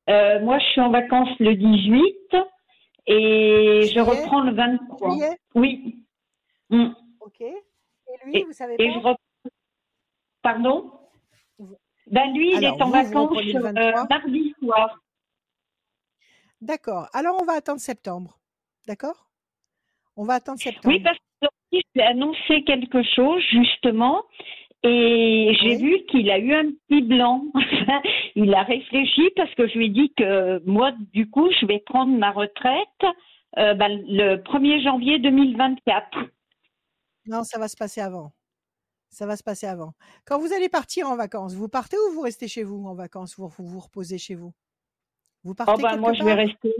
Euh, 0.09 0.41
Moi, 0.41 0.59
je 0.59 0.65
suis 0.65 0.81
en 0.81 0.91
vacances 0.91 1.29
le 1.39 1.55
18 1.55 2.03
et 3.07 3.89
je 3.93 3.99
reprends 4.01 4.41
le 4.41 4.53
23. 4.53 5.15
Oui. 5.55 6.05
Mm. 6.69 6.89
Ok. 7.21 7.41
Et 7.41 7.55
lui, 8.25 8.43
vous 8.43 8.51
savez 8.51 8.75
pas? 8.75 9.15
Pardon? 10.41 10.91
Ben, 12.07 12.33
Lui, 12.33 12.53
il 12.53 12.63
est 12.63 12.81
en 12.81 12.89
vacances 12.89 13.37
euh, 13.37 14.05
mardi 14.09 14.53
soir. 14.61 14.99
D'accord. 16.59 17.07
Alors, 17.13 17.37
on 17.41 17.45
va 17.45 17.53
attendre 17.53 17.79
septembre. 17.79 18.37
D'accord? 18.85 19.29
On 20.17 20.25
va 20.25 20.35
attendre 20.35 20.59
septembre. 20.59 20.87
Oui, 20.87 20.99
parce 20.99 21.17
j'ai 21.71 22.01
annoncé 22.01 22.63
quelque 22.65 23.03
chose 23.03 23.41
justement 23.51 24.23
et 24.83 25.57
j'ai 25.61 25.77
vu 25.77 26.05
qu'il 26.09 26.29
a 26.29 26.37
eu 26.37 26.53
un 26.53 26.71
petit 26.71 27.01
blanc. 27.01 27.43
il 28.35 28.53
a 28.53 28.63
réfléchi 28.63 29.29
parce 29.35 29.53
que 29.55 29.67
je 29.67 29.77
lui 29.77 29.87
ai 29.87 29.89
dit 29.89 30.13
que 30.15 30.61
moi, 30.65 30.91
du 31.13 31.29
coup, 31.29 31.49
je 31.59 31.65
vais 31.65 31.79
prendre 31.79 32.17
ma 32.17 32.31
retraite 32.31 33.15
euh, 33.57 33.73
ben, 33.73 34.03
le 34.07 34.37
1er 34.37 34.83
janvier 34.83 35.19
2024. 35.19 36.19
Non, 37.27 37.43
ça 37.43 37.59
va 37.59 37.67
se 37.67 37.75
passer 37.75 38.01
avant. 38.01 38.31
Ça 39.09 39.25
va 39.25 39.35
se 39.35 39.43
passer 39.43 39.65
avant. 39.65 39.93
Quand 40.25 40.37
vous 40.39 40.53
allez 40.53 40.69
partir 40.69 41.07
en 41.07 41.15
vacances, 41.15 41.55
vous 41.55 41.67
partez 41.67 41.97
ou 41.97 42.13
vous 42.13 42.21
restez 42.21 42.47
chez 42.47 42.63
vous 42.63 42.85
en 42.85 42.93
vacances 42.93 43.35
Vous 43.37 43.47
vous, 43.47 43.79
reposez 43.79 44.17
chez 44.17 44.35
vous? 44.35 44.53
Vous 45.43 45.55
partez 45.55 45.73
oh 45.75 45.81
ben, 45.81 45.97
Moi, 45.97 46.13
je 46.13 46.23
vais 46.23 46.33
rester 46.33 46.73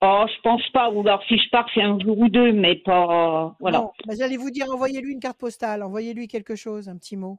Oh, 0.00 0.24
je 0.28 0.40
pense 0.42 0.62
pas. 0.72 0.90
Ou 0.90 1.00
alors, 1.00 1.22
si 1.26 1.36
je 1.36 1.50
pars, 1.50 1.66
c'est 1.74 1.82
un 1.82 1.98
jour 1.98 2.18
ou 2.18 2.28
deux, 2.28 2.52
mais 2.52 2.76
pas. 2.76 3.56
Voilà. 3.58 3.90
Bah, 4.06 4.14
j'allais 4.16 4.36
vous 4.36 4.50
dire, 4.50 4.66
envoyez-lui 4.72 5.12
une 5.12 5.20
carte 5.20 5.38
postale, 5.38 5.82
envoyez-lui 5.82 6.28
quelque 6.28 6.54
chose, 6.54 6.88
un 6.88 6.96
petit 6.96 7.16
mot, 7.16 7.38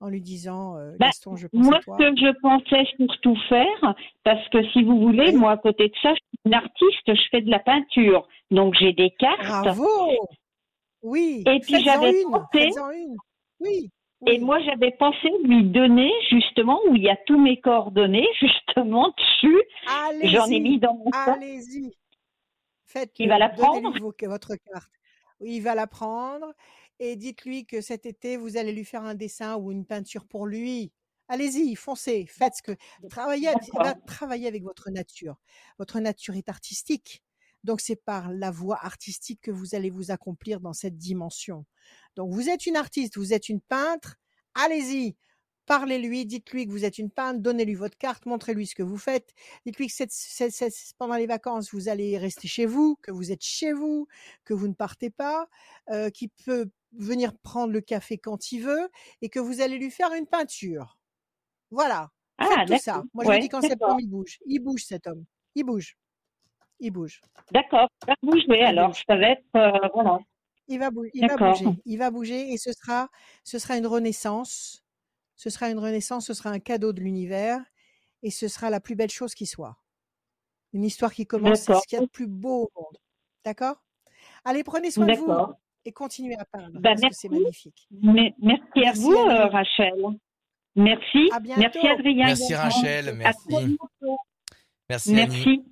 en 0.00 0.08
lui 0.08 0.20
disant, 0.20 0.76
euh, 0.76 0.96
bah, 0.98 1.06
Gaston, 1.06 1.36
je 1.36 1.46
pense 1.46 1.64
Moi, 1.64 1.78
ce 1.80 1.90
que 1.98 2.16
je 2.16 2.40
pensais 2.40 2.84
surtout 2.96 3.36
faire, 3.48 3.94
parce 4.24 4.48
que 4.48 4.64
si 4.72 4.82
vous 4.82 5.00
voulez, 5.00 5.32
moi, 5.32 5.52
à 5.52 5.56
côté 5.58 5.88
de 5.88 5.94
ça, 6.02 6.10
je 6.10 6.16
suis 6.16 6.38
une 6.44 6.54
artiste, 6.54 7.06
je 7.06 7.28
fais 7.30 7.40
de 7.40 7.50
la 7.50 7.60
peinture. 7.60 8.26
Donc, 8.50 8.74
j'ai 8.80 8.92
des 8.92 9.10
cartes. 9.18 9.40
Bravo 9.40 9.86
Oui. 11.02 11.44
Et 11.46 11.60
puis 11.60 11.84
j'avais 11.84 12.24
pensé. 12.24 12.70
Une. 12.96 13.16
Oui. 13.60 13.90
Et 14.26 14.38
moi, 14.38 14.60
j'avais 14.60 14.92
pensé 14.92 15.28
lui 15.44 15.64
donner, 15.64 16.10
justement, 16.30 16.80
où 16.88 16.94
il 16.94 17.02
y 17.02 17.08
a 17.08 17.16
tous 17.26 17.38
mes 17.38 17.60
coordonnées, 17.60 18.26
justement, 18.40 19.12
dessus. 19.16 19.62
J'en 20.24 20.46
ai 20.46 20.60
mis 20.60 20.78
dans 20.78 20.94
mon 20.94 21.10
Allez-y. 21.12 21.96
Faites 22.84 23.12
Il 23.18 23.28
va 23.28 23.38
la 23.38 23.48
prendre? 23.48 23.92
votre 24.00 24.54
carte. 24.56 24.90
Il 25.40 25.60
va 25.60 25.74
la 25.74 25.86
prendre. 25.86 26.52
Et 26.98 27.16
dites-lui 27.16 27.66
que 27.66 27.80
cet 27.80 28.06
été, 28.06 28.36
vous 28.36 28.56
allez 28.56 28.72
lui 28.72 28.84
faire 28.84 29.02
un 29.02 29.14
dessin 29.14 29.56
ou 29.56 29.72
une 29.72 29.84
peinture 29.84 30.26
pour 30.26 30.46
lui. 30.46 30.92
Allez-y, 31.28 31.74
foncez, 31.74 32.26
faites 32.26 32.54
ce 32.56 32.62
que. 32.62 32.72
Travaillez, 33.08 33.48
travaillez 34.06 34.46
avec 34.46 34.62
votre 34.62 34.90
nature. 34.90 35.36
Votre 35.78 35.98
nature 35.98 36.34
est 36.34 36.48
artistique. 36.48 37.22
Donc, 37.64 37.80
c'est 37.80 37.96
par 37.96 38.32
la 38.32 38.50
voie 38.50 38.78
artistique 38.84 39.40
que 39.40 39.50
vous 39.50 39.74
allez 39.74 39.90
vous 39.90 40.10
accomplir 40.10 40.60
dans 40.60 40.72
cette 40.72 40.96
dimension. 40.96 41.64
Donc, 42.16 42.32
vous 42.32 42.48
êtes 42.48 42.66
une 42.66 42.76
artiste, 42.76 43.16
vous 43.16 43.32
êtes 43.32 43.48
une 43.48 43.60
peintre, 43.60 44.16
allez-y, 44.54 45.16
parlez-lui, 45.66 46.26
dites-lui 46.26 46.66
que 46.66 46.72
vous 46.72 46.84
êtes 46.84 46.98
une 46.98 47.10
peintre, 47.10 47.40
donnez-lui 47.40 47.74
votre 47.74 47.96
carte, 47.96 48.26
montrez-lui 48.26 48.66
ce 48.66 48.74
que 48.74 48.82
vous 48.82 48.98
faites, 48.98 49.32
dites-lui 49.64 49.86
que 49.86 50.94
pendant 50.98 51.16
les 51.16 51.26
vacances, 51.26 51.72
vous 51.72 51.88
allez 51.88 52.18
rester 52.18 52.48
chez 52.48 52.66
vous, 52.66 52.96
que 53.02 53.10
vous 53.10 53.32
êtes 53.32 53.42
chez 53.42 53.72
vous, 53.72 54.06
que 54.44 54.54
vous 54.54 54.68
ne 54.68 54.74
partez 54.74 55.10
pas, 55.10 55.48
euh, 55.90 56.10
qu'il 56.10 56.30
peut 56.44 56.70
venir 56.92 57.36
prendre 57.38 57.72
le 57.72 57.80
café 57.80 58.18
quand 58.18 58.52
il 58.52 58.60
veut 58.62 58.88
et 59.22 59.28
que 59.28 59.40
vous 59.40 59.60
allez 59.60 59.78
lui 59.78 59.90
faire 59.90 60.12
une 60.12 60.26
peinture. 60.26 60.98
Voilà. 61.70 62.10
Ah, 62.38 62.64
tout 62.66 62.78
ça. 62.78 63.02
Moi, 63.14 63.24
je 63.24 63.30
me 63.30 63.40
dis 63.40 63.48
qu'en 63.48 63.62
septembre, 63.62 64.00
il 64.00 64.08
bouge. 64.08 64.38
Il 64.46 64.60
bouge, 64.60 64.84
cet 64.84 65.06
homme. 65.06 65.24
Il 65.54 65.64
bouge. 65.64 65.96
Il 66.82 66.90
bouge. 66.90 67.20
D'accord. 67.52 67.88
Il 68.02 68.08
va 68.08 68.14
bouger. 68.22 68.62
alors, 68.64 68.94
ça 68.96 69.16
va 69.16 69.28
être. 69.30 69.44
Euh, 69.56 69.88
voilà. 69.94 70.18
Il 70.66 70.80
va, 70.80 70.90
il 71.14 71.26
va 71.28 71.36
bouger. 71.36 71.66
Il 71.84 71.98
va 71.98 72.10
bouger 72.10 72.52
et 72.52 72.56
ce 72.56 72.72
sera, 72.72 73.08
ce 73.44 73.60
sera 73.60 73.76
une 73.76 73.86
renaissance. 73.86 74.82
Ce 75.36 75.48
sera 75.48 75.70
une 75.70 75.78
renaissance. 75.78 76.26
Ce 76.26 76.34
sera 76.34 76.50
un 76.50 76.58
cadeau 76.58 76.92
de 76.92 77.00
l'univers 77.00 77.60
et 78.24 78.30
ce 78.30 78.48
sera 78.48 78.68
la 78.68 78.80
plus 78.80 78.96
belle 78.96 79.10
chose 79.10 79.34
qui 79.34 79.46
soit. 79.46 79.76
Une 80.72 80.82
histoire 80.82 81.12
qui 81.12 81.24
commence. 81.24 81.60
C'est 81.60 81.74
ce 81.74 81.86
qu'il 81.86 81.98
y 81.98 82.02
a 82.02 82.04
de 82.04 82.10
plus 82.10 82.26
beau 82.26 82.64
au 82.64 82.80
monde. 82.80 82.98
D'accord? 83.44 83.76
Allez, 84.44 84.64
prenez 84.64 84.90
soin 84.90 85.06
de 85.06 85.14
vous 85.14 85.54
et 85.84 85.92
continuez 85.92 86.36
à 86.36 86.44
parler. 86.46 86.74
Bah, 86.80 86.94
parce 87.00 87.16
c'est 87.16 87.28
magnifique. 87.28 87.86
merci, 87.92 88.86
à 88.86 88.92
vous, 88.92 89.12
euh, 89.12 89.46
Rachel. 89.46 89.94
Merci. 90.74 91.30
Merci 91.58 91.86
Adrien. 91.86 92.26
Merci 92.26 92.54
Rachel. 92.54 93.14
Merci. 93.14 93.78
Merci. 94.88 95.12
Merci. 95.12 95.64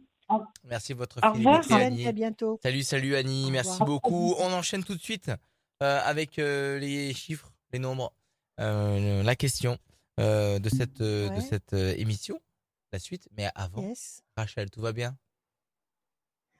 Merci 0.64 0.93
votre 0.93 1.20
fidélité, 1.20 1.74
Annie. 1.74 2.07
À 2.07 2.12
bientôt. 2.12 2.59
Salut, 2.62 2.83
salut 2.83 3.16
Annie. 3.16 3.51
Merci 3.51 3.83
beaucoup. 3.85 4.35
On 4.39 4.53
enchaîne 4.53 4.85
tout 4.85 4.95
de 4.95 5.01
suite 5.01 5.31
euh, 5.83 6.01
avec 6.05 6.39
euh, 6.39 6.78
les 6.78 7.12
chiffres, 7.14 7.53
les 7.72 7.78
nombres, 7.78 8.12
euh, 8.61 9.22
la 9.22 9.37
question 9.37 9.78
de 10.18 10.68
cette 10.68 11.01
de 11.01 11.41
cette 11.41 11.72
émission, 11.72 12.39
la 12.93 12.99
suite. 12.99 13.28
Mais 13.37 13.49
avant, 13.55 13.91
Rachel, 14.37 14.70
tout 14.70 14.83
va 14.83 14.93
bien? 14.93 15.16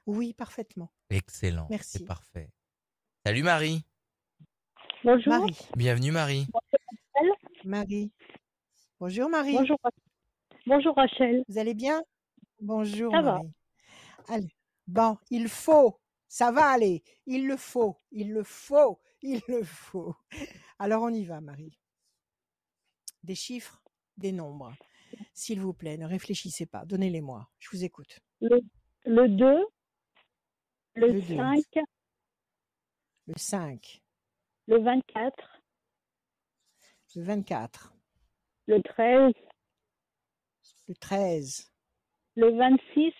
Oui, 0.07 0.33
parfaitement. 0.33 0.91
Excellent. 1.11 1.67
Merci. 1.69 1.99
C'est 1.99 2.05
parfait. 2.05 2.49
Salut 3.23 3.43
Marie. 3.43 3.83
Bonjour. 5.03 5.33
Marie. 5.33 5.57
Bienvenue 5.77 6.11
Marie. 6.11 6.47
Marie. 7.65 8.11
Bonjour 8.99 9.29
Marie. 9.29 9.53
Bonjour. 9.53 9.77
Bonjour 10.65 10.95
Rachel. 10.95 11.43
Vous 11.47 11.59
allez 11.59 11.75
bien? 11.75 12.01
Bonjour 12.59 13.11
Marie. 13.11 13.51
Allez. 14.27 14.55
Bon, 14.87 15.17
il 15.29 15.47
faut. 15.47 15.99
Ça 16.27 16.51
va 16.51 16.69
aller. 16.69 17.03
Il 17.25 17.47
le 17.47 17.57
faut. 17.57 17.97
Il 18.11 18.31
le 18.31 18.43
faut. 18.43 18.99
Il 19.21 19.41
le 19.47 19.63
faut. 19.63 20.15
Alors 20.79 21.03
on 21.03 21.09
y 21.09 21.25
va 21.25 21.41
Marie. 21.41 21.77
Des 23.23 23.35
chiffres, 23.35 23.81
des 24.17 24.31
nombres. 24.31 24.73
S'il 25.33 25.59
vous 25.59 25.73
plaît, 25.73 25.97
ne 25.97 26.07
réfléchissez 26.07 26.65
pas. 26.65 26.85
Donnez-les-moi. 26.85 27.49
Je 27.59 27.69
vous 27.71 27.83
écoute. 27.83 28.19
Le, 28.39 28.61
2, 29.05 29.65
le, 30.95 31.21
5, 31.21 31.63
le 33.27 33.33
5, 33.35 34.01
le 34.67 34.81
24, 34.81 35.61
le 37.15 37.23
24, 37.23 37.93
le 38.67 38.81
13, 38.81 39.33
le 40.87 40.95
13, 40.95 41.71
le 42.35 42.57
26, 42.57 43.13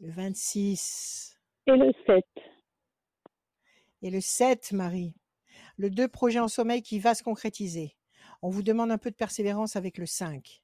le 0.00 0.10
26 0.10 1.38
et 1.66 1.76
le 1.76 1.92
7. 2.06 2.24
Et 4.02 4.10
le 4.10 4.20
7, 4.20 4.72
Marie. 4.72 5.14
Le 5.76 5.90
2 5.90 6.08
projet 6.08 6.38
en 6.38 6.48
sommeil 6.48 6.82
qui 6.82 6.98
va 6.98 7.14
se 7.14 7.22
concrétiser. 7.22 7.96
On 8.42 8.48
vous 8.48 8.62
demande 8.62 8.90
un 8.90 8.98
peu 8.98 9.10
de 9.10 9.16
persévérance 9.16 9.76
avec 9.76 9.98
le 9.98 10.06
5. 10.06 10.62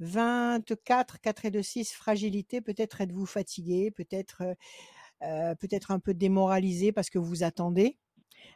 24, 0.00 1.20
4 1.20 1.44
et 1.46 1.50
2, 1.50 1.62
6, 1.62 1.92
fragilité. 1.92 2.60
Peut-être 2.60 3.00
êtes-vous 3.00 3.26
fatigué, 3.26 3.90
peut-être 3.90 4.42
euh, 5.22 5.54
peut-être 5.56 5.90
un 5.90 5.98
peu 5.98 6.14
démoralisé 6.14 6.92
parce 6.92 7.10
que 7.10 7.18
vous 7.18 7.42
attendez. 7.42 7.96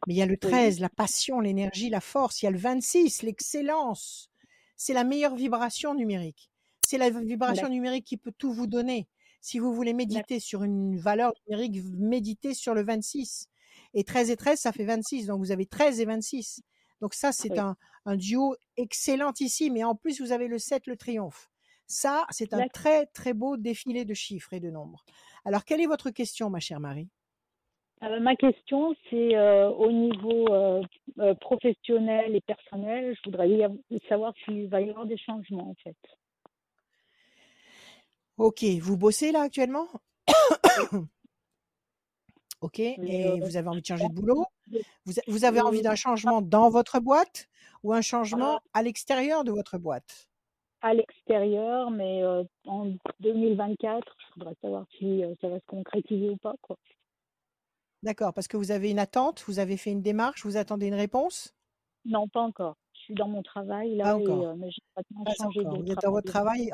Mais 0.06 0.14
il 0.14 0.16
y 0.16 0.22
a 0.22 0.26
le 0.26 0.36
13, 0.36 0.78
la 0.78 0.88
passion, 0.88 1.40
l'énergie, 1.40 1.90
la 1.90 2.00
force. 2.00 2.42
Il 2.42 2.44
y 2.44 2.48
a 2.48 2.52
le 2.52 2.58
26, 2.58 3.22
l'excellence. 3.22 4.30
C'est 4.76 4.94
la 4.94 5.04
meilleure 5.04 5.34
vibration 5.34 5.94
numérique. 5.94 6.50
C'est 6.86 6.98
la 6.98 7.10
vibration 7.10 7.68
numérique 7.68 8.04
qui 8.04 8.18
peut 8.18 8.32
tout 8.36 8.52
vous 8.52 8.66
donner. 8.66 9.08
Si 9.42 9.58
vous 9.58 9.74
voulez 9.74 9.92
méditer 9.92 10.40
sur 10.40 10.62
une 10.62 10.96
valeur 10.96 11.32
numérique, 11.46 11.82
méditez 11.98 12.54
sur 12.54 12.74
le 12.74 12.82
26. 12.82 13.48
Et 13.92 14.04
13 14.04 14.30
et 14.30 14.36
13, 14.36 14.58
ça 14.58 14.72
fait 14.72 14.84
26. 14.84 15.26
Donc 15.26 15.40
vous 15.40 15.50
avez 15.50 15.66
13 15.66 16.00
et 16.00 16.04
26. 16.04 16.62
Donc 17.00 17.12
ça, 17.12 17.32
c'est 17.32 17.58
un, 17.58 17.76
un, 18.06 18.16
duo 18.16 18.54
excellent 18.76 19.32
ici. 19.40 19.70
Mais 19.70 19.82
en 19.82 19.96
plus, 19.96 20.20
vous 20.20 20.32
avez 20.32 20.46
le 20.46 20.58
7, 20.58 20.86
le 20.86 20.96
triomphe. 20.96 21.50
Ça, 21.86 22.24
c'est 22.30 22.54
un 22.54 22.68
très, 22.68 23.06
très 23.06 23.34
beau 23.34 23.56
défilé 23.56 24.04
de 24.04 24.14
chiffres 24.14 24.54
et 24.54 24.60
de 24.60 24.70
nombres. 24.70 25.04
Alors, 25.44 25.64
quelle 25.64 25.80
est 25.80 25.86
votre 25.86 26.10
question, 26.10 26.48
ma 26.48 26.60
chère 26.60 26.80
Marie? 26.80 27.10
Euh, 28.02 28.20
ma 28.20 28.34
question, 28.36 28.94
c'est 29.10 29.36
euh, 29.36 29.68
au 29.68 29.90
niveau 29.92 30.46
euh, 30.48 31.34
professionnel 31.40 32.34
et 32.34 32.40
personnel, 32.40 33.14
je 33.16 33.30
voudrais 33.30 33.68
savoir 34.08 34.34
s'il 34.44 34.68
va 34.68 34.80
y 34.80 34.90
avoir 34.90 35.06
des 35.06 35.18
changements 35.18 35.70
en 35.70 35.74
fait. 35.82 35.96
Ok, 38.42 38.64
vous 38.80 38.96
bossez 38.96 39.30
là 39.30 39.42
actuellement? 39.42 39.86
Ok, 42.60 42.78
et 42.78 43.40
vous 43.40 43.56
avez 43.56 43.68
envie 43.68 43.80
de 43.80 43.86
changer 43.86 44.08
de 44.08 44.14
boulot? 44.14 44.46
vous, 45.26 45.44
avez 45.44 45.60
envie 45.60 45.82
d'un 45.82 45.96
changement 45.96 46.42
dans 46.42 46.70
votre 46.70 47.00
boîte 47.00 47.48
ou 47.82 47.92
un 47.92 48.00
changement 48.00 48.60
à 48.72 48.82
l'extérieur 48.82 49.42
de 49.42 49.50
votre 49.50 49.78
boîte? 49.78 50.28
À 50.80 50.94
l'extérieur, 50.94 51.90
mais 51.90 52.22
en 52.66 52.94
2024, 53.18 54.16
je 54.18 54.34
voudrais 54.34 54.54
savoir 54.60 54.86
si 54.96 55.22
ça 55.40 55.48
va 55.48 55.58
se 55.58 55.66
concrétiser 55.66 56.30
ou 56.30 56.36
pas. 56.36 56.54
Quoi. 56.62 56.76
D'accord, 58.04 58.32
parce 58.32 58.46
que 58.46 58.56
vous 58.56 58.70
avez 58.70 58.90
une 58.90 59.00
attente, 59.00 59.44
vous 59.48 59.58
avez 59.58 59.76
fait 59.76 59.90
une 59.90 60.02
démarche, 60.02 60.44
vous 60.44 60.56
attendez 60.56 60.86
une 60.86 60.94
réponse? 60.94 61.52
Non, 62.04 62.28
pas 62.28 62.42
encore. 62.42 62.76
Je 62.94 63.00
suis 63.00 63.14
dans 63.14 63.28
mon 63.28 63.42
travail 63.42 63.96
là, 63.96 64.16
et, 64.20 64.28
euh, 64.28 64.54
mais 64.56 64.70
pas 64.94 65.32
changé 65.34 65.64
de 65.64 65.68
Vous 65.68 65.90
êtes 65.90 66.02
dans 66.02 66.12
votre 66.12 66.30
travail. 66.30 66.72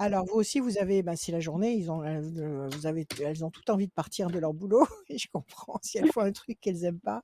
Alors 0.00 0.24
vous 0.26 0.34
aussi, 0.34 0.60
vous 0.60 0.78
avez, 0.78 1.02
bah, 1.02 1.16
si 1.16 1.32
la 1.32 1.40
journée, 1.40 1.72
ils 1.74 1.90
ont, 1.90 2.04
euh, 2.04 2.68
vous 2.68 2.86
avez, 2.86 3.04
elles 3.20 3.44
ont 3.44 3.50
tout 3.50 3.68
envie 3.70 3.88
de 3.88 3.92
partir 3.92 4.30
de 4.30 4.38
leur 4.38 4.54
boulot, 4.54 4.86
et 5.08 5.18
je 5.18 5.26
comprends. 5.32 5.78
Si 5.82 5.98
elles 5.98 6.12
font 6.12 6.20
un 6.20 6.30
truc 6.30 6.60
qu'elles 6.60 6.84
aiment 6.84 7.00
pas, 7.00 7.22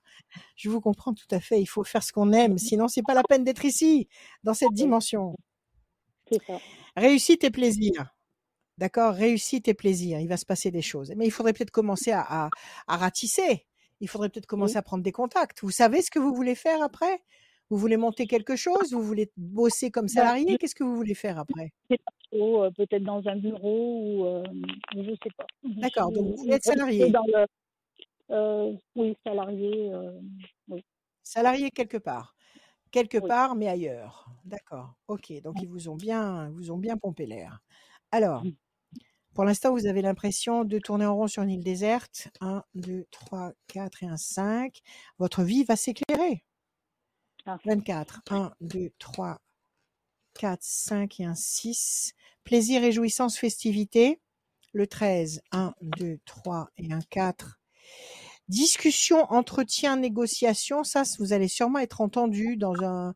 je 0.57 0.68
vous 0.68 0.81
comprends 0.81 1.14
tout 1.14 1.29
à 1.31 1.39
fait. 1.39 1.61
Il 1.61 1.66
faut 1.66 1.85
faire 1.85 2.03
ce 2.03 2.12
qu'on 2.12 2.33
aime, 2.33 2.59
sinon 2.59 2.89
c'est 2.89 3.03
pas 3.03 3.14
la 3.14 3.22
peine 3.22 3.45
d'être 3.45 3.64
ici, 3.64 4.09
dans 4.43 4.55
cette 4.55 4.72
dimension. 4.72 5.37
C'est 6.29 6.43
ça. 6.45 6.59
Réussite 6.97 7.45
et 7.45 7.51
plaisir. 7.51 8.12
D'accord 8.77 9.14
Réussite 9.14 9.68
et 9.68 9.75
plaisir, 9.75 10.18
il 10.18 10.29
va 10.29 10.37
se 10.37 10.47
passer 10.47 10.72
des 10.72 10.83
choses. 10.83 11.12
Mais 11.16 11.27
il 11.27 11.31
faudrait 11.31 11.53
peut-être 11.53 11.70
commencer 11.70 12.11
à, 12.11 12.51
à, 12.89 12.97
ratisser. 12.97 13.66
Il 14.01 14.09
faudrait 14.09 14.31
peut-être 14.31 14.47
commencer 14.47 14.77
à 14.77 14.83
prendre 14.83 15.05
des 15.05 15.12
contacts. 15.12 15.62
Vous 15.62 15.70
savez 15.70 16.03
ce 16.03 16.11
que 16.11 16.18
vous 16.18 16.35
voulez 16.35 16.57
faire 16.57 16.83
après? 16.83 17.22
Vous 17.71 17.77
voulez 17.79 17.97
monter 17.97 18.27
quelque 18.27 18.57
chose? 18.57 18.93
Vous 18.93 19.03
voulez 19.03 19.31
bosser 19.37 19.91
comme 19.91 20.07
bah, 20.07 20.12
salarié? 20.12 20.59
Qu'est-ce 20.59 20.75
que 20.75 20.85
vous 20.85 20.97
voulez 20.97 21.15
faire 21.15 21.39
après? 21.39 21.73
euh, 22.33 22.71
Peut-être 22.71 23.03
dans 23.03 23.27
un 23.27 23.37
bureau 23.37 24.01
ou 24.03 24.27
euh, 24.27 24.45
je 24.95 25.01
ne 25.01 25.17
sais 25.17 25.31
pas. 25.37 25.47
D'accord, 25.62 26.11
donc 26.12 26.27
vous 26.27 26.37
voulez 26.37 26.55
être 26.55 26.65
salarié 26.65 27.12
euh, 28.31 28.73
Oui, 28.97 29.17
salarié. 29.25 29.93
oui. 30.69 30.85
Salarié 31.23 31.71
quelque 31.71 31.99
part 31.99 32.35
quelque 32.95 33.19
part, 33.19 33.57
mais 33.57 33.67
ailleurs. 33.67 34.29
D'accord. 34.45 34.95
Ok. 35.09 35.33
Donc 35.43 35.57
ils 35.61 35.69
vous 35.69 35.89
ont 35.89 35.97
bien, 35.97 36.51
vous 36.51 36.71
ont 36.71 36.79
bien 36.79 36.97
pompé 36.97 37.27
l'air. 37.27 37.61
Alors. 38.12 38.45
Pour 39.35 39.45
l'instant, 39.45 39.73
vous 39.73 39.87
avez 39.89 40.01
l'impression 40.01 40.62
de 40.62 40.79
tourner 40.79 41.07
en 41.07 41.17
rond 41.17 41.27
sur 41.27 41.43
une 41.43 41.51
île 41.51 41.65
déserte. 41.65 42.29
1, 42.41 42.62
2, 42.77 43.05
3, 43.11 43.51
4 43.67 44.05
et 44.05 44.07
un 44.07 44.17
5. 44.17 44.79
Votre 45.19 45.43
vie 45.43 45.65
va 45.65 45.75
s'éclairer. 45.75 46.45
24. 47.47 48.22
1, 48.30 48.53
2, 48.61 48.90
3, 48.99 49.40
4, 50.34 50.59
5 50.62 51.20
et 51.20 51.24
un 51.24 51.34
6. 51.34 52.14
Plaisir, 52.45 52.80
réjouissance, 52.80 53.38
festivité. 53.38 54.20
Le 54.72 54.86
13. 54.86 55.42
1, 55.53 55.74
2, 55.82 56.18
3 56.24 56.68
et 56.78 56.92
un 56.92 57.01
4. 57.11 57.59
Discussion, 58.49 59.24
entretien, 59.32 59.97
négociation, 59.97 60.84
ça, 60.84 61.03
vous 61.18 61.32
allez 61.32 61.49
sûrement 61.49 61.78
être 61.78 62.03
entendu 62.03 62.59
dans 62.59 62.74
un, 62.82 63.14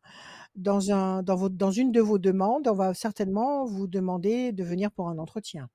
dans 0.55 0.91
un, 0.91 1.21
dans 1.21 1.35
votre, 1.35 1.55
dans 1.55 1.71
une 1.71 1.91
de 1.91 2.01
vos 2.01 2.17
demandes. 2.17 2.67
On 2.67 2.73
va 2.73 2.93
certainement 2.93 3.65
vous 3.65 3.87
demander 3.87 4.51
de 4.51 4.63
venir 4.63 4.91
pour 4.91 5.07
un 5.07 5.19
entretien. 5.19 5.69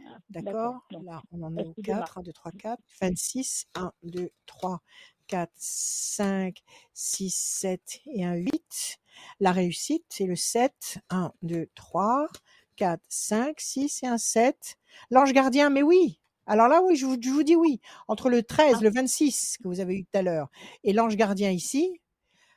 Ah, 0.00 0.18
d'accord 0.30 0.80
Là, 0.90 1.22
on 1.30 1.42
en 1.42 1.56
est 1.56 1.66
au 1.66 1.74
4, 1.82 2.18
1, 2.18 2.22
2, 2.22 2.32
3, 2.32 2.52
4, 2.52 2.82
26, 3.00 3.66
1, 3.74 3.92
2, 4.02 4.30
3, 4.46 4.80
4, 5.26 5.50
5, 5.56 6.62
6, 6.92 7.34
7 7.34 8.00
et 8.06 8.24
un 8.24 8.34
8. 8.34 8.98
La 9.40 9.52
réussite, 9.52 10.04
c'est 10.08 10.26
le 10.26 10.36
7, 10.36 10.98
1, 11.10 11.32
2, 11.42 11.68
3, 11.74 12.28
4, 12.76 13.02
5, 13.08 13.60
6 13.60 14.02
et 14.02 14.06
un 14.06 14.18
7. 14.18 14.76
L'ange 15.10 15.32
gardien, 15.32 15.70
mais 15.70 15.82
oui, 15.82 16.20
alors 16.46 16.68
là, 16.68 16.82
oui, 16.82 16.96
je 16.96 17.06
vous, 17.06 17.16
dis 17.16 17.56
oui. 17.56 17.80
Entre 18.08 18.28
le 18.28 18.42
13, 18.42 18.76
ah. 18.78 18.82
le 18.82 18.90
26 18.90 19.58
que 19.62 19.68
vous 19.68 19.80
avez 19.80 19.94
eu 19.96 20.04
tout 20.04 20.18
à 20.18 20.22
l'heure 20.22 20.48
et 20.82 20.92
l'ange 20.92 21.16
gardien 21.16 21.50
ici, 21.50 22.00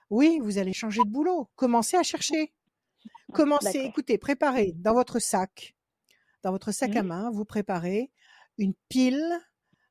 oui, 0.09 0.39
vous 0.41 0.57
allez 0.57 0.73
changer 0.73 1.01
de 1.03 1.09
boulot. 1.09 1.49
Commencez 1.55 1.97
à 1.97 2.03
chercher. 2.03 2.53
Ah, 3.05 3.33
Commencez, 3.33 3.79
écoutez, 3.79 4.17
préparez 4.17 4.73
dans 4.77 4.93
votre 4.93 5.19
sac, 5.19 5.75
dans 6.43 6.51
votre 6.51 6.71
sac 6.71 6.95
à 6.95 7.03
mmh. 7.03 7.07
main, 7.07 7.31
vous 7.31 7.45
préparez 7.45 8.11
une 8.57 8.73
pile 8.89 9.39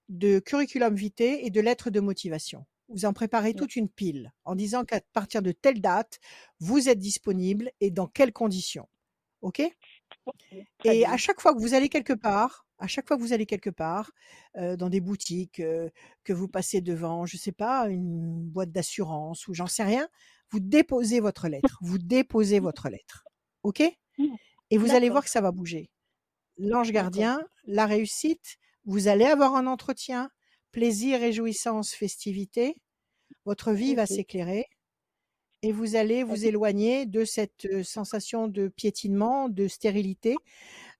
de 0.08 0.38
curriculum 0.38 0.94
vitae 0.94 1.40
et 1.42 1.50
de 1.50 1.60
lettres 1.60 1.90
de 1.90 2.00
motivation. 2.00 2.66
Vous 2.88 3.04
en 3.04 3.12
préparez 3.12 3.54
toute 3.54 3.74
une 3.74 3.88
pile 3.88 4.32
en 4.44 4.54
disant 4.54 4.84
qu'à 4.84 5.00
partir 5.12 5.42
de 5.42 5.52
telle 5.52 5.80
date, 5.80 6.20
vous 6.60 6.88
êtes 6.88 6.98
disponible 6.98 7.72
et 7.80 7.90
dans 7.90 8.06
quelles 8.06 8.32
conditions. 8.32 8.88
OK? 9.40 9.60
Et 10.84 11.06
à 11.06 11.16
chaque 11.16 11.40
fois 11.40 11.54
que 11.54 11.60
vous 11.60 11.74
allez 11.74 11.88
quelque 11.88 12.12
part, 12.12 12.66
à 12.78 12.86
chaque 12.86 13.08
fois 13.08 13.16
que 13.16 13.22
vous 13.22 13.32
allez 13.32 13.46
quelque 13.46 13.70
part, 13.70 14.12
dans 14.54 14.88
des 14.88 15.00
boutiques, 15.00 15.56
que 15.56 16.32
vous 16.32 16.48
passez 16.48 16.80
devant, 16.80 17.26
je 17.26 17.36
sais 17.36 17.52
pas, 17.52 17.88
une 17.88 18.44
boîte 18.44 18.70
d'assurance 18.70 19.48
ou 19.48 19.54
j'en 19.54 19.66
sais 19.66 19.84
rien, 19.84 20.08
vous 20.50 20.60
déposez 20.60 21.18
votre 21.18 21.48
lettre. 21.48 21.78
Vous 21.82 21.98
déposez 21.98 22.60
votre 22.60 22.88
lettre. 22.88 23.24
OK? 23.64 23.80
Et 23.80 24.78
vous 24.78 24.92
allez 24.92 25.10
voir 25.10 25.24
que 25.24 25.30
ça 25.30 25.40
va 25.40 25.50
bouger. 25.50 25.90
L'ange 26.56 26.92
gardien, 26.92 27.44
la 27.64 27.86
réussite, 27.86 28.58
vous 28.86 29.08
allez 29.08 29.24
avoir 29.24 29.54
un 29.56 29.66
entretien, 29.66 30.30
plaisir, 30.70 31.20
réjouissance, 31.20 31.92
festivité. 31.92 32.76
Votre 33.44 33.72
vie 33.72 33.94
va 33.94 34.06
s'éclairer 34.06 34.66
et 35.62 35.72
vous 35.72 35.96
allez 35.96 36.22
vous 36.22 36.44
éloigner 36.44 37.06
de 37.06 37.24
cette 37.24 37.82
sensation 37.82 38.46
de 38.46 38.68
piétinement, 38.68 39.48
de 39.48 39.66
stérilité 39.66 40.36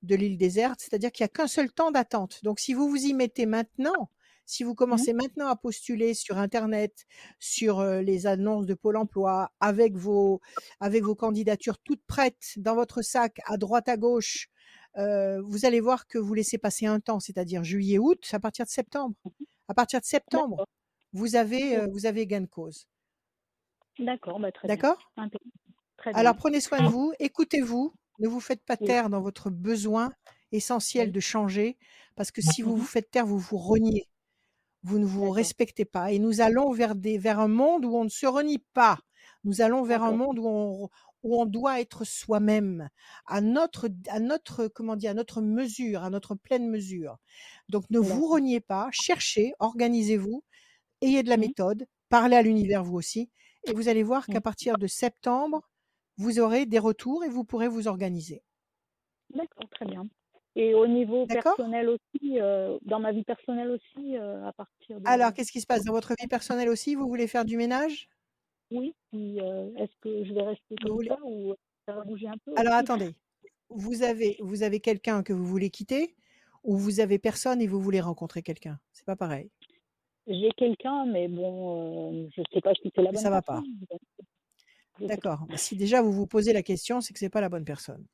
de 0.02 0.14
l'île 0.14 0.36
déserte, 0.36 0.80
c'est-à-dire 0.80 1.12
qu'il 1.12 1.24
n'y 1.24 1.26
a 1.26 1.28
qu'un 1.28 1.46
seul 1.46 1.72
temps 1.72 1.90
d'attente. 1.90 2.40
Donc 2.42 2.58
si 2.60 2.74
vous 2.74 2.88
vous 2.88 3.04
y 3.04 3.14
mettez 3.14 3.46
maintenant, 3.46 4.10
si 4.44 4.62
vous 4.62 4.72
mmh 4.72 4.76
commencez 4.76 5.12
maintenant 5.12 5.48
à 5.48 5.56
postuler 5.56 6.14
sur 6.14 6.38
Internet, 6.38 7.06
sur 7.38 7.84
les 7.84 8.26
annonces 8.26 8.66
de 8.66 8.74
Pôle 8.74 8.96
Emploi, 8.96 9.50
avec 9.60 9.96
vos, 9.96 10.40
avec 10.80 11.02
vos 11.02 11.14
candidatures 11.14 11.78
toutes 11.78 12.04
prêtes 12.06 12.52
dans 12.56 12.74
votre 12.74 13.02
sac, 13.02 13.40
à 13.46 13.56
droite, 13.56 13.88
à 13.88 13.96
gauche, 13.96 14.48
vous 14.96 15.64
allez 15.64 15.80
voir 15.80 16.06
que 16.06 16.18
vous 16.18 16.34
laissez 16.34 16.58
passer 16.58 16.86
un 16.86 17.00
temps, 17.00 17.20
c'est-à-dire 17.20 17.64
juillet, 17.64 17.98
août, 17.98 18.28
à 18.32 18.40
partir 18.40 18.64
de 18.64 18.70
septembre. 18.70 19.14
Mmh 19.24 19.44
à 19.68 19.74
partir 19.74 20.00
de 20.00 20.04
septembre, 20.04 20.64
vous 21.12 21.34
avez, 21.34 21.86
vous 21.88 22.06
avez 22.06 22.26
gain 22.26 22.42
de 22.42 22.46
cause. 22.46 22.88
D'accord, 23.98 24.38
bah, 24.38 24.52
très 24.52 24.68
D'accord? 24.68 25.12
Alors 26.04 26.36
prenez 26.36 26.60
soin 26.60 26.82
de 26.82 26.88
vous, 26.88 27.12
écoutez-vous, 27.18 27.92
ne 28.20 28.28
vous 28.28 28.40
faites 28.40 28.62
pas 28.64 28.76
taire 28.76 29.10
dans 29.10 29.20
votre 29.20 29.50
besoin 29.50 30.12
essentiel 30.52 31.12
de 31.12 31.20
changer, 31.20 31.78
parce 32.14 32.30
que 32.30 32.42
si 32.42 32.62
vous 32.62 32.76
vous 32.76 32.84
faites 32.84 33.10
taire, 33.10 33.26
vous 33.26 33.38
vous 33.38 33.58
reniez. 33.58 34.08
Vous 34.82 34.98
ne 34.98 35.04
vous 35.04 35.30
respectez 35.30 35.84
pas. 35.84 36.12
Et 36.12 36.20
nous 36.20 36.40
allons 36.40 36.70
vers, 36.70 36.94
des, 36.94 37.18
vers 37.18 37.40
un 37.40 37.48
monde 37.48 37.84
où 37.84 37.96
on 37.96 38.04
ne 38.04 38.08
se 38.08 38.26
renie 38.26 38.64
pas. 38.72 39.00
Nous 39.42 39.60
allons 39.60 39.82
vers 39.82 40.04
un 40.04 40.12
monde 40.12 40.38
où 40.38 40.46
on, 40.46 40.88
où 41.26 41.40
on 41.40 41.44
doit 41.44 41.80
être 41.80 42.04
soi-même, 42.04 42.88
à 43.26 43.40
notre, 43.40 43.88
à 44.08 44.20
notre, 44.20 44.68
comment 44.68 44.94
dire, 44.94 45.10
à 45.10 45.14
notre 45.14 45.42
mesure, 45.42 46.04
à 46.04 46.10
notre 46.10 46.36
pleine 46.36 46.70
mesure. 46.70 47.18
Donc 47.68 47.84
ne 47.90 47.98
vous 47.98 48.28
reniez 48.28 48.60
pas, 48.60 48.88
cherchez, 48.92 49.52
organisez-vous, 49.58 50.44
ayez 51.02 51.24
de 51.24 51.28
la 51.28 51.36
mmh. 51.36 51.40
méthode, 51.40 51.86
parlez 52.08 52.36
à 52.36 52.42
l'univers 52.42 52.84
vous 52.84 52.94
aussi, 52.94 53.28
et 53.64 53.72
vous 53.72 53.88
allez 53.88 54.04
voir 54.04 54.26
qu'à 54.26 54.38
mmh. 54.38 54.42
partir 54.42 54.78
de 54.78 54.86
septembre, 54.86 55.68
vous 56.16 56.38
aurez 56.38 56.64
des 56.64 56.78
retours 56.78 57.24
et 57.24 57.28
vous 57.28 57.42
pourrez 57.42 57.68
vous 57.68 57.88
organiser. 57.88 58.44
D'accord, 59.30 59.68
très 59.70 59.84
bien. 59.84 60.06
Et 60.54 60.74
au 60.74 60.86
niveau 60.86 61.26
personnel 61.26 61.88
aussi, 61.88 62.40
euh, 62.40 62.78
dans 62.82 63.00
ma 63.00 63.12
vie 63.12 63.24
personnelle 63.24 63.70
aussi, 63.70 64.16
euh, 64.16 64.46
à 64.46 64.52
partir 64.52 65.00
de... 65.00 65.06
Alors, 65.06 65.34
qu'est-ce 65.34 65.52
qui 65.52 65.60
se 65.60 65.66
passe? 65.66 65.84
Dans 65.84 65.92
votre 65.92 66.14
vie 66.18 66.28
personnelle 66.28 66.70
aussi 66.70 66.94
Vous 66.94 67.08
voulez 67.08 67.26
faire 67.26 67.44
du 67.44 67.58
ménage? 67.58 68.08
Oui. 68.70 68.94
Euh, 69.14 69.74
est-ce 69.76 69.92
que 70.00 70.24
je 70.24 70.32
vais 70.32 70.42
rester 70.42 70.76
comme 70.82 71.04
ça 71.06 71.18
ou 71.24 71.54
ça 71.86 71.94
va 71.94 72.04
bouger 72.04 72.28
un 72.28 72.38
peu 72.44 72.52
Alors, 72.56 72.74
attendez. 72.74 73.14
Vous 73.68 74.02
avez, 74.02 74.36
vous 74.40 74.62
avez 74.62 74.80
quelqu'un 74.80 75.22
que 75.22 75.32
vous 75.32 75.46
voulez 75.46 75.70
quitter 75.70 76.14
ou 76.62 76.76
vous 76.76 77.00
avez 77.00 77.18
personne 77.18 77.60
et 77.60 77.66
vous 77.66 77.80
voulez 77.80 78.00
rencontrer 78.00 78.42
quelqu'un? 78.42 78.78
C'est 78.92 79.06
pas 79.06 79.16
pareil. 79.16 79.50
J'ai 80.26 80.50
quelqu'un, 80.56 81.06
mais 81.06 81.28
bon, 81.28 82.28
je 82.34 82.40
ne 82.40 82.46
sais 82.52 82.60
pas 82.60 82.74
si 82.74 82.90
c'est 82.94 83.02
la 83.02 83.12
bonne 83.12 83.20
Ça 83.20 83.30
va 83.30 83.42
pas. 83.42 83.62
D'accord. 85.00 85.46
Bah, 85.48 85.56
si 85.56 85.76
déjà 85.76 86.02
vous 86.02 86.12
vous 86.12 86.26
posez 86.26 86.52
la 86.52 86.62
question, 86.62 87.00
c'est 87.00 87.12
que 87.12 87.18
c'est 87.18 87.28
pas 87.28 87.40
la 87.40 87.48
bonne 87.48 87.64
personne. 87.64 88.04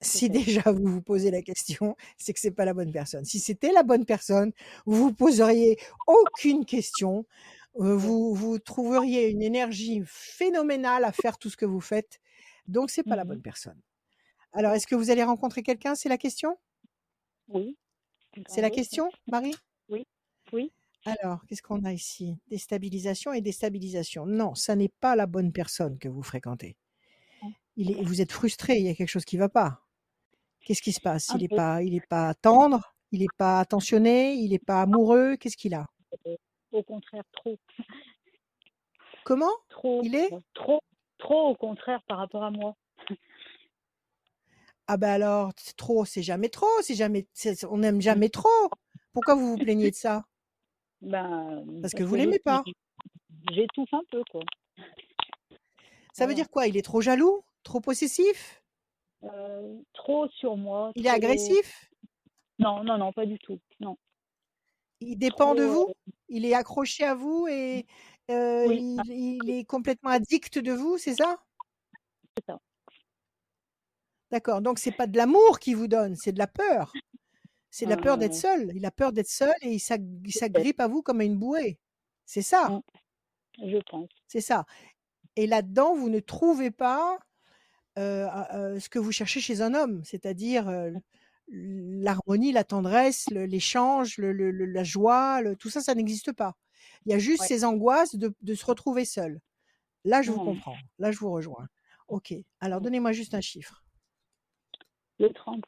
Si 0.00 0.30
déjà 0.30 0.70
vous 0.70 0.86
vous 0.86 1.02
posez 1.02 1.30
la 1.30 1.42
question, 1.42 1.96
c'est 2.16 2.32
que 2.32 2.40
c'est 2.40 2.52
pas 2.52 2.64
la 2.64 2.72
bonne 2.72 2.92
personne. 2.92 3.24
Si 3.24 3.40
c'était 3.40 3.72
la 3.72 3.82
bonne 3.82 4.04
personne, 4.04 4.52
vous 4.86 4.94
vous 4.94 5.12
poseriez 5.12 5.76
aucune 6.06 6.64
question. 6.64 7.26
Euh, 7.78 7.96
vous, 7.96 8.34
vous 8.34 8.58
trouveriez 8.58 9.28
une 9.28 9.42
énergie 9.42 10.02
phénoménale 10.04 11.04
à 11.04 11.12
faire 11.12 11.38
tout 11.38 11.50
ce 11.50 11.56
que 11.56 11.66
vous 11.66 11.80
faites. 11.80 12.20
Donc 12.66 12.90
c'est 12.90 13.02
pas 13.02 13.16
la 13.16 13.24
bonne 13.24 13.38
mmh 13.38 13.42
personne. 13.42 13.80
Alors 14.52 14.72
est-ce 14.72 14.86
que 14.86 14.94
vous 14.94 15.10
allez 15.10 15.22
rencontrer 15.22 15.62
quelqu'un 15.62 15.94
C'est 15.94 16.08
la 16.08 16.18
question? 16.18 16.58
Oui. 17.48 17.76
C'est 18.46 18.60
la 18.60 18.70
question, 18.70 19.10
Marie? 19.26 19.54
Oui. 19.88 20.06
Oui. 20.52 20.72
Alors, 21.04 21.44
qu'est-ce 21.46 21.62
qu'on 21.62 21.84
a 21.84 21.92
ici? 21.92 22.36
Déstabilisation 22.48 23.32
et 23.32 23.40
déstabilisation. 23.40 24.26
Non, 24.26 24.54
ça 24.54 24.76
n'est 24.76 24.90
pas 25.00 25.16
la 25.16 25.26
bonne 25.26 25.52
personne 25.52 25.98
que 25.98 26.08
vous 26.08 26.22
fréquentez. 26.22 26.76
Il 27.76 27.92
est, 27.92 28.02
vous 28.02 28.20
êtes 28.20 28.32
frustré, 28.32 28.78
il 28.78 28.86
y 28.86 28.88
a 28.88 28.94
quelque 28.94 29.08
chose 29.08 29.24
qui 29.24 29.36
ne 29.36 29.40
va 29.40 29.48
pas. 29.48 29.86
Qu'est-ce 30.64 30.82
qui 30.82 30.92
se 30.92 31.00
passe? 31.00 31.30
Il 31.34 31.42
n'est 31.42 31.48
pas, 31.48 31.82
il 31.82 31.94
est 31.94 32.06
pas 32.06 32.34
tendre, 32.34 32.94
il 33.12 33.20
n'est 33.20 33.26
pas 33.36 33.60
attentionné, 33.60 34.34
il 34.34 34.50
n'est 34.50 34.58
pas 34.58 34.82
amoureux. 34.82 35.36
Qu'est-ce 35.36 35.56
qu'il 35.56 35.74
a? 35.74 35.86
Au 36.78 36.82
contraire, 36.84 37.24
trop. 37.32 37.58
Comment? 39.24 39.50
Trop. 39.68 40.00
Il 40.04 40.14
est? 40.14 40.30
Trop, 40.54 40.80
trop 41.18 41.48
au 41.48 41.56
contraire 41.56 42.00
par 42.04 42.18
rapport 42.18 42.44
à 42.44 42.52
moi. 42.52 42.76
Ah 44.86 44.96
ben 44.96 45.10
alors, 45.10 45.52
trop, 45.76 46.04
c'est 46.04 46.22
jamais 46.22 46.48
trop, 46.48 46.70
c'est 46.82 46.94
jamais, 46.94 47.26
on 47.68 47.78
n'aime 47.78 48.00
jamais 48.00 48.28
trop. 48.28 48.70
Pourquoi 49.12 49.34
vous 49.34 49.48
vous 49.48 49.58
plaignez 49.58 49.90
de 49.90 49.96
ça? 49.96 50.24
Ben, 51.02 51.66
parce 51.82 51.94
que 51.94 52.04
vous 52.04 52.14
l'aimez 52.14 52.38
pas. 52.38 52.62
J'étouffe 53.50 53.92
un 53.92 54.04
peu, 54.08 54.22
quoi. 54.30 54.42
Ça 56.12 56.26
veut 56.26 56.34
dire 56.34 56.48
quoi? 56.48 56.68
Il 56.68 56.76
est 56.76 56.82
trop 56.82 57.00
jaloux? 57.00 57.44
Trop 57.64 57.80
possessif? 57.80 58.62
Euh, 59.24 59.80
Trop 59.94 60.28
sur 60.28 60.56
moi. 60.56 60.92
Il 60.94 61.06
est 61.06 61.10
agressif? 61.10 61.90
Non, 62.60 62.84
non, 62.84 62.98
non, 62.98 63.12
pas 63.12 63.26
du 63.26 63.38
tout. 63.40 63.58
Non. 63.80 63.98
Il 65.00 65.16
dépend 65.18 65.54
de 65.56 65.64
vous? 65.64 65.88
euh 65.88 66.12
Il 66.28 66.44
est 66.44 66.54
accroché 66.54 67.04
à 67.04 67.14
vous 67.14 67.46
et 67.48 67.86
euh, 68.30 68.66
il, 68.70 69.00
il, 69.08 69.50
est 69.50 69.64
complètement 69.64 70.10
addict 70.10 70.58
de 70.58 70.72
vous, 70.72 70.98
c'est 70.98 71.14
ça? 71.14 71.38
C'est 72.36 72.44
ça. 72.46 72.60
D'accord. 74.30 74.60
Donc 74.60 74.78
c'est 74.78 74.92
pas 74.92 75.06
de 75.06 75.16
l'amour 75.16 75.58
qu'il 75.58 75.76
vous 75.76 75.88
donne, 75.88 76.14
c'est 76.16 76.32
de 76.32 76.38
la 76.38 76.46
peur. 76.46 76.92
C'est 77.70 77.86
la 77.86 77.96
peur 77.96 78.18
d'être 78.18 78.34
seul. 78.34 78.70
Il 78.74 78.84
a 78.86 78.90
peur 78.90 79.12
d'être 79.12 79.28
seul 79.28 79.54
et 79.62 79.74
il 79.74 79.80
s'agrippe 80.32 80.80
à 80.80 80.88
vous 80.88 81.02
comme 81.02 81.20
à 81.20 81.24
une 81.24 81.38
bouée. 81.38 81.78
C'est 82.24 82.42
ça? 82.42 82.68
Mmh. 82.68 82.82
Je 83.66 83.78
pense. 83.90 84.08
C'est 84.26 84.40
ça. 84.40 84.64
Et 85.36 85.46
là-dedans, 85.46 85.94
vous 85.94 86.08
ne 86.08 86.20
trouvez 86.20 86.70
pas 86.70 87.18
ce 87.96 88.88
que 88.88 88.98
vous 88.98 89.12
cherchez 89.12 89.40
chez 89.40 89.60
un 89.60 89.74
homme, 89.74 90.02
c'est-à-dire 90.04 90.68
l'harmonie, 91.50 92.52
la 92.52 92.64
tendresse, 92.64 93.26
l'échange, 93.30 94.18
la 94.18 94.84
joie, 94.84 95.40
tout 95.58 95.70
ça, 95.70 95.80
ça 95.80 95.94
n'existe 95.94 96.32
pas. 96.32 96.56
Il 97.04 97.12
y 97.12 97.14
a 97.14 97.18
juste 97.18 97.44
ces 97.44 97.64
angoisses 97.64 98.16
de, 98.16 98.54
se 98.54 98.66
retrouver 98.66 99.04
seul. 99.04 99.40
Là, 100.04 100.22
je 100.22 100.30
vous 100.30 100.40
mmh. 100.40 100.44
comprends. 100.44 100.76
Là, 100.98 101.10
je 101.10 101.18
vous 101.18 101.30
rejoins. 101.30 101.68
Ok. 102.08 102.32
Alors, 102.60 102.80
mmh. 102.80 102.84
donnez-moi 102.84 103.12
juste 103.12 103.34
un 103.34 103.40
chiffre. 103.40 103.84
Le 105.18 105.32
30. 105.32 105.64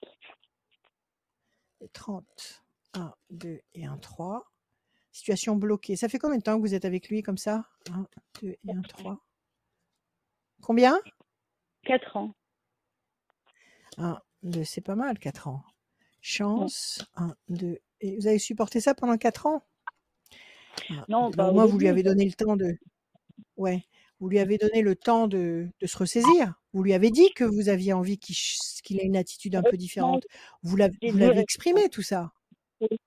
30. 1.92 2.62
1, 2.94 3.14
2 3.30 3.60
et 3.74 3.86
1, 3.86 3.98
3. 3.98 4.50
Situation 5.12 5.56
bloquée. 5.56 5.96
Ça 5.96 6.08
fait 6.08 6.18
combien 6.18 6.38
de 6.38 6.42
temps 6.42 6.56
que 6.56 6.60
vous 6.60 6.74
êtes 6.74 6.84
avec 6.84 7.08
lui 7.08 7.22
comme 7.22 7.38
ça? 7.38 7.64
1, 7.90 8.06
2 8.42 8.48
et 8.48 8.58
1, 8.68 8.82
3. 8.82 9.18
Combien? 10.62 11.00
4 11.84 12.16
ans. 12.16 12.34
1, 13.96 14.20
2, 14.42 14.64
c'est 14.64 14.80
pas 14.80 14.94
mal, 14.94 15.18
4 15.18 15.48
ans. 15.48 15.62
Chance. 16.20 17.04
1, 17.16 17.34
2. 17.48 17.78
Et 18.00 18.16
vous 18.16 18.26
avez 18.26 18.38
supporté 18.38 18.80
ça 18.80 18.94
pendant 18.94 19.16
4 19.16 19.46
ans? 19.46 19.62
Non, 21.08 21.30
bah, 21.30 21.52
moi, 21.52 21.66
vous 21.66 21.78
lui 21.78 21.88
avez 21.88 22.02
donné 22.02 22.24
le 22.24 22.32
temps 22.32 22.56
de. 22.56 22.78
Ouais. 23.56 23.84
Vous 24.18 24.28
lui 24.28 24.38
avez 24.38 24.58
donné 24.58 24.82
le 24.82 24.96
temps 24.96 25.28
de, 25.28 25.68
de 25.80 25.86
se 25.86 25.96
ressaisir. 25.96 26.54
Vous 26.72 26.82
lui 26.82 26.92
avez 26.92 27.10
dit 27.10 27.32
que 27.32 27.44
vous 27.44 27.68
aviez 27.68 27.92
envie 27.92 28.18
qu'il 28.18 29.00
ait 29.00 29.04
une 29.04 29.16
attitude 29.16 29.56
un 29.56 29.62
peu 29.62 29.76
différente. 29.76 30.26
Vous 30.62 30.76
l'avez 30.76 31.38
exprimé, 31.38 31.88
tout 31.88 32.02
ça. 32.02 32.32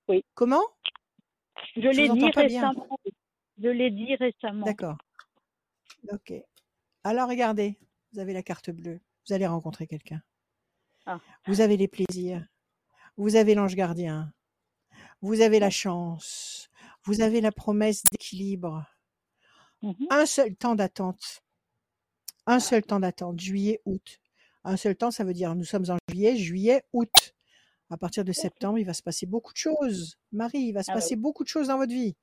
Oui. 0.08 0.26
Comment? 0.34 0.64
Je, 1.76 1.88
l'ai 1.88 2.10
dit 2.10 2.30
récemment. 2.32 2.88
Je 3.62 3.70
l'ai 3.70 3.92
dit 3.92 4.16
récemment. 4.16 4.66
D'accord. 4.66 4.98
Ok. 6.12 6.34
Alors 7.04 7.30
regardez, 7.30 7.78
vous 8.12 8.20
avez 8.20 8.34
la 8.34 8.44
carte 8.44 8.70
bleue. 8.70 9.00
Vous 9.28 9.34
allez 9.34 9.48
rencontrer 9.48 9.88
quelqu'un. 9.88 10.22
Ah. 11.06 11.20
Vous 11.48 11.62
avez 11.62 11.78
les 11.78 11.88
plaisirs. 11.88 12.46
Vous 13.18 13.36
avez 13.36 13.56
l'ange 13.56 13.76
gardien. 13.76 14.34
Vous 15.22 15.42
avez 15.42 15.60
la 15.60 15.70
chance. 15.70 16.70
Vous 17.04 17.22
avez 17.22 17.42
la 17.42 17.52
promesse 17.52 18.04
d'équilibre. 18.12 18.86
Mmh 19.82 19.94
Un 20.10 20.26
seul 20.26 20.56
temps 20.56 20.76
d'attente. 20.76 21.44
Un 22.46 22.60
seul 22.60 22.84
temps 22.84 23.00
d'attente. 23.00 23.40
Juillet, 23.40 23.82
août. 23.86 24.20
Un 24.64 24.78
seul 24.78 24.96
temps, 24.96 25.12
ça 25.12 25.24
veut 25.24 25.34
dire 25.34 25.56
nous 25.56 25.66
sommes 25.66 25.90
en 25.90 25.98
juillet, 26.10 26.38
juillet, 26.38 26.84
août. 26.94 27.34
À 27.90 27.98
partir 27.98 28.24
de 28.24 28.32
septembre, 28.32 28.80
il 28.80 28.86
va 28.86 28.94
se 28.94 29.04
passer 29.04 29.26
beaucoup 29.26 29.52
de 29.52 29.58
choses. 29.58 30.18
Marie, 30.32 30.60
il 30.60 30.72
va 30.72 30.84
se 30.84 30.92
ah 30.92 30.96
passer 30.96 31.16
beaucoup 31.16 31.44
de 31.44 31.50
choses 31.50 31.68
dans 31.68 31.78
votre 31.78 31.94
vie. 31.94 32.16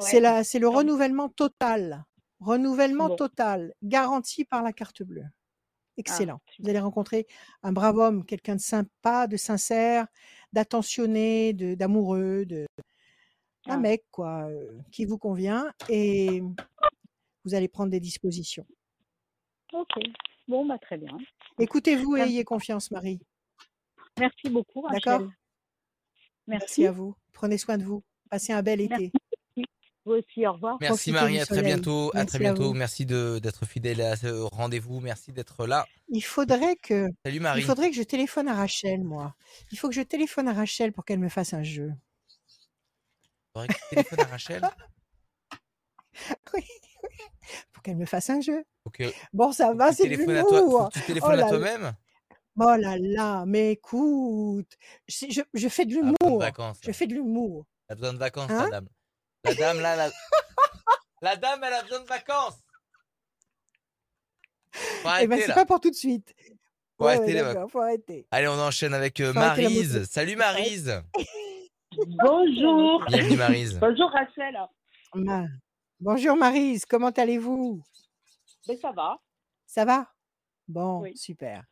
C'est 0.00 0.44
c'est 0.44 0.58
le 0.58 0.68
renouvellement 0.68 1.28
total. 1.28 2.04
Renouvellement 2.40 3.14
total, 3.14 3.74
garanti 3.82 4.46
par 4.46 4.62
la 4.62 4.72
carte 4.72 5.02
bleue. 5.02 5.26
Ah, 6.00 6.12
Excellent. 6.12 6.40
Vous 6.58 6.68
allez 6.68 6.80
rencontrer 6.80 7.26
un 7.62 7.72
brave 7.72 7.98
homme, 7.98 8.24
quelqu'un 8.24 8.56
de 8.56 8.60
sympa, 8.60 9.26
de 9.26 9.36
sincère, 9.36 10.06
d'attentionné, 10.52 11.52
d'amoureux, 11.52 12.44
de, 12.46 12.66
un 13.66 13.74
ah. 13.74 13.78
mec 13.78 14.04
quoi, 14.10 14.48
qui 14.90 15.04
vous 15.04 15.18
convient 15.18 15.70
et 15.88 16.42
vous 17.44 17.54
allez 17.54 17.68
prendre 17.68 17.90
des 17.90 18.00
dispositions. 18.00 18.66
Ok. 19.72 19.92
Bon, 20.48 20.66
bah 20.66 20.78
très 20.78 20.98
bien. 20.98 21.16
Écoutez-vous 21.58 22.16
et 22.16 22.22
ayez 22.22 22.44
confiance, 22.44 22.90
Marie. 22.90 23.20
Merci 24.18 24.50
beaucoup. 24.50 24.86
D'accord. 24.90 25.28
Merci. 26.46 26.86
à 26.86 26.92
vous. 26.92 27.14
Prenez 27.32 27.58
soin 27.58 27.78
de 27.78 27.84
vous. 27.84 28.02
Passez 28.28 28.52
un 28.52 28.62
bel 28.62 28.80
été. 28.80 29.12
Vous 30.06 30.12
aussi, 30.12 30.46
au 30.46 30.52
revoir. 30.52 30.78
Merci 30.80 31.12
Marie, 31.12 31.38
à 31.38 31.46
très 31.46 31.62
bientôt. 31.62 32.10
à 32.14 32.24
très 32.24 32.38
bientôt. 32.38 32.72
Merci 32.72 33.04
d'être 33.04 33.66
fidèle 33.66 34.00
à 34.00 34.16
ce 34.16 34.42
rendez-vous. 34.54 35.00
Merci 35.00 35.32
d'être 35.32 35.66
là. 35.66 35.86
Il 36.08 36.22
faudrait 36.22 36.76
que. 36.76 37.08
Salut 37.24 37.40
Marie. 37.40 37.60
Il 37.60 37.66
faudrait 37.66 37.90
que 37.90 37.96
je 37.96 38.02
téléphone 38.02 38.48
à 38.48 38.54
Rachel, 38.54 39.04
moi. 39.04 39.34
Il 39.72 39.78
faut 39.78 39.88
que 39.88 39.94
je 39.94 40.02
téléphone 40.02 40.48
à 40.48 40.54
Rachel 40.54 40.92
pour 40.92 41.04
qu'elle 41.04 41.18
me 41.18 41.28
fasse 41.28 41.52
un 41.52 41.62
jeu. 41.62 41.92
Il 43.54 43.60
faudrait 43.60 43.68
que 43.68 43.74
tu 43.74 43.80
téléphones 43.90 44.20
à 44.20 44.24
Rachel 44.24 44.62
Oui, 46.54 46.64
pour 47.72 47.82
qu'elle 47.82 47.96
me 47.96 48.06
fasse 48.06 48.30
un 48.30 48.40
jeu. 48.40 48.64
Bon, 49.32 49.52
ça 49.52 49.74
va, 49.74 49.92
c'est 49.92 50.08
de 50.08 50.16
l'humour. 50.16 50.88
Tu 50.92 51.00
téléphones 51.02 51.40
à 51.40 51.48
toi-même 51.48 51.94
Oh 52.62 52.76
là 52.76 52.96
là, 52.98 53.44
mais 53.46 53.72
écoute, 53.72 54.76
je, 55.08 55.40
je 55.54 55.68
fais 55.68 55.86
de 55.86 55.94
l'humour. 55.94 56.44
Je 56.82 56.92
fais 56.92 57.06
de 57.06 57.14
l'humour. 57.14 57.64
A 57.88 57.94
besoin 57.94 58.12
de 58.12 58.18
vacances, 58.18 58.50
hein 58.50 58.64
madame. 58.64 58.88
La 59.44 59.54
dame, 59.54 59.80
là, 59.80 59.96
la... 59.96 60.10
la 61.22 61.36
dame, 61.36 61.64
elle 61.64 61.72
a 61.72 61.82
besoin 61.82 62.00
de 62.00 62.06
vacances. 62.06 62.58
eh 65.20 65.26
ben, 65.26 65.40
c'est 65.40 65.54
pas 65.54 65.66
pour 65.66 65.80
tout 65.80 65.90
de 65.90 65.96
suite. 65.96 66.34
Faut, 66.98 67.06
arrêter, 67.06 67.42
faut 67.70 67.80
arrêter. 67.80 68.26
Allez, 68.30 68.48
on 68.48 68.58
enchaîne 68.60 68.92
avec 68.92 69.20
euh, 69.20 69.32
Marise. 69.32 70.04
Salut 70.04 70.36
Marise. 70.36 71.02
Bonjour. 72.06 73.04
Bienvenue 73.08 73.36
Marise. 73.36 73.78
Bonjour 73.80 74.10
Rachel. 74.10 74.58
Bonjour 75.98 76.36
Marise, 76.36 76.84
comment 76.84 77.08
allez-vous? 77.10 77.82
Ben, 78.68 78.76
Ça 78.78 78.92
va. 78.92 79.18
Ça 79.66 79.84
va? 79.84 80.12
Bon, 80.68 81.04
super. 81.14 81.64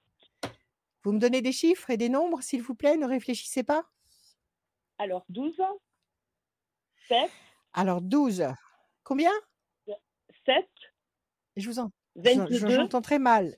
Vous 1.05 1.13
me 1.13 1.19
donnez 1.19 1.43
des 1.43 1.53
chiffres 1.53 1.91
et 1.91 1.97
des 1.97 2.09
nombres, 2.09 2.43
s'il 2.43 2.63
vous 2.63 2.75
plaît, 2.75 2.97
ne 2.97 3.07
réfléchissez 3.07 3.63
pas. 3.63 3.85
Alors, 4.99 5.25
12, 5.29 5.55
7, 7.09 7.31
alors 7.79 8.01
12. 8.03 8.45
Combien? 9.05 9.31
7. 9.87 10.57
Je 11.57 11.69
vous 11.69 11.79
en. 11.79 11.91
J'entends 12.51 13.01
très 13.01 13.21
mal. 13.21 13.57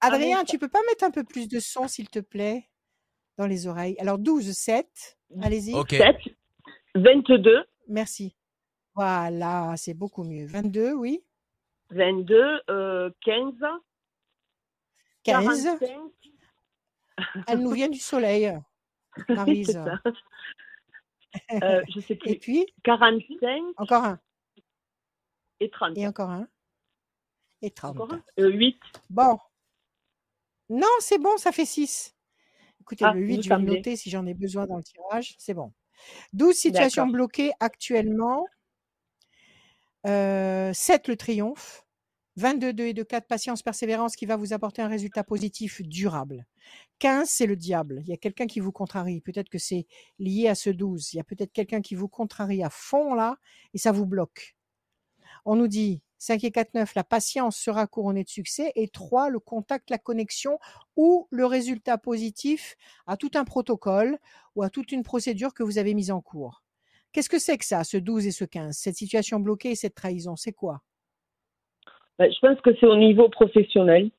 Ah, 0.00 0.08
Adrien, 0.08 0.44
tu 0.44 0.58
peux 0.58 0.68
pas 0.68 0.82
mettre 0.88 1.04
un 1.04 1.10
peu 1.10 1.24
plus 1.24 1.48
de 1.48 1.58
son, 1.58 1.88
s'il 1.88 2.10
te 2.10 2.18
plaît, 2.18 2.68
dans 3.38 3.46
les 3.46 3.66
oreilles. 3.66 3.96
Alors 4.00 4.18
12, 4.18 4.52
7. 4.52 5.18
Allez-y. 5.40 5.72
7, 5.88 6.16
22. 6.94 7.64
Merci. 7.88 8.36
Voilà, 8.94 9.74
c'est 9.76 9.94
beaucoup 9.94 10.24
mieux. 10.24 10.46
22, 10.46 10.92
oui. 10.92 11.24
22, 11.90 13.14
15. 13.24 13.54
15. 15.24 15.68
Elle 17.46 17.60
nous 17.60 17.70
vient 17.70 17.88
du 17.88 17.98
soleil, 17.98 18.52
Marise. 19.28 19.80
Euh, 21.62 21.82
je 21.94 22.00
sais 22.00 22.14
plus. 22.16 22.30
Et 22.30 22.38
puis 22.38 22.66
45. 22.84 23.62
Encore 23.76 24.04
un. 24.04 24.20
Et 25.60 25.70
30. 25.70 25.96
Et 25.96 26.06
encore 26.06 26.30
un. 26.30 26.48
Et 27.62 27.70
30. 27.70 27.96
Encore 27.96 28.12
un? 28.12 28.22
8. 28.38 28.76
Euh, 28.76 28.98
bon. 29.10 29.38
Non, 30.68 30.86
c'est 31.00 31.18
bon, 31.18 31.36
ça 31.36 31.52
fait 31.52 31.64
6. 31.64 32.14
Écoutez, 32.80 33.04
ah, 33.04 33.12
le 33.12 33.20
8, 33.20 33.42
je 33.42 33.48
vais 33.48 33.56
le 33.56 33.62
noter 33.62 33.96
si 33.96 34.10
j'en 34.10 34.26
ai 34.26 34.34
besoin 34.34 34.66
dans 34.66 34.76
le 34.76 34.82
tirage. 34.82 35.34
C'est 35.38 35.54
bon. 35.54 35.72
12 36.32 36.54
situations 36.54 37.06
bloquées 37.06 37.52
actuellement. 37.60 38.46
Euh, 40.06 40.72
7 40.72 41.08
le 41.08 41.16
triomphe. 41.16 41.84
22, 42.38 42.72
2 42.72 42.84
et 42.84 42.94
2, 42.94 43.02
4, 43.02 43.26
patience, 43.26 43.62
persévérance 43.62 44.14
qui 44.14 44.24
va 44.24 44.36
vous 44.36 44.52
apporter 44.52 44.80
un 44.80 44.86
résultat 44.86 45.24
positif 45.24 45.82
durable. 45.82 46.46
15, 47.00 47.28
c'est 47.28 47.46
le 47.46 47.56
diable. 47.56 48.00
Il 48.04 48.10
y 48.10 48.12
a 48.12 48.16
quelqu'un 48.16 48.46
qui 48.46 48.60
vous 48.60 48.70
contrarie. 48.70 49.20
Peut-être 49.20 49.48
que 49.48 49.58
c'est 49.58 49.88
lié 50.20 50.46
à 50.46 50.54
ce 50.54 50.70
12. 50.70 51.12
Il 51.12 51.16
y 51.16 51.20
a 51.20 51.24
peut-être 51.24 51.52
quelqu'un 51.52 51.80
qui 51.80 51.96
vous 51.96 52.06
contrarie 52.06 52.62
à 52.62 52.70
fond 52.70 53.14
là 53.14 53.38
et 53.74 53.78
ça 53.78 53.90
vous 53.90 54.06
bloque. 54.06 54.56
On 55.44 55.56
nous 55.56 55.66
dit 55.66 56.00
5 56.18 56.44
et 56.44 56.52
4, 56.52 56.74
9, 56.74 56.94
la 56.94 57.02
patience 57.02 57.56
sera 57.56 57.88
couronnée 57.88 58.22
de 58.22 58.28
succès. 58.28 58.70
Et 58.76 58.86
3, 58.86 59.30
le 59.30 59.40
contact, 59.40 59.90
la 59.90 59.98
connexion 59.98 60.60
ou 60.94 61.26
le 61.30 61.44
résultat 61.44 61.98
positif 61.98 62.76
à 63.08 63.16
tout 63.16 63.32
un 63.34 63.44
protocole 63.44 64.16
ou 64.54 64.62
à 64.62 64.70
toute 64.70 64.92
une 64.92 65.02
procédure 65.02 65.54
que 65.54 65.64
vous 65.64 65.78
avez 65.78 65.92
mise 65.92 66.12
en 66.12 66.20
cours. 66.20 66.62
Qu'est-ce 67.10 67.28
que 67.28 67.40
c'est 67.40 67.58
que 67.58 67.64
ça, 67.64 67.82
ce 67.82 67.96
12 67.96 68.26
et 68.28 68.30
ce 68.30 68.44
15 68.44 68.76
Cette 68.76 68.96
situation 68.96 69.40
bloquée 69.40 69.72
et 69.72 69.76
cette 69.76 69.96
trahison, 69.96 70.36
c'est 70.36 70.52
quoi? 70.52 70.82
Bah, 72.18 72.28
je 72.28 72.38
pense 72.40 72.60
que 72.60 72.70
c'est 72.78 72.86
au 72.86 72.96
niveau 72.96 73.28
professionnel. 73.28 74.10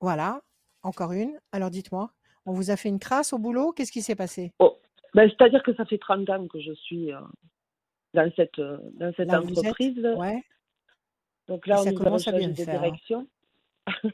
Voilà, 0.00 0.40
encore 0.82 1.12
une. 1.12 1.38
Alors 1.52 1.70
dites-moi, 1.70 2.10
on 2.46 2.52
vous 2.52 2.70
a 2.70 2.76
fait 2.76 2.88
une 2.88 2.98
crasse 2.98 3.32
au 3.32 3.38
boulot? 3.38 3.72
Qu'est-ce 3.72 3.92
qui 3.92 4.02
s'est 4.02 4.16
passé? 4.16 4.52
Oh, 4.58 4.78
bah, 5.14 5.28
C'est-à-dire 5.28 5.62
que 5.62 5.74
ça 5.74 5.84
fait 5.84 5.98
30 5.98 6.30
ans 6.30 6.46
que 6.46 6.60
je 6.60 6.72
suis 6.72 7.12
euh, 7.12 7.20
dans 8.14 8.30
cette, 8.36 8.58
euh, 8.58 8.78
dans 8.94 9.12
cette 9.14 9.32
entreprise. 9.32 9.98
ouais. 10.16 10.42
Donc 11.48 11.66
là, 11.66 11.82
on 11.84 11.94
commence 11.94 12.28
à 12.28 12.32
bien 12.32 12.48
de 12.48 12.54
direction. 12.54 13.26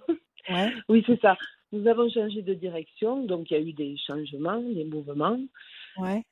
ouais. 0.49 0.73
Oui, 0.89 1.05
c'est 1.07 1.21
ça. 1.21 1.37
Nous 1.73 1.87
avons 1.87 2.09
changé 2.09 2.41
de 2.41 2.55
direction, 2.55 3.25
donc 3.25 3.51
il 3.51 3.55
y 3.55 3.57
a 3.59 3.61
eu 3.61 3.73
des 3.75 3.97
changements, 3.99 4.61
des 4.61 4.85
mouvements. 4.85 5.39
Ouais. 5.99 6.25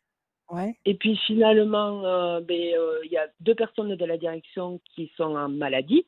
Et 0.85 0.95
puis 0.95 1.17
finalement, 1.27 2.05
euh, 2.05 2.41
ben, 2.41 2.75
euh, 2.75 3.01
il 3.05 3.11
y 3.11 3.17
a 3.17 3.27
deux 3.41 3.55
personnes 3.55 3.95
de 3.95 4.05
la 4.05 4.19
direction 4.19 4.81
qui 4.95 5.11
sont 5.17 5.35
en 5.37 5.49
maladie. 5.49 6.07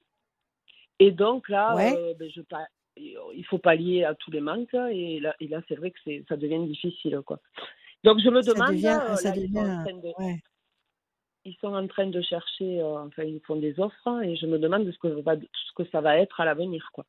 Et 0.99 1.11
donc 1.11 1.49
là, 1.49 1.74
euh, 1.76 2.14
ben, 2.14 2.30
je, 2.30 2.41
il 2.97 3.45
faut 3.47 3.59
pallier 3.59 4.05
à 4.05 4.14
tous 4.14 4.30
les 4.30 4.41
manques. 4.41 4.74
Et 4.74 5.20
là, 5.20 5.34
et 5.41 5.49
là 5.49 5.62
c'est 5.68 5.74
vrai 5.74 5.91
que 5.91 5.99
ça 6.28 6.37
devient 6.37 6.64
difficile. 6.66 7.20
Quoi. 7.24 7.41
Donc 8.05 8.18
je 8.20 8.28
me 8.30 8.43
demande, 8.43 8.74
ils, 11.45 11.57
sont 11.61 11.74
en 11.74 11.87
train 11.87 12.07
de, 12.07 12.22
chercher, 12.22 12.82
enfin 12.82 13.22
ils 13.22 13.41
font 13.47 13.57
des 13.57 13.78
offres 13.78 14.22
et 14.22 14.37
je 14.37 14.47
me 14.47 14.59
demande 14.59 14.91
ce 14.91 14.99
que, 14.99 15.09
ce 15.09 15.72
que 15.74 15.89
ça 15.91 16.01
va 16.01 16.18
être 16.18 16.41
à 16.41 16.45
l'avenir. 16.45 16.91
quoi. 16.93 17.05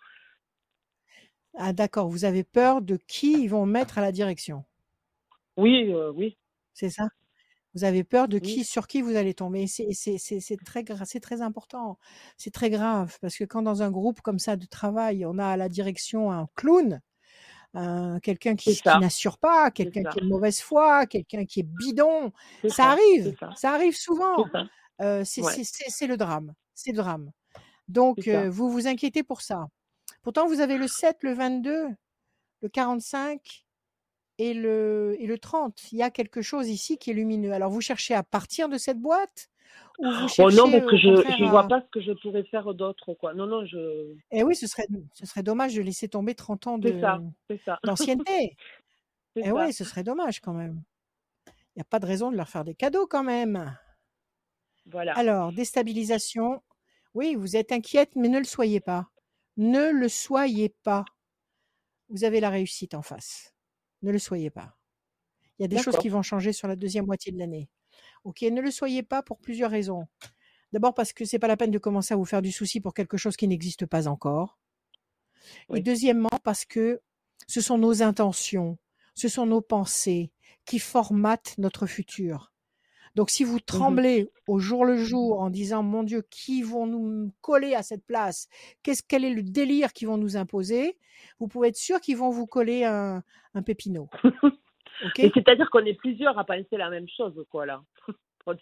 Ah 1.56 1.74
d'accord, 1.74 2.08
vous 2.08 2.26
avez 2.26 2.44
peur 2.44 2.82
de 2.82 2.98
qui 3.08 3.44
ils 3.44 3.48
vont 3.48 3.66
mettre 3.66 3.98
à 3.98 4.02
la 4.02 4.12
direction? 4.12 4.64
Oui, 5.56 5.92
oui. 6.14 6.38
C'est 6.78 6.92
ça 6.92 7.10
Vous 7.74 7.84
avez 7.84 8.04
peur 8.04 8.28
de 8.28 8.38
qui, 8.38 8.64
sur 8.64 8.88
qui 8.88 9.02
vous 9.02 9.16
allez 9.16 9.34
tomber. 9.34 9.66
C'est 9.66 9.88
très, 10.64 10.86
c'est 11.06 11.20
très 11.20 11.42
important. 11.42 11.98
C'est 12.38 12.54
très 12.54 12.70
grave 12.70 13.18
parce 13.20 13.36
que 13.36 13.46
quand 13.46 13.64
dans 13.64 13.82
un 13.82 13.90
groupe 13.90 14.22
comme 14.22 14.38
ça 14.38 14.56
de 14.56 14.66
travail, 14.68 15.26
on 15.26 15.40
a 15.40 15.48
à 15.48 15.58
la 15.58 15.70
direction 15.70 16.32
un 16.32 16.48
clown, 16.56 17.02
quelqu'un 18.22 18.56
qui, 18.56 18.80
n'assure 18.86 19.40
pas, 19.40 19.72
quelqu'un 19.72 20.04
qui 20.04 20.20
est 20.20 20.22
de 20.22 20.28
mauvaise 20.28 20.62
foi, 20.62 21.08
quelqu'un 21.08 21.46
qui 21.46 21.62
est 21.62 21.68
bidon, 21.68 22.32
ça, 22.70 22.92
arrive, 22.92 23.36
ça. 23.56 23.74
arrive 23.74 23.98
souvent. 23.98 24.46
c'est 25.00 26.08
le 26.08 26.16
drame, 26.16 26.54
c'est 26.76 26.92
le 26.92 26.98
drame. 26.98 27.32
Donc 27.88 28.28
vous 28.28 28.70
vous 28.70 28.86
inquiétez 28.88 29.24
pour 29.24 29.42
ça. 29.42 29.66
Pourtant 30.22 30.46
vous 30.46 30.60
avez 30.60 30.78
le 30.78 30.88
7, 30.88 31.24
le 31.24 31.34
22, 31.34 31.88
le 32.62 32.70
45, 32.70 33.67
et 34.38 34.54
le, 34.54 35.16
et 35.20 35.26
le 35.26 35.38
30. 35.38 35.92
Il 35.92 35.98
y 35.98 36.04
a 36.04 36.12
quelque 36.12 36.42
chose 36.42 36.70
ici 36.70 36.98
qui 36.98 37.12
est 37.12 37.14
lumineux. 37.14 37.54
Alors, 37.54 37.72
vous 37.72 37.82
cherchez 37.82 38.14
à 38.14 38.24
partir 38.24 38.70
de 38.70 38.78
cette 38.78 39.00
boîte 39.00 39.50
ou 40.00 40.06
vous 40.06 40.28
cherchez, 40.28 40.44
oh 40.44 40.52
non, 40.52 40.72
parce 40.72 40.86
que 40.86 40.98
je 40.98 41.10
ne 41.10 41.50
vois 41.50 41.68
pas 41.68 41.82
ce 41.82 41.88
que 41.92 42.02
je 42.02 42.12
pourrais 42.12 42.44
faire 42.44 42.74
d'autre. 42.74 43.14
Quoi. 43.16 43.34
Non, 43.34 43.48
non, 43.48 43.66
je... 43.66 44.14
Eh 44.32 44.44
oui, 44.44 44.56
ce 44.56 44.68
serait, 44.68 44.88
ce 45.14 45.26
serait 45.26 45.44
dommage 45.44 45.74
de 45.76 45.82
laisser 45.82 46.08
tomber 46.08 46.36
30 46.36 46.68
ans 46.68 46.78
de, 46.78 46.92
d'ancienneté. 47.84 48.56
eh 49.36 49.52
oui, 49.52 49.74
ce 49.74 49.84
serait 49.84 50.04
dommage 50.04 50.40
quand 50.40 50.54
même. 50.54 50.84
Il 51.48 51.80
n'y 51.80 51.82
a 51.82 51.86
pas 51.90 52.00
de 52.00 52.06
raison 52.06 52.32
de 52.32 52.38
leur 52.38 52.50
faire 52.50 52.64
des 52.64 52.76
cadeaux 52.76 53.08
quand 53.08 53.24
même. 53.24 53.76
Voilà. 54.86 55.14
Alors, 55.18 55.52
déstabilisation. 55.52 56.62
Oui, 57.14 57.36
vous 57.36 57.56
êtes 57.56 57.72
inquiète, 57.72 58.16
mais 58.16 58.30
ne 58.30 58.40
le 58.40 58.46
soyez 58.46 58.80
pas. 58.80 59.08
Ne 59.58 59.92
le 59.92 60.08
soyez 60.08 60.70
pas. 60.84 61.06
Vous 62.10 62.24
avez 62.24 62.40
la 62.40 62.52
réussite 62.52 62.94
en 62.94 63.02
face. 63.02 63.57
Ne 64.02 64.12
le 64.12 64.20
soyez 64.20 64.50
pas. 64.50 64.78
Il 65.58 65.64
y 65.64 65.66
a 65.66 65.68
des 65.68 65.82
choses 65.82 65.98
qui 65.98 66.10
vont 66.10 66.22
changer 66.22 66.54
sur 66.54 66.68
la 66.68 66.76
deuxième 66.76 67.06
moitié 67.06 67.32
de 67.32 67.40
l'année. 67.40 67.70
Ok, 68.24 68.42
ne 68.44 68.62
le 68.62 68.72
soyez 68.72 69.04
pas 69.04 69.24
pour 69.24 69.40
plusieurs 69.40 69.72
raisons. 69.72 70.08
D'abord 70.74 70.94
parce 70.94 71.14
que 71.14 71.26
c'est 71.26 71.40
pas 71.40 71.48
la 71.48 71.58
peine 71.58 71.72
de 71.72 71.80
commencer 71.80 72.14
à 72.14 72.18
vous 72.18 72.26
faire 72.26 72.42
du 72.42 72.52
souci 72.52 72.82
pour 72.82 72.94
quelque 72.94 73.18
chose 73.18 73.38
qui 73.38 73.48
n'existe 73.48 73.86
pas 73.86 74.08
encore. 74.08 74.60
Et 75.74 75.82
deuxièmement 75.82 76.30
parce 76.44 76.66
que 76.66 77.02
ce 77.48 77.62
sont 77.62 77.78
nos 77.78 78.04
intentions, 78.04 78.78
ce 79.16 79.30
sont 79.30 79.46
nos 79.46 79.62
pensées 79.62 80.32
qui 80.66 80.80
formatent 80.80 81.56
notre 81.58 81.86
futur. 81.86 82.52
Donc 83.18 83.32
si 83.32 83.44
vous 83.44 83.58
mmh 83.58 83.62
tremblez 83.66 84.30
au 84.46 84.60
jour 84.60 84.86
le 84.86 84.96
jour 84.96 85.42
en 85.42 85.50
disant 85.50 85.82
mon 85.82 86.04
Dieu, 86.04 86.24
qui 86.30 86.62
vont 86.62 86.86
nous 86.86 87.34
coller 87.42 87.74
à 87.74 87.82
cette 87.82 88.06
place? 88.06 88.48
Qu'est-ce 88.84 89.02
quel 89.02 89.26
est 89.26 89.34
le 89.34 89.42
délire 89.42 89.92
qu'ils 89.92 90.08
vont 90.08 90.18
nous 90.18 90.38
imposer? 90.38 91.00
Vous 91.40 91.48
pouvez 91.48 91.70
être 91.70 91.78
sûr 91.78 92.00
qu'ils 92.00 92.16
vont 92.16 92.30
vous 92.30 92.46
coller 92.46 92.84
un, 92.84 93.24
un 93.56 93.64
pépino. 93.64 94.08
c'est-à-dire 95.16 95.68
qu'on 95.72 95.84
est 95.84 95.96
plusieurs 95.96 96.38
à 96.38 96.46
penser 96.46 96.78
la 96.78 96.92
même 96.92 97.08
chose, 97.10 97.44
quoi 97.50 97.66
là. 97.66 97.82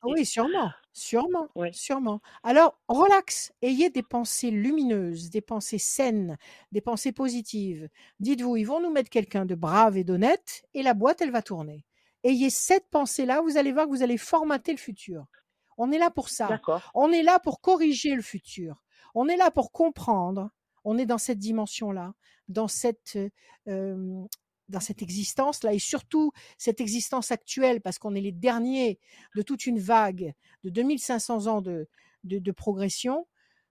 Oui, 0.04 0.26
sûrement, 0.26 0.72
sûrement, 0.94 1.48
sûrement. 1.72 2.20
Alors, 2.42 2.80
relax, 2.88 3.54
ayez 3.62 3.92
des 3.92 4.02
pensées 4.02 4.50
lumineuses, 4.50 5.30
des 5.30 5.42
pensées 5.42 5.78
saines, 5.78 6.40
des 6.72 6.82
pensées 6.82 7.12
positives. 7.12 7.88
Dites-vous, 8.20 8.58
ils 8.58 8.64
vont 8.64 8.82
nous 8.82 8.90
mettre 8.90 9.12
quelqu'un 9.12 9.46
de 9.46 9.54
brave 9.54 9.96
et 9.96 10.04
d'honnête, 10.04 10.66
et 10.74 10.82
la 10.82 10.96
boîte, 10.96 11.22
elle 11.22 11.30
va 11.30 11.44
tourner 11.44 11.86
ayez 12.26 12.50
cette 12.50 12.90
pensée-là, 12.90 13.42
vous 13.42 13.58
allez 13.58 13.72
voir 13.72 13.86
que 13.86 13.92
vous 13.92 14.04
allez 14.04 14.18
formater 14.18 14.72
le 14.72 14.78
futur. 14.78 15.26
On 15.78 15.92
est 15.92 15.98
là 15.98 16.10
pour 16.10 16.30
ça. 16.30 16.60
On 16.94 17.12
est 17.12 17.24
là 17.24 17.40
pour 17.40 17.62
corriger 17.62 18.16
le 18.16 18.22
futur. 18.22 18.84
On 19.14 19.28
est 19.28 19.38
là 19.38 19.52
pour 19.52 19.72
comprendre. 19.72 20.50
On 20.84 20.98
est 20.98 21.06
dans 21.06 21.18
cette 21.18 21.40
dimension-là, 21.40 22.14
dans 22.48 22.68
cette 22.68 23.18
euh, 23.68 24.26
dans 24.68 24.80
cette 24.80 25.04
existence-là, 25.04 25.74
et 25.74 25.80
surtout 25.80 26.32
cette 26.58 26.82
existence 26.82 27.32
actuelle, 27.32 27.82
parce 27.82 28.00
qu'on 28.00 28.16
est 28.16 28.22
les 28.22 28.32
derniers 28.32 29.00
de 29.36 29.44
toute 29.44 29.68
une 29.68 29.80
vague 29.80 30.34
de 30.64 30.70
2500 30.72 31.46
ans 31.46 31.62
de, 31.62 31.88
de, 32.24 32.52
progression. 32.52 33.28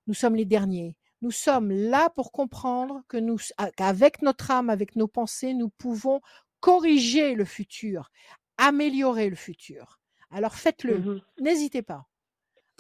Nous 0.07 0.15
sommes 0.15 0.37
les 0.37 0.45
derniers. 0.45 0.97
Nous 1.21 1.33
sommes 1.33 1.73
là 1.73 2.11
pour 2.11 2.31
comprendre 2.31 3.03
que 3.09 3.17
nous, 3.17 3.39
qu'avec 3.77 4.23
notre 4.23 4.53
âme, 4.53 4.71
avec 4.71 4.95
nos 4.95 5.09
pensées, 5.09 5.55
nous 5.55 5.69
pouvons 5.69 6.21
corriger 6.61 7.35
le 7.35 7.45
futur, 7.45 8.11
améliorer 8.57 9.29
le 9.29 9.37
futur. 9.37 10.01
Alors 10.31 10.55
faites-le, 10.55 10.99
mmh 10.99 11.23
n'hésitez 11.41 11.83
pas. 11.83 12.07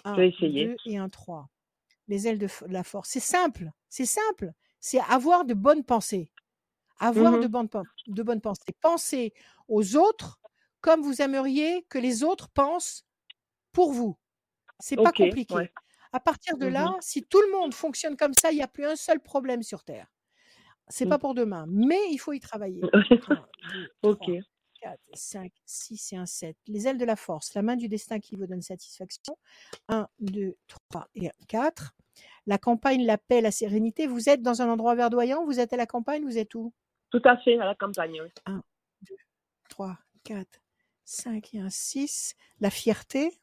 Un, 0.04 0.16
deux 0.16 0.76
et 0.86 0.98
un 0.98 1.08
trois. 1.08 1.48
Les 2.08 2.26
ailes 2.28 2.38
de 2.38 2.48
la 2.66 2.84
force. 2.84 3.08
C'est 3.10 3.20
simple, 3.20 3.70
c'est 3.88 4.06
simple. 4.06 4.52
C'est 4.80 5.00
avoir 5.08 5.44
de 5.44 5.54
bonnes 5.54 5.84
pensées. 5.84 6.30
Avoir 6.98 7.32
mmh 7.32 7.40
de, 7.40 7.46
bonnes, 7.46 7.68
de 8.06 8.22
bonnes 8.22 8.40
pensées. 8.40 8.74
Pensez 8.80 9.32
aux 9.68 9.96
autres 9.96 10.40
comme 10.80 11.00
vous 11.00 11.22
aimeriez 11.22 11.84
que 11.88 11.98
les 11.98 12.24
autres 12.24 12.48
pensent 12.50 13.06
pour 13.72 13.92
vous. 13.92 14.18
C'est 14.80 14.96
pas 14.96 15.12
compliqué. 15.12 15.70
À 16.12 16.20
partir 16.20 16.56
de 16.58 16.66
mmh 16.66 16.72
là, 16.72 16.96
si 17.00 17.24
tout 17.24 17.40
le 17.40 17.52
monde 17.52 17.74
fonctionne 17.74 18.16
comme 18.16 18.34
ça, 18.34 18.52
il 18.52 18.56
n'y 18.56 18.62
a 18.62 18.68
plus 18.68 18.84
un 18.84 18.96
seul 18.96 19.20
problème 19.20 19.62
sur 19.62 19.82
Terre. 19.82 20.06
C'est 20.88 21.06
pas 21.06 21.18
pour 21.18 21.34
demain, 21.34 21.64
mais 21.68 22.00
il 22.10 22.18
faut 22.18 22.32
y 22.32 22.40
travailler. 22.40 22.82
ok. 24.02 24.30
4, 24.84 25.00
5, 25.14 25.52
6 25.64 26.12
et 26.12 26.16
un 26.16 26.26
7. 26.26 26.56
Les 26.66 26.86
ailes 26.86 26.98
de 26.98 27.06
la 27.06 27.16
force, 27.16 27.54
la 27.54 27.62
main 27.62 27.74
du 27.74 27.88
destin 27.88 28.20
qui 28.20 28.36
vous 28.36 28.46
donne 28.46 28.60
satisfaction. 28.60 29.38
1, 29.88 30.06
2, 30.20 30.56
3 30.90 31.08
et 31.14 31.30
4. 31.48 31.94
La 32.46 32.58
campagne, 32.58 33.06
la 33.06 33.16
paix, 33.16 33.40
la 33.40 33.50
sérénité. 33.50 34.06
Vous 34.06 34.28
êtes 34.28 34.42
dans 34.42 34.60
un 34.60 34.68
endroit 34.68 34.94
verdoyant 34.94 35.46
Vous 35.46 35.58
êtes 35.58 35.72
à 35.72 35.78
la 35.78 35.86
campagne 35.86 36.22
Vous 36.24 36.36
êtes 36.36 36.54
où? 36.54 36.74
Tout 37.10 37.22
à 37.24 37.38
fait, 37.38 37.58
à 37.58 37.64
la 37.64 37.74
campagne, 37.74 38.20
oui. 38.20 38.28
1, 38.44 38.62
2, 39.08 39.16
3, 39.70 39.98
4, 40.24 40.46
5 41.06 41.54
et 41.54 41.60
un 41.60 41.70
6. 41.70 42.34
La 42.60 42.68
fierté. 42.68 43.40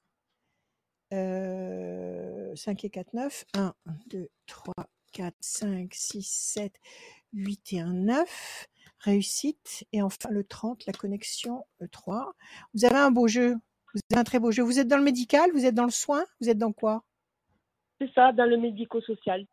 Euh, 1.11 2.55
5 2.55 2.85
et 2.85 2.89
4, 2.91 3.13
9. 3.13 3.45
1, 3.55 3.73
2, 4.11 4.29
3, 4.45 4.73
4, 5.11 5.35
5, 5.39 5.91
6, 5.91 6.21
7, 6.21 6.79
8 7.33 7.73
et 7.73 7.79
un 7.79 7.93
9 7.93 8.67
réussite. 9.01 9.85
Et 9.91 10.01
enfin, 10.01 10.29
le 10.29 10.43
30, 10.43 10.85
la 10.85 10.93
connexion 10.93 11.65
3. 11.91 12.17
Euh, 12.17 12.31
vous 12.73 12.85
avez 12.85 12.97
un 12.97 13.11
beau 13.11 13.27
jeu. 13.27 13.55
Vous 13.93 13.99
avez 14.11 14.21
un 14.21 14.23
très 14.23 14.39
beau 14.39 14.51
jeu. 14.51 14.63
Vous 14.63 14.79
êtes 14.79 14.87
dans 14.87 14.97
le 14.97 15.03
médical? 15.03 15.51
Vous 15.53 15.65
êtes 15.65 15.75
dans 15.75 15.85
le 15.85 15.91
soin? 15.91 16.23
Vous 16.39 16.49
êtes 16.49 16.57
dans 16.57 16.71
quoi? 16.71 17.03
C'est 17.99 18.11
ça, 18.13 18.31
dans 18.31 18.45
le 18.45 18.57
médico-social. 18.57 19.45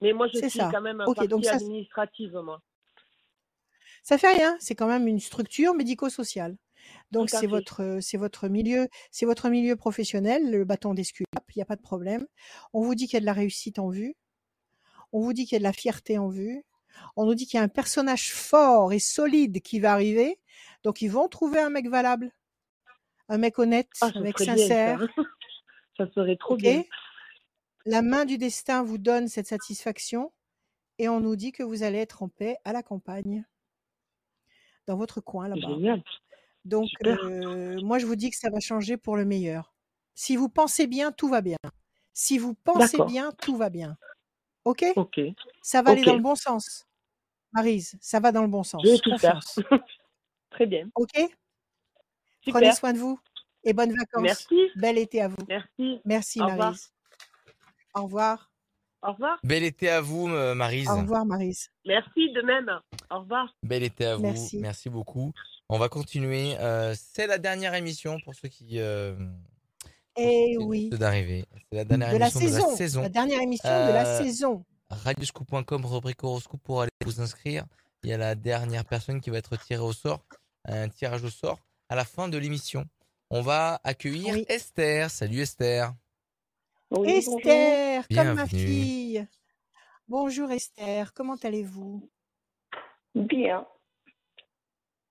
Mais 0.00 0.12
moi, 0.12 0.28
je 0.28 0.46
suis 0.48 0.58
quand 0.58 0.80
même 0.80 1.00
un 1.00 1.06
okay, 1.06 1.26
donc 1.28 1.44
ça, 1.44 1.54
administrative, 1.54 2.36
moi. 2.36 2.60
Ça 4.02 4.18
fait 4.18 4.32
rien. 4.32 4.56
C'est 4.60 4.74
quand 4.74 4.86
même 4.86 5.06
une 5.08 5.20
structure 5.20 5.74
médico-sociale. 5.74 6.56
Donc 7.10 7.28
c'est 7.28 7.46
votre 7.46 7.98
c'est 8.00 8.16
votre 8.16 8.48
milieu 8.48 8.88
c'est 9.10 9.26
votre 9.26 9.50
milieu 9.50 9.76
professionnel, 9.76 10.50
le 10.50 10.64
bâton 10.64 10.94
d'esculape, 10.94 11.44
il 11.54 11.58
n'y 11.58 11.62
a 11.62 11.66
pas 11.66 11.76
de 11.76 11.82
problème. 11.82 12.26
On 12.72 12.80
vous 12.80 12.94
dit 12.94 13.06
qu'il 13.06 13.14
y 13.14 13.16
a 13.18 13.20
de 13.20 13.26
la 13.26 13.32
réussite 13.34 13.78
en 13.78 13.90
vue. 13.90 14.14
On 15.12 15.20
vous 15.20 15.32
dit 15.32 15.44
qu'il 15.44 15.54
y 15.54 15.56
a 15.56 15.58
de 15.58 15.64
la 15.64 15.72
fierté 15.72 16.16
en 16.16 16.28
vue 16.28 16.64
on 17.16 17.26
nous 17.26 17.34
dit 17.34 17.46
qu'il 17.46 17.58
y 17.58 17.60
a 17.60 17.64
un 17.64 17.68
personnage 17.68 18.32
fort 18.32 18.92
et 18.92 18.98
solide 18.98 19.60
qui 19.62 19.80
va 19.80 19.92
arriver. 19.92 20.38
Donc 20.82 21.02
ils 21.02 21.10
vont 21.10 21.28
trouver 21.28 21.60
un 21.60 21.70
mec 21.70 21.88
valable, 21.88 22.32
un 23.28 23.38
mec 23.38 23.58
honnête, 23.58 23.88
ah, 24.00 24.10
un 24.14 24.20
mec 24.20 24.38
sincère. 24.38 25.06
ça. 25.96 26.06
serait 26.12 26.36
trop 26.36 26.56
bien. 26.56 26.84
La 27.84 28.02
main 28.02 28.24
du 28.24 28.38
destin 28.38 28.82
vous 28.82 28.98
donne 28.98 29.28
cette 29.28 29.46
satisfaction 29.46 30.32
et 30.98 31.08
on 31.08 31.20
nous 31.20 31.36
dit 31.36 31.52
que 31.52 31.62
vous 31.62 31.82
allez 31.82 31.98
être 31.98 32.22
en 32.22 32.28
paix 32.28 32.56
à 32.64 32.72
la 32.72 32.82
campagne, 32.82 33.44
dans 34.86 34.96
votre 34.96 35.20
coin 35.20 35.48
là-bas. 35.48 35.96
Donc 36.64 36.90
euh, 37.06 37.80
moi 37.82 37.98
je 37.98 38.06
vous 38.06 38.16
dis 38.16 38.30
que 38.30 38.36
ça 38.36 38.50
va 38.50 38.60
changer 38.60 38.96
pour 38.96 39.16
le 39.16 39.24
meilleur. 39.24 39.74
Si 40.14 40.36
vous 40.36 40.48
pensez 40.48 40.86
bien, 40.86 41.12
tout 41.12 41.28
va 41.28 41.40
bien. 41.40 41.58
Si 42.12 42.38
vous 42.38 42.54
pensez 42.54 42.98
bien, 43.06 43.30
tout 43.40 43.56
va 43.56 43.70
bien. 43.70 43.96
Ok 44.68 44.84
Ok. 44.96 45.18
Ça 45.62 45.80
va 45.80 45.92
aller 45.92 46.02
dans 46.02 46.14
le 46.14 46.20
bon 46.20 46.34
sens. 46.34 46.86
Marise, 47.52 47.96
ça 48.02 48.20
va 48.20 48.32
dans 48.32 48.42
le 48.42 48.48
bon 48.48 48.62
sens. 48.62 48.82
Je 48.84 48.90
vais 48.90 48.98
tout 48.98 49.16
faire. 49.16 49.40
Très 50.50 50.66
bien. 50.66 50.90
Ok 50.94 51.12
Prenez 52.46 52.72
soin 52.72 52.92
de 52.92 52.98
vous 52.98 53.18
et 53.64 53.72
bonnes 53.72 53.94
vacances. 53.96 54.22
Merci. 54.22 54.70
Bel 54.76 54.98
été 54.98 55.22
à 55.22 55.28
vous. 55.28 55.36
Merci. 55.48 56.00
Merci, 56.04 56.38
Marise. 56.40 56.92
Au 57.94 58.02
revoir. 58.02 58.50
Au 59.00 59.12
revoir. 59.12 59.38
Bel 59.42 59.62
été 59.62 59.88
à 59.88 60.02
vous, 60.02 60.26
Marise. 60.26 60.90
Au 60.90 60.96
revoir, 60.96 61.24
Marise. 61.24 61.70
Merci 61.86 62.30
de 62.32 62.42
même. 62.42 62.70
Au 63.10 63.20
revoir. 63.20 63.54
Bel 63.62 63.82
été 63.82 64.04
à 64.04 64.16
vous. 64.16 64.48
Merci, 64.60 64.90
beaucoup. 64.90 65.32
On 65.70 65.78
va 65.78 65.88
continuer. 65.88 66.58
Euh, 66.58 66.94
c'est 66.94 67.26
la 67.26 67.38
dernière 67.38 67.74
émission 67.74 68.20
pour 68.20 68.34
ceux 68.34 68.48
qui. 68.48 68.80
Euh, 68.80 69.16
eh 70.18 70.56
oui. 70.58 70.88
d'arriver. 70.90 71.44
C'est 71.70 71.76
la 71.76 71.84
dernière 71.84 72.14
émission 72.14 72.40
de 72.40 72.68
la 72.68 72.76
saison. 72.76 73.02
La 73.02 73.08
dernière 73.08 73.40
émission 73.40 73.68
de 73.68 73.92
la 73.92 74.06
euh, 74.06 74.22
saison. 74.22 74.64
Radioscoop.com, 74.90 75.86
rubrique 75.86 76.22
horoscope 76.24 76.60
pour 76.62 76.82
aller 76.82 76.90
vous 77.04 77.20
inscrire. 77.20 77.64
Il 78.02 78.10
y 78.10 78.12
a 78.12 78.18
la 78.18 78.34
dernière 78.34 78.84
personne 78.84 79.20
qui 79.20 79.30
va 79.30 79.38
être 79.38 79.56
tirée 79.56 79.82
au 79.82 79.92
sort, 79.92 80.24
un 80.64 80.88
tirage 80.88 81.24
au 81.24 81.30
sort 81.30 81.58
à 81.88 81.96
la 81.96 82.04
fin 82.04 82.28
de 82.28 82.38
l'émission. 82.38 82.84
On 83.30 83.42
va 83.42 83.80
accueillir 83.84 84.36
Esther. 84.48 85.10
Salut 85.10 85.40
Esther. 85.40 85.92
Esther, 87.04 88.06
comme 88.08 88.34
ma 88.34 88.46
fille. 88.46 89.26
Bonjour 90.06 90.50
Esther, 90.50 91.12
comment 91.12 91.36
allez-vous? 91.42 92.08
Bien. 93.14 93.66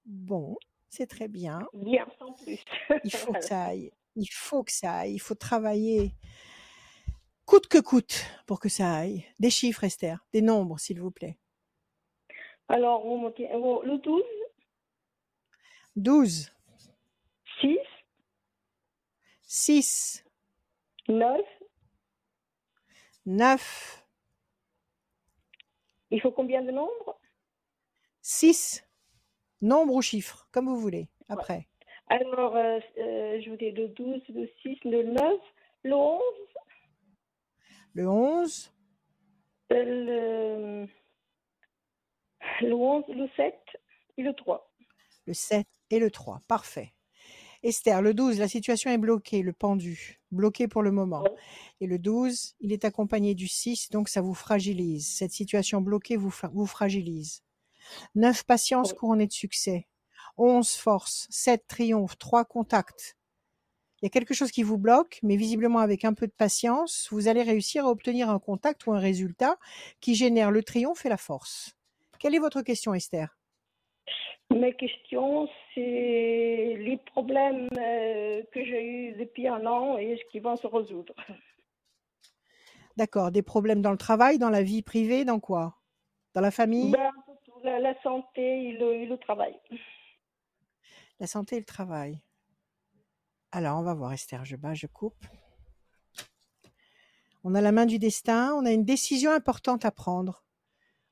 Bon, 0.05 0.57
c'est 0.89 1.05
très 1.05 1.27
bien. 1.27 1.67
Bien, 1.73 2.07
sans 2.17 2.33
plus. 2.33 2.63
Il 3.03 3.11
faut 3.11 3.33
que 3.33 3.41
ça 3.41 3.65
aille. 3.65 3.91
Il 4.17 4.27
faut 4.27 4.63
que 4.63 4.71
ça 4.71 4.95
aille. 4.95 5.13
Il 5.13 5.19
faut 5.19 5.35
travailler 5.35 6.15
coûte 7.45 7.67
que 7.67 7.77
coûte 7.77 8.25
pour 8.45 8.59
que 8.59 8.67
ça 8.67 8.93
aille. 8.93 9.25
Des 9.39 9.49
chiffres, 9.51 9.83
Esther. 9.83 10.25
Des 10.33 10.41
nombres, 10.41 10.79
s'il 10.79 10.99
vous 10.99 11.11
plaît. 11.11 11.37
Alors, 12.67 13.03
le 13.05 13.97
12. 13.97 14.23
12. 15.95 16.51
6. 17.61 17.77
6. 19.43 20.25
9. 21.07 21.41
9. 23.25 24.05
Il 26.09 26.21
faut 26.21 26.31
combien 26.31 26.63
de 26.63 26.71
nombres? 26.71 27.19
6. 28.21 28.83
Nombre 29.61 29.93
ou 29.93 30.01
chiffre, 30.01 30.47
comme 30.51 30.65
vous 30.65 30.79
voulez, 30.79 31.07
après. 31.29 31.67
Alors, 32.09 32.55
euh, 32.55 32.79
euh, 32.97 33.41
je 33.41 33.49
vous 33.49 33.57
dis 33.57 33.71
le 33.71 33.89
12, 33.89 34.21
le 34.29 34.49
6, 34.61 34.77
le 34.85 35.03
9, 35.03 35.33
le 35.83 35.93
11. 35.93 36.21
Le 37.93 38.09
11. 38.09 38.71
Le, 39.69 40.87
le 42.61 42.73
11, 42.73 43.03
le 43.09 43.27
7 43.35 43.53
et 44.17 44.23
le 44.23 44.33
3. 44.33 44.71
Le 45.25 45.33
7 45.33 45.67
et 45.91 45.99
le 45.99 46.09
3, 46.09 46.41
parfait. 46.47 46.93
Esther, 47.63 48.01
le 48.01 48.13
12, 48.13 48.39
la 48.39 48.47
situation 48.47 48.91
est 48.91 48.97
bloquée, 48.97 49.41
le 49.41 49.51
pendu, 49.51 50.21
bloqué 50.31 50.67
pour 50.67 50.83
le 50.83 50.91
moment. 50.91 51.23
Et 51.81 51.87
le 51.87 51.99
12, 51.99 52.55
il 52.61 52.71
est 52.71 52.85
accompagné 52.85 53.35
du 53.35 53.47
6, 53.47 53.89
donc 53.89 54.07
ça 54.07 54.21
vous 54.21 54.35
fragilise. 54.35 55.07
Cette 55.07 55.31
situation 55.31 55.81
bloquée 55.81 56.15
vous, 56.15 56.33
vous 56.53 56.67
fragilise. 56.67 57.43
9, 58.15 58.43
patience 58.43 58.93
couronnée 58.93 59.27
de 59.27 59.33
succès. 59.33 59.87
11, 60.37 60.75
force. 60.75 61.27
7, 61.29 61.67
triomphe. 61.67 62.17
3, 62.17 62.45
contact. 62.45 63.17
Il 64.01 64.05
y 64.05 64.07
a 64.07 64.09
quelque 64.09 64.33
chose 64.33 64.51
qui 64.51 64.61
vous 64.61 64.77
bloque, 64.77 65.19
mais 65.23 65.35
visiblement 65.35 65.79
avec 65.79 66.05
un 66.05 66.13
peu 66.13 66.27
de 66.27 66.31
patience, 66.31 67.07
vous 67.11 67.27
allez 67.27 67.41
réussir 67.41 67.85
à 67.85 67.89
obtenir 67.89 68.29
un 68.29 68.39
contact 68.39 68.85
ou 68.85 68.93
un 68.93 68.99
résultat 68.99 69.57
qui 70.01 70.13
génère 70.13 70.51
le 70.51 70.61
triomphe 70.61 71.05
et 71.05 71.09
la 71.09 71.17
force. 71.17 71.75
Quelle 72.19 72.35
est 72.35 72.39
votre 72.39 72.61
question, 72.61 72.93
Esther? 72.93 73.35
Mes 74.51 74.73
questions, 74.73 75.49
c'est 75.73 76.75
les 76.79 76.99
problèmes 77.07 77.67
euh, 77.77 78.41
que 78.53 78.63
j'ai 78.63 78.83
eus 78.83 79.11
depuis 79.13 79.47
un 79.47 79.65
an 79.65 79.97
et 79.97 80.17
ce 80.17 80.31
qui 80.31 80.39
vont 80.39 80.55
se 80.55 80.67
résoudre? 80.67 81.13
D'accord. 82.97 83.31
Des 83.31 83.43
problèmes 83.43 83.81
dans 83.81 83.91
le 83.91 83.97
travail, 83.97 84.39
dans 84.39 84.49
la 84.49 84.63
vie 84.63 84.81
privée, 84.81 85.25
dans 85.25 85.39
quoi? 85.39 85.75
Dans 86.33 86.41
la 86.41 86.51
famille? 86.51 86.91
Ben, 86.91 87.11
la, 87.79 88.01
santé 88.01 88.69
et 88.69 88.71
le, 88.73 89.15
travail. 89.17 89.55
La 91.19 91.27
santé 91.27 91.55
et 91.55 91.59
le 91.59 91.65
travail. 91.65 92.21
Alors, 93.51 93.79
on 93.79 93.83
va 93.83 93.93
voir 93.93 94.13
Esther, 94.13 94.45
je 94.45 94.55
bats, 94.55 94.73
je 94.73 94.87
coupe. 94.87 95.25
On 97.43 97.55
a 97.55 97.61
la 97.61 97.71
main 97.71 97.85
du 97.85 97.97
destin, 97.97 98.53
on 98.53 98.65
a 98.65 98.71
une 98.71 98.85
décision 98.85 99.31
importante 99.31 99.85
à 99.85 99.91
prendre. 99.91 100.43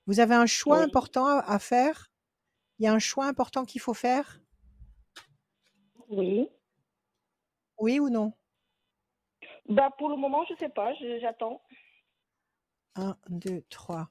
Vous 0.06 0.20
avez 0.20 0.36
un 0.36 0.46
choix 0.46 0.80
important 0.80 1.26
à, 1.26 1.60
faire? 1.60 2.12
Il 2.78 2.86
y 2.86 2.88
a 2.88 2.94
un 2.94 3.00
choix 3.00 3.26
important 3.26 3.66
qu'il 3.66 3.82
faut 3.82 3.94
faire? 3.94 4.42
Oui. 6.10 6.50
Oui 7.80 8.00
ou 8.00 8.10
non? 8.10 8.34
Bah 9.68 9.90
Pour 9.98 10.10
le 10.10 10.18
moment, 10.18 10.46
je 10.46 10.54
ne 10.54 10.58
sais 10.60 10.70
pas, 10.70 10.94
j'attends. 11.20 11.62
1, 12.96 13.18
2, 13.30 13.64
3, 13.70 14.10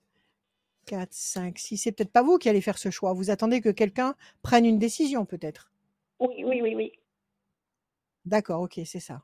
4, 0.86 1.12
5, 1.12 1.59
6. 1.59 1.78
C'est 1.78 1.92
peut-être 1.92 2.12
pas 2.12 2.22
vous 2.22 2.38
qui 2.38 2.49
allez 2.49 2.61
faire 2.61 2.78
ce 2.78 2.90
choix. 2.90 3.12
Vous 3.12 3.30
attendez 3.30 3.61
que 3.61 3.68
quelqu'un 3.68 4.16
prenne 4.42 4.64
une 4.64 4.78
décision, 4.78 5.24
peut-être. 5.24 5.74
Oui, 6.21 6.45
oui, 6.45 6.61
oui, 6.62 6.75
oui. 6.75 6.93
D'accord, 8.25 8.62
ok, 8.62 8.81
c'est 8.85 9.01
ça. 9.01 9.23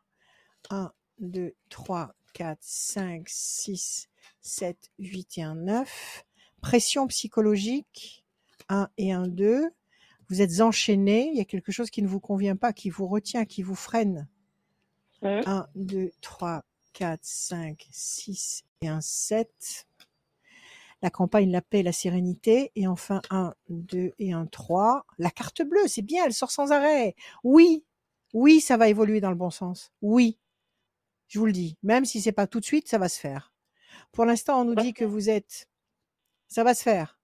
1, 0.70 0.92
2, 1.18 1.54
3, 1.68 2.14
4, 2.34 2.58
5, 2.60 3.28
6, 3.28 4.08
7, 4.40 4.90
8 4.98 5.38
et 5.38 5.42
1, 5.42 5.54
9. 5.54 6.24
Pression 6.60 7.06
psychologique. 7.06 8.24
1 8.68 8.88
et 8.98 9.12
1, 9.12 9.28
2. 9.28 9.70
Vous 10.28 10.42
êtes 10.42 10.60
enchaîné. 10.60 11.28
Il 11.32 11.36
y 11.36 11.40
a 11.40 11.44
quelque 11.44 11.72
chose 11.72 11.90
qui 11.90 12.02
ne 12.02 12.08
vous 12.08 12.20
convient 12.20 12.56
pas, 12.56 12.72
qui 12.72 12.90
vous 12.90 13.06
retient, 13.06 13.44
qui 13.44 13.62
vous 13.62 13.74
freine. 13.74 14.28
1, 15.22 15.66
2, 15.74 16.10
3, 16.20 16.64
4, 16.92 17.20
5, 17.22 17.88
6 17.90 18.64
et 18.82 18.88
1, 18.88 19.00
7 19.00 19.86
la 21.02 21.10
campagne, 21.10 21.50
la 21.50 21.62
paix, 21.62 21.82
la 21.82 21.92
sérénité, 21.92 22.72
et 22.76 22.86
enfin 22.86 23.22
un, 23.30 23.54
deux 23.68 24.12
et 24.18 24.32
un, 24.32 24.46
trois. 24.46 25.06
La 25.18 25.30
carte 25.30 25.62
bleue, 25.62 25.88
c'est 25.88 26.02
bien, 26.02 26.24
elle 26.26 26.34
sort 26.34 26.50
sans 26.50 26.72
arrêt. 26.72 27.14
Oui, 27.44 27.84
oui, 28.34 28.60
ça 28.60 28.76
va 28.76 28.88
évoluer 28.88 29.20
dans 29.20 29.30
le 29.30 29.36
bon 29.36 29.50
sens. 29.50 29.92
Oui, 30.02 30.38
je 31.28 31.38
vous 31.38 31.46
le 31.46 31.52
dis. 31.52 31.76
Même 31.82 32.04
si 32.04 32.20
c'est 32.20 32.32
pas 32.32 32.46
tout 32.46 32.60
de 32.60 32.64
suite, 32.64 32.88
ça 32.88 32.98
va 32.98 33.08
se 33.08 33.18
faire. 33.18 33.54
Pour 34.12 34.24
l'instant, 34.24 34.60
on 34.60 34.64
nous 34.64 34.74
dit 34.74 34.92
que 34.92 35.04
vous 35.04 35.30
êtes, 35.30 35.68
ça 36.48 36.64
va 36.64 36.74
se 36.74 36.82
faire. 36.82 37.18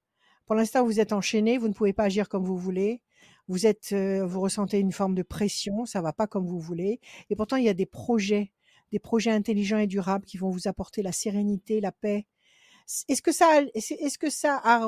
Pour 0.47 0.55
l'instant, 0.55 0.85
vous 0.85 1.01
êtes 1.01 1.13
enchaîné, 1.13 1.59
vous 1.59 1.69
ne 1.69 1.73
pouvez 1.73 1.93
pas 1.93 2.05
agir 2.05 2.29
comme 2.29 2.45
vous 2.45 2.57
voulez. 2.57 3.03
Vous 3.49 3.67
êtes, 3.67 3.93
euh, 3.93 4.25
vous 4.27 4.41
ressentez 4.41 4.79
une 4.79 4.93
forme 4.93 5.15
de 5.15 5.23
pression, 5.23 5.87
ça 5.87 6.01
va 6.01 6.13
pas 6.13 6.27
comme 6.27 6.47
vous 6.47 6.59
voulez. 6.61 7.01
Et 7.31 7.37
pourtant, 7.37 7.57
il 7.57 7.65
y 7.65 7.69
a 7.69 7.75
des 7.75 7.87
projets, 7.87 8.53
des 8.91 8.99
projets 8.99 9.31
intelligents 9.31 9.79
et 9.79 9.87
durables 9.87 10.25
qui 10.25 10.37
vont 10.37 10.51
vous 10.51 10.67
apporter 10.69 11.03
la 11.03 11.13
sérénité, 11.13 11.81
la 11.81 11.93
paix, 11.93 12.27
est-ce 13.09 13.23
que 13.23 13.33
ça, 13.33 13.63
est-ce 13.75 14.19
que 14.19 14.31
ça 14.31 14.61
a, 14.65 14.81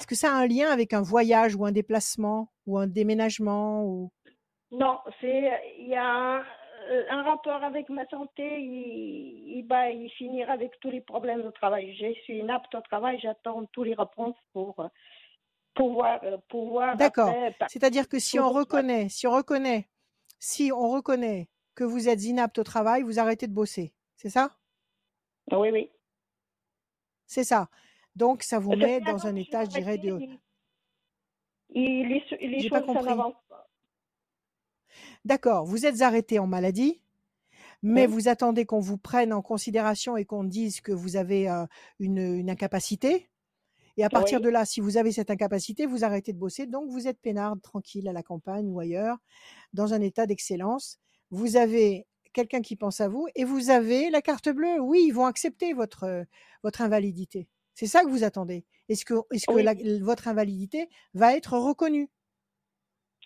est-ce 0.00 0.06
que 0.06 0.14
ça 0.14 0.32
a 0.32 0.34
un 0.34 0.46
lien 0.46 0.70
avec 0.70 0.92
un 0.92 1.02
voyage 1.02 1.54
ou 1.54 1.66
un 1.66 1.72
déplacement 1.72 2.50
ou 2.66 2.78
un 2.78 2.86
déménagement 2.86 3.84
ou? 3.84 4.10
Non, 4.70 4.98
c'est 5.20 5.50
il 5.78 5.88
y 5.88 5.96
a 5.96 6.42
euh, 6.90 7.04
un, 7.10 7.22
rapport 7.22 7.62
avec 7.62 7.88
ma 7.90 8.06
santé. 8.08 8.60
Il, 8.60 9.58
il, 9.58 9.66
bah, 9.66 9.90
il 9.90 10.10
finira 10.10 10.52
avec 10.52 10.72
tous 10.80 10.90
les 10.90 11.02
problèmes 11.02 11.42
de 11.42 11.50
travail. 11.50 11.94
Je 11.94 12.12
suis 12.22 12.38
inapte 12.38 12.74
au 12.74 12.80
travail. 12.80 13.18
J'attends 13.20 13.64
tous 13.72 13.84
les 13.84 13.94
réponses 13.94 14.36
pour 14.52 14.80
euh, 14.80 14.88
pouvoir 15.74 16.20
euh, 16.24 16.38
pouvoir. 16.48 16.96
D'accord. 16.96 17.32
C'est-à-dire 17.68 18.08
que 18.08 18.18
si 18.18 18.40
on 18.40 18.50
reconnaît, 18.50 19.08
si 19.08 19.26
on 19.26 19.32
reconnaît, 19.32 19.88
si 20.38 20.72
on 20.72 20.88
reconnaît 20.88 21.48
que 21.74 21.84
vous 21.84 22.08
êtes 22.08 22.24
inapte 22.24 22.58
au 22.58 22.64
travail, 22.64 23.02
vous 23.02 23.20
arrêtez 23.20 23.46
de 23.46 23.54
bosser. 23.54 23.92
C'est 24.16 24.30
ça? 24.30 24.50
Oui, 25.50 25.70
oui. 25.70 25.90
C'est 27.32 27.44
ça. 27.44 27.70
Donc, 28.14 28.42
ça 28.42 28.58
vous 28.58 28.76
met 28.76 29.00
dans 29.00 29.26
un 29.26 29.34
état, 29.36 29.64
je 29.64 29.70
dirais, 29.70 29.96
de. 29.96 30.18
Il, 31.70 32.06
les 32.06 32.68
pas 32.68 32.82
compris. 32.82 33.08
D'accord. 35.24 35.64
Vous 35.64 35.86
êtes 35.86 36.02
arrêté 36.02 36.38
en 36.38 36.46
maladie, 36.46 37.00
mais 37.82 38.06
vous 38.06 38.28
attendez 38.28 38.66
qu'on 38.66 38.80
vous 38.80 38.98
prenne 38.98 39.32
en 39.32 39.40
considération 39.40 40.18
et 40.18 40.26
qu'on 40.26 40.44
dise 40.44 40.82
que 40.82 40.92
vous 40.92 41.16
avez 41.16 41.48
euh, 41.48 41.64
une, 42.00 42.50
incapacité. 42.50 43.30
Et 43.96 44.04
à 44.04 44.10
partir 44.10 44.42
de 44.42 44.50
là, 44.50 44.66
si 44.66 44.82
vous 44.82 44.98
avez 44.98 45.10
cette 45.10 45.30
incapacité, 45.30 45.86
vous 45.86 46.04
arrêtez 46.04 46.34
de 46.34 46.38
bosser. 46.38 46.66
Donc, 46.66 46.90
vous 46.90 47.08
êtes 47.08 47.18
peinard, 47.18 47.56
tranquille 47.62 48.08
à 48.08 48.12
la 48.12 48.22
campagne 48.22 48.68
ou 48.68 48.78
ailleurs, 48.78 49.16
dans 49.72 49.94
un 49.94 50.02
état 50.02 50.26
d'excellence. 50.26 50.98
Vous 51.30 51.56
avez 51.56 52.06
quelqu'un 52.32 52.60
qui 52.60 52.76
pense 52.76 53.00
à 53.00 53.08
vous 53.08 53.28
et 53.34 53.44
vous 53.44 53.70
avez 53.70 54.10
la 54.10 54.22
carte 54.22 54.48
bleue. 54.48 54.80
Oui, 54.80 55.04
ils 55.06 55.12
vont 55.12 55.26
accepter 55.26 55.72
votre, 55.72 56.24
votre 56.62 56.80
invalidité. 56.80 57.48
C'est 57.74 57.86
ça 57.86 58.02
que 58.02 58.08
vous 58.08 58.24
attendez. 58.24 58.64
Est-ce 58.88 59.04
que, 59.04 59.14
est 59.32 59.46
que 59.46 60.02
votre 60.02 60.28
invalidité 60.28 60.88
va 61.14 61.36
être 61.36 61.56
reconnue? 61.56 62.10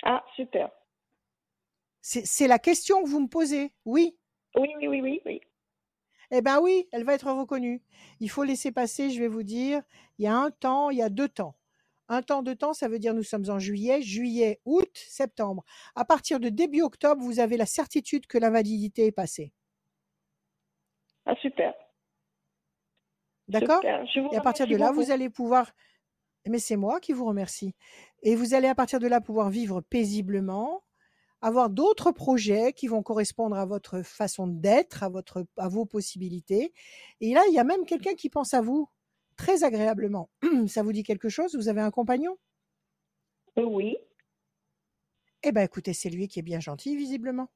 Ah, 0.03 0.25
super. 0.37 0.71
C'est 2.01 2.47
la 2.47 2.61
question 2.61 3.03
que 3.03 3.09
vous 3.09 3.21
me 3.21 3.29
posez. 3.29 3.73
Oui. 3.85 4.17
Oui, 4.55 4.69
oui, 4.79 4.87
oui, 4.87 5.01
oui, 5.01 5.23
oui. 5.27 5.41
Eh 6.31 6.41
bien 6.43 6.61
oui, 6.61 6.89
elle 6.93 7.05
va 7.05 7.15
être 7.15 7.31
reconnue. 7.31 7.83
Il 8.21 8.31
faut 8.31 8.45
laisser 8.45 8.73
passer, 8.73 9.11
je 9.11 9.21
vais 9.21 9.29
vous 9.29 9.43
dire, 9.43 9.83
il 10.19 10.25
y 10.25 10.29
a 10.29 10.37
un 10.37 10.51
temps, 10.51 10.91
il 10.91 10.99
y 10.99 11.03
a 11.03 11.09
deux 11.09 11.29
temps. 11.29 11.57
Un 12.09 12.23
temps 12.23 12.43
de 12.43 12.55
temps, 12.55 12.73
ça 12.73 12.89
veut 12.89 12.99
dire 12.99 13.15
nous 13.15 13.25
sommes 13.25 13.49
en 13.49 13.59
juillet, 13.59 14.01
juillet, 14.01 14.61
août, 14.65 14.91
septembre. 14.95 15.65
À 15.95 16.05
partir 16.05 16.39
de 16.39 16.49
début 16.49 16.83
octobre, 16.83 17.23
vous 17.23 17.41
avez 17.41 17.57
la 17.57 17.67
certitude 17.67 18.27
que 18.27 18.39
l'invalidité 18.39 19.07
est 19.07 19.13
passée. 19.13 19.53
Ah, 21.25 21.35
super. 21.43 21.75
D'accord? 23.49 23.85
Et 23.85 24.37
à 24.37 24.41
partir 24.41 24.67
de 24.67 24.77
là, 24.77 24.93
vous 24.93 25.11
allez 25.11 25.31
pouvoir. 25.31 25.73
Mais 26.47 26.61
c'est 26.61 26.77
moi 26.77 27.01
qui 27.01 27.13
vous 27.13 27.25
remercie. 27.25 27.75
Et 28.23 28.37
vous 28.37 28.55
allez 28.55 28.69
à 28.69 28.75
partir 28.75 29.01
de 29.01 29.09
là 29.09 29.21
pouvoir 29.21 29.51
vivre 29.51 29.81
paisiblement, 29.81 30.85
avoir 31.41 31.71
d'autres 31.71 32.13
projets 32.13 32.73
qui 32.73 32.87
vont 32.87 33.03
correspondre 33.03 33.57
à 33.57 33.67
votre 33.67 34.03
façon 34.03 34.47
d'être, 34.47 35.03
à, 35.03 35.09
votre, 35.09 35.45
à 35.57 35.69
vos 35.69 35.87
possibilités. 35.87 36.73
Et 37.21 37.35
là, 37.35 37.43
il 37.49 37.55
y 37.55 37.59
a 37.59 37.65
même 37.65 37.85
quelqu'un 37.85 38.15
qui 38.15 38.31
pense 38.31 38.55
à 38.55 38.61
vous 38.61 38.89
très 39.37 39.65
agréablement. 39.65 40.31
Ça 40.69 40.83
vous 40.83 40.93
dit 40.93 41.03
quelque 41.03 41.29
chose? 41.29 41.55
Vous 41.55 41.69
avez 41.69 41.81
un 41.81 41.91
compagnon? 41.91 42.37
Oui. 43.57 43.97
Eh 45.43 45.53
bien, 45.53 45.63
écoutez, 45.63 45.93
c'est 45.93 46.11
lui 46.11 46.29
qui 46.29 46.41
est 46.41 46.43
bien 46.43 46.61
gentil, 46.61 46.97
visiblement. 46.97 47.49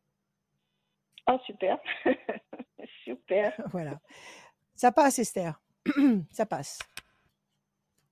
Ah, 1.26 1.39
super. 1.47 1.78
super. 3.05 3.53
Voilà. 3.70 4.01
Ça 4.74 4.93
passe, 4.93 5.18
Esther. 5.18 5.61
Ça 6.31 6.47
passe. 6.47 6.78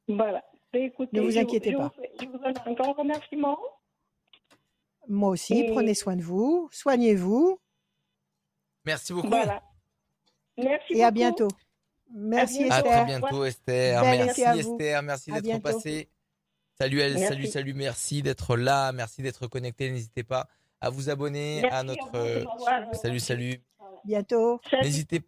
Voilà. 0.07 0.45
Ben, 0.73 0.83
écoutez, 0.83 1.17
ne 1.17 1.23
vous 1.23 1.39
inquiétez 1.39 1.73
pas. 1.73 1.93
je 2.21 2.27
vous 2.27 2.39
donne 2.39 2.55
un 2.67 2.73
grand 2.73 2.93
remerciement. 2.93 3.59
Moi 5.07 5.31
aussi, 5.31 5.65
prenez 5.73 5.95
soin 5.95 6.17
de 6.17 6.23
vous, 6.23 6.69
soignez-vous. 6.71 7.59
Merci 8.85 9.15
beaucoup. 9.15 9.29
Voilà. 9.29 9.63
Merci 10.59 10.95
Et 10.95 11.05
à 11.05 11.11
bientôt. 11.11 11.49
Merci 12.15 12.63
Esther. 12.63 12.79
À 12.79 12.83
très 12.83 13.05
bientôt 13.05 13.45
Esther. 13.45 14.03
merci 14.03 14.43
Esther, 14.43 15.03
merci 15.03 15.33
d'être 15.33 15.63
passée. 15.63 16.09
Salut 16.79 17.01
elle, 17.01 17.19
salut, 17.19 17.47
salut, 17.47 17.75
merci 17.75 18.23
d'être 18.23 18.57
là, 18.57 18.93
merci 18.93 19.21
d'être 19.21 19.47
connecté. 19.49 19.91
N'hésitez 19.91 20.23
pas 20.23 20.49
à 20.81 20.91
vous 20.91 21.11
abonner 21.11 21.69
à 21.71 21.83
notre. 21.83 22.45
salut, 22.95 23.21
salut. 23.21 23.61
Bientôt. 24.05 24.61
N'hésitez 24.83 25.21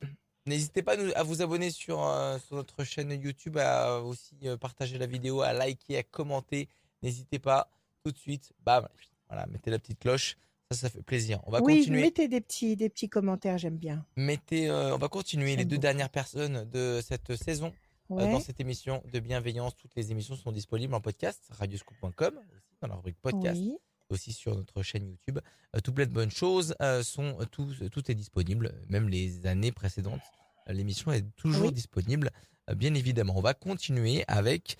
N'hésitez 0.47 0.83
pas 0.83 0.97
à 1.15 1.23
vous 1.23 1.43
abonner 1.43 1.71
sur, 1.71 2.03
euh, 2.03 2.39
sur, 2.39 2.57
notre 2.57 2.83
chaîne 2.83 3.13
YouTube, 3.13 3.59
à 3.59 4.01
aussi 4.01 4.37
euh, 4.45 4.57
partager 4.57 4.97
la 4.97 5.07
vidéo, 5.07 5.43
à 5.43 5.53
liker, 5.53 5.99
à 5.99 6.03
commenter. 6.03 6.69
n'hésitez 7.03 7.39
pas 7.39 7.69
tout 8.03 8.11
de 8.11 8.17
suite, 8.17 8.53
bam, 8.65 8.89
voilà, 9.29 9.47
mettez 9.47 9.71
la 9.71 9.79
petite 9.79 9.99
cloche. 9.99 10.37
Ça, 10.71 10.79
ça 10.79 10.91
fait 10.91 11.03
plaisir. 11.03 11.41
On 11.47 11.51
va 11.51 11.61
oui, 11.63 11.79
continuer. 11.79 12.03
mettez 12.03 12.29
des 12.29 12.41
petits, 12.41 12.77
des 12.77 12.89
petits 12.89 13.09
commentaires, 13.09 13.59
j'aime 13.59 13.77
bien. 13.77 14.05
Mettez, 14.17 14.71
on 14.71 14.99
va 14.99 15.09
continuer 15.09 15.57
les 15.57 15.65
deux 15.65 15.79
dernières 15.79 16.11
personnes 16.11 16.69
de 16.71 17.01
cette 17.03 17.35
saison 17.37 17.73
dans 18.11 18.41
cette 18.41 18.61
émission 18.61 19.03
de 19.13 19.21
bienveillance. 19.21 19.77
Toutes 19.77 19.95
les 19.95 20.11
émissions 20.11 20.37
sont 20.37 20.53
disponibles 20.53 20.95
en 20.95 21.01
podcast, 21.01 21.47
radioscoop.com, 21.51 22.35
dans 22.81 22.89
la 22.89 22.95
rubrique 22.95 23.19
podcast, 23.21 23.61
aussi 24.09 24.33
sur 24.33 24.57
notre 24.57 24.83
chaîne 24.83 25.09
YouTube. 25.09 25.39
Euh, 25.77 25.81
tout 25.81 25.93
plein 25.93 26.07
de 26.07 26.13
bonnes 26.13 26.31
choses 26.31 26.75
euh, 26.83 27.03
sont 27.03 27.37
euh, 27.41 27.45
tout, 27.51 27.73
tout 27.91 28.11
est 28.11 28.15
disponible, 28.15 28.75
même 28.89 29.09
les 29.09 29.47
années 29.47 29.73
précédentes. 29.73 30.21
L'émission 30.67 31.11
est 31.11 31.25
toujours 31.37 31.73
disponible, 31.73 32.31
bien 32.77 32.95
évidemment. 32.95 33.37
On 33.37 33.41
va 33.41 33.55
continuer 33.55 34.25
avec 34.29 34.77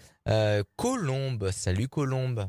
Colombe. 0.77 1.51
Salut 1.51 1.89
Colombe. 1.89 2.49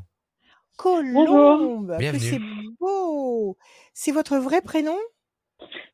Colombe, 0.76 1.96
c'est 2.00 2.40
beau. 2.80 3.56
C'est 3.92 4.12
votre 4.12 4.36
vrai 4.36 4.60
prénom? 4.62 4.96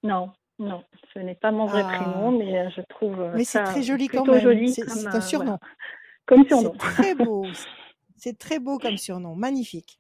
Non. 0.02 0.30
Non, 0.60 0.82
ce 1.14 1.20
n'est 1.20 1.36
pas 1.36 1.52
mon 1.52 1.66
vrai 1.66 1.82
ah. 1.84 1.96
prénom, 1.96 2.32
mais 2.32 2.58
euh, 2.58 2.70
je 2.76 2.80
trouve 2.88 3.20
euh, 3.20 3.32
mais 3.36 3.44
c'est 3.44 3.62
très 3.62 3.82
joli 3.82 4.08
quand 4.08 4.26
même. 4.26 4.66
C'est 4.66 4.90
un 4.90 5.14
euh, 5.14 5.20
surnom. 5.20 5.58
Comme 6.26 6.44
surnom. 6.48 6.72
C'est 6.72 6.78
très 6.78 7.14
beau. 7.14 7.46
c'est 8.16 8.38
très 8.38 8.58
beau 8.58 8.78
comme 8.78 8.96
surnom. 8.96 9.36
Magnifique. 9.36 9.98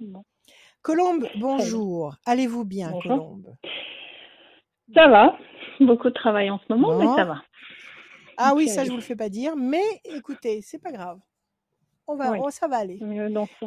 Colombe, 0.82 1.28
bonjour. 1.36 2.16
Allez-vous 2.26 2.64
bien, 2.64 2.90
Colombe? 3.02 3.54
Ça 4.94 5.06
va. 5.06 5.38
Beaucoup 5.78 6.08
de 6.08 6.14
travail 6.14 6.50
en 6.50 6.58
ce 6.58 6.72
moment, 6.72 6.98
mais 6.98 7.06
ça 7.14 7.24
va. 7.24 7.42
Ah 8.36 8.52
oui, 8.56 8.68
ça 8.68 8.84
je 8.84 8.90
vous 8.90 8.96
le 8.96 9.02
fais 9.02 9.16
pas 9.16 9.28
dire, 9.28 9.54
mais 9.56 9.82
écoutez, 10.04 10.60
c'est 10.62 10.78
pas 10.80 10.92
grave. 10.92 11.20
On 12.08 12.16
va, 12.16 12.38
oh, 12.38 12.50
ça 12.50 12.66
va 12.66 12.78
aller. 12.78 12.98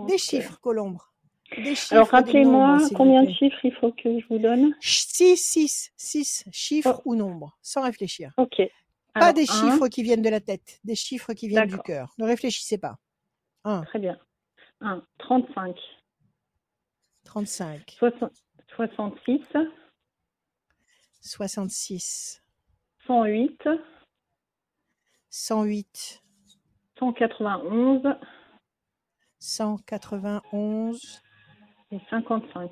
Des 0.07 0.17
chiffres, 0.17 0.59
Colombe. 0.59 0.97
Alors 1.91 2.07
rappelez-moi 2.07 2.79
combien 2.95 3.23
de 3.23 3.31
chiffres 3.31 3.59
il 3.63 3.73
faut 3.73 3.91
que 3.91 4.19
je 4.19 4.25
vous 4.29 4.39
donne 4.39 4.73
6, 4.79 5.35
6, 5.35 5.91
6 5.95 6.45
chiffres 6.51 7.01
oh. 7.05 7.11
ou 7.11 7.15
nombres, 7.15 7.57
sans 7.61 7.83
réfléchir. 7.83 8.31
Ok. 8.37 8.61
Pas 9.13 9.33
des 9.33 9.45
chiffres 9.45 9.87
qui 9.89 10.03
viennent 10.03 10.21
de 10.21 10.29
la 10.29 10.39
tête, 10.39 10.79
des 10.83 10.95
chiffres 10.95 11.33
qui 11.33 11.47
viennent 11.49 11.67
du 11.67 11.77
cœur. 11.79 12.13
Ne 12.17 12.25
réfléchissez 12.25 12.77
pas. 12.77 12.97
Très 13.63 13.99
bien. 13.99 14.17
1, 14.79 15.03
35. 15.19 15.75
35. 17.25 17.97
66. 18.75 19.41
66. 21.21 22.43
108. 23.05 23.69
108. 25.29 26.20
191. 27.01 28.15
191. 29.39 31.21
Et 31.89 31.99
55. 32.11 32.71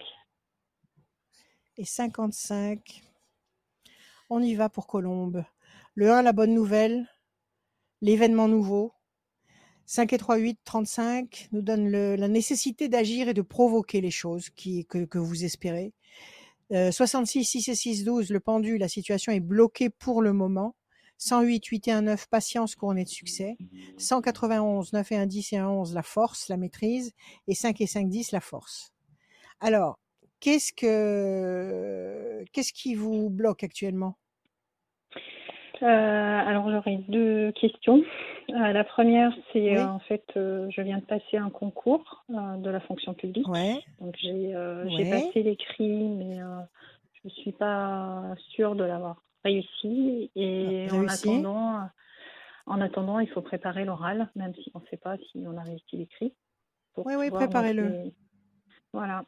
Et 1.77 1.83
55. 1.83 3.01
On 4.29 4.39
y 4.39 4.53
va 4.53 4.69
pour 4.69 4.85
Colombe. 4.85 5.43
Le 5.95 6.11
1, 6.11 6.21
la 6.21 6.33
bonne 6.33 6.53
nouvelle. 6.53 7.07
L'événement 8.01 8.47
nouveau. 8.47 8.93
5 9.87 10.13
et 10.13 10.19
3, 10.19 10.37
8, 10.37 10.59
35 10.63 11.47
nous 11.51 11.63
donne 11.63 11.89
la 11.89 12.27
nécessité 12.27 12.87
d'agir 12.87 13.29
et 13.29 13.33
de 13.33 13.41
provoquer 13.41 13.99
les 13.99 14.11
choses 14.11 14.51
qui, 14.51 14.85
que, 14.85 15.17
vous 15.17 15.43
espérez. 15.43 15.91
66, 16.69 17.39
euh, 17.39 17.43
6 17.43 17.67
et 17.69 17.75
6, 17.75 18.03
12, 18.03 18.29
le 18.29 18.39
pendu, 18.39 18.77
la 18.77 18.89
situation 18.89 19.31
est 19.31 19.39
bloquée 19.39 19.89
pour 19.89 20.21
le 20.21 20.33
moment. 20.33 20.75
108, 21.19 21.65
8 21.65 21.87
et 21.87 21.91
1, 21.91 22.01
9, 22.03 22.27
patience 22.29 22.75
couronnée 22.75 23.03
de 23.03 23.09
succès. 23.09 23.57
191, 23.97 24.93
9 24.93 25.11
et 25.11 25.17
1, 25.17 25.25
10 25.25 25.53
et 25.53 25.57
1, 25.57 25.67
11, 25.67 25.93
la 25.93 26.01
force, 26.01 26.47
la 26.47 26.57
maîtrise. 26.57 27.13
Et 27.47 27.53
5 27.53 27.79
et 27.81 27.87
5, 27.87 28.09
10, 28.09 28.31
la 28.31 28.39
force. 28.39 28.93
Alors, 29.59 29.99
qu'est-ce 30.39 30.71
que 30.71 32.43
qu'est-ce 32.53 32.71
qui 32.71 32.95
vous 32.95 33.29
bloque 33.29 33.63
actuellement? 33.63 34.15
Euh, 35.81 35.85
alors 35.85 36.69
j'aurais 36.69 36.99
deux 37.07 37.51
questions. 37.53 38.01
Euh, 38.49 38.71
la 38.73 38.83
première, 38.83 39.31
c'est 39.53 39.77
euh, 39.77 39.87
en 39.87 39.99
fait, 39.99 40.23
je 40.35 40.81
viens 40.81 40.99
de 40.99 41.05
passer 41.05 41.37
un 41.37 41.49
concours 41.49 42.25
de 42.29 42.69
la 42.69 42.79
fonction 42.79 43.13
publique. 43.13 43.47
Ouais. 43.47 43.79
Donc 43.99 44.15
j'ai 44.21 44.53
passé 45.09 45.43
l'écrit, 45.43 46.09
mais 46.09 46.37
je 46.37 47.21
ne 47.25 47.29
suis 47.29 47.51
pas 47.51 48.23
sûre 48.51 48.75
de 48.75 48.83
l'avoir 48.83 49.21
réussi. 49.43 50.31
Et 50.35 50.87
en 50.91 51.07
attendant, 51.07 51.89
en 52.65 52.81
attendant, 52.81 53.19
il 53.19 53.29
faut 53.29 53.41
préparer 53.41 53.85
l'oral, 53.85 54.29
même 54.35 54.53
si 54.55 54.71
on 54.73 54.79
ne 54.79 54.85
sait 54.87 54.97
pas 54.97 55.17
si 55.31 55.43
on 55.47 55.57
a 55.57 55.63
réussi 55.63 55.97
l'écrit. 55.97 56.33
Oui, 56.97 57.13
oui, 57.17 57.29
préparez-le. 57.31 58.11
Voilà. 58.91 59.23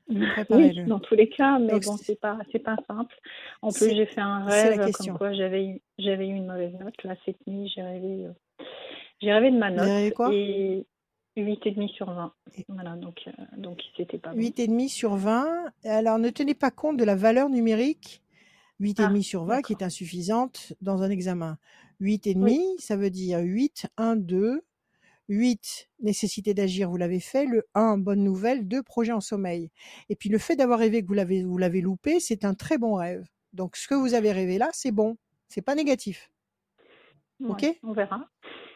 Oui, 0.49 0.83
dans 0.85 0.99
tous 0.99 1.15
les 1.15 1.29
cas, 1.29 1.59
mais 1.59 1.79
bon, 1.79 1.95
c'est 1.97 2.19
pas, 2.19 2.39
c'est 2.51 2.59
pas 2.59 2.77
simple. 2.87 3.15
En 3.61 3.71
plus, 3.71 3.91
j'ai 3.91 4.05
fait 4.07 4.21
un 4.21 4.43
rêve 4.45 4.91
comme 4.91 5.17
quoi 5.17 5.33
j'avais 5.33 5.65
eu, 5.65 5.81
j'avais 5.99 6.27
eu 6.27 6.33
une 6.33 6.47
mauvaise 6.47 6.73
note. 6.73 7.03
Là, 7.03 7.15
cette 7.25 7.45
nuit, 7.45 7.71
j'ai 7.73 7.83
rêvé, 7.83 8.25
euh, 8.25 8.63
j'ai 9.21 9.31
rêvé 9.31 9.51
de 9.51 9.57
ma 9.57 9.69
note. 9.69 10.13
Quoi? 10.13 10.33
et 10.33 10.85
8,5 11.37 11.89
sur 11.89 12.11
20. 12.11 12.33
Voilà, 12.67 12.95
donc, 12.95 13.21
euh, 13.27 13.31
donc 13.57 13.81
c'était 13.95 14.17
pas 14.17 14.33
8,5 14.33 14.89
sur 14.89 15.15
20. 15.15 15.71
Alors, 15.85 16.19
ne 16.19 16.29
tenez 16.29 16.55
pas 16.55 16.71
compte 16.71 16.97
de 16.97 17.05
la 17.05 17.15
valeur 17.15 17.49
numérique 17.49 18.21
8,5 18.81 19.17
ah, 19.19 19.21
sur 19.21 19.45
20 19.45 19.61
qui 19.61 19.73
est 19.73 19.83
insuffisante 19.83 20.73
dans 20.81 21.03
un 21.03 21.09
examen. 21.09 21.57
8,5, 22.01 22.79
ça 22.79 22.95
veut 22.95 23.11
dire 23.11 23.39
8, 23.39 23.87
1, 23.97 24.15
2, 24.15 24.63
8, 25.29 25.89
nécessité 26.01 26.53
d'agir, 26.53 26.89
vous 26.89 26.97
l'avez 26.97 27.19
fait. 27.19 27.45
Le 27.45 27.63
1, 27.75 27.99
bonne 27.99 28.23
nouvelle. 28.23 28.67
2, 28.67 28.81
projet 28.83 29.11
en 29.11 29.21
sommeil. 29.21 29.69
Et 30.09 30.15
puis 30.15 30.29
le 30.29 30.39
fait 30.39 30.55
d'avoir 30.55 30.79
rêvé 30.79 31.03
que 31.03 31.07
vous 31.07 31.13
l'avez, 31.13 31.43
vous 31.43 31.57
l'avez 31.57 31.81
loupé, 31.81 32.19
c'est 32.19 32.43
un 32.43 32.53
très 32.53 32.77
bon 32.77 32.95
rêve. 32.95 33.25
Donc 33.53 33.77
ce 33.77 33.87
que 33.87 33.95
vous 33.95 34.13
avez 34.13 34.31
rêvé 34.31 34.57
là, 34.57 34.69
c'est 34.73 34.91
bon. 34.91 35.15
C'est 35.47 35.61
pas 35.61 35.75
négatif. 35.75 36.31
ok? 37.47 37.65
On 37.83 37.93
verra. 37.93 38.27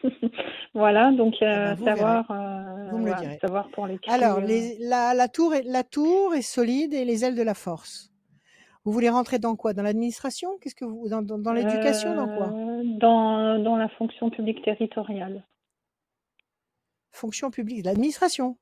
voilà, 0.74 1.10
donc 1.12 1.34
euh, 1.42 1.72
ah 1.72 1.74
bah, 1.74 1.84
savoir, 1.84 2.30
euh, 2.30 2.90
vous 2.90 2.98
me 2.98 3.10
le 3.10 3.16
direz. 3.16 3.38
savoir 3.40 3.68
pour 3.70 3.86
les 3.86 3.98
Alors, 4.06 4.40
les, 4.40 4.76
la, 4.78 5.14
la, 5.14 5.28
tour 5.28 5.54
est, 5.54 5.62
la 5.62 5.82
tour 5.82 6.34
est 6.34 6.42
solide 6.42 6.94
et 6.94 7.04
les 7.04 7.24
ailes 7.24 7.34
de 7.34 7.42
la 7.42 7.54
force. 7.54 8.12
Vous 8.86 8.92
voulez 8.92 9.10
rentrer 9.10 9.38
dans 9.38 9.56
quoi? 9.56 9.74
Dans 9.74 9.82
l'administration? 9.82 10.56
Qu'est-ce 10.62 10.74
que 10.74 10.86
vous 10.86 11.08
dans, 11.08 11.20
dans, 11.20 11.52
l'éducation 11.52 12.14
Dans 12.14 12.28
quoi? 12.28 12.46
Euh, 12.54 12.82
dans, 12.98 13.62
dans 13.62 13.76
la 13.76 13.90
fonction 13.90 14.30
publique 14.30 14.62
territoriale 14.62 15.42
fonction 17.16 17.50
publique, 17.50 17.84
l'administration. 17.84 18.56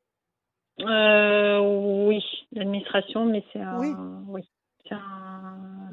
Euh, 0.80 2.06
oui, 2.06 2.24
l'administration, 2.52 3.26
mais 3.26 3.44
c'est 3.52 3.60
un. 3.60 3.78
Oui. 4.28 4.42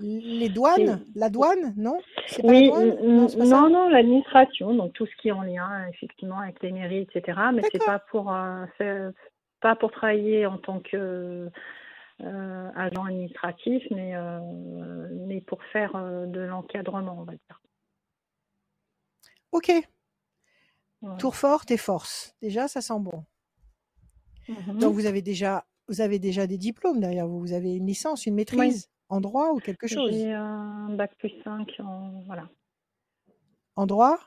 Les 0.03 0.49
douanes? 0.49 1.05
La 1.15 1.29
douane? 1.29 1.73
Non? 1.77 1.97
Oui, 2.43 2.69
non, 2.69 3.69
non, 3.69 3.89
l'administration, 3.89 4.73
donc 4.73 4.93
tout 4.93 5.05
ce 5.05 5.15
qui 5.21 5.29
est 5.29 5.31
en 5.31 5.43
lien 5.43 5.87
effectivement 5.89 6.39
avec 6.39 6.61
les 6.63 6.71
mairies, 6.71 7.07
etc. 7.09 7.39
Mais 7.53 7.61
c'est 7.71 7.85
pas 7.85 7.99
pour 7.99 8.33
euh, 8.33 9.11
pas 9.61 9.75
pour 9.75 9.91
travailler 9.91 10.45
en 10.45 10.57
tant 10.57 10.79
que 10.79 11.49
euh, 12.23 12.71
agent 12.75 13.03
administratif, 13.05 13.83
mais 13.91 14.13
mais 15.27 15.41
pour 15.41 15.63
faire 15.71 15.93
de 15.93 16.39
l'encadrement, 16.41 17.17
on 17.19 17.23
va 17.23 17.33
dire. 17.33 17.61
Ok, 19.51 19.71
Tour 21.17 21.35
forte 21.35 21.71
et 21.71 21.77
force. 21.77 22.35
Déjà, 22.41 22.67
ça 22.67 22.81
sent 22.81 22.99
bon. 22.99 23.25
Mmh 24.47 24.77
Donc, 24.79 24.93
vous 24.93 25.05
avez 25.05 25.21
déjà, 25.21 25.65
vous 25.87 26.01
avez 26.01 26.19
déjà 26.19 26.45
des 26.45 26.57
diplômes 26.57 26.99
derrière 26.99 27.27
vous. 27.27 27.39
Vous 27.39 27.53
avez 27.53 27.75
une 27.75 27.87
licence, 27.87 28.25
une 28.25 28.35
maîtrise 28.35 28.89
en 29.09 29.19
droit 29.19 29.49
ou 29.49 29.59
quelque 29.59 29.87
chose? 29.87 30.11
J'ai 30.11 30.31
un 30.31 30.89
bac 30.89 31.15
plus 31.17 31.31
5 31.43 31.67
en, 31.79 32.21
voilà. 32.25 32.49
En 33.75 33.87
droit? 33.87 34.19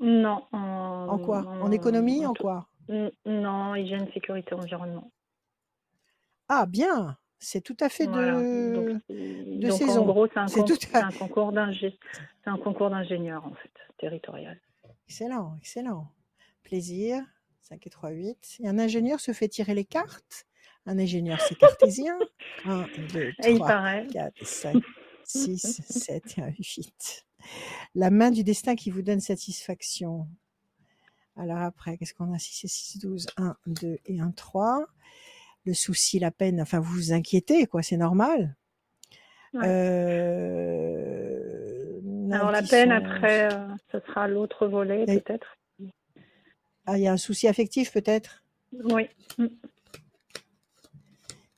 Non. 0.00 0.42
En, 0.52 1.18
quoi? 1.18 1.44
En, 1.46 1.70
économie? 1.70 2.24
En, 2.24 2.32
quoi? 2.32 2.66
Non, 3.26 3.74
hygiène, 3.74 4.08
sécurité, 4.14 4.54
environnement. 4.54 5.10
Ah, 6.48 6.66
bien 6.66 7.16
c'est 7.44 7.60
tout 7.60 7.76
à 7.80 7.88
fait 7.88 8.06
de, 8.06 8.98
de 9.10 9.70
saison. 9.70 10.02
En 10.02 10.06
gros, 10.06 10.26
c'est 10.26 10.38
un, 10.94 11.08
un, 11.08 11.10
concours 12.58 12.90
d'ingénieur, 12.90 13.44
en 13.44 13.52
fait, 13.54 13.70
territorial. 13.98 14.58
Excellent, 15.08 15.56
excellent. 15.60 16.10
Plaisir. 16.62 17.22
5 17.60 17.86
et 17.86 17.90
3, 17.90 18.10
8. 18.10 18.56
Et 18.60 18.68
un 18.68 18.78
ingénieur 18.78 19.20
se 19.20 19.32
fait 19.32 19.48
tirer 19.48 19.74
les 19.74 19.84
cartes? 19.84 20.46
Un 20.86 20.98
ingénieur, 20.98 21.40
c'est 21.40 21.56
cartésien? 21.56 22.18
1, 22.64 22.86
2, 23.12 23.32
3, 23.56 24.02
4, 24.12 24.46
5, 24.46 24.82
6, 25.24 25.82
7 25.88 26.38
et 26.38 26.42
8. 26.58 27.26
La 27.94 28.10
main 28.10 28.30
du 28.30 28.44
destin 28.44 28.74
qui 28.74 28.90
vous 28.90 29.02
donne 29.02 29.20
satisfaction. 29.20 30.26
Alors 31.36 31.58
après, 31.58 31.96
qu'est-ce 31.98 32.14
qu'on 32.14 32.32
a? 32.32 32.38
6 32.38 32.64
et 32.64 32.68
6, 32.68 32.98
12. 32.98 33.26
1, 33.36 33.56
2 33.66 33.98
et 34.06 34.20
1, 34.20 34.30
3. 34.30 34.86
Le 35.66 35.72
souci, 35.74 36.18
la 36.18 36.30
peine, 36.30 36.60
enfin, 36.60 36.78
vous 36.80 36.92
vous 36.92 37.12
inquiétez, 37.12 37.66
quoi, 37.66 37.82
c'est 37.82 37.96
normal. 37.96 38.56
Euh, 39.62 41.40
alors 42.32 42.50
la 42.50 42.62
peine, 42.62 42.92
après, 42.92 43.52
euh, 43.52 43.68
ce 43.92 44.00
sera 44.00 44.28
l'autre 44.28 44.66
volet, 44.66 45.06
peut-être. 45.06 45.56
Ah, 46.86 46.98
il 46.98 47.04
y 47.04 47.06
a 47.06 47.12
un 47.12 47.16
souci 47.16 47.48
affectif, 47.48 47.92
peut-être? 47.92 48.44
Oui. 48.72 49.08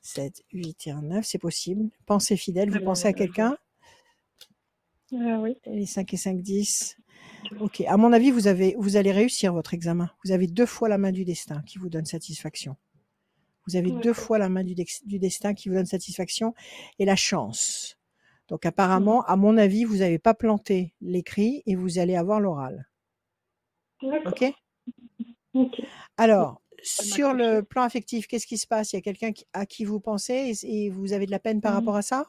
7, 0.02 0.44
8 0.52 0.86
et 0.86 0.90
1 0.92 1.02
9, 1.02 1.24
c'est 1.24 1.38
possible. 1.38 1.90
Pensez 2.06 2.36
fidèle, 2.36 2.70
vous 2.70 2.80
pensez 2.80 3.08
à 3.08 3.12
quelqu'un? 3.12 3.56
Euh, 5.12 5.36
Oui. 5.38 5.56
Les 5.66 5.86
5 5.86 6.12
et 6.14 6.16
5, 6.16 6.40
10. 6.42 6.96
Ok, 7.60 7.80
à 7.80 7.96
mon 7.96 8.12
avis, 8.12 8.30
vous, 8.30 8.46
avez, 8.46 8.76
vous 8.78 8.96
allez 8.96 9.10
réussir 9.12 9.52
votre 9.52 9.74
examen. 9.74 10.10
Vous 10.24 10.32
avez 10.32 10.46
deux 10.46 10.66
fois 10.66 10.88
la 10.88 10.98
main 10.98 11.12
du 11.12 11.24
destin 11.24 11.62
qui 11.66 11.78
vous 11.78 11.88
donne 11.88 12.04
satisfaction. 12.04 12.76
Vous 13.66 13.76
avez 13.76 13.90
deux 13.90 14.12
fois 14.12 14.38
la 14.38 14.48
main 14.48 14.64
du, 14.64 14.74
du, 14.74 15.18
destin 15.18 15.54
qui 15.54 15.68
vous 15.68 15.74
donne 15.74 15.86
satisfaction 15.86 16.54
et 16.98 17.04
la 17.04 17.16
chance. 17.16 17.98
Donc 18.48 18.64
apparemment, 18.64 19.24
à 19.24 19.36
mon 19.36 19.56
avis, 19.56 19.84
vous 19.84 19.96
n'avez 19.96 20.18
pas 20.18 20.34
planté 20.34 20.94
l'écrit 21.00 21.62
et 21.66 21.74
vous 21.74 21.98
allez 21.98 22.16
avoir 22.16 22.40
l'oral. 22.40 22.88
Ok? 24.02 24.44
Alors, 26.16 26.60
sur 26.82 27.32
le 27.32 27.62
plan 27.62 27.82
affectif, 27.82 28.26
qu'est-ce 28.26 28.46
qui 28.46 28.58
se 28.58 28.66
passe? 28.66 28.92
Il 28.92 28.96
y 28.96 28.98
a 28.98 29.02
quelqu'un 29.02 29.32
à 29.52 29.66
qui 29.66 29.84
vous 29.84 30.00
pensez 30.00 30.52
et, 30.62 30.90
vous 30.90 31.12
avez 31.12 31.26
de 31.26 31.30
la 31.30 31.40
peine 31.40 31.60
par 31.60 31.72
mmh. 31.72 31.76
rapport 31.76 31.96
à 31.96 32.02
ça? 32.02 32.26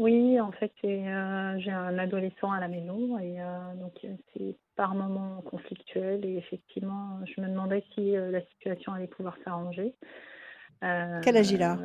Oui, 0.00 0.40
en 0.40 0.50
fait, 0.52 0.72
euh, 0.82 1.58
j'ai 1.58 1.70
un 1.70 1.98
adolescent 1.98 2.50
à 2.50 2.58
la 2.58 2.68
maison 2.68 3.18
et 3.18 3.38
euh, 3.38 3.74
donc 3.74 3.92
c'est 4.32 4.56
par 4.74 4.94
moments 4.94 5.42
conflictuel 5.42 6.24
et 6.24 6.38
effectivement, 6.38 7.20
je 7.26 7.38
me 7.42 7.48
demandais 7.48 7.84
si 7.94 8.16
euh, 8.16 8.30
la 8.30 8.40
situation 8.46 8.94
allait 8.94 9.08
pouvoir 9.08 9.36
s'arranger. 9.44 9.94
Quel 10.80 11.36
âge 11.36 11.50
il 11.50 11.62
a? 11.62 11.78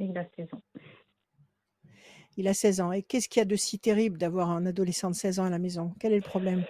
Il 0.00 0.18
a 0.18 0.24
16 0.36 0.48
ans. 0.54 0.62
Il 2.36 2.48
a 2.48 2.54
16 2.54 2.80
ans. 2.80 2.90
Et 2.90 3.04
qu'est-ce 3.04 3.28
qu'il 3.28 3.38
y 3.38 3.42
a 3.42 3.46
de 3.46 3.54
si 3.54 3.78
terrible 3.78 4.18
d'avoir 4.18 4.50
un 4.50 4.66
adolescent 4.66 5.10
de 5.10 5.14
16 5.14 5.38
ans 5.38 5.44
à 5.44 5.50
la 5.50 5.60
maison? 5.60 5.94
Quel 6.00 6.12
est 6.12 6.16
le 6.16 6.22
problème? 6.22 6.64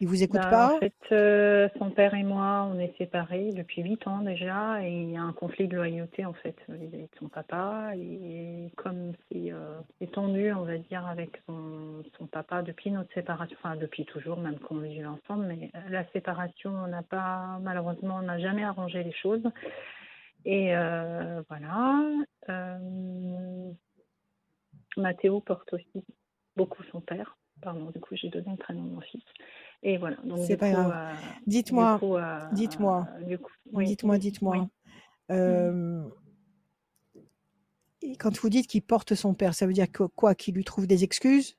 Il 0.00 0.08
vous 0.08 0.22
écoute 0.22 0.40
bah, 0.40 0.50
pas 0.50 0.74
En 0.74 0.78
fait, 0.78 0.94
euh, 1.12 1.68
son 1.78 1.90
père 1.90 2.14
et 2.14 2.22
moi, 2.22 2.68
on 2.70 2.78
est 2.78 2.94
séparés 2.98 3.52
depuis 3.52 3.82
8 3.82 4.06
ans 4.06 4.18
déjà, 4.20 4.82
et 4.82 4.90
il 4.90 5.10
y 5.10 5.16
a 5.16 5.22
un 5.22 5.32
conflit 5.32 5.68
de 5.68 5.76
loyauté 5.76 6.24
en 6.24 6.34
fait 6.34 6.56
vis-à-vis 6.68 7.04
de 7.04 7.18
son 7.18 7.28
papa. 7.28 7.92
Et 7.96 8.70
comme 8.76 9.12
c'est 9.30 9.52
euh, 9.52 9.78
tendu, 10.12 10.52
on 10.52 10.64
va 10.64 10.76
dire, 10.76 11.06
avec 11.06 11.40
son, 11.46 12.02
papa 12.30 12.62
depuis 12.62 12.90
notre 12.90 13.12
séparation, 13.14 13.56
enfin 13.58 13.76
depuis 13.76 14.04
toujours, 14.04 14.38
même 14.38 14.58
qu'on 14.58 14.78
vit 14.78 15.04
ensemble, 15.04 15.46
mais 15.46 15.70
la 15.88 16.04
séparation, 16.10 16.70
on 16.74 16.88
n'a 16.88 17.02
pas, 17.02 17.58
malheureusement, 17.62 18.16
on 18.16 18.22
n'a 18.22 18.38
jamais 18.38 18.64
arrangé 18.64 19.02
les 19.02 19.12
choses. 19.12 19.44
Et 20.44 20.76
euh, 20.76 21.42
voilà. 21.48 22.02
Mathéo 24.96 25.40
porte 25.40 25.72
aussi 25.72 26.04
beaucoup 26.56 26.82
son 26.90 27.00
père. 27.00 27.36
Pardon, 27.62 27.90
du 27.90 28.00
coup, 28.00 28.14
j'ai 28.16 28.28
donné 28.28 28.50
le 28.50 28.56
prénom 28.56 28.84
de 28.84 28.90
mon 28.90 29.00
fils. 29.00 29.24
Et 29.88 29.98
voilà. 29.98 30.16
C'est 30.44 30.56
pas 30.56 30.70
grave. 30.72 30.92
Euh, 30.92 31.12
dites-moi, 31.46 32.00
dites-moi, 32.52 33.06
dites-moi, 33.72 34.18
dites-moi. 34.18 34.68
quand 38.18 38.36
vous 38.40 38.48
dites 38.48 38.66
qu'il 38.66 38.82
porte 38.82 39.14
son 39.14 39.32
père, 39.34 39.54
ça 39.54 39.64
veut 39.64 39.72
dire 39.72 39.86
quoi 40.16 40.34
Qu'il 40.34 40.54
lui 40.54 40.64
trouve 40.64 40.88
des 40.88 41.04
excuses? 41.04 41.56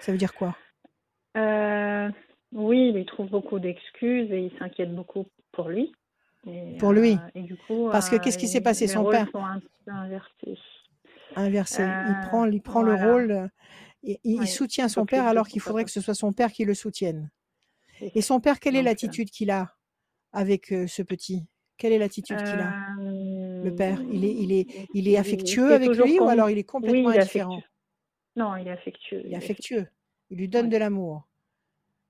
Ça 0.00 0.12
veut 0.12 0.18
dire 0.18 0.34
quoi? 0.34 0.54
Euh, 1.38 2.10
Oui, 2.52 2.92
il 2.94 3.06
trouve 3.06 3.30
beaucoup 3.30 3.58
d'excuses 3.58 4.30
et 4.30 4.42
il 4.42 4.58
s'inquiète 4.58 4.94
beaucoup 4.94 5.24
pour 5.52 5.70
lui. 5.70 5.94
pour 6.78 6.92
lui. 6.92 7.14
Euh, 7.14 7.30
et 7.34 7.40
du 7.40 7.56
coup, 7.56 7.88
Parce 7.90 8.10
que 8.10 8.16
qu'est-ce 8.16 8.36
qui 8.36 8.48
s'est 8.48 8.60
passé 8.60 8.86
Son 8.86 9.08
père? 9.08 9.28
inversé. 9.86 10.58
Inversé. 11.36 11.84
il 11.84 12.28
prend, 12.28 12.44
il 12.44 12.60
prend 12.60 12.82
le 12.82 12.94
rôle 12.96 13.50
il, 14.02 14.46
soutient 14.46 14.88
son 14.88 15.06
père 15.06 15.26
alors 15.26 15.48
qu'il 15.48 15.60
faudrait 15.60 15.84
que 15.84 15.90
ce 15.90 16.00
soit 16.00 16.14
son 16.14 16.32
père 16.32 16.52
qui 16.52 16.64
le 16.64 16.74
soutienne. 16.74 17.30
Et 18.00 18.22
son 18.22 18.40
père, 18.40 18.60
quelle 18.60 18.76
est 18.76 18.82
l'attitude 18.82 19.30
qu'il 19.30 19.50
a 19.50 19.74
avec 20.32 20.66
ce 20.66 21.02
petit? 21.02 21.46
Quelle 21.76 21.92
est 21.92 21.98
l'attitude 21.98 22.38
qu'il 22.38 22.60
a? 22.60 22.74
Le 22.98 23.70
père, 23.74 24.00
il 24.10 24.24
est, 24.24 24.34
il 24.34 24.52
est, 24.52 24.66
il 24.94 25.08
est 25.08 25.16
affectueux 25.16 25.72
avec 25.72 25.90
lui 25.90 26.18
ou 26.18 26.28
alors 26.28 26.50
il 26.50 26.58
est 26.58 26.64
complètement 26.64 27.10
indifférent? 27.10 27.62
Non, 28.36 28.56
il 28.56 28.68
est 28.68 28.72
affectueux. 28.72 29.22
Il 29.24 29.32
est 29.32 29.36
affectueux. 29.36 29.86
Il 30.30 30.38
lui 30.38 30.48
donne 30.48 30.68
de 30.68 30.76
l'amour. 30.76 31.26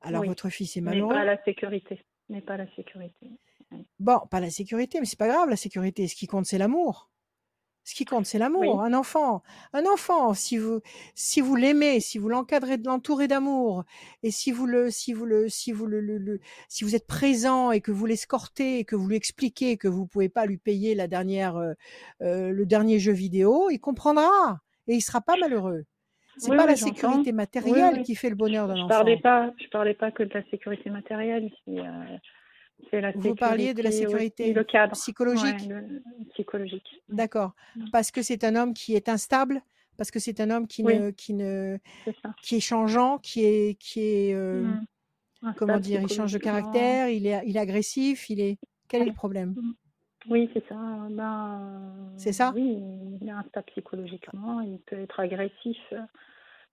Alors 0.00 0.24
votre 0.24 0.48
fils 0.48 0.76
est 0.76 0.80
malheureux. 0.80 1.12
Mais 1.12 1.20
pas 1.20 1.24
la 1.24 1.42
sécurité. 1.44 2.04
Mais 2.28 2.40
pas 2.40 2.56
la 2.56 2.66
sécurité. 2.74 3.30
Bon, 3.98 4.20
pas 4.30 4.40
la 4.40 4.50
sécurité, 4.50 5.00
mais 5.00 5.06
c'est 5.06 5.18
pas 5.18 5.28
grave 5.28 5.48
la 5.48 5.56
sécurité. 5.56 6.08
Ce 6.08 6.14
qui 6.14 6.26
compte, 6.26 6.46
c'est 6.46 6.58
l'amour. 6.58 7.09
Ce 7.90 7.94
qui 7.96 8.04
compte, 8.04 8.24
c'est 8.24 8.38
l'amour. 8.38 8.82
Un 8.82 8.94
enfant, 8.94 9.42
un 9.72 9.84
enfant, 9.84 10.32
si 10.32 10.58
vous, 10.58 10.80
si 11.16 11.40
vous 11.40 11.56
l'aimez, 11.56 11.98
si 11.98 12.18
vous 12.18 12.28
l'encadrez, 12.28 12.78
de 12.78 12.86
l'entourer 12.86 13.26
d'amour, 13.26 13.82
et 14.22 14.30
si 14.30 14.52
vous 14.52 14.64
le, 14.64 14.92
si 14.92 15.12
vous 15.12 15.26
le, 15.26 15.48
si 15.48 15.72
vous 15.72 15.86
le, 15.86 16.40
si 16.68 16.84
vous 16.84 16.94
êtes 16.94 17.08
présent 17.08 17.72
et 17.72 17.80
que 17.80 17.90
vous 17.90 18.06
l'escortez, 18.06 18.78
et 18.78 18.84
que 18.84 18.94
vous 18.94 19.08
lui 19.08 19.16
expliquez 19.16 19.76
que 19.76 19.88
vous 19.88 20.06
pouvez 20.06 20.28
pas 20.28 20.46
lui 20.46 20.56
payer 20.56 20.94
la 20.94 21.08
dernière, 21.08 21.56
euh, 21.56 21.72
euh, 22.22 22.50
le 22.50 22.64
dernier 22.64 23.00
jeu 23.00 23.10
vidéo, 23.10 23.70
il 23.70 23.80
comprendra 23.80 24.60
et 24.86 24.94
il 24.94 25.00
sera 25.00 25.20
pas 25.20 25.34
malheureux. 25.36 25.82
C'est 26.36 26.56
pas 26.56 26.66
la 26.66 26.76
sécurité 26.76 27.32
matérielle 27.32 28.04
qui 28.04 28.14
fait 28.14 28.30
le 28.30 28.36
bonheur 28.36 28.68
d'un 28.68 28.74
enfant. 28.74 28.84
Je 28.84 28.94
parlais 28.94 29.18
pas, 29.18 29.50
je 29.60 29.68
parlais 29.68 29.94
pas 29.94 30.12
que 30.12 30.22
de 30.22 30.32
la 30.32 30.44
sécurité 30.48 30.90
matérielle. 30.90 31.50
Euh, 31.66 31.82
vous 33.15 33.35
parliez 33.35 33.74
de 33.74 33.82
la 33.82 33.90
sécurité 33.90 34.55
psychologique. 34.93 35.70
psychologique. 36.32 37.02
D'accord. 37.09 37.52
Mm. 37.77 37.90
Parce 37.93 38.11
que 38.11 38.23
c'est 38.23 38.44
un 38.44 38.57
homme 38.57 38.74
qui 38.74 38.94
est 38.94 39.09
instable, 39.09 39.62
parce 39.97 40.11
que 40.11 40.19
c'est 40.19 40.40
un 40.40 40.51
homme 40.51 40.66
qui 40.66 40.82
ne, 40.82 41.11
qui 41.11 41.35
ne, 41.35 41.78
qui 42.43 42.57
est 42.57 42.61
changeant, 42.61 43.19
qui 43.19 43.44
est, 43.44 43.78
qui 43.78 44.01
est, 44.01 44.35
euh, 44.35 44.62
mm. 45.43 45.55
comment 45.57 45.78
dire, 45.78 46.01
il 46.02 46.09
change 46.09 46.32
de 46.32 46.39
caractère, 46.39 47.09
il 47.09 47.27
est, 47.27 47.43
il 47.47 47.57
est 47.57 47.61
agressif, 47.61 48.31
il 48.31 48.40
est. 48.40 48.59
Quel 48.89 49.02
est 49.02 49.07
le 49.07 49.12
problème? 49.12 49.51
Mm. 49.51 49.74
Oui, 50.28 50.51
c'est 50.52 50.66
ça. 50.69 50.77
Ben, 51.11 52.12
c'est 52.16 52.32
ça? 52.32 52.52
Oui, 52.55 52.78
il 53.20 53.28
est 53.28 53.31
instable 53.31 53.66
psychologiquement, 53.66 54.61
il 54.61 54.78
peut 54.81 54.98
être 54.98 55.20
agressif, 55.20 55.78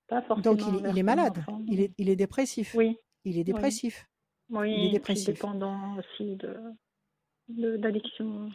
pas 0.07 0.21
forcément. 0.23 0.55
Donc 0.55 0.61
il, 0.67 0.89
il 0.89 0.97
est 0.97 1.03
malade, 1.03 1.45
il 1.67 1.79
est, 1.81 1.91
il 1.97 2.09
est 2.09 2.15
dépressif. 2.15 2.75
Oui. 2.75 2.97
Il 3.23 3.37
est 3.37 3.43
dépressif. 3.43 4.07
Oui, 4.49 4.73
il 4.73 4.85
est 4.87 4.91
dépressif. 4.91 5.27
dépendant 5.27 5.97
aussi 5.97 6.37
de, 6.37 7.77
d'addiction. 7.77 8.49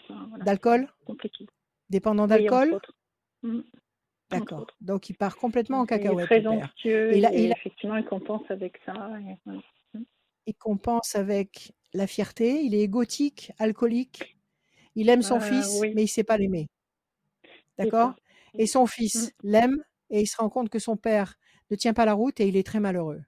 D'alcool? 0.45 0.89
Compliqué. 1.05 1.47
Dépendant 1.91 2.27
d'alcool? 2.27 2.79
mmh. 3.43 3.61
D'accord. 4.31 4.67
Donc 4.81 5.11
il 5.11 5.15
part 5.15 5.37
complètement 5.37 5.81
en 5.81 5.87
cacahuète. 5.87 6.27
Il 6.31 6.37
est 6.37 6.41
très 6.41 6.47
anxieux 6.47 7.13
et, 7.15 7.51
effectivement 7.51 7.97
il 7.97 8.05
compense 8.05 8.43
avec 8.49 8.81
ça. 8.87 8.95
Mmh. 8.95 9.59
Il 10.47 10.55
compense 10.55 11.15
avec 11.15 11.73
la 11.93 12.07
fierté, 12.07 12.63
il 12.63 12.75
est 12.75 12.81
égotique, 12.81 13.53
alcoolique, 13.59 14.39
il 14.95 15.11
aime 15.11 15.21
son 15.21 15.37
euh, 15.37 15.41
fils, 15.41 15.81
mais 15.83 15.91
il 15.91 16.03
ne 16.03 16.07
sait 16.07 16.25
pas 16.25 16.39
l'aimer. 16.39 16.69
D'accord? 17.79 18.15
Et 18.55 18.67
son 18.67 18.87
fils 18.87 19.27
mmh. 19.27 19.49
l'aime 19.49 19.85
et 20.11 20.21
il 20.23 20.27
se 20.27 20.37
rend 20.37 20.49
compte 20.49 20.71
que 20.71 20.79
son 20.79 20.97
père 20.97 21.35
ne 21.71 21.77
tient 21.77 21.95
pas 21.95 22.07
la 22.07 22.15
route 22.15 22.41
et 22.41 22.49
il 22.49 22.57
est 22.57 22.67
très 22.67 22.81
malheureux. 22.81 23.23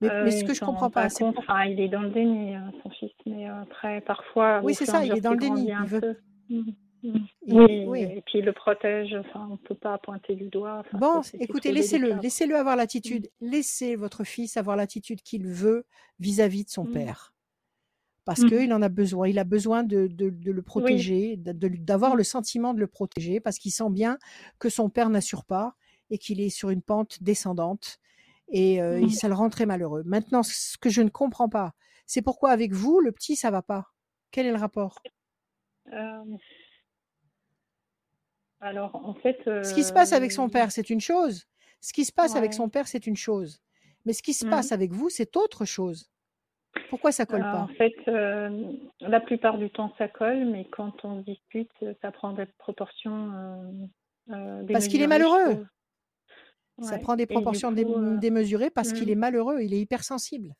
Mais, 0.00 0.10
euh, 0.10 0.30
ce 0.30 0.44
que 0.44 0.52
je 0.52 0.60
comprends 0.60 0.90
pas, 0.90 1.08
c'est 1.08 1.24
il 1.24 1.80
est 1.80 1.88
dans 1.88 2.02
le 2.02 2.10
déni, 2.10 2.54
hein, 2.54 2.70
son 2.82 2.90
fils, 2.90 3.12
mais 3.24 3.46
après, 3.46 4.02
parfois. 4.02 4.60
Oui, 4.62 4.74
c'est 4.74 4.84
ça, 4.84 5.04
il 5.04 5.16
est 5.16 5.20
dans 5.20 5.32
le 5.32 5.38
déni. 5.38 5.68
Il 5.70 5.88
veut. 5.88 6.20
Mmh, 6.48 6.62
mmh. 7.02 7.88
oui, 7.88 8.02
et 8.02 8.22
puis 8.26 8.40
il 8.40 8.44
le 8.44 8.52
protège, 8.52 9.14
enfin, 9.14 9.46
on 9.48 9.52
ne 9.52 9.56
peut 9.56 9.74
pas 9.74 9.96
pointer 9.98 10.34
du 10.34 10.48
doigt. 10.48 10.82
bon, 10.92 11.22
écoutez, 11.40 11.72
laissez-le, 11.72 12.20
laissez-le 12.20 12.56
avoir 12.56 12.76
l'attitude, 12.76 13.28
mmh. 13.40 13.50
laissez 13.50 13.96
votre 13.96 14.24
fils 14.24 14.56
avoir 14.56 14.76
l'attitude 14.76 15.22
qu'il 15.22 15.46
veut 15.46 15.86
vis-à-vis 16.20 16.64
de 16.64 16.70
son 16.70 16.84
père. 16.84 17.32
Parce 18.26 18.44
qu'il 18.44 18.72
en 18.74 18.82
a 18.82 18.88
besoin, 18.88 19.28
il 19.28 19.38
a 19.38 19.44
besoin 19.44 19.84
de, 19.84 20.08
de, 20.08 20.30
de 20.30 20.50
le 20.50 20.62
protéger, 20.62 21.36
d'avoir 21.36 22.16
le 22.16 22.24
sentiment 22.24 22.74
de 22.74 22.80
le 22.80 22.88
protéger, 22.88 23.38
parce 23.38 23.56
qu'il 23.56 23.70
sent 23.70 23.90
bien 23.90 24.18
que 24.58 24.68
son 24.68 24.90
père 24.90 25.10
n'assure 25.10 25.44
pas 25.44 25.74
et 26.10 26.18
qu'il 26.18 26.40
est 26.40 26.50
sur 26.50 26.70
une 26.70 26.82
pente 26.82 27.22
descendante 27.22 28.00
et 28.48 28.80
mmh. 28.80 29.10
ça 29.10 29.28
le 29.28 29.34
rend 29.34 29.50
très 29.50 29.66
malheureux. 29.66 30.02
Maintenant, 30.04 30.42
ce 30.42 30.76
que 30.78 30.90
je 30.90 31.02
ne 31.02 31.08
comprends 31.08 31.48
pas, 31.48 31.72
c'est 32.06 32.22
pourquoi 32.22 32.50
avec 32.50 32.72
vous, 32.72 33.00
le 33.00 33.12
petit, 33.12 33.36
ça 33.36 33.50
va 33.50 33.62
pas? 33.62 33.86
Quel 34.30 34.46
est 34.46 34.52
le 34.52 34.58
rapport? 34.58 35.00
Alors, 38.60 38.94
en 38.94 39.14
fait. 39.14 39.38
Ce 39.44 39.74
qui 39.74 39.84
se 39.84 39.92
passe 39.92 40.12
avec 40.12 40.32
son 40.32 40.48
père, 40.48 40.70
c'est 40.70 40.90
une 40.90 41.00
chose. 41.00 41.44
Ce 41.80 41.92
qui 41.92 42.04
se 42.04 42.12
passe 42.12 42.36
avec 42.36 42.52
son 42.52 42.68
père, 42.68 42.88
c'est 42.88 43.06
une 43.06 43.16
chose. 43.16 43.60
Mais 44.04 44.12
ce 44.12 44.22
qui 44.22 44.34
se 44.34 44.46
passe 44.46 44.70
mmh. 44.70 44.74
avec 44.74 44.92
vous, 44.92 45.10
c'est 45.10 45.36
autre 45.36 45.64
chose. 45.64 46.10
Pourquoi 46.90 47.10
ça 47.10 47.26
colle 47.26 47.40
pas 47.40 47.62
En 47.62 47.68
fait, 47.68 47.94
la 49.00 49.20
plupart 49.20 49.58
du 49.58 49.70
temps, 49.70 49.92
ça 49.98 50.08
colle, 50.08 50.44
mais 50.46 50.68
quand 50.70 51.04
on 51.04 51.20
discute, 51.22 51.72
ça 52.02 52.12
prend 52.12 52.32
des 52.32 52.46
proportions. 52.58 53.80
Parce 54.28 54.88
qu'il 54.88 55.02
est 55.02 55.06
malheureux. 55.06 55.66
Ça 56.82 56.98
prend 56.98 57.16
des 57.16 57.26
proportions 57.26 57.72
euh, 57.74 58.16
démesurées 58.18 58.70
parce 58.70 58.92
qu'il 58.92 59.10
est 59.10 59.14
mmh. 59.14 59.18
malheureux, 59.18 59.60
il 59.62 59.72
est 59.72 59.80
hypersensible. 59.80 60.54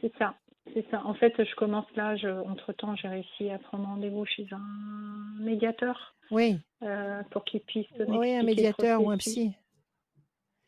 C'est 0.00 0.12
ça, 0.18 0.34
c'est 0.74 0.84
ça. 0.90 1.02
En 1.04 1.14
fait, 1.14 1.32
je 1.38 1.54
commence 1.54 1.86
là, 1.96 2.14
entre-temps, 2.46 2.94
j'ai 2.96 3.08
réussi 3.08 3.50
à 3.50 3.58
prendre 3.58 3.86
rendez-vous 3.86 4.26
chez 4.26 4.46
un 4.52 5.42
médiateur. 5.42 6.14
Oui. 6.30 6.58
Euh, 6.82 7.22
pour 7.30 7.44
qu'il 7.44 7.60
puisse. 7.60 7.86
Oui, 8.08 8.34
un 8.34 8.42
médiateur 8.42 9.02
ou 9.02 9.10
un 9.10 9.18
psy. 9.18 9.52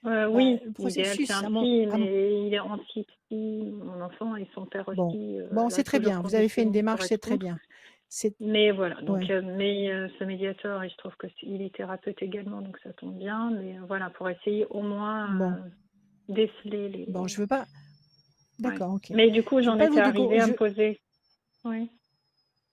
Euh, 0.07 0.29
oui, 0.29 0.61
le 0.65 0.73
processus, 0.73 1.27
c'est 1.27 1.33
un 1.33 1.51
psy, 1.51 1.87
mais 1.87 2.47
il 2.47 2.53
est 2.53 2.61
anti-psy, 2.61 3.73
mon 3.83 4.03
enfant 4.03 4.37
et 4.37 4.47
son 4.55 4.67
père 4.67 4.87
aussi. 4.89 5.41
Euh, 5.41 5.49
bon, 5.51 5.71
c'est 5.71 5.83
très 5.83 5.99
bien. 5.99 6.21
Vous 6.21 6.35
avez 6.35 6.49
fait 6.49 6.63
une 6.63 6.73
démarche, 6.73 7.05
c'est 7.05 7.19
très 7.19 7.39
bien. 7.39 7.59
Mais 8.41 8.71
voilà, 8.71 9.01
donc, 9.03 9.29
euh, 9.31 9.43
mais 9.43 9.89
ce 10.19 10.25
médiateur, 10.25 10.85
il 10.85 10.91
se 10.91 10.97
trouve 10.97 11.15
qu'il 11.17 11.63
est 11.63 11.75
thérapeute 11.75 12.23
également, 12.23 12.61
donc 12.61 12.79
ça 12.83 12.93
tombe 12.93 13.17
bien. 13.17 13.51
Mais 13.51 13.77
voilà, 13.89 14.11
pour 14.11 14.29
essayer 14.29 14.67
au 14.71 14.83
moins 14.83 15.29
bon. 15.35 15.53
déceler 16.29 16.89
les. 16.89 17.07
Bon, 17.09 17.27
je 17.27 17.41
veux 17.41 17.47
pas. 17.47 17.65
D'accord, 18.59 18.95
ok. 18.95 19.11
Mais 19.11 19.31
du 19.31 19.43
coup, 19.43 19.61
j'en 19.63 19.79
étais 19.79 20.01
arrivée 20.01 20.41
à 20.41 20.47
me 20.47 20.55
poser. 20.55 21.01
Oui 21.65 21.91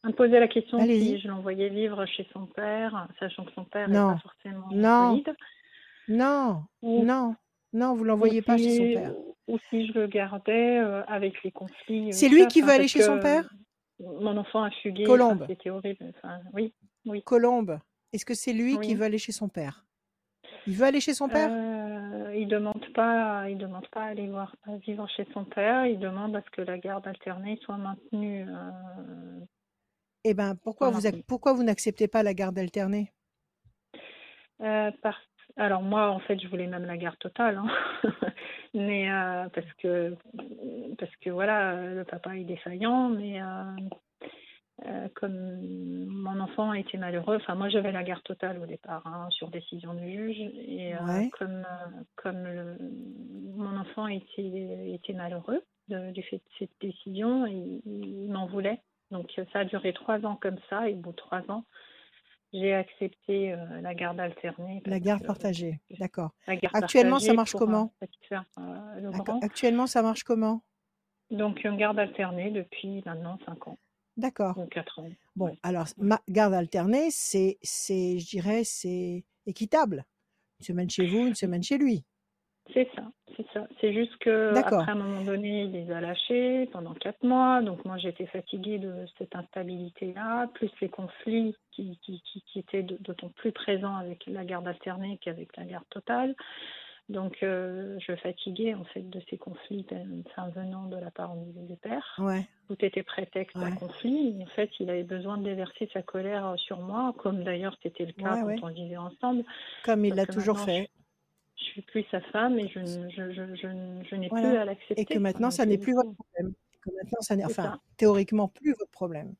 à 0.03 0.07
me 0.07 0.13
poser 0.13 0.39
la 0.39 0.47
question 0.47 0.79
si 0.79 1.19
je 1.19 1.27
l'envoyais 1.27 1.69
vivre 1.69 2.05
chez 2.05 2.27
son 2.33 2.45
père, 2.45 3.07
sachant 3.19 3.45
que 3.45 3.51
son 3.53 3.65
père 3.65 3.87
n'est 3.87 3.95
pas 3.95 4.19
forcément 4.21 4.67
non. 4.71 5.11
solide. 5.11 5.35
Non, 6.07 6.63
non, 6.81 7.35
non, 7.73 7.93
vous 7.93 8.03
l'envoyez 8.03 8.41
pas 8.41 8.57
chez 8.57 8.77
son 8.77 9.01
père. 9.01 9.13
Ou 9.47 9.59
si 9.69 9.87
je 9.87 9.93
le 9.93 10.07
gardais 10.07 10.79
euh, 10.79 11.03
avec 11.05 11.43
les 11.43 11.51
conflits. 11.51 12.07
Euh, 12.07 12.11
C'est 12.11 12.29
lui 12.29 12.47
qui 12.47 12.61
veut 12.61 12.69
aller 12.69 12.87
chez 12.87 13.01
son 13.01 13.19
père? 13.19 13.49
Mon 14.01 14.37
enfant 14.37 14.63
a 14.63 14.71
fugué. 14.71 15.03
Colombe. 15.03 15.45
C'était 15.47 15.69
horrible. 15.69 16.13
oui, 16.53 16.73
oui. 17.05 17.21
Colombe. 17.23 17.79
Est-ce 18.13 18.25
que 18.25 18.33
c'est 18.33 18.53
lui 18.53 18.79
qui 18.79 18.95
veut 18.95 19.05
aller 19.05 19.17
chez 19.17 19.31
son 19.31 19.47
père? 19.47 19.85
Il 20.67 20.75
veut 20.75 20.85
aller 20.85 20.99
chez 21.01 21.13
son 21.13 21.29
père? 21.29 21.49
Euh, 21.51 22.35
Il 22.35 22.47
demande 22.47 22.85
pas. 22.93 23.49
Il 23.49 23.57
demande 23.57 23.87
pas 23.87 24.03
à 24.03 24.07
aller 24.07 24.27
voir, 24.27 24.55
à 24.63 24.75
vivre 24.77 25.07
chez 25.15 25.25
son 25.33 25.45
père. 25.45 25.85
Il 25.85 25.99
demande 25.99 26.35
à 26.35 26.41
ce 26.41 26.49
que 26.51 26.61
la 26.61 26.77
garde 26.77 27.07
alternée 27.07 27.57
soit 27.63 27.77
maintenue. 27.77 28.45
Eh 30.23 30.33
ben, 30.33 30.55
pourquoi 30.55 30.89
vous, 30.91 31.01
pourquoi 31.27 31.53
vous 31.53 31.63
n'acceptez 31.63 32.07
pas 32.07 32.21
la 32.21 32.33
garde 32.33 32.59
alternée? 32.59 33.11
Euh, 34.61 34.91
Alors 35.57 35.81
moi, 35.81 36.09
en 36.11 36.19
fait, 36.19 36.39
je 36.39 36.47
voulais 36.47 36.67
même 36.67 36.85
la 36.85 36.97
garde 36.97 37.17
totale, 37.17 37.57
hein. 37.57 37.67
mais 38.73 39.11
euh, 39.11 39.49
parce 39.49 39.73
que 39.79 40.15
parce 40.97 41.15
que 41.17 41.29
voilà, 41.29 41.93
le 41.93 42.03
papa 42.03 42.35
est 42.37 42.43
défaillant, 42.43 43.09
mais 43.09 43.41
euh, 43.41 45.07
comme 45.15 45.59
mon 46.07 46.39
enfant 46.39 46.71
a 46.71 46.79
été 46.79 46.97
malheureux, 46.97 47.35
enfin 47.35 47.55
moi 47.55 47.69
j'avais 47.69 47.91
la 47.91 48.03
garde 48.03 48.23
totale 48.23 48.59
au 48.59 48.65
départ 48.65 49.05
hein, 49.05 49.27
sur 49.29 49.49
décision 49.49 49.93
du 49.93 50.11
juge, 50.11 50.39
et 50.39 50.93
comme 51.37 51.65
comme 52.15 52.77
mon 53.55 53.77
enfant 53.77 54.07
était 54.07 54.93
était 54.93 55.13
malheureux 55.13 55.61
du 55.87 56.23
fait 56.23 56.37
de 56.37 56.43
cette 56.59 56.79
décision, 56.79 57.45
il 57.45 58.29
m'en 58.31 58.47
voulait. 58.47 58.81
Donc 59.11 59.29
ça 59.51 59.59
a 59.59 59.65
duré 59.65 59.93
trois 59.93 60.25
ans 60.25 60.37
comme 60.41 60.59
ça, 60.69 60.89
et 60.89 60.93
au 60.93 60.97
bout 60.97 61.11
de 61.11 61.17
trois 61.17 61.41
ans, 61.51 61.65
j'ai 62.53 62.73
accepté 62.73 63.53
euh, 63.53 63.81
la 63.81 63.93
garde 63.93 64.19
alternée. 64.19 64.81
La 64.85 64.99
garde 64.99 65.25
partagée, 65.25 65.79
d'accord. 65.99 66.31
Actuellement, 66.73 67.19
ça 67.19 67.33
marche 67.33 67.53
comment 67.53 67.93
euh, 68.59 69.11
Actuellement, 69.41 69.87
ça 69.87 70.01
marche 70.01 70.23
comment 70.23 70.61
Donc 71.29 71.63
une 71.63 71.77
garde 71.77 71.99
alternée 71.99 72.51
depuis 72.51 73.01
maintenant 73.05 73.37
cinq 73.45 73.67
ans. 73.67 73.77
D'accord. 74.17 74.57
Ans. 74.57 75.09
Bon, 75.35 75.55
alors 75.63 75.85
ma 75.97 76.21
garde 76.27 76.53
alternée, 76.53 77.07
c'est, 77.11 77.57
je 77.63 78.29
dirais, 78.29 78.63
c'est 78.65 79.23
équitable. 79.45 80.05
Une 80.59 80.65
semaine 80.65 80.89
chez 80.89 81.07
vous, 81.07 81.27
une 81.27 81.35
semaine 81.35 81.63
chez 81.63 81.77
lui. 81.77 82.03
C'est 82.73 82.87
ça, 82.95 83.03
c'est 83.35 83.45
ça. 83.53 83.67
C'est 83.79 83.93
juste 83.93 84.15
que 84.17 84.55
après 84.55 84.91
un 84.91 84.95
moment 84.95 85.23
donné, 85.23 85.63
il 85.63 85.71
les 85.71 85.91
a 85.91 85.99
lâchés 85.99 86.69
pendant 86.71 86.93
quatre 86.93 87.23
mois. 87.23 87.61
Donc 87.61 87.83
moi, 87.85 87.97
j'étais 87.97 88.27
fatiguée 88.27 88.77
de 88.77 88.93
cette 89.17 89.35
instabilité-là, 89.35 90.47
plus 90.53 90.71
les 90.79 90.89
conflits 90.89 91.55
qui, 91.71 91.99
qui, 92.01 92.21
qui, 92.21 92.59
étaient 92.59 92.83
d'autant 92.83 93.29
plus 93.29 93.51
présents 93.51 93.95
avec 93.95 94.25
la 94.27 94.45
garde 94.45 94.67
alternée 94.67 95.19
qu'avec 95.21 95.55
la 95.57 95.65
garde 95.65 95.87
totale. 95.89 96.35
Donc 97.09 97.39
euh, 97.43 97.97
je 97.99 98.15
fatiguais 98.15 98.73
en 98.73 98.85
fait 98.85 99.09
de 99.09 99.19
ces 99.29 99.37
conflits 99.37 99.85
venant 100.55 100.85
de 100.85 100.95
la 100.95 101.11
part 101.11 101.33
des 101.35 101.75
pères. 101.75 102.15
Ouais. 102.19 102.47
Tout 102.67 102.77
était 102.85 103.03
prétexte 103.03 103.57
à 103.57 103.71
conflit. 103.71 104.37
En 104.41 104.55
fait, 104.55 104.69
il 104.79 104.89
avait 104.89 105.03
besoin 105.03 105.37
de 105.37 105.43
déverser 105.43 105.89
sa 105.91 106.03
colère 106.03 106.53
sur 106.57 106.79
moi, 106.79 107.13
comme 107.17 107.43
d'ailleurs 107.43 107.75
c'était 107.83 108.05
le 108.05 108.13
cas 108.13 108.41
quand 108.41 108.69
on 108.69 108.73
vivait 108.73 108.97
ensemble. 108.97 109.43
Comme 109.83 110.05
il 110.05 110.13
l'a 110.15 110.25
toujours 110.25 110.59
fait 110.59 110.89
je 110.89 111.10
suis 111.63 111.81
plus 111.81 112.05
sa 112.11 112.21
femme 112.21 112.59
et 112.59 112.67
je, 112.69 112.79
je, 112.79 113.31
je, 113.31 114.05
je 114.09 114.15
n'ai 114.15 114.29
plus 114.29 114.45
à 114.45 114.65
l'accepter. 114.65 115.01
Et 115.01 115.05
que 115.05 115.19
maintenant, 115.19 115.51
ça 115.51 115.65
n'est 115.65 115.77
plus 115.77 115.93
votre 115.93 116.13
problème. 116.13 116.53
Que 116.81 116.89
maintenant, 116.95 117.21
ça 117.21 117.35
n'est, 117.35 117.45
enfin, 117.45 117.79
théoriquement, 117.97 118.47
plus 118.47 118.71
votre 118.71 118.91
problème. 118.91 119.35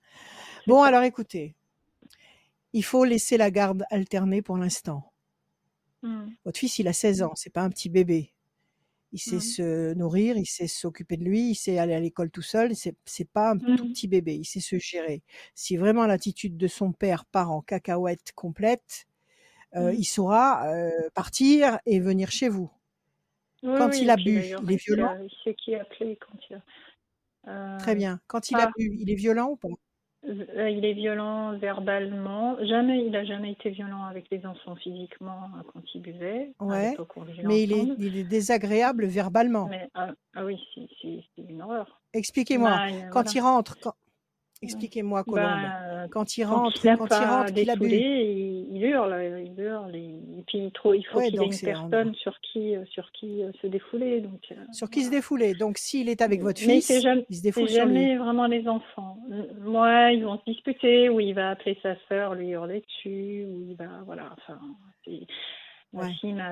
Bon, 0.68 0.84
alors 0.84 1.04
écoutez, 1.04 1.56
il 2.74 2.84
faut 2.84 3.04
laisser 3.04 3.38
la 3.38 3.52
garde 3.52 3.84
alternée 3.90 4.42
pour 4.42 4.58
l'instant. 4.58 5.12
Mmh. 6.04 6.30
Votre 6.46 6.60
fils, 6.60 6.80
il 6.80 6.88
a 6.88 6.94
16 6.94 7.24
ans, 7.24 7.34
c'est 7.36 7.50
pas 7.50 7.64
un 7.64 7.70
petit 7.70 7.90
bébé. 7.90 8.34
Il 9.14 9.20
sait 9.20 9.38
mmh. 9.38 9.42
se 9.42 9.94
nourrir, 9.94 10.38
il 10.38 10.46
sait 10.46 10.68
s'occuper 10.68 11.18
de 11.18 11.24
lui, 11.24 11.50
il 11.50 11.56
sait 11.56 11.78
aller 11.78 11.94
à 11.94 12.00
l'école 12.00 12.32
tout 12.32 12.42
seul. 12.42 12.76
C'est, 12.76 12.96
c'est 13.06 13.30
pas 13.30 13.52
un 13.52 13.58
tout 13.58 13.86
mmh. 13.86 13.92
petit 13.92 14.08
bébé, 14.08 14.36
il 14.36 14.46
sait 14.46 14.62
se 14.62 14.78
gérer. 14.80 15.22
Si 15.54 15.78
vraiment 15.78 16.06
l'attitude 16.06 16.58
de 16.58 16.68
son 16.68 16.94
père 16.94 17.26
part 17.26 17.52
en 17.52 17.62
cacahuète 17.62 18.32
complète, 18.36 19.08
euh, 19.76 19.94
il 19.94 20.06
saura 20.06 20.68
euh, 20.68 20.90
partir 21.14 21.80
et 21.86 22.00
venir 22.00 22.32
chez 22.32 22.50
vous. 22.50 22.70
quand 23.62 23.98
il 23.98 24.10
a 24.10 24.16
bu, 24.16 24.44
il 24.64 24.72
est 24.72 24.84
violent. 24.84 25.18
Il 25.22 25.32
sait 25.44 25.56
qui 25.56 25.76
appeler 25.76 26.18
quand 26.18 26.38
il 26.50 26.56
a... 26.56 27.78
Très 27.80 27.96
bien. 27.96 28.20
Quand 28.28 28.52
il 28.52 28.58
a 28.58 28.68
ah. 28.68 28.72
bu, 28.78 28.96
il 29.00 29.10
est 29.10 29.16
violent 29.16 29.50
ou 29.52 29.56
pas? 29.56 29.70
Euh, 30.24 30.70
il 30.70 30.86
est 30.86 30.94
violent 30.94 31.58
verbalement. 31.58 32.56
Jamais, 32.64 33.06
il 33.06 33.16
a 33.16 33.26
jamais 33.26 33.54
été 33.54 33.72
violent 33.72 34.04
avec 34.04 34.28
les 34.30 34.46
enfants 34.46 34.76
physiquement 34.76 35.50
quand 35.74 35.82
il 35.96 36.02
buvait. 36.02 36.52
Ouais. 36.60 36.96
Mais 37.44 37.64
il 37.64 37.74
est, 37.74 37.88
il 37.98 38.18
est, 38.18 38.24
désagréable 38.24 39.06
verbalement. 39.06 39.70
Ah, 39.96 40.12
ah, 40.36 40.46
oui, 40.46 40.60
c'est 40.76 41.24
une 41.38 41.64
horreur. 41.64 42.00
Expliquez-moi. 42.14 42.70
Bah, 42.70 43.10
quand 43.12 43.34
il 43.34 43.40
rentre, 43.40 43.80
quand, 43.80 43.96
Expliquez-moi, 44.64 45.24
Colombe. 45.24 45.44
Ben, 45.44 46.08
quand 46.12 46.38
il 46.38 46.44
rentre, 46.44 46.80
quand 46.82 46.92
il, 46.92 46.98
quand 46.98 47.08
il 47.10 47.26
rentre, 47.26 47.54
qu'il 47.54 47.70
a 47.70 47.76
bu. 47.76 47.90
Il, 47.90 48.84
hurle, 48.84 49.42
il 49.44 49.60
hurle. 49.60 49.96
Et 49.96 50.44
puis 50.46 50.60
il, 50.60 50.72
faut 50.80 50.92
qu'il 51.20 51.42
ait 51.42 51.46
une 51.46 51.60
personne 51.60 52.14
sur 52.16 52.40
qui, 52.42 52.76
euh, 52.76 52.86
sur 52.86 53.12
qui 53.12 53.42
euh, 53.42 53.52
se 53.60 53.68
défouler. 53.68 54.22
Donc, 54.22 54.40
euh, 54.52 54.56
sur 54.72 54.90
qui 54.92 55.04
se 55.04 55.10
défouler. 55.10 55.56
Donc 55.56 55.80
s'il 55.80 56.10
est 56.10 56.22
avec 56.22 56.42
votre 56.42 56.60
fils, 56.60 57.02
jamais, 57.02 57.26
il 57.30 57.38
se 57.38 57.42
défoule 57.42 57.70
sur 57.70 57.80
jamais 57.80 58.18
vraiment 58.18 58.46
les 58.46 58.68
enfants. 58.68 59.18
Moi, 59.62 60.12
ils 60.12 60.24
vont 60.24 60.38
se 60.38 60.44
disputer, 60.46 61.10
ou 61.10 61.20
il 61.20 61.34
va 61.34 61.50
appeler 61.52 61.78
sa 61.82 61.96
sœur, 62.08 62.36
lui 62.36 62.50
hurler 62.50 62.82
dessus, 62.82 63.48
ou 63.50 63.64
il 63.68 63.76
va, 63.76 64.04
voilà. 64.06 64.36
Enfin, 64.38 64.60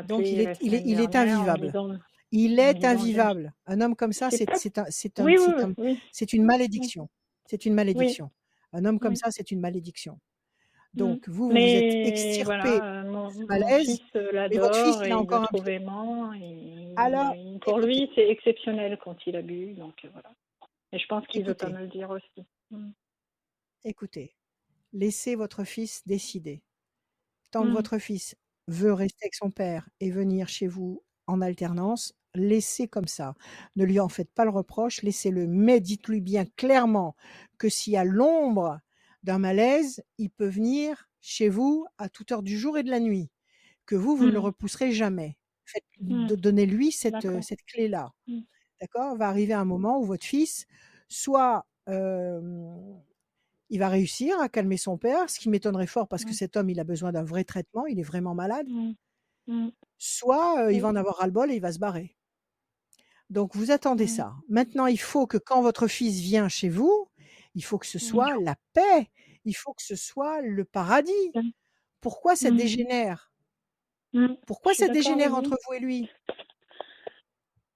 Donc 0.07 0.21
il 0.25 0.41
est, 0.41 0.57
il 0.61 0.73
est, 0.73 0.83
il 0.83 0.99
est 0.99 1.15
invivable. 1.15 1.71
Il 2.31 2.59
est 2.59 2.83
invivable. 2.85 3.53
Un 3.67 3.81
homme 3.81 3.95
comme 3.95 4.13
ça, 4.13 4.27
un, 4.27 4.85
c'est 4.91 6.33
une 6.33 6.43
malédiction. 6.43 7.07
C'est 7.49 7.65
une 7.65 7.73
malédiction. 7.73 8.29
Un 8.73 8.85
homme 8.85 8.99
comme 8.99 9.15
ça, 9.15 9.31
c'est 9.31 9.49
une 9.49 9.59
malédiction. 9.59 10.19
Mmh. 10.93 10.97
Donc, 10.97 11.27
vous, 11.27 11.49
vous 11.49 11.55
êtes 11.55 12.07
extirpé 12.07 12.43
voilà, 12.45 13.03
mon, 13.03 13.31
malaise, 13.45 13.99
euh, 14.15 14.47
et 14.51 14.59
votre 14.59 14.83
fils, 14.83 14.97
il 15.03 15.11
a 15.11 15.17
encore 15.17 15.47
un... 15.51 16.33
Et, 16.35 16.93
Alors, 16.95 17.33
pour 17.61 17.79
lui, 17.79 18.11
c'est 18.13 18.27
exceptionnel 18.29 18.99
quand 19.03 19.17
il 19.25 19.35
a 19.35 19.41
bu. 19.41 19.73
Donc, 19.73 20.05
euh, 20.05 20.09
voilà. 20.11 20.31
Et 20.91 20.99
je 20.99 21.07
pense 21.07 21.25
qu'il 21.27 21.43
veut 21.43 21.55
pas 21.55 21.69
me 21.69 21.79
le 21.79 21.87
dire 21.87 22.11
aussi. 22.11 22.45
Mmh. 22.69 22.91
Écoutez, 23.83 24.35
laissez 24.93 25.35
votre 25.35 25.63
fils 25.63 26.05
décider. 26.05 26.61
Tant 27.49 27.63
que 27.63 27.69
mmh. 27.69 27.73
votre 27.73 27.97
fils 27.97 28.35
veut 28.67 28.93
rester 28.93 29.25
avec 29.25 29.33
son 29.33 29.49
père 29.49 29.89
et 29.99 30.11
venir 30.11 30.47
chez 30.49 30.67
vous 30.67 31.03
en 31.25 31.41
alternance, 31.41 32.13
laissez 32.35 32.87
comme 32.87 33.07
ça. 33.07 33.35
Ne 33.75 33.85
lui 33.85 33.99
en 33.99 34.09
faites 34.09 34.31
pas 34.31 34.45
le 34.45 34.51
reproche, 34.51 35.01
laissez-le, 35.01 35.47
mais 35.47 35.79
dites-lui 35.79 36.21
bien 36.21 36.45
clairement 36.45 37.15
que 37.57 37.69
s'il 37.69 37.93
y 37.93 37.97
a 37.97 38.03
l'ombre 38.03 38.79
d'un 39.23 39.39
malaise, 39.39 40.03
il 40.17 40.29
peut 40.29 40.47
venir 40.47 41.09
chez 41.21 41.49
vous 41.49 41.85
à 41.97 42.07
toute 42.07 42.31
heure 42.31 42.43
du 42.43 42.57
jour 42.57 42.77
et 42.77 42.83
de 42.83 42.89
la 42.89 42.99
nuit, 42.99 43.29
que 43.85 43.95
vous, 43.95 44.15
vous 44.15 44.25
ne 44.25 44.31
le 44.31 44.39
mmh. 44.39 44.43
repousserez 44.43 44.91
jamais. 44.91 45.35
Mmh. 45.99 46.27
Donnez-lui 46.35 46.91
cette, 46.91 47.41
cette 47.41 47.63
clé-là. 47.65 48.13
Mmh. 48.27 48.39
D'accord? 48.79 49.17
Va 49.17 49.27
arriver 49.27 49.53
un 49.53 49.65
moment 49.65 49.99
où 49.99 50.05
votre 50.05 50.25
fils, 50.25 50.65
soit 51.09 51.65
il 53.71 53.79
va 53.79 53.89
réussir 53.89 54.39
à 54.39 54.47
calmer 54.47 54.77
son 54.77 54.97
père, 54.97 55.29
ce 55.29 55.39
qui 55.39 55.49
m'étonnerait 55.49 55.87
fort 55.87 56.07
parce 56.07 56.23
que 56.23 56.33
cet 56.33 56.55
homme, 56.55 56.69
il 56.69 56.79
a 56.79 56.83
besoin 56.83 57.11
d'un 57.11 57.23
vrai 57.23 57.43
traitement, 57.43 57.85
il 57.87 57.99
est 57.99 58.03
vraiment 58.03 58.35
malade. 58.35 58.67
Soit 59.97 60.71
il 60.71 60.81
va 60.81 60.87
en 60.87 60.95
avoir 60.95 61.17
ras-le-bol 61.17 61.51
et 61.51 61.55
il 61.55 61.61
va 61.61 61.71
se 61.71 61.79
barrer. 61.79 62.15
Donc 63.29 63.55
vous 63.55 63.71
attendez 63.71 64.05
mmh. 64.05 64.07
ça. 64.07 64.33
Maintenant, 64.49 64.87
il 64.87 64.99
faut 64.99 65.27
que 65.27 65.37
quand 65.37 65.61
votre 65.61 65.87
fils 65.87 66.19
vient 66.19 66.49
chez 66.49 66.69
vous, 66.69 67.09
il 67.55 67.63
faut 67.63 67.77
que 67.77 67.85
ce 67.85 67.97
mmh. 67.97 68.01
soit 68.01 68.35
la 68.41 68.55
paix, 68.73 69.09
il 69.45 69.53
faut 69.53 69.73
que 69.73 69.83
ce 69.83 69.95
soit 69.95 70.41
le 70.41 70.65
paradis. 70.65 71.31
Mmh. 71.35 71.49
Pourquoi 72.01 72.35
ça 72.35 72.49
dégénère? 72.51 73.31
Pourquoi 74.47 74.73
ça 74.73 74.87
dégénère 74.87 75.35
entre 75.35 75.57
vous 75.65 75.73
et 75.73 75.79
lui? 75.79 76.09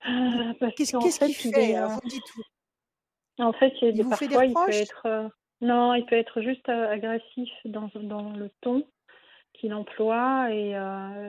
Ah, 0.01 0.53
Qu'est-ce 0.75 1.19
qu'il 1.19 1.35
fait 1.35 1.77
En 3.37 3.53
fait, 3.53 3.73
il, 3.81 4.01
vous 4.01 4.09
parfois, 4.09 4.45
il 4.45 4.53
peut 4.53 4.69
être 4.71 5.31
non, 5.61 5.93
il 5.93 6.05
peut 6.05 6.17
être 6.17 6.41
juste 6.41 6.67
agressif 6.67 7.49
dans, 7.65 7.89
dans 7.95 8.33
le 8.33 8.49
ton. 8.61 8.85
qu'il 9.53 9.73
emploie 9.73 10.51
et 10.51 10.71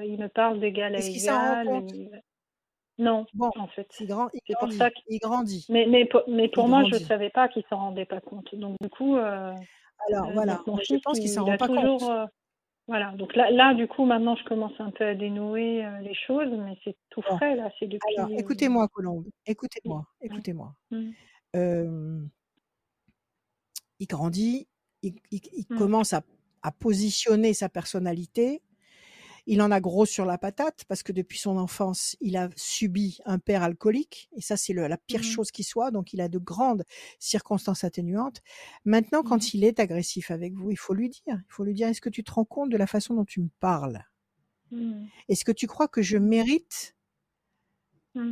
il 0.07 0.19
me 0.19 0.29
parle 0.29 0.61
d'égal 0.61 0.97
à 0.97 1.01
égal. 1.01 2.23
Non, 2.99 3.27
bon, 3.35 3.51
en 3.57 3.67
fait. 3.69 3.89
C'est 3.91 4.07
grand, 4.07 4.29
il, 4.33 4.55
pour 4.59 4.73
ça 4.73 4.91
qu'il 4.91 5.19
grandit. 5.19 5.67
Mais, 5.69 5.87
mais, 5.87 6.09
mais 6.29 6.49
pour 6.49 6.69
moi, 6.69 6.85
je 6.85 6.95
ne 6.95 7.01
savais 7.01 7.31
pas 7.31 7.49
qu'il 7.49 7.65
s'en 7.69 7.79
rendait 7.79 8.05
pas 8.07 8.21
compte. 8.21 8.55
Donc, 8.55 8.77
du 8.81 8.89
coup. 8.89 9.17
Alors, 9.17 10.31
voilà, 10.33 10.61
je 10.67 10.97
pense 11.03 11.19
qu'il 11.19 11.29
s'en 11.29 11.45
rend 11.45 11.57
pas 11.57 11.69
toujours, 11.69 11.99
compte. 11.99 12.31
Voilà, 12.87 13.13
donc 13.13 13.35
là, 13.35 13.51
là, 13.51 13.73
du 13.73 13.89
coup, 13.89 14.05
maintenant, 14.05 14.37
je 14.37 14.45
commence 14.45 14.79
un 14.79 14.91
peu 14.91 15.05
à 15.05 15.15
dénouer 15.15 15.85
euh, 15.85 16.01
les 16.01 16.15
choses, 16.15 16.51
mais 16.53 16.77
c'est 16.85 16.95
tout 17.09 17.23
frais, 17.23 17.57
là, 17.57 17.71
c'est 17.79 17.87
depuis... 17.87 18.19
Alors, 18.19 18.31
écoutez-moi, 18.39 18.89
Colombe, 18.89 19.25
écoutez-moi, 19.47 20.05
mmh. 20.21 20.27
écoutez-moi. 20.27 20.75
Mmh. 20.91 22.27
il 24.01 24.07
grandit, 24.07 24.69
il, 25.03 25.15
mmh. 25.71 25.79
commence 25.79 26.13
à, 26.13 26.21
à, 26.63 26.73
positionner 26.73 27.55
sa 27.55 27.71
personnalité, 27.71 28.61
il 29.47 29.61
en 29.61 29.71
a 29.71 29.81
gros 29.81 30.07
sur 30.07 30.25
la 30.25 30.39
patate 30.39 30.85
parce 30.89 31.03
que 31.03 31.13
depuis 31.13 31.39
son 31.39 31.57
enfance, 31.59 32.17
il 32.21 32.37
a 32.37 32.49
subi 32.57 33.19
un 33.27 33.39
père 33.39 33.63
alcoolique 33.63 34.29
et 34.37 34.41
ça 34.41 34.57
c'est 34.57 34.73
la 34.73 34.97
pire 34.97 35.21
mmh. 35.21 35.25
chose 35.25 35.51
qui 35.51 35.65
soit. 35.65 35.91
Donc 35.91 36.13
il 36.13 36.21
a 36.21 36.29
de 36.29 36.39
grandes 36.39 36.85
circonstances 37.19 37.85
atténuantes. 37.85 38.41
Maintenant, 38.85 39.23
quand 39.23 39.43
mmh. 39.43 39.51
il 39.55 39.65
est 39.65 39.81
agressif 39.81 40.31
avec 40.31 40.55
vous, 40.55 40.71
il 40.71 40.79
faut 40.79 40.95
lui 40.95 41.11
dire, 41.11 41.23
il 41.27 41.45
faut 41.49 41.65
lui 41.65 41.75
dire 41.75 41.89
est-ce 41.89 42.01
que 42.01 42.09
tu 42.09 42.25
te 42.25 42.33
rends 42.33 42.45
compte 42.45 42.71
de 42.71 42.77
la 42.77 42.87
façon 42.87 43.15
dont 43.15 43.25
tu 43.25 43.41
me 43.41 43.51
parles? 43.61 44.05
Mmh. 44.71 45.05
Est-ce 45.29 45.45
que 45.45 45.53
tu 45.53 45.67
crois 45.67 45.89
que 45.89 46.03
je 46.03 46.17
mérite 46.17 46.97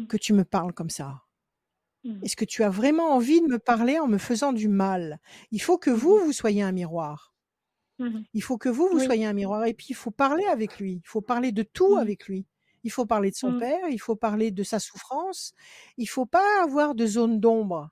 que 0.09 0.17
tu 0.17 0.33
me 0.33 0.45
parles 0.45 0.73
comme 0.73 0.91
ça? 0.91 1.23
Est-ce 2.23 2.35
que 2.35 2.45
tu 2.45 2.65
as 2.65 2.69
vraiment 2.69 3.15
envie 3.15 3.41
de 3.41 3.47
me 3.47 3.59
parler 3.59 3.99
en 4.01 4.09
me 4.09 4.19
faisant 4.19 4.53
du 4.53 4.67
mal? 4.67 5.21
Il 5.53 5.63
faut 5.63 5.79
que 5.79 5.91
vous, 5.91 6.19
vous 6.19 6.33
soyez 6.33 6.63
un 6.63 6.73
miroir. 6.73 7.32
Mmh 8.03 8.23
il 8.35 8.43
faut 8.43 8.59
que 8.59 8.69
vous, 8.69 8.89
vous 8.89 9.01
soyez 9.01 9.27
un 9.27 9.33
miroir. 9.33 9.65
Et 9.67 9.75
puis, 9.75 9.89
il 9.91 9.95
faut 9.95 10.11
parler 10.11 10.45
avec 10.47 10.79
lui. 10.79 11.01
Il 11.05 11.09
faut 11.09 11.21
parler 11.21 11.53
de 11.53 11.63
tout 11.63 11.97
mmh. 11.97 11.99
avec 11.99 12.27
lui. 12.27 12.47
Il 12.85 12.91
faut 12.91 13.07
parler 13.07 13.31
de 13.31 13.37
son 13.37 13.53
mmh. 13.53 13.61
père, 13.61 13.89
il 13.91 14.01
faut 14.01 14.17
parler 14.17 14.51
de 14.51 14.63
sa 14.63 14.79
souffrance. 14.79 15.55
Il 15.99 16.07
faut 16.07 16.27
pas 16.27 16.63
avoir 16.65 16.95
de 16.95 17.07
zone 17.07 17.39
d'ombre. 17.39 17.91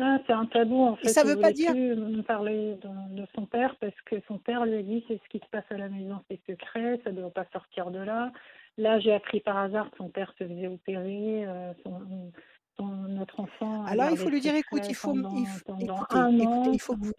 Ah, 0.00 0.18
c'est 0.26 0.32
un 0.32 0.46
tabou 0.46 0.80
en 0.82 0.96
fait. 0.96 1.08
ça 1.08 1.24
veut 1.24 1.40
pas 1.40 1.52
dire 1.52 1.72
plus 1.72 2.22
parler 2.22 2.78
de, 3.10 3.26
son 3.34 3.46
père 3.46 3.76
parce 3.80 4.00
que 4.06 4.16
son 4.28 4.38
père 4.38 4.64
lui 4.64 4.76
a 4.76 4.82
dit 4.82 5.04
c'est 5.08 5.20
ce 5.22 5.28
qui 5.28 5.38
se 5.38 5.50
passe 5.50 5.64
à 5.70 5.76
la 5.76 5.88
maison, 5.88 6.20
c'est 6.30 6.40
secret, 6.48 7.00
ça 7.02 7.10
ne 7.10 7.20
doit 7.20 7.30
pas 7.30 7.46
sortir 7.52 7.90
de 7.90 7.98
là. 7.98 8.30
Là, 8.76 9.00
j'ai 9.00 9.12
appris 9.12 9.40
par 9.40 9.56
hasard 9.56 9.90
que 9.90 9.96
son 9.96 10.08
père 10.08 10.32
se 10.38 10.44
faisait 10.44 10.68
opérer, 10.68 11.44
euh, 11.46 11.72
son, 11.84 12.86
notre 13.08 13.40
enfant. 13.40 13.84
Alors, 13.86 14.10
il 14.12 14.16
faut 14.16 14.28
lui 14.28 14.40
dire 14.40 14.54
écoute, 14.54 14.82
il 14.88 14.94
faut, 14.94 15.12
il 15.14 15.46
faut, 15.46 15.74
écoutez, 15.76 16.70
il 16.72 16.80
faut 16.80 16.94
que 16.94 17.06
vous, 17.06 17.12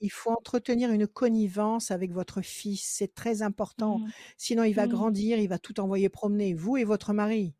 il 0.00 0.10
faut 0.10 0.30
entretenir 0.30 0.90
une 0.90 1.06
connivence 1.06 1.90
avec 1.90 2.12
votre 2.12 2.40
fils, 2.40 2.82
c'est 2.82 3.14
très 3.14 3.42
important. 3.42 3.98
Mmh. 3.98 4.10
Sinon, 4.36 4.64
il 4.64 4.72
va 4.72 4.86
mmh. 4.86 4.90
grandir, 4.90 5.38
il 5.38 5.48
va 5.48 5.58
tout 5.58 5.78
envoyer 5.80 6.08
promener, 6.08 6.54
vous 6.54 6.76
et 6.76 6.84
votre 6.84 7.12
mari. 7.12 7.54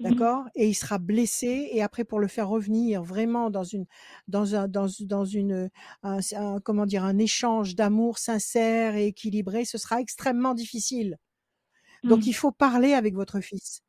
Mmh. 0.00 0.04
D'accord? 0.04 0.44
Et 0.54 0.68
il 0.68 0.74
sera 0.74 0.98
blessé. 0.98 1.68
Et 1.72 1.82
après, 1.82 2.04
pour 2.04 2.18
le 2.18 2.28
faire 2.28 2.48
revenir 2.48 3.02
vraiment 3.02 3.50
dans 3.50 3.64
une, 3.64 3.86
dans 4.26 4.54
un, 4.54 4.68
dans, 4.68 4.88
dans 5.00 5.24
une, 5.24 5.70
comment 6.64 6.86
dire, 6.86 7.04
un 7.04 7.18
échange 7.18 7.74
d'amour 7.74 8.18
sincère 8.18 8.96
et 8.96 9.06
équilibré, 9.06 9.64
ce 9.64 9.78
sera 9.78 10.00
extrêmement 10.00 10.54
difficile. 10.54 11.18
Donc, 12.02 12.26
il 12.26 12.34
faut 12.34 12.52
parler 12.52 12.92
avec 12.92 13.14
votre 13.14 13.40
fils. 13.40 13.82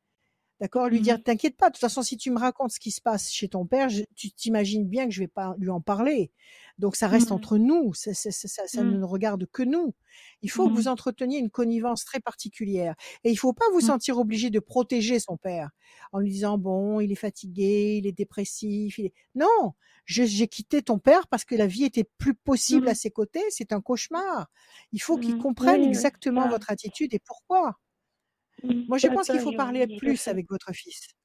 D'accord 0.62 0.88
Lui 0.88 1.02
dire, 1.02 1.22
t'inquiète 1.22 1.58
pas, 1.58 1.68
de 1.68 1.74
toute 1.74 1.82
façon, 1.82 2.02
si 2.02 2.16
tu 2.16 2.32
me 2.32 2.40
racontes 2.40 2.72
ce 2.72 2.80
qui 2.80 2.92
se 2.92 3.02
passe 3.02 3.30
chez 3.30 3.50
ton 3.50 3.66
père, 3.66 3.90
tu 4.16 4.32
t'imagines 4.32 4.88
bien 4.88 5.06
que 5.06 5.12
je 5.12 5.20
vais 5.20 5.28
pas 5.28 5.54
lui 5.58 5.70
en 5.70 5.82
parler. 5.82 6.32
Donc 6.78 6.96
ça 6.96 7.10
reste 7.10 7.30
mmh. 7.30 7.34
entre 7.34 7.58
nous, 7.58 7.94
ça, 7.94 8.14
ça, 8.14 8.32
ça, 8.32 8.84
mmh. 8.84 9.00
ne 9.00 9.04
regarde 9.04 9.46
que 9.52 9.64
nous. 9.64 9.94
Il 10.42 10.50
faut 10.50 10.70
que 10.70 10.74
vous 10.74 10.84
mmh. 10.84 10.88
entreteniez 10.88 11.40
une 11.40 11.50
connivence 11.50 12.06
très 12.06 12.22
particulière. 12.22 12.96
Et 13.26 13.32
il 13.32 13.36
faut 13.36 13.52
pas 13.52 13.66
vous 13.74 13.82
sentir 13.82 14.18
obligé 14.18 14.50
de 14.50 14.60
protéger 14.60 15.20
son 15.20 15.36
père 15.36 15.72
en 16.14 16.20
lui 16.20 16.32
disant, 16.32 16.58
bon, 16.58 17.02
il 17.02 17.12
est 17.12 17.16
fatigué, 17.16 17.98
il 17.98 18.08
est 18.08 18.14
dépressif. 18.14 18.98
Il 18.98 19.08
est... 19.08 19.14
Non, 19.36 19.74
j'ai 20.06 20.48
quitté 20.48 20.82
ton 20.82 21.00
père 21.00 21.28
parce 21.28 21.44
que 21.44 21.56
la 21.56 21.68
vie 21.68 21.84
était 21.84 22.06
plus 22.18 22.34
possible 22.34 22.88
à 22.88 22.96
ses 22.96 23.12
côtés, 23.12 23.44
c'est 23.50 23.74
un 23.74 23.82
cauchemar. 23.82 24.48
Il 24.94 25.02
faut 25.02 25.18
qu'il 25.18 25.38
comprenne 25.38 25.84
exactement 25.84 26.48
votre 26.48 26.72
attitude 26.72 27.14
et 27.14 27.20
pourquoi. 27.20 27.78
Moi, 28.88 28.98
je 28.98 29.08
pense 29.08 29.28
qu'il 29.28 29.40
faut 29.40 29.54
parler 29.54 29.88
plus 29.98 30.28
avec 30.28 30.50
votre 30.50 30.74
fils. 30.74 31.16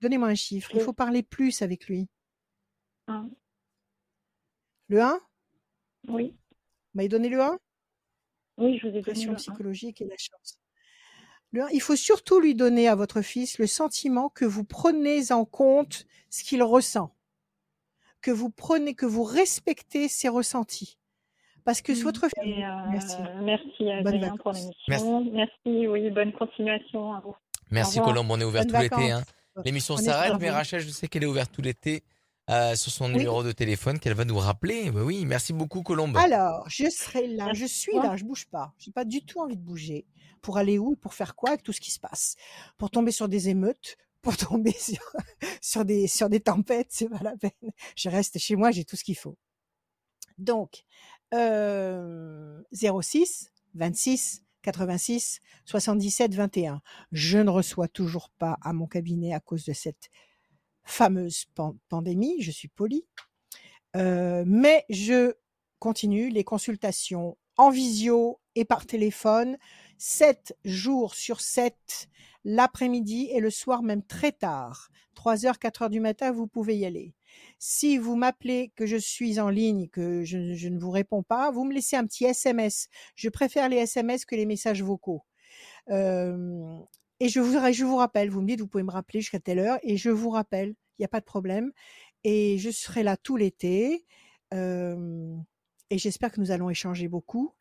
Donnez-moi 0.00 0.28
un 0.28 0.34
chiffre. 0.34 0.70
Il 0.74 0.80
faut 0.80 0.92
parler 0.92 1.22
plus 1.22 1.62
avec 1.62 1.86
lui. 1.86 2.08
Le 4.88 5.02
1 5.02 5.20
Oui. 6.08 6.28
Vous 6.30 6.94
m'avez 6.94 7.08
donné 7.08 7.28
le 7.28 7.40
1 7.40 7.58
Oui, 8.58 8.78
je 8.78 8.82
vous 8.82 8.88
ai 8.88 8.92
donné 8.92 9.02
Pression 9.02 9.34
psychologique 9.34 10.00
et 10.00 10.06
la 10.06 10.16
chance. 10.16 10.58
Le 11.52 11.62
1, 11.62 11.68
il 11.70 11.80
faut 11.80 11.96
surtout 11.96 12.40
lui 12.40 12.54
donner 12.54 12.88
à 12.88 12.94
votre 12.94 13.22
fils 13.22 13.58
le 13.58 13.66
sentiment 13.66 14.28
que 14.28 14.44
vous 14.44 14.64
prenez 14.64 15.32
en 15.32 15.44
compte 15.44 16.06
ce 16.30 16.44
qu'il 16.44 16.62
ressent, 16.62 17.14
que 18.20 18.30
vous 18.30 18.50
prenez, 18.50 18.94
que 18.94 19.06
vous 19.06 19.24
respectez 19.24 20.08
ses 20.08 20.28
ressentis. 20.28 20.98
Parce 21.68 21.82
que 21.82 21.92
votre 22.02 22.28
fils. 22.28 22.64
Euh, 22.64 22.90
merci. 22.90 23.16
Merci 23.42 23.90
Adrien 23.90 24.36
pour 24.38 24.52
l'émission. 24.52 25.22
Merci. 25.30 25.86
oui, 25.86 26.10
bonne 26.10 26.32
continuation 26.32 27.12
à 27.12 27.20
vous. 27.20 27.36
Merci 27.70 28.00
Colombe, 28.00 28.30
on 28.30 28.40
est 28.40 28.44
ouvert 28.44 28.66
tout 28.66 28.74
l'été. 28.80 29.10
Hein. 29.10 29.22
L'émission 29.66 29.98
s'arrête, 29.98 30.32
mais 30.40 30.48
Rachel, 30.48 30.80
je 30.80 30.88
sais 30.88 31.08
qu'elle 31.08 31.24
est 31.24 31.26
ouverte 31.26 31.52
tout 31.52 31.60
l'été. 31.60 32.04
Euh, 32.48 32.74
sur 32.74 32.90
son 32.90 33.10
numéro 33.10 33.42
de 33.42 33.52
téléphone 33.52 33.98
qu'elle 33.98 34.14
va 34.14 34.24
nous 34.24 34.38
rappeler. 34.38 34.90
Bah 34.90 35.02
oui, 35.04 35.26
merci 35.26 35.52
beaucoup 35.52 35.82
Colombe. 35.82 36.16
Alors, 36.16 36.64
je 36.70 36.88
serai 36.88 37.26
là, 37.26 37.52
je 37.52 37.66
suis 37.66 37.92
là, 37.92 38.16
je 38.16 38.24
bouge 38.24 38.46
pas. 38.46 38.72
J'ai 38.78 38.90
pas 38.90 39.04
du 39.04 39.22
tout 39.22 39.40
envie 39.40 39.58
de 39.58 39.62
bouger. 39.62 40.06
Pour 40.40 40.56
aller 40.56 40.78
où 40.78 40.96
Pour 40.96 41.12
faire 41.12 41.34
quoi 41.34 41.50
avec 41.50 41.62
tout 41.62 41.74
ce 41.74 41.82
qui 41.82 41.90
se 41.90 42.00
passe? 42.00 42.36
Pour 42.78 42.90
tomber 42.90 43.12
sur 43.12 43.28
des 43.28 43.50
émeutes 43.50 43.98
pour 44.22 44.36
tomber 44.48 44.72
sur, 44.72 45.02
sur, 45.60 45.84
des, 45.84 46.08
sur 46.08 46.30
des 46.30 46.40
tempêtes, 46.40 46.88
c'est 46.88 47.10
pas 47.10 47.22
la 47.22 47.36
peine. 47.36 47.72
Je 47.94 48.08
reste 48.08 48.38
chez 48.38 48.56
moi, 48.56 48.70
j'ai 48.70 48.86
tout 48.86 48.96
ce 48.96 49.04
qu'il 49.04 49.18
faut. 49.18 49.36
Donc, 50.38 50.84
euh, 51.34 52.62
06 52.72 53.52
26 53.74 54.44
86 54.62 55.40
77 55.64 56.34
21. 56.34 56.82
Je 57.12 57.38
ne 57.38 57.50
reçois 57.50 57.88
toujours 57.88 58.30
pas 58.30 58.58
à 58.62 58.72
mon 58.72 58.86
cabinet 58.86 59.32
à 59.32 59.40
cause 59.40 59.64
de 59.64 59.72
cette 59.72 60.10
fameuse 60.84 61.44
pandémie, 61.88 62.40
je 62.40 62.50
suis 62.50 62.68
poli, 62.68 63.04
euh, 63.96 64.44
mais 64.46 64.84
je 64.88 65.34
continue 65.78 66.30
les 66.30 66.44
consultations 66.44 67.36
en 67.56 67.70
visio 67.70 68.40
et 68.54 68.64
par 68.64 68.86
téléphone, 68.86 69.58
7 69.98 70.56
jours 70.64 71.14
sur 71.14 71.40
7, 71.40 72.08
l'après-midi 72.48 73.28
et 73.30 73.40
le 73.40 73.50
soir 73.50 73.82
même 73.82 74.02
très 74.02 74.32
tard. 74.32 74.88
3 75.14 75.44
heures, 75.44 75.58
4 75.58 75.82
heures 75.82 75.90
du 75.90 76.00
matin, 76.00 76.32
vous 76.32 76.46
pouvez 76.46 76.78
y 76.78 76.86
aller. 76.86 77.14
Si 77.58 77.98
vous 77.98 78.16
m'appelez 78.16 78.72
que 78.74 78.86
je 78.86 78.96
suis 78.96 79.38
en 79.38 79.50
ligne, 79.50 79.88
que 79.88 80.24
je, 80.24 80.68
ne 80.68 80.78
vous 80.78 80.90
réponds 80.90 81.22
pas, 81.22 81.50
vous 81.50 81.64
me 81.64 81.74
laissez 81.74 81.96
un 81.96 82.06
petit 82.06 82.24
SMS. 82.24 82.88
Je 83.16 83.28
préfère 83.28 83.68
les 83.68 83.76
SMS 83.76 84.24
que 84.24 84.34
les 84.34 84.46
messages 84.46 84.82
vocaux. 84.82 85.24
Euh, 85.90 86.78
et 87.20 87.28
je 87.28 87.40
vous, 87.40 87.52
je 87.52 87.84
vous 87.84 87.96
rappelle, 87.96 88.30
vous 88.30 88.40
me 88.40 88.46
dites, 88.46 88.60
vous 88.60 88.66
pouvez 88.66 88.84
me 88.84 88.92
rappeler 88.92 89.20
jusqu'à 89.20 89.40
telle 89.40 89.58
heure, 89.58 89.78
et 89.82 89.98
je 89.98 90.08
vous 90.08 90.30
rappelle, 90.30 90.70
il 90.70 91.02
n'y 91.02 91.04
a 91.04 91.08
pas 91.08 91.20
de 91.20 91.26
problème. 91.26 91.70
Et 92.24 92.56
je 92.56 92.70
serai 92.70 93.02
là 93.02 93.18
tout 93.18 93.36
l'été. 93.36 94.06
et 94.52 95.98
j'espère 95.98 96.32
que 96.32 96.40
nous 96.40 96.50
allons 96.50 96.70
échanger 96.70 97.08
beaucoup. 97.08 97.52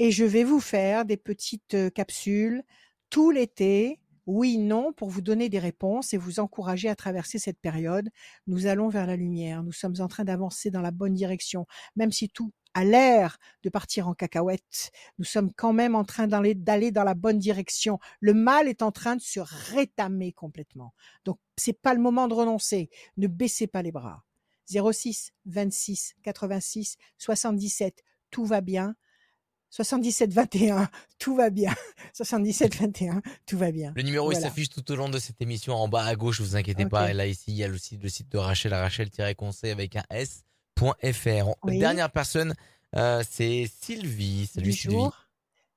Et 0.00 0.10
je 0.10 0.24
vais 0.24 0.42
vous 0.42 0.60
faire 0.60 1.04
des 1.04 1.16
petites 1.16 1.76
capsules 1.94 2.64
tout 3.10 3.30
l'été, 3.30 4.00
oui, 4.26 4.58
non, 4.58 4.92
pour 4.92 5.10
vous 5.10 5.20
donner 5.20 5.48
des 5.48 5.58
réponses 5.58 6.14
et 6.14 6.16
vous 6.16 6.40
encourager 6.40 6.88
à 6.88 6.96
traverser 6.96 7.38
cette 7.38 7.58
période. 7.58 8.08
Nous 8.46 8.66
allons 8.66 8.88
vers 8.88 9.06
la 9.06 9.16
lumière. 9.16 9.62
Nous 9.62 9.72
sommes 9.72 9.96
en 9.98 10.08
train 10.08 10.24
d'avancer 10.24 10.70
dans 10.70 10.80
la 10.80 10.90
bonne 10.90 11.14
direction, 11.14 11.66
même 11.96 12.12
si 12.12 12.30
tout 12.30 12.52
à 12.72 12.84
l'air 12.84 13.38
de 13.62 13.68
partir 13.68 14.08
en 14.08 14.14
cacahuète. 14.14 14.90
Nous 15.18 15.24
sommes 15.24 15.52
quand 15.54 15.72
même 15.72 15.94
en 15.94 16.04
train 16.04 16.26
d'aller 16.26 16.90
dans 16.90 17.04
la 17.04 17.14
bonne 17.14 17.38
direction. 17.38 17.98
Le 18.20 18.34
mal 18.34 18.66
est 18.66 18.82
en 18.82 18.90
train 18.92 19.16
de 19.16 19.20
se 19.20 19.40
rétamer 19.40 20.32
complètement. 20.32 20.94
Donc, 21.24 21.38
c'est 21.56 21.80
pas 21.80 21.94
le 21.94 22.00
moment 22.00 22.26
de 22.26 22.34
renoncer. 22.34 22.90
Ne 23.16 23.28
baissez 23.28 23.66
pas 23.66 23.82
les 23.82 23.92
bras. 23.92 24.24
06 24.66 25.32
26 25.44 26.14
86 26.22 26.96
77, 27.18 28.02
tout 28.30 28.44
va 28.44 28.60
bien. 28.60 28.96
77 29.74 30.32
21, 30.32 30.88
tout 31.18 31.34
va 31.34 31.50
bien. 31.50 31.74
77 32.12 32.76
21, 32.76 33.22
tout 33.44 33.58
va 33.58 33.72
bien. 33.72 33.92
Le 33.96 34.02
numéro 34.02 34.30
il 34.30 34.36
s'affiche 34.36 34.68
tout 34.68 34.88
au 34.92 34.94
long 34.94 35.08
de 35.08 35.18
cette 35.18 35.42
émission 35.42 35.74
en 35.74 35.88
bas 35.88 36.04
à 36.04 36.14
gauche, 36.14 36.40
vous 36.40 36.54
inquiétez 36.54 36.86
pas. 36.86 37.10
Et 37.10 37.12
là 37.12 37.26
ici, 37.26 37.46
il 37.48 37.56
y 37.56 37.64
a 37.64 37.68
aussi 37.68 37.96
le 37.96 38.08
site 38.08 38.30
de 38.30 38.38
Rachel, 38.38 38.72
Rachel-conseil 38.72 39.72
avec 39.72 39.96
un 39.96 40.04
S. 40.10 40.44
.fr. 40.76 41.54
Dernière 41.64 42.10
personne, 42.10 42.54
euh, 42.94 43.22
c'est 43.28 43.66
Sylvie. 43.66 44.46
Salut 44.46 44.72
Sylvie. 44.72 45.08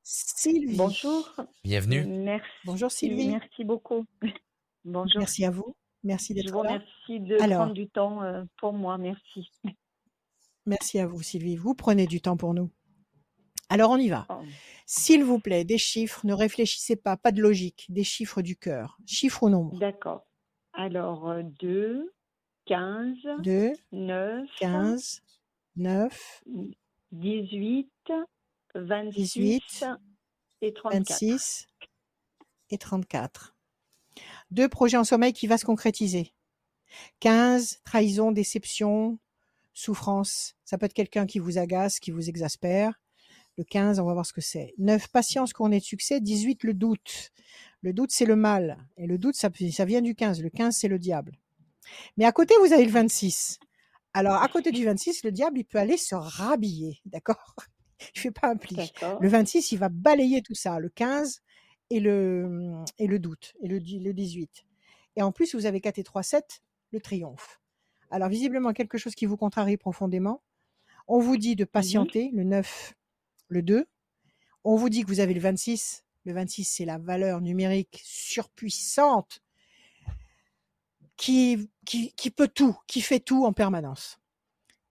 Sylvie. 0.03 0.78
Bonjour. 0.78 1.36
Bienvenue. 1.64 2.06
Merci. 2.06 2.45
Bonjour 2.65 2.91
Sylvie. 2.91 3.30
Merci 3.30 3.64
beaucoup. 3.64 4.06
Bonjour. 4.86 5.19
Merci 5.19 5.44
à 5.44 5.49
vous. 5.49 5.76
Merci 6.03 6.36
d'être 6.36 6.53
là. 6.64 6.80
Merci 6.80 7.19
de 7.19 7.36
prendre 7.38 7.74
du 7.74 7.88
temps 7.88 8.22
euh, 8.22 8.44
pour 8.60 8.74
moi. 8.74 8.99
Merci. 8.99 9.49
Merci 10.68 10.99
à 10.99 11.07
vous 11.07 11.24
Sylvie. 11.24 11.56
Vous 11.56 11.74
prenez 11.74 12.06
du 12.06 12.22
temps 12.22 12.38
pour 12.38 12.53
nous. 12.53 12.69
Alors 13.69 13.91
on 13.91 13.98
y 13.98 14.10
va. 14.10 14.26
Oh. 14.30 14.41
S'il 14.85 15.23
vous 15.23 15.39
plaît, 15.39 15.65
des 15.65 15.77
chiffres, 15.77 16.26
ne 16.26 16.34
réfléchissez 16.34 16.95
pas, 16.95 17.18
pas 17.18 17.31
de 17.31 17.41
logique, 17.41 17.85
des 17.89 18.03
chiffres 18.03 18.41
du 18.41 18.56
cœur. 18.56 18.98
Chiffres 19.06 19.44
ou 19.44 19.49
nombre? 19.49 19.77
D'accord. 19.80 20.26
Alors 20.73 21.35
2, 21.60 22.14
15, 22.65 23.18
2, 23.44 23.73
9, 23.91 24.49
15, 24.60 25.22
9, 25.76 26.44
18, 27.11 27.91
28 28.76 29.85
et 30.61 30.73
34. 30.73 31.10
26 31.10 31.68
et 32.69 32.77
34. 32.77 33.56
Deux 34.52 34.69
projets 34.69 34.98
en 34.98 35.03
sommeil 35.03 35.34
qui 35.34 35.48
va 35.48 35.57
se 35.57 35.65
concrétiser. 35.65 36.34
15, 37.19 37.81
trahison, 37.84 38.31
déception, 38.31 39.19
souffrance. 39.73 40.56
Ça 40.64 40.77
peut 40.77 40.85
être 40.85 40.94
quelqu'un 40.94 41.26
qui 41.26 41.39
vous 41.39 41.57
agace, 41.57 41.99
qui 41.99 42.11
vous 42.11 42.30
exaspère. 42.30 42.99
Le 43.58 43.64
15, 43.64 44.00
on 44.00 44.06
va 44.06 44.14
voir 44.14 44.26
ce 44.26 44.34
que 44.34 44.42
c'est. 44.42 44.74
9, 44.78 45.08
patience, 45.08 45.54
couronnée 45.54 45.80
de 45.80 45.84
succès. 45.84 46.20
18, 46.20 46.64
le 46.64 46.74
doute. 46.74 47.32
Le 47.82 47.94
doute, 47.94 48.12
c'est 48.12 48.26
le 48.26 48.36
mal. 48.36 48.78
Et 48.98 49.08
le 49.08 49.18
doute, 49.18 49.36
ça, 49.36 49.50
ça 49.72 49.86
vient 49.86 50.02
du 50.02 50.14
15. 50.14 50.42
Le 50.42 50.50
15, 50.50 50.76
c'est 50.78 50.88
le 50.88 51.00
diable. 51.00 51.38
Mais 52.18 52.26
à 52.26 52.32
côté, 52.32 52.54
vous 52.62 52.74
avez 52.74 52.86
le 52.86 52.92
26. 52.92 53.60
Alors, 54.14 54.42
à 54.42 54.48
côté 54.48 54.72
du 54.72 54.86
26, 54.86 55.24
le 55.24 55.32
diable, 55.32 55.60
il 55.60 55.64
peut 55.64 55.80
aller 55.80 55.98
se 55.98 56.16
rhabiller. 56.16 57.00
D'accord? 57.06 57.56
Il 58.16 58.20
fait 58.20 58.32
pas 58.32 58.50
un 58.50 58.58
pli. 58.58 58.78
Le 59.20 59.28
26, 59.28 59.72
il 59.72 59.80
va 59.80 59.90
balayer 59.90 60.44
tout 60.44 60.54
ça. 60.54 60.80
Le 60.80 60.90
15 60.90 61.42
et 61.90 62.00
le, 62.00 62.74
et 63.00 63.08
le 63.08 63.18
doute. 63.18 63.54
Et 63.64 63.68
le, 63.68 63.80
le 63.80 64.14
18. 64.14 64.66
Et 65.16 65.24
en 65.24 65.32
plus, 65.32 65.56
vous 65.56 65.66
avez 65.66 65.82
4 65.82 65.98
et 65.98 66.04
3, 66.04 66.22
7, 66.22 66.62
le 66.92 67.00
triomphe. 67.00 67.60
Alors, 68.12 68.30
visiblement, 68.30 68.72
quelque 68.74 69.00
chose 69.00 69.16
qui 69.16 69.26
vous 69.26 69.36
contrarie 69.36 69.78
profondément. 69.78 70.44
On 71.08 71.20
vous 71.20 71.38
dit 71.38 71.56
de 71.56 71.64
mmh 71.64 71.68
patienter, 71.68 72.32
le 72.34 72.44
9, 72.44 72.94
le 73.48 73.61
2. 73.61 73.86
On 74.64 74.76
vous 74.76 74.90
dit 74.90 75.03
que 75.03 75.07
vous 75.07 75.19
avez 75.19 75.34
le 75.34 75.40
26. 75.40 76.03
Le 76.26 76.34
26, 76.34 76.65
c'est 76.65 76.86
la 76.86 76.98
valeur 76.98 77.41
numérique 77.41 78.02
surpuissante 78.03 79.40
qui, 81.15 81.69
qui, 81.86 82.14
qui, 82.14 82.32
peut 82.32 82.48
tout, 82.48 82.78
qui 82.88 83.02
fait 83.02 83.19
tout 83.19 83.45
en 83.45 83.53
permanence. 83.53 84.19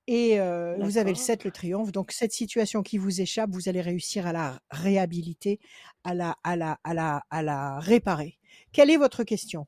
Et 0.08 0.38
euh, 0.38 0.76
vous 0.80 0.98
avez 0.98 1.10
le 1.10 1.16
7, 1.16 1.44
le 1.44 1.50
triomphe. 1.50 1.90
Donc, 1.90 2.12
cette 2.12 2.32
situation 2.32 2.82
qui 2.82 2.96
vous 2.96 3.20
échappe, 3.20 3.50
vous 3.50 3.68
allez 3.68 3.80
réussir 3.80 4.26
à 4.26 4.32
la 4.32 4.60
réhabiliter, 4.70 5.58
à 6.04 6.14
la, 6.14 6.36
à 6.44 6.56
la, 6.56 6.78
à 6.84 6.94
la, 6.94 7.24
à 7.30 7.42
la 7.42 7.80
réparer. 7.80 8.38
Quelle 8.72 8.90
est 8.90 8.96
votre 8.96 9.24
question? 9.24 9.66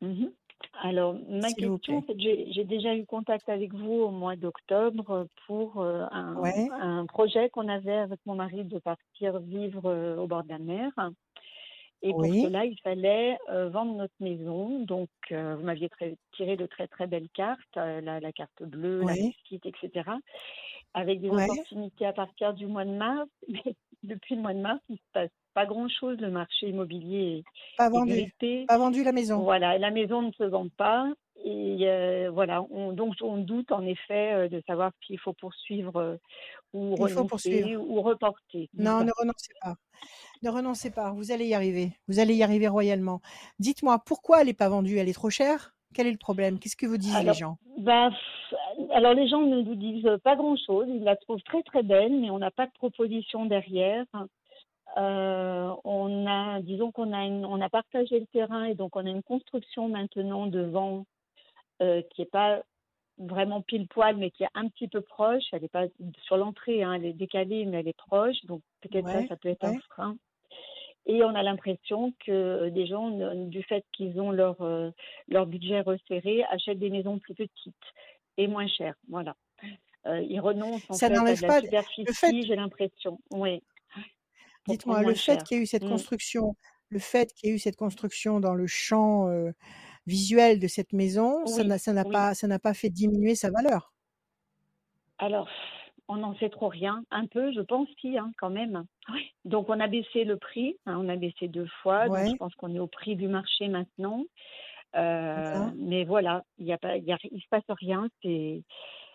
Mmh 0.00 0.26
alors, 0.80 1.16
ma 1.28 1.52
question, 1.52 2.04
j'ai 2.18 2.64
déjà 2.64 2.94
eu 2.94 3.04
contact 3.04 3.48
avec 3.48 3.74
vous 3.74 3.94
au 3.94 4.10
mois 4.10 4.36
d'octobre 4.36 5.26
pour 5.46 5.80
euh, 5.80 6.04
un, 6.12 7.04
projet 7.06 7.50
qu'on 7.50 7.68
avait 7.68 7.96
avec 7.96 8.20
mon 8.26 8.36
mari 8.36 8.64
de 8.64 8.78
partir 8.78 9.38
vivre 9.40 9.86
euh, 9.86 10.16
au 10.16 10.26
bord 10.26 10.44
de 10.44 10.50
la 10.50 10.58
mer. 10.58 10.90
Et 12.02 12.12
pour 12.12 12.26
cela, 12.26 12.64
il 12.64 12.78
fallait 12.80 13.36
euh, 13.50 13.70
vendre 13.70 13.94
notre 13.94 14.14
maison. 14.20 14.84
Donc, 14.84 15.08
vous 15.30 15.62
m'aviez 15.62 15.90
tiré 16.36 16.56
de 16.56 16.66
très 16.66 16.86
très 16.86 17.08
belles 17.08 17.30
cartes, 17.34 17.74
la, 17.74 18.32
carte 18.32 18.62
bleue, 18.62 19.00
la 19.00 19.14
petite, 19.14 19.66
etc. 19.66 20.10
Avec 20.94 21.20
des 21.20 21.28
opportunités 21.28 22.06
à 22.06 22.12
partir 22.12 22.54
du 22.54 22.66
mois 22.66 22.84
de 22.84 22.92
mars. 22.92 23.28
Mais 23.48 23.74
depuis 24.04 24.36
le 24.36 24.42
mois 24.42 24.54
de 24.54 24.60
mars, 24.60 24.80
il 24.88 24.96
se 24.96 25.10
passe 25.12 25.30
pas 25.54 25.66
grand-chose. 25.66 26.18
Le 26.20 26.30
marché 26.30 26.68
immobilier 26.68 27.38
est 27.38 27.76
pas 27.76 27.90
vendu. 27.90 28.32
Pas 28.66 28.78
vendu 28.78 29.04
la 29.04 29.12
maison. 29.12 29.38
Voilà, 29.38 29.78
la 29.78 29.90
maison 29.90 30.22
ne 30.22 30.32
se 30.32 30.44
vend 30.44 30.68
pas. 30.76 31.08
Et 31.44 31.78
euh, 31.82 32.30
voilà, 32.32 32.62
on, 32.70 32.92
donc 32.92 33.14
on 33.22 33.38
doute 33.38 33.70
en 33.70 33.86
effet 33.86 34.32
euh, 34.32 34.48
de 34.48 34.60
savoir 34.66 34.90
s'il 35.06 35.18
faut 35.18 35.32
poursuivre 35.32 35.96
euh, 35.96 36.16
ou 36.72 36.96
renoncer 36.96 37.76
ou 37.76 38.02
reporter. 38.02 38.68
Non, 38.74 39.04
ne 39.04 39.12
renoncez 39.16 39.52
pas. 39.62 39.74
Ne 40.42 40.50
renoncez 40.50 40.90
pas, 40.90 41.12
vous 41.12 41.30
allez 41.30 41.46
y 41.46 41.54
arriver. 41.54 41.92
Vous 42.08 42.18
allez 42.18 42.34
y 42.34 42.42
arriver 42.42 42.68
royalement. 42.68 43.20
Dites-moi, 43.60 44.00
pourquoi 44.04 44.40
elle 44.40 44.48
n'est 44.48 44.54
pas 44.54 44.68
vendue? 44.68 44.98
Elle 44.98 45.08
est 45.08 45.14
trop 45.14 45.30
chère? 45.30 45.74
Quel 45.94 46.06
est 46.06 46.12
le 46.12 46.18
problème? 46.18 46.58
Qu'est-ce 46.58 46.76
que 46.76 46.86
vous 46.86 46.98
disent 46.98 47.24
les 47.24 47.34
gens? 47.34 47.56
bah, 47.78 48.10
Alors 48.92 49.14
les 49.14 49.28
gens 49.28 49.40
ne 49.40 49.62
nous 49.62 49.74
disent 49.74 50.10
pas 50.22 50.36
grand-chose. 50.36 50.86
Ils 50.88 51.04
la 51.04 51.16
trouvent 51.16 51.42
très 51.42 51.62
très 51.62 51.82
belle, 51.82 52.20
mais 52.20 52.30
on 52.30 52.38
n'a 52.38 52.50
pas 52.50 52.66
de 52.66 52.72
proposition 52.72 53.46
derrière. 53.46 54.04
Euh, 54.96 55.74
on 55.84 56.26
a, 56.26 56.60
disons 56.60 56.90
qu'on 56.90 57.12
a, 57.12 57.24
on 57.24 57.60
a 57.60 57.68
partagé 57.68 58.18
le 58.18 58.26
terrain 58.26 58.64
et 58.64 58.74
donc 58.74 58.96
on 58.96 59.06
a 59.06 59.10
une 59.10 59.22
construction 59.22 59.88
maintenant 59.88 60.46
devant 60.46 61.04
euh, 61.82 62.02
qui 62.10 62.22
n'est 62.22 62.28
pas 62.28 62.62
vraiment 63.18 63.60
pile 63.60 63.86
poil, 63.86 64.16
mais 64.16 64.30
qui 64.30 64.44
est 64.44 64.48
un 64.54 64.68
petit 64.68 64.88
peu 64.88 65.00
proche. 65.00 65.44
Elle 65.52 65.62
n'est 65.62 65.68
pas 65.68 65.86
sur 66.22 66.36
l'entrée, 66.36 66.82
hein, 66.82 66.94
elle 66.94 67.04
est 67.04 67.12
décalée, 67.12 67.64
mais 67.66 67.80
elle 67.80 67.88
est 67.88 67.96
proche. 67.96 68.44
Donc 68.44 68.62
peut-être 68.80 69.08
ça, 69.08 69.26
ça 69.28 69.36
peut 69.36 69.48
être 69.48 69.64
un 69.64 69.78
frein. 69.90 70.16
Et 71.06 71.24
on 71.24 71.34
a 71.34 71.42
l'impression 71.42 72.12
que 72.24 72.68
des 72.68 72.86
gens, 72.86 73.10
du 73.34 73.62
fait 73.62 73.84
qu'ils 73.92 74.20
ont 74.20 74.30
leur, 74.30 74.60
euh, 74.60 74.90
leur 75.26 75.46
budget 75.46 75.80
resserré, 75.80 76.44
achètent 76.50 76.78
des 76.78 76.90
maisons 76.90 77.18
plus 77.18 77.34
petites 77.34 77.74
et 78.36 78.46
moins 78.46 78.66
chères. 78.66 78.96
Voilà. 79.08 79.34
ils 80.06 80.40
renoncent 80.40 80.90
en 80.90 80.94
ça 80.94 81.08
fait 81.08 81.16
à 81.16 81.34
de 81.34 81.42
la 81.42 81.60
superficie, 81.60 82.42
j'ai 82.46 82.56
l'impression. 82.56 83.18
Oui. 83.30 83.62
Dites-moi, 84.66 85.02
le 85.02 85.14
fait 85.14 85.42
qu'il 85.44 85.56
y 85.56 85.60
ait 85.60 85.62
eu 85.62 85.66
cette 85.66 85.84
mmh. 85.84 85.90
construction, 85.90 86.56
le 86.90 86.98
fait 86.98 87.32
qu'il 87.32 87.48
y 87.48 87.52
ait 87.52 87.56
eu 87.56 87.58
cette 87.58 87.76
construction 87.76 88.40
dans 88.40 88.54
le 88.54 88.66
champ 88.66 89.28
visuel 90.06 90.58
de 90.58 90.66
cette 90.66 90.92
maison, 90.92 91.46
ça 91.46 91.92
n'a 91.92 92.04
pas, 92.04 92.34
ça 92.34 92.46
n'a 92.46 92.58
pas 92.58 92.74
fait 92.74 92.90
diminuer 92.90 93.34
sa 93.34 93.50
valeur? 93.50 93.92
Alors, 95.18 95.48
on 96.08 96.16
n'en 96.16 96.34
sait 96.36 96.48
trop 96.48 96.68
rien. 96.68 97.04
Un 97.10 97.26
peu, 97.26 97.52
je 97.52 97.60
pense, 97.60 97.88
si, 98.00 98.18
hein, 98.18 98.32
quand 98.38 98.50
même. 98.50 98.84
Donc, 99.44 99.68
on 99.68 99.78
a 99.78 99.86
baissé 99.86 100.24
le 100.24 100.38
prix. 100.38 100.76
Hein, 100.86 100.98
on 100.98 101.08
a 101.08 101.16
baissé 101.16 101.48
deux 101.48 101.68
fois. 101.82 102.06
je 102.06 102.36
pense 102.36 102.54
qu'on 102.54 102.74
est 102.74 102.78
au 102.78 102.86
prix 102.86 103.14
du 103.14 103.28
marché 103.28 103.68
maintenant. 103.68 104.24
mais 104.94 106.04
voilà, 106.04 106.44
il 106.58 106.66
ne 106.66 107.40
se 107.40 107.48
passe 107.50 107.64
rien. 107.68 108.08
C'est 108.22 108.62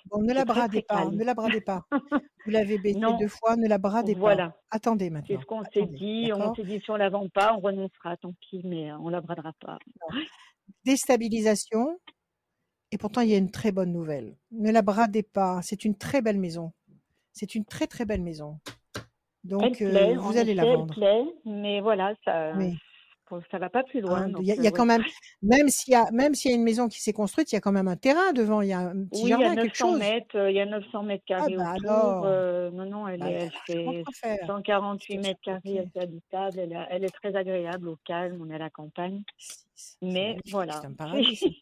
Bon, 0.05 0.21
ne 0.21 0.33
la 0.33 0.45
bradez 0.45 0.81
pas, 0.81 1.09
ne 1.09 1.23
la 1.23 1.33
bradez 1.33 1.61
pas. 1.61 1.85
Vous 2.45 2.51
l'avez 2.51 2.77
baissé 2.77 2.99
deux 3.19 3.27
fois, 3.27 3.55
ne 3.55 3.67
la 3.67 3.77
bradez 3.77 4.15
voilà. 4.15 4.49
pas. 4.49 4.57
Attendez 4.71 5.09
maintenant. 5.09 5.27
C'est 5.29 5.41
ce 5.41 5.45
qu'on 5.45 5.63
s'est 5.63 5.85
dit. 5.85 6.31
On 6.33 6.53
s'est 6.53 6.63
dit 6.63 6.81
si 6.81 6.91
on 6.91 6.95
la 6.95 7.09
vend 7.09 7.29
pas, 7.29 7.55
on 7.55 7.59
renoncera, 7.59 8.17
tant 8.17 8.33
pis, 8.41 8.61
mais 8.65 8.91
on 8.93 9.09
la 9.09 9.21
bradera 9.21 9.53
pas. 9.59 9.79
Déstabilisation. 10.85 11.99
Et 12.91 12.97
pourtant, 12.97 13.21
il 13.21 13.29
y 13.29 13.33
a 13.33 13.37
une 13.37 13.49
très 13.49 13.71
bonne 13.71 13.91
nouvelle. 13.91 14.35
Ne 14.51 14.71
la 14.71 14.81
bradez 14.81 15.23
pas. 15.23 15.61
C'est 15.63 15.85
une 15.85 15.97
très 15.97 16.21
belle 16.21 16.37
maison. 16.37 16.73
C'est 17.31 17.55
une 17.55 17.65
très 17.65 17.87
très 17.87 18.05
belle 18.05 18.21
maison. 18.21 18.59
Donc, 19.43 19.81
euh, 19.81 20.15
vous 20.15 20.37
allez 20.37 20.53
la 20.53 20.63
vendre. 20.63 20.93
Elle 20.93 20.95
plaît, 20.95 21.25
mais 21.45 21.81
voilà, 21.81 22.13
ça 22.23 22.53
ça 23.51 23.57
va 23.57 23.69
pas 23.69 23.83
plus 23.83 24.01
loin. 24.01 24.23
Hein, 24.23 24.33
il 24.39 24.45
y 24.45 24.67
a, 24.67 24.71
quand 24.71 24.85
même, 24.85 25.03
même 25.41 25.69
s'il 25.69 25.93
y 25.93 25.95
a, 25.95 26.09
même 26.11 26.33
s'il 26.33 26.51
y 26.51 26.53
a 26.53 26.57
une 26.57 26.63
maison 26.63 26.87
qui 26.87 27.01
s'est 27.01 27.13
construite, 27.13 27.51
il 27.51 27.55
y 27.55 27.57
a 27.57 27.61
quand 27.61 27.71
même 27.71 27.87
un 27.87 27.95
terrain 27.95 28.33
devant, 28.33 28.61
il 28.61 28.69
y 28.69 28.73
a 28.73 28.79
un 28.79 29.05
petit 29.05 29.27
jardin, 29.27 29.55
quelque 29.55 29.75
chose. 29.75 29.99
Mètres, 29.99 30.37
euh, 30.37 30.51
il 30.51 30.55
y 30.55 30.59
a 30.59 30.65
900 30.65 31.03
mètres 31.03 31.23
ah 31.29 31.33
carrés 31.35 31.55
bah 31.55 31.73
autour. 31.77 32.23
Euh, 32.25 32.71
non, 32.71 32.85
non, 32.85 33.07
elle, 33.07 33.19
bah, 33.19 33.29
est, 33.29 33.51
elle 33.69 34.03
fait 34.15 34.39
148 34.45 35.17
mètres 35.17 35.39
carrés, 35.41 35.79
assez 35.79 35.99
habitable. 35.99 36.59
Elle, 36.59 36.87
elle, 36.89 37.03
est 37.03 37.15
très 37.21 37.35
agréable, 37.35 37.87
au 37.89 37.97
calme, 38.05 38.39
on 38.41 38.49
est 38.49 38.55
à 38.55 38.59
la 38.59 38.69
campagne. 38.69 39.23
Mais 40.01 40.37
voilà. 40.51 40.79
C'est 40.81 40.87
un 40.87 40.93
paradis. 40.97 41.59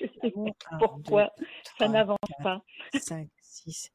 Je 0.00 0.06
sais 0.20 0.32
pas 0.32 0.78
pourquoi 0.78 1.30
ça 1.78 1.88
n'avance 1.88 2.18
pas. 2.42 2.62
5, 2.94 3.28
6, 3.42 3.90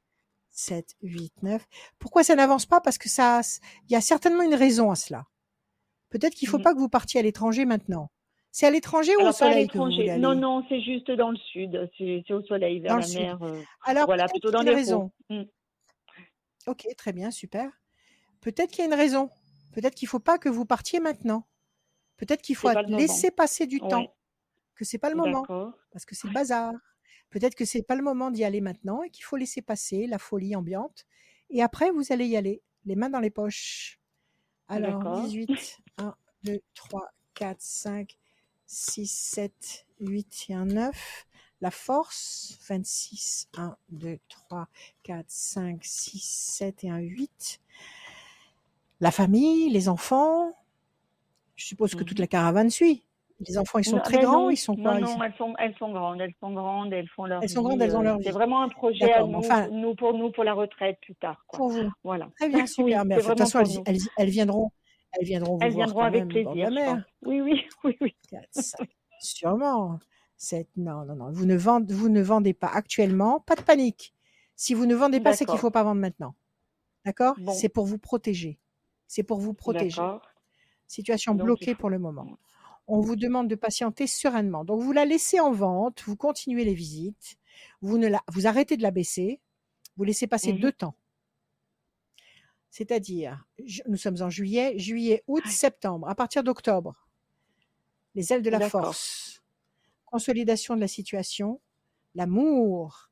7, 0.52 0.96
8, 1.02 1.34
9. 1.44 1.66
Pourquoi 2.00 2.24
ça 2.24 2.36
n'avance 2.36 2.66
pas? 2.66 2.82
Parce 2.82 2.98
que 2.98 3.10
ça, 3.10 3.42
il 3.88 3.94
y 3.94 3.96
a 3.96 4.02
certainement 4.02 4.44
une 4.44 4.56
raison 4.56 4.92
à 4.92 4.96
cela. 4.96 5.26
Peut-être 6.10 6.34
qu'il 6.34 6.48
ne 6.48 6.52
faut 6.52 6.60
mmh 6.60 6.64
pas 6.64 6.74
que 6.74 6.80
vous 6.80 6.90
partiez 6.90 7.20
à 7.20 7.24
l'étranger 7.24 7.66
maintenant. 7.66 8.10
C'est 8.52 8.66
à 8.66 8.72
l'étranger 8.72 9.16
ou 9.18 9.22
au 9.22 9.32
soleil 9.32 9.68
que 9.68 9.78
vous 9.78 9.84
voulez 9.84 10.18
Non, 10.18 10.34
non, 10.34 10.66
c'est 10.68 10.82
juste 10.82 11.12
dans 11.12 11.30
le 11.30 11.38
sud. 11.38 11.90
C'est 11.98 12.32
au 12.32 12.42
soleil, 12.44 12.80
vers 12.80 12.98
la 12.98 13.08
mer. 13.08 13.44
Euh, 13.44 13.62
Alors, 13.84 14.06
voilà, 14.06 14.28
plutôt 14.28 14.50
dans 14.52 14.62
les 14.62 14.74
raisons. 14.74 15.12
Mmh. 15.30 15.44
Ok, 16.66 16.88
très 16.98 17.14
bien, 17.14 17.30
super. 17.30 17.70
Peut-être 18.42 18.72
qu'il 18.72 18.80
y 18.80 18.82
a 18.84 18.86
une 18.86 19.00
raison. 19.00 19.30
Peut-être 19.74 19.96
qu'il 19.96 20.08
ne 20.08 20.10
faut 20.10 20.20
pas 20.20 20.38
que 20.38 20.50
vous 20.50 20.66
partiez 20.66 21.00
maintenant. 21.00 21.46
Peut-être 22.18 22.42
qu'il 22.42 22.56
faut 22.56 22.72
laisser 22.88 23.32
passer 23.32 23.68
du 23.68 23.80
temps. 23.80 24.14
Que 24.76 24.86
c'est 24.86 24.98
pas 24.98 25.10
le 25.10 25.16
moment. 25.16 25.44
Parce 25.92 26.06
que 26.06 26.16
c'est 26.16 26.28
le 26.28 26.34
bazar. 26.34 26.74
Peut-être 27.30 27.56
que 27.56 27.66
c'est 27.66 27.84
pas 27.84 27.96
le 27.96 28.04
moment 28.04 28.32
d'y 28.32 28.44
aller 28.44 28.62
maintenant 28.62 29.04
et 29.04 29.10
qu'il 29.10 29.24
faut 29.24 29.36
laisser 29.36 29.62
passer 29.62 30.08
la 30.08 30.18
folie 30.18 30.56
ambiante. 30.56 31.06
Et 31.50 31.62
après, 31.62 31.92
vous 31.92 32.12
allez 32.12 32.26
y 32.26 32.38
aller, 32.38 32.62
les 32.86 32.96
mains 32.96 33.10
dans 33.10 33.20
les 33.20 33.30
poches. 33.30 34.00
Alors, 34.68 35.22
18, 35.22 35.52
1, 35.52 35.56
2, 36.44 36.60
3, 36.76 37.02
4, 37.34 37.58
5, 37.60 38.18
6, 38.66 39.08
7, 39.08 39.86
8 40.00 40.46
et 40.50 40.54
un 40.54 40.66
9. 40.66 41.26
La 41.60 41.72
force, 41.72 42.60
26, 42.70 43.50
1, 43.58 43.76
2, 43.90 44.20
3, 44.30 44.68
4, 45.04 45.26
5, 45.28 45.80
6, 45.84 46.20
7 46.20 46.84
et 46.84 46.90
un 46.90 47.00
8. 47.00 47.60
La 49.00 49.12
famille, 49.12 49.70
les 49.70 49.90
enfants. 49.90 50.54
Je 51.56 51.66
suppose 51.66 51.96
que 51.96 52.04
toute 52.04 52.20
mmh 52.20 52.22
la 52.22 52.28
caravane 52.28 52.70
suit. 52.70 53.04
Les 53.48 53.58
enfants, 53.58 53.78
ils 53.78 53.86
sont 53.86 54.00
très 54.00 54.18
ben 54.18 54.24
grands, 54.24 54.50
ils 54.50 54.58
sont 54.58 54.76
quoi 54.76 55.00
Non, 55.00 55.16
non, 55.16 55.24
elles 55.24 55.34
sont, 55.38 55.54
elles 55.60 55.76
sont 55.78 55.92
grandes, 55.92 56.22
elles 56.22 56.34
sont 56.40 56.52
grandes, 56.54 56.92
elles 56.92 57.08
font 57.08 57.26
leur 57.26 57.44
Elles 57.44 57.50
sont 57.50 57.62
grandes, 57.62 57.82
elles 57.82 57.96
ont 57.96 58.02
leur 58.02 58.18
C'est 58.24 58.32
vraiment 58.32 58.64
un 58.64 58.70
projet 58.70 59.14
à 59.14 59.24
nous, 59.24 59.42
nous, 59.72 59.94
pour 59.94 60.14
nous, 60.16 60.32
pour 60.32 60.44
la 60.44 60.54
retraite 60.54 60.98
plus 61.02 61.14
tard. 61.16 61.44
Quoi. 61.46 61.58
Pour 61.58 61.70
vous. 61.70 61.92
Voilà. 62.04 62.30
Très 62.38 62.50
bien, 62.50 62.66
super. 62.66 63.06
mais 63.06 63.18
de 63.18 63.22
toute 63.22 63.38
façon, 63.38 63.60
elles, 63.86 63.98
elles, 64.18 64.30
viendront, 64.30 64.72
elles 65.14 65.26
viendront 65.26 65.58
vous 65.58 65.64
elles 65.64 65.74
voir 65.74 65.88
viendront 65.88 66.04
avec 66.04 66.28
plaisir. 66.28 67.04
Oui, 67.24 67.42
oui, 67.42 67.66
oui, 67.84 67.98
oui. 68.02 68.16
Sûrement. 69.20 70.00
Non, 70.76 71.06
non, 71.06 71.16
non. 71.16 71.32
Vous 71.32 71.46
ne, 71.46 71.56
vendez, 71.56 71.94
vous 71.94 72.10
ne 72.10 72.22
vendez 72.22 72.54
pas 72.54 72.68
actuellement. 72.68 73.40
Pas 73.40 73.56
de 73.56 73.62
panique. 73.62 74.14
Si 74.56 74.74
vous 74.74 74.86
ne 74.86 74.96
vendez 74.96 75.20
pas, 75.20 75.34
c'est 75.34 75.46
qu'il 75.46 75.56
ne 75.56 75.60
faut 75.60 75.72
pas 75.72 75.84
vendre 75.84 76.02
maintenant. 76.02 76.36
D'accord? 77.06 77.36
C'est 77.54 77.70
pour 77.70 77.86
vous 77.86 77.98
protéger. 77.98 78.60
C'est 79.08 79.24
pour 79.24 79.40
vous 79.40 79.54
protéger. 79.54 80.02
Situation 80.88 81.36
bloquée 81.36 81.76
pour 81.76 81.90
le 81.90 82.00
moment. 82.00 82.38
On 82.88 83.02
vous 83.02 83.16
demande 83.18 83.50
de 83.50 83.56
patienter 83.56 84.08
sereinement. 84.08 84.64
Donc 84.64 84.82
vous 84.82 84.94
la 84.94 85.04
laissez 85.04 85.40
en 85.42 85.52
vente, 85.52 86.04
vous 86.06 86.16
continuez 86.16 86.64
les 86.64 86.74
visites, 86.74 87.36
vous 87.82 87.98
ne 87.98 88.08
la, 88.08 88.24
vous 88.30 88.48
arrêtez 88.48 88.78
de 88.78 88.84
la 88.84 88.92
baisser, 88.92 89.42
vous 89.98 90.06
laissez 90.06 90.26
passer 90.26 90.54
mmh 90.54 90.60
deux 90.60 90.72
temps. 90.72 90.96
C'est-à-dire, 92.70 93.46
nous 93.88 93.98
sommes 93.98 94.22
en 94.22 94.30
juillet, 94.30 94.78
juillet, 94.78 95.24
août, 95.28 95.46
septembre. 95.48 96.10
À 96.10 96.16
partir 96.16 96.44
d'octobre, 96.44 97.08
les 98.16 98.34
ailes 98.34 98.42
de 98.42 98.50
la 98.50 98.70
force, 98.70 99.42
consolidation 100.06 100.76
de 100.76 100.82
la 100.82 100.88
situation, 100.88 101.62
l'amour, 102.16 103.10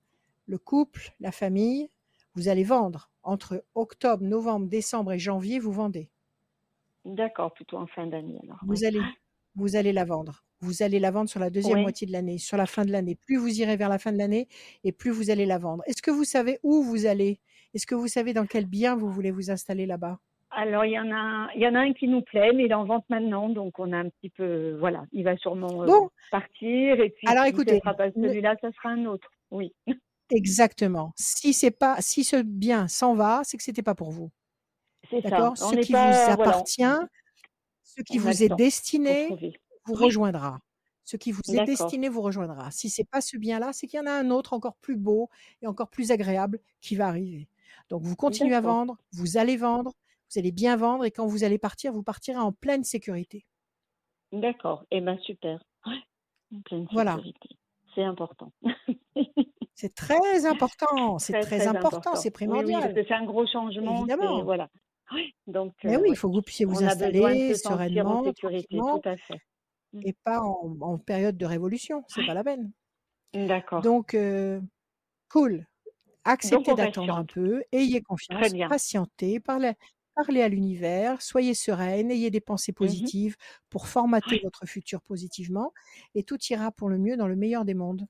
le 0.48 0.58
couple, 0.58 1.14
la 1.20 1.32
famille, 1.32 1.90
vous 2.36 2.48
allez 2.48 2.64
vendre. 2.64 3.10
Entre 3.24 3.64
octobre, 3.74 4.24
novembre, 4.24 4.68
décembre 4.68 5.14
et 5.14 5.20
janvier, 5.20 5.60
vous 5.60 5.72
vendez. 5.72 6.10
D'accord, 7.06 7.54
plutôt 7.54 7.78
en 7.78 7.88
fin 7.88 8.08
d'année 8.08 8.42
Vous 8.64 8.84
allez, 8.84 9.02
vous 9.56 9.76
allez 9.76 9.94
la 9.94 10.06
vendre. 10.06 10.44
Vous 10.62 10.84
allez 10.84 11.00
la 11.00 11.12
vendre 11.12 11.30
sur 11.30 11.40
la 11.40 11.50
deuxième 11.50 11.82
moitié 11.82 12.08
de 12.08 12.12
l'année, 12.12 12.38
sur 12.38 12.58
la 12.58 12.66
fin 12.66 12.86
de 12.86 12.92
l'année. 12.92 13.16
Plus 13.16 13.38
vous 13.38 13.60
irez 13.60 13.78
vers 13.78 13.90
la 13.90 14.00
fin 14.00 14.12
de 14.12 14.18
l'année 14.18 14.48
et 14.84 14.92
plus 14.92 15.12
vous 15.12 15.30
allez 15.30 15.46
la 15.46 15.58
vendre. 15.58 15.84
Est-ce 15.86 16.02
que 16.02 16.12
vous 16.12 16.24
savez 16.24 16.60
où 16.64 16.82
vous 16.82 17.06
allez 17.06 17.40
Est-ce 17.76 17.86
que 17.86 17.94
vous 17.94 18.08
savez 18.08 18.34
dans 18.34 18.46
quel 18.46 18.66
bien 18.66 18.96
vous 18.96 19.10
voulez 19.10 19.32
vous 19.32 19.52
installer 19.52 19.86
là-bas? 19.86 20.18
Alors, 20.50 20.86
il 20.86 20.94
y 20.94 21.00
en 21.00 21.12
a, 21.12 21.50
il 21.54 21.62
y 21.62 21.68
en 21.68 21.76
a 21.76 21.80
un 21.80 21.92
qui 21.92 22.08
nous 22.08 22.22
plaît, 22.22 22.54
mais 22.54 22.64
il 22.64 22.72
est 22.72 22.76
en 22.76 22.86
vente 22.86 23.04
maintenant, 23.10 23.50
donc 23.50 23.78
on 23.78 23.92
a 23.92 23.98
un 23.98 24.08
petit 24.08 24.30
peu, 24.30 24.78
voilà, 24.80 25.04
il 25.12 25.26
va 25.26 25.36
sûrement 25.36 25.84
euh, 25.84 26.08
partir. 26.32 27.02
Et 27.02 27.10
puis, 27.10 27.28
alors 27.28 27.44
si 27.44 27.50
écoutez, 27.50 27.80
sera 27.80 27.94
pas 27.94 28.10
celui-là, 28.12 28.56
ça 28.62 28.72
sera 28.72 28.90
un 28.90 29.06
autre. 29.06 29.30
Oui. 29.52 29.74
Exactement. 30.32 31.12
Si 31.18 31.52
c'est 31.52 31.72
pas, 31.72 31.98
si 32.00 32.24
ce 32.24 32.42
bien 32.42 32.88
s'en 32.88 33.14
va, 33.14 33.42
c'est 33.44 33.58
que 33.58 33.64
c'était 33.64 33.84
pas 33.84 33.94
pour 33.94 34.12
vous. 34.12 34.32
C'est 35.10 35.28
ça. 35.28 35.52
Ce 35.56 35.76
qui 35.76 35.92
vous 35.92 36.32
appartient, 36.32 36.98
ce 37.84 38.02
qui 38.04 38.18
vous 38.18 38.42
est 38.42 38.56
destiné, 38.56 39.28
vous 39.86 39.94
rejoindra. 39.96 40.60
Ce 41.04 41.18
qui 41.18 41.34
vous 41.34 41.42
est 41.50 41.66
destiné 41.66 42.08
vous 42.08 42.22
rejoindra. 42.22 42.72
Si 42.72 42.90
c'est 42.90 43.04
pas 43.04 43.22
ce 43.22 43.38
bien-là, 43.38 43.74
c'est 43.74 43.86
qu'il 43.86 44.00
y 44.00 44.02
en 44.02 44.08
a 44.08 44.14
un 44.14 44.32
autre 44.32 44.54
encore 44.54 44.78
plus 44.78 44.96
beau 44.96 45.30
et 45.62 45.68
encore 45.68 45.90
plus 45.90 46.12
agréable 46.12 46.60
qui 46.80 46.96
va 46.96 47.08
arriver. 47.08 47.48
Donc 47.90 48.02
vous 48.02 48.16
continuez 48.16 48.56
à 48.56 48.62
vendre, 48.62 48.98
vous 49.14 49.38
allez 49.38 49.58
vendre, 49.58 49.92
vous 50.32 50.40
allez 50.40 50.52
bien 50.52 50.76
vendre 50.76 51.06
et 51.06 51.12
quand 51.12 51.28
vous 51.28 51.44
allez 51.44 51.58
partir, 51.58 51.94
vous 51.94 52.04
partirez 52.04 52.40
en 52.40 52.52
pleine 52.52 52.84
sécurité. 52.84 53.46
D'accord. 54.32 54.86
Eh 54.92 55.02
bien, 55.02 55.18
super. 55.20 55.64
En 55.86 56.62
pleine 56.62 56.88
voilà. 56.92 57.20
C'est 57.94 58.04
important. 58.04 58.52
c'est 59.76 59.96
très 59.96 60.46
important. 60.46 61.18
C'est 61.20 61.40
très, 61.40 61.68
important. 61.68 62.16
C'est 62.16 62.32
primordial. 62.32 62.94
c'est 63.08 63.14
un 63.14 63.26
gros 63.26 63.48
changement. 63.48 64.00
Évidemment. 64.00 64.44
Voilà. 64.44 64.70
Donc, 65.48 65.74
Mais 65.84 65.98
oui, 65.98 66.10
il 66.10 66.16
faut 66.16 66.30
que 66.30 66.36
vous 66.36 66.42
puissiez 66.42 66.66
vous 66.66 66.84
installer 66.84 67.54
sereinement, 67.54 68.24
sécurité, 68.24 68.78
tout 68.78 69.02
à 69.06 69.16
fait. 69.16 69.40
Mmh. 69.94 70.02
et 70.04 70.14
pas 70.24 70.42
en, 70.42 70.98
période 70.98 71.38
de 71.38 71.46
révolution. 71.46 72.04
C'est 72.08 72.26
pas 72.26 72.34
la 72.34 72.44
peine. 72.44 72.72
D'accord. 73.34 73.82
Donc, 73.82 74.18
cool. 75.30 75.66
Acceptez 76.26 76.74
d'attendre 76.76 77.16
un 77.18 77.26
peu, 77.26 77.64
ayez 77.72 78.02
confiance, 78.02 78.56
patientez, 78.68 79.40
parlez, 79.40 79.74
parlez 80.16 80.42
à 80.42 80.50
l'univers, 80.50 81.22
soyez 81.22 81.54
sereine, 81.54 82.12
ayez 82.12 82.32
des 82.32 82.42
pensées 82.42 82.74
mmh 82.80 83.10
positives 83.12 83.38
pour 83.70 83.88
formater 83.88 84.38
votre 84.44 84.66
futur 84.66 85.02
positivement 85.04 85.74
et 86.16 86.24
tout 86.24 86.40
ira 86.50 86.72
pour 86.72 86.90
le 86.90 86.98
mieux 86.98 87.16
dans 87.18 87.28
le 87.28 87.36
meilleur 87.36 87.64
des 87.66 87.76
mondes. 87.76 88.08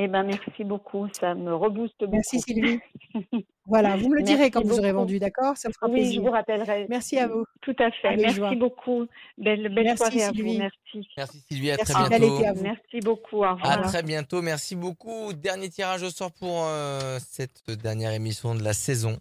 Eh 0.00 0.06
ben, 0.06 0.22
merci 0.22 0.62
beaucoup, 0.62 1.08
ça 1.12 1.34
me 1.34 1.52
rebooste 1.52 1.98
beaucoup. 1.98 2.12
Merci 2.12 2.38
Sylvie. 2.40 2.78
voilà, 3.66 3.96
vous 3.96 4.08
me 4.08 4.14
le 4.14 4.22
direz 4.22 4.48
quand 4.52 4.64
vous 4.64 4.78
aurez 4.78 4.92
vendu, 4.92 5.18
d'accord? 5.18 5.56
Ça 5.56 5.68
me 5.68 5.72
fera 5.72 5.88
oui, 5.88 5.94
plaisir. 5.94 6.14
je 6.14 6.20
vous 6.20 6.32
rappellerai. 6.32 6.86
Merci 6.88 7.18
à 7.18 7.26
vous. 7.26 7.44
Tout 7.62 7.74
à 7.80 7.90
fait. 7.90 8.16
merci 8.16 8.54
beaucoup. 8.54 9.06
Belle, 9.36 9.74
belle 9.74 9.98
soirée 9.98 10.22
à 10.22 10.30
vous. 10.30 10.56
Merci. 10.56 11.08
Merci 11.16 11.40
Sylvie, 11.48 11.72
à 11.72 11.78
très 11.78 11.94
bientôt. 12.08 12.44
À 12.44 12.52
merci 12.52 13.00
beaucoup. 13.02 13.38
Au 13.38 13.56
À 13.60 13.78
très 13.78 14.04
bientôt, 14.04 14.40
merci 14.40 14.76
beaucoup. 14.76 15.32
Dernier 15.32 15.68
tirage 15.68 16.04
au 16.04 16.10
sort 16.10 16.30
pour 16.30 16.66
euh, 16.66 17.18
cette 17.28 17.68
dernière 17.68 18.12
émission 18.12 18.54
de 18.54 18.62
la 18.62 18.74
saison. 18.74 19.18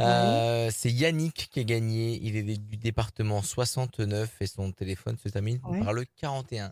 Euh, 0.00 0.70
c'est 0.70 0.92
Yannick 0.92 1.48
qui 1.50 1.58
a 1.58 1.64
gagné. 1.64 2.20
Il 2.22 2.36
est 2.36 2.56
du 2.56 2.76
département 2.76 3.42
69 3.42 4.30
et 4.42 4.46
son 4.46 4.70
téléphone 4.70 5.16
se 5.16 5.28
termine 5.28 5.58
par 5.82 5.92
le 5.92 6.04
41. 6.20 6.70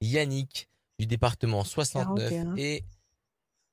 Yannick 0.00 0.68
du 0.98 1.06
département 1.06 1.64
69 1.64 2.56
et 2.56 2.84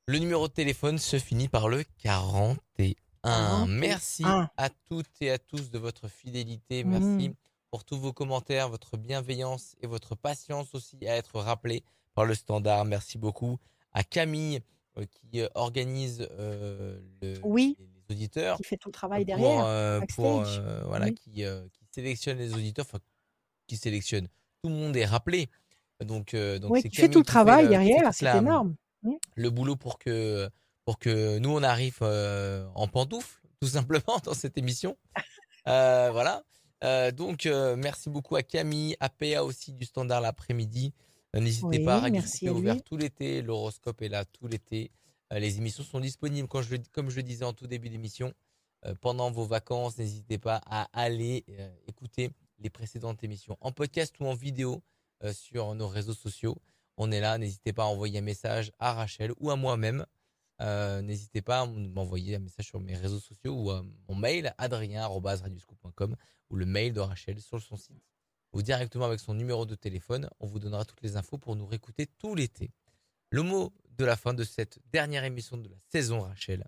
le 0.08 0.18
numéro 0.18 0.48
de 0.48 0.54
téléphone 0.54 0.98
se 0.98 1.20
finit 1.20 1.48
par 1.48 1.70
le 1.70 1.84
41. 2.00 3.68
Merci 3.68 4.24
à 4.26 4.70
toutes 4.88 5.22
et 5.22 5.32
à 5.32 5.38
tous 5.38 5.70
de 5.70 5.78
votre 5.78 6.08
fidélité. 6.08 6.84
Merci 6.84 7.30
mmh. 7.30 7.34
pour 7.70 7.86
tous 7.86 7.98
vos 7.98 8.12
commentaires, 8.12 8.70
votre 8.70 8.98
bienveillance 8.98 9.76
et 9.82 9.88
votre 9.88 10.16
patience 10.16 10.74
aussi 10.74 10.98
à 11.08 11.16
être 11.16 11.40
rappelé 11.40 11.84
par 12.14 12.26
le 12.26 12.36
standard. 12.36 12.86
Merci 12.86 13.18
beaucoup 13.18 13.58
à 13.94 14.04
Camille 14.04 14.62
euh, 14.98 15.06
qui 15.06 15.40
euh, 15.40 15.48
organise 15.56 16.28
euh, 16.32 17.00
le, 17.22 17.40
oui. 17.44 17.78
les, 17.80 18.14
auditeurs. 18.14 18.58
Qui 18.58 18.64
fait 18.64 18.78
tout 18.78 18.90
le 18.90 18.94
travail 18.94 19.24
derrière. 19.24 20.02
Pour, 20.16 20.44
voilà, 20.86 21.12
qui, 21.12 21.32
qui, 21.32 21.86
sélectionne 21.92 22.38
les 22.38 22.54
auditeurs, 22.54 22.86
enfin, 22.86 23.00
qui 23.68 23.78
sélectionne. 23.78 24.28
Tout 24.62 24.70
le 24.70 24.76
monde 24.76 24.98
est 24.98 25.06
rappelé. 25.06 25.50
Donc, 26.04 26.34
euh, 26.34 26.60
donc 26.60 26.72
oui, 26.72 26.84
tu 26.84 27.02
fais 27.02 27.10
tout 27.10 27.20
le 27.20 27.26
travail 27.26 27.68
derrière, 27.68 28.14
c'est 28.14 28.38
énorme. 28.38 28.76
Mmh. 29.04 29.14
Le 29.36 29.50
boulot 29.50 29.76
pour 29.76 29.98
que, 29.98 30.50
pour 30.86 31.00
que 31.00 31.40
nous, 31.40 31.50
on 31.50 31.64
arrive 31.64 31.98
euh, 32.02 32.68
en 32.76 32.88
pantoufle, 32.88 33.42
tout 33.62 33.68
simplement, 33.68 34.20
dans 34.24 34.34
cette 34.34 34.58
émission. 34.58 34.98
Euh, 35.68 36.10
voilà. 36.12 36.44
donc, 37.12 37.46
merci 37.78 38.10
beaucoup 38.10 38.36
à 38.36 38.44
Camille, 38.44 38.96
à 39.00 39.10
PA 39.10 39.44
aussi 39.44 39.74
du 39.74 39.86
Standard 39.86 40.22
l'après-midi. 40.22 40.94
N'hésitez 41.34 41.80
pas, 41.80 42.02
à 42.02 42.10
est 42.10 42.50
ouvert 42.50 42.82
tout 42.84 42.98
l'été, 42.98 43.42
l'horoscope 43.42 44.02
est 44.02 44.10
là 44.10 44.26
tout 44.26 44.48
l'été. 44.48 44.92
les 45.32 45.58
émissions 45.58 45.84
sont 45.84 46.00
disponibles, 46.00 46.48
quand 46.48 46.62
je, 46.62 46.76
comme 46.92 47.10
je 47.10 47.16
le 47.16 47.24
disais 47.24 47.46
en 47.46 47.54
tout 47.54 47.68
début 47.68 47.90
d'émission, 47.90 48.34
pendant 49.00 49.32
vos 49.32 49.46
vacances. 49.46 49.98
N'hésitez 49.98 50.38
pas 50.38 50.62
à 50.66 50.90
aller 50.94 51.46
écouter 51.88 52.32
les 52.60 52.70
précédentes 52.70 53.24
émissions 53.24 53.58
en 53.62 53.72
podcast 53.72 54.16
ou 54.20 54.26
en 54.26 54.34
vidéo. 54.34 54.84
Euh, 55.24 55.34
sur 55.34 55.76
nos 55.76 55.88
réseaux 55.88 56.16
sociaux. 56.16 56.58
On 56.98 57.12
est 57.12 57.20
là, 57.20 57.38
n'hésitez 57.38 57.74
pas 57.74 57.84
à 57.84 57.86
envoyer 57.86 58.20
un 58.20 58.24
message 58.24 58.72
à 58.80 58.94
Rachel 58.94 59.34
ou 59.40 59.52
à 59.52 59.56
moi-même. 59.56 60.06
Euh, 60.62 61.02
n'hésitez 61.02 61.44
pas 61.44 61.62
à 61.62 61.66
m'envoyer 61.68 62.36
un 62.36 62.40
message 62.40 62.66
sur 62.66 62.80
mes 62.80 62.96
réseaux 62.96 63.20
sociaux 63.20 63.54
ou 63.54 63.70
à 63.70 63.84
mon 64.08 64.16
mail 64.16 64.54
adrien.radioscoop.com 64.58 66.16
ou 66.50 66.56
le 66.56 66.66
mail 66.66 66.94
de 66.94 67.00
Rachel 67.00 67.40
sur 67.40 67.62
son 67.62 67.78
site 67.78 68.04
ou 68.54 68.64
directement 68.64 69.06
avec 69.06 69.20
son 69.20 69.36
numéro 69.36 69.66
de 69.66 69.76
téléphone. 69.76 70.28
On 70.40 70.48
vous 70.48 70.60
donnera 70.60 70.86
toutes 70.86 71.02
les 71.02 71.16
infos 71.18 71.38
pour 71.38 71.56
nous 71.56 71.68
réécouter 71.68 72.08
tout 72.18 72.34
l'été. 72.34 72.72
Le 73.30 73.44
mot 73.44 73.74
de 73.98 74.06
la 74.06 74.16
fin 74.18 74.34
de 74.34 74.44
cette 74.44 74.80
dernière 74.92 75.24
émission 75.24 75.58
de 75.58 75.70
la 75.70 75.78
saison, 75.90 76.22
Rachel, 76.22 76.68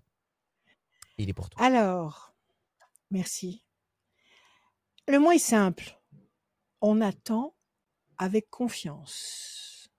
il 1.18 1.28
est 1.28 1.34
pour 1.34 1.50
toi. 1.50 1.60
Alors, 1.60 2.34
merci. 3.10 3.64
Le 5.08 5.18
mot 5.18 5.32
est 5.32 5.38
simple. 5.38 6.00
On 6.80 7.00
attend 7.00 7.54
avec 8.18 8.50
confiance. 8.50 9.90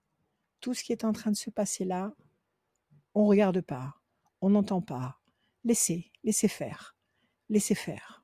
Tout 0.60 0.74
ce 0.74 0.84
qui 0.84 0.92
est 0.92 1.04
en 1.04 1.14
train 1.14 1.32
de 1.32 1.36
se 1.36 1.50
passer 1.50 1.86
là, 1.86 2.14
on 3.14 3.26
regarde 3.26 3.62
pas, 3.62 3.96
on 4.42 4.50
n'entend 4.50 4.82
pas. 4.82 5.20
Laissez, 5.64 6.12
laissez 6.24 6.48
faire, 6.48 6.96
laissez 7.50 7.76
faire. 7.76 8.24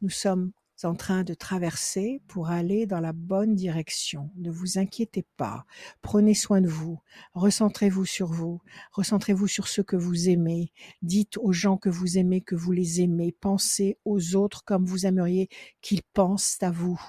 Nous 0.00 0.10
sommes 0.10 0.52
en 0.84 0.94
train 0.94 1.22
de 1.22 1.34
traverser 1.34 2.20
pour 2.28 2.48
aller 2.50 2.86
dans 2.86 3.00
la 3.00 3.12
bonne 3.12 3.54
direction. 3.54 4.30
Ne 4.36 4.50
vous 4.50 4.78
inquiétez 4.78 5.24
pas. 5.36 5.64
Prenez 6.00 6.34
soin 6.34 6.60
de 6.60 6.68
vous. 6.68 7.00
Recentrez-vous 7.34 8.04
sur 8.04 8.28
vous. 8.28 8.60
Recentrez-vous 8.92 9.46
sur 9.46 9.68
ceux 9.68 9.82
que 9.82 9.96
vous 9.96 10.28
aimez. 10.28 10.72
Dites 11.02 11.36
aux 11.38 11.52
gens 11.52 11.76
que 11.76 11.88
vous 11.88 12.18
aimez 12.18 12.40
que 12.40 12.54
vous 12.54 12.72
les 12.72 13.00
aimez. 13.00 13.32
Pensez 13.32 13.98
aux 14.04 14.34
autres 14.34 14.64
comme 14.64 14.84
vous 14.84 15.06
aimeriez 15.06 15.48
qu'ils 15.80 16.02
pensent 16.02 16.58
à 16.62 16.70
vous 16.70 17.00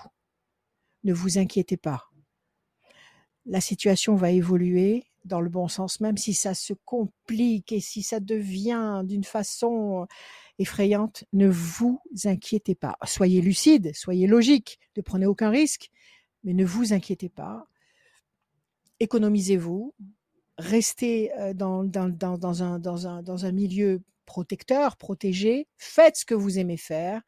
ne 1.04 1.14
vous 1.14 1.38
inquiétez 1.38 1.78
pas. 1.78 2.10
La 3.46 3.62
situation 3.62 4.16
va 4.16 4.32
évoluer 4.32 5.04
dans 5.26 5.42
le 5.42 5.50
bon 5.50 5.68
sens, 5.68 6.00
même 6.00 6.18
si 6.18 6.34
ça 6.34 6.54
se 6.54 6.74
complique 6.86 7.72
et 7.72 7.80
si 7.80 8.04
ça 8.04 8.20
devient 8.20 9.02
d'une 9.06 9.24
façon 9.24 10.08
effrayante, 10.60 11.26
ne 11.34 11.48
vous 11.48 12.02
inquiétez 12.26 12.76
pas. 12.76 12.98
Soyez 13.06 13.42
lucide, 13.42 13.92
soyez 13.96 14.28
logique, 14.28 14.80
ne 14.96 15.02
prenez 15.02 15.26
aucun 15.26 15.50
risque, 15.50 15.90
Mais 16.44 16.54
ne 16.54 16.66
vous 16.66 16.94
inquiétez 16.94 17.30
pas. 17.30 17.68
Économisez-vous. 19.00 19.94
Restez 20.58 21.32
un, 21.34 21.54
dans 21.54 23.46
un 23.46 23.52
milieu 23.52 24.02
protecteur, 24.26 24.98
protégé. 24.98 25.68
Faites 25.78 26.18
ce 26.18 26.26
que 26.26 26.36
vous 26.36 26.60
aimez 26.60 26.78
faire. 26.78 27.22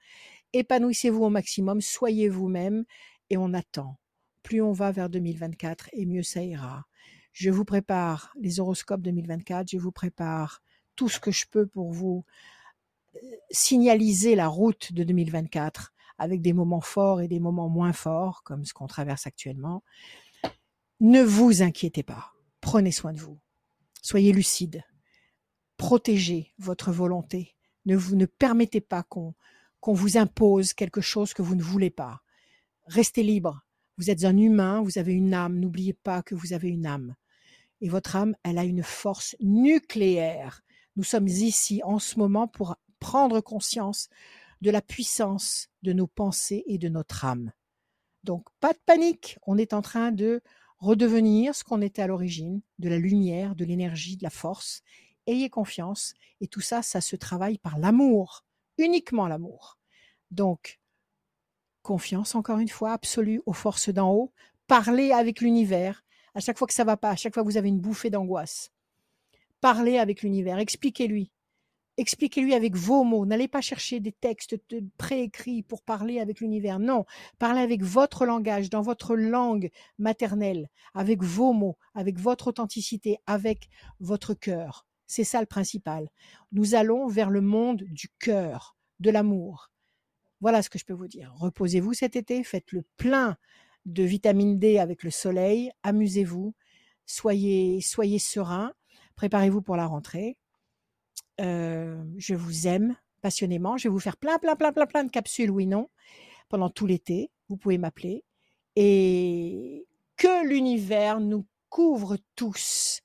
Épanouissez-vous 0.53 1.23
au 1.23 1.29
maximum. 1.29 1.81
Soyez 1.81 2.29
vous-même. 2.29 2.85
Et 3.29 3.37
on 3.37 3.53
attend. 3.53 3.97
Plus 4.43 4.61
on 4.61 4.71
va 4.71 4.91
vers 4.91 5.09
2024 5.09 5.89
et 5.93 6.05
mieux 6.05 6.23
ça 6.23 6.43
ira. 6.43 6.85
Je 7.33 7.49
vous 7.49 7.65
prépare 7.65 8.33
les 8.39 8.59
horoscopes 8.59 9.01
2024. 9.01 9.69
Je 9.69 9.77
vous 9.77 9.91
prépare 9.91 10.61
tout 10.95 11.09
ce 11.09 11.19
que 11.19 11.31
je 11.31 11.45
peux 11.49 11.67
pour 11.67 11.91
vous 11.91 12.25
signaliser 13.51 14.35
la 14.35 14.47
route 14.47 14.93
de 14.93 15.03
2024 15.03 15.93
avec 16.17 16.41
des 16.41 16.53
moments 16.53 16.81
forts 16.81 17.21
et 17.21 17.27
des 17.27 17.39
moments 17.39 17.69
moins 17.69 17.93
forts, 17.93 18.43
comme 18.43 18.65
ce 18.65 18.73
qu'on 18.73 18.87
traverse 18.87 19.27
actuellement. 19.27 19.83
Ne 21.01 21.21
vous 21.21 21.61
inquiétez 21.61 22.03
pas. 22.03 22.33
Prenez 22.61 22.91
soin 22.91 23.13
de 23.13 23.19
vous. 23.19 23.37
Soyez 24.01 24.31
lucide. 24.31 24.83
Protégez 25.77 26.53
votre 26.57 26.91
volonté. 26.91 27.55
Ne 27.85 27.97
vous 27.97 28.15
ne 28.15 28.25
permettez 28.25 28.81
pas 28.81 29.03
qu'on 29.03 29.33
qu'on 29.81 29.93
vous 29.93 30.17
impose 30.17 30.73
quelque 30.73 31.01
chose 31.01 31.35
que 31.35 31.43
vous 31.43 31.53
ne 31.53 31.61
voulez 31.61 31.91
pas. 31.91 32.23
Restez 32.87 33.23
libre. 33.23 33.65
Vous 33.97 34.11
êtes 34.11 34.25
un 34.25 34.37
humain, 34.37 34.81
vous 34.81 34.97
avez 34.97 35.13
une 35.13 35.33
âme. 35.33 35.59
N'oubliez 35.59 35.93
pas 35.93 36.21
que 36.21 36.35
vous 36.35 36.53
avez 36.53 36.69
une 36.69 36.85
âme. 36.85 37.15
Et 37.81 37.89
votre 37.89 38.15
âme, 38.15 38.35
elle 38.43 38.57
a 38.57 38.63
une 38.63 38.83
force 38.83 39.35
nucléaire. 39.39 40.61
Nous 40.95 41.03
sommes 41.03 41.27
ici 41.27 41.81
en 41.83 41.99
ce 41.99 42.19
moment 42.19 42.47
pour 42.47 42.75
prendre 42.99 43.41
conscience 43.41 44.09
de 44.61 44.69
la 44.69 44.81
puissance 44.81 45.69
de 45.81 45.93
nos 45.93 46.07
pensées 46.07 46.63
et 46.67 46.77
de 46.77 46.89
notre 46.89 47.25
âme. 47.25 47.51
Donc, 48.23 48.47
pas 48.59 48.73
de 48.73 48.79
panique, 48.85 49.37
on 49.45 49.57
est 49.57 49.73
en 49.73 49.81
train 49.81 50.11
de 50.11 50.41
redevenir 50.77 51.55
ce 51.55 51.63
qu'on 51.63 51.81
était 51.81 52.01
à 52.01 52.07
l'origine, 52.07 52.61
de 52.79 52.89
la 52.89 52.97
lumière, 52.97 53.55
de 53.55 53.65
l'énergie, 53.65 54.17
de 54.17 54.23
la 54.23 54.29
force. 54.29 54.81
Ayez 55.27 55.49
confiance, 55.49 56.13
et 56.41 56.47
tout 56.47 56.61
ça, 56.61 56.81
ça 56.81 57.01
se 57.01 57.15
travaille 57.15 57.57
par 57.57 57.77
l'amour, 57.77 58.45
uniquement 58.77 59.27
l'amour. 59.27 59.79
Donc, 60.31 60.79
confiance, 61.85 62.35
encore 62.35 62.59
une 62.59 62.67
fois, 62.67 62.91
absolue 62.91 63.41
aux 63.45 63.53
forces 63.53 63.89
d'en 63.89 64.11
haut, 64.11 64.33
parlez 64.67 65.11
avec 65.11 65.39
l'univers, 65.39 66.03
à 66.33 66.41
chaque 66.41 66.57
fois 66.57 66.67
que 66.67 66.73
ça 66.73 66.83
va 66.83 66.97
pas, 66.97 67.11
à 67.11 67.15
chaque 67.15 67.33
fois 67.33 67.43
que 67.43 67.47
vous 67.47 67.57
avez 67.57 67.69
une 67.69 67.79
bouffée 67.79 68.09
d'angoisse. 68.09 68.71
Parlez 69.61 69.97
avec 69.97 70.21
l'univers, 70.21 70.59
expliquez-lui, 70.59 71.31
Expliquez-lui 71.97 72.53
avec 72.53 72.75
vos 72.75 73.05
mots. 73.05 73.25
N'allez 73.25 73.47
pas 73.47 73.61
chercher 73.61 74.01
des 74.01 74.11
textes 74.11 74.57
préécrits 74.97 75.63
pour 75.63 75.81
parler 75.81 76.19
avec 76.19 76.41
l'univers. 76.41 76.77
Non, 76.77 77.05
parlez 77.39 77.61
avec 77.61 77.83
votre 77.83 78.25
langage, 78.25 78.69
dans 78.69 78.81
votre 78.81 79.15
langue 79.15 79.69
maternelle, 79.97 80.69
avec 80.93 81.23
vos 81.23 81.53
mots, 81.53 81.77
avec 81.93 82.19
votre 82.19 82.47
authenticité, 82.47 83.19
avec 83.27 83.69
votre 84.01 84.33
cœur. 84.33 84.85
C'est 85.07 85.23
ça 85.23 85.39
le 85.39 85.45
principal. 85.45 86.09
Nous 86.51 86.75
allons 86.75 87.07
vers 87.07 87.29
le 87.29 87.41
monde 87.41 87.83
du 87.83 88.09
cœur, 88.19 88.75
de 88.99 89.09
l'amour. 89.09 89.71
Voilà 90.41 90.61
ce 90.61 90.69
que 90.69 90.79
je 90.79 90.85
peux 90.85 90.93
vous 90.93 91.07
dire. 91.07 91.33
Reposez-vous 91.37 91.93
cet 91.93 92.15
été, 92.15 92.43
faites 92.43 92.71
le 92.71 92.83
plein 92.97 93.37
de 93.85 94.03
vitamine 94.03 94.59
D 94.59 94.79
avec 94.79 95.03
le 95.03 95.11
soleil, 95.11 95.71
amusez-vous, 95.83 96.53
soyez, 97.05 97.81
soyez 97.81 98.19
serein, 98.19 98.73
préparez-vous 99.15 99.61
pour 99.61 99.75
la 99.75 99.85
rentrée 99.85 100.37
je 101.39 102.35
vous 102.35 102.67
aime 102.67 102.95
passionnément. 103.21 103.77
Je 103.77 103.87
vais 103.87 103.91
vous 103.91 103.99
faire 103.99 104.17
plein, 104.17 104.37
plein, 104.37 104.55
plein, 104.55 104.71
plein, 104.71 104.85
plein 104.85 105.03
de 105.03 105.11
capsules, 105.11 105.51
oui, 105.51 105.65
non, 105.67 105.89
pendant 106.49 106.69
tout 106.69 106.85
l'été. 106.85 107.31
Vous 107.49 107.57
pouvez 107.57 107.77
m'appeler. 107.77 108.23
Et 108.75 109.87
que 110.17 110.47
l'univers 110.47 111.19
nous 111.19 111.45
couvre 111.69 112.17
tous 112.35 113.01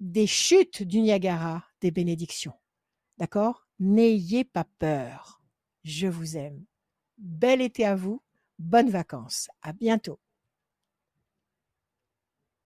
des 0.00 0.26
chutes 0.26 0.82
du 0.82 1.00
Niagara, 1.00 1.64
des 1.80 1.90
bénédictions. 1.90 2.54
D'accord? 3.18 3.66
N'ayez 3.78 4.44
pas 4.44 4.66
peur. 4.78 5.41
Je 5.84 6.06
vous 6.06 6.36
aime. 6.36 6.64
Bel 7.18 7.60
été 7.60 7.84
à 7.84 7.94
vous. 7.96 8.22
Bonnes 8.58 8.90
vacances. 8.90 9.48
À 9.62 9.72
bientôt. 9.72 10.18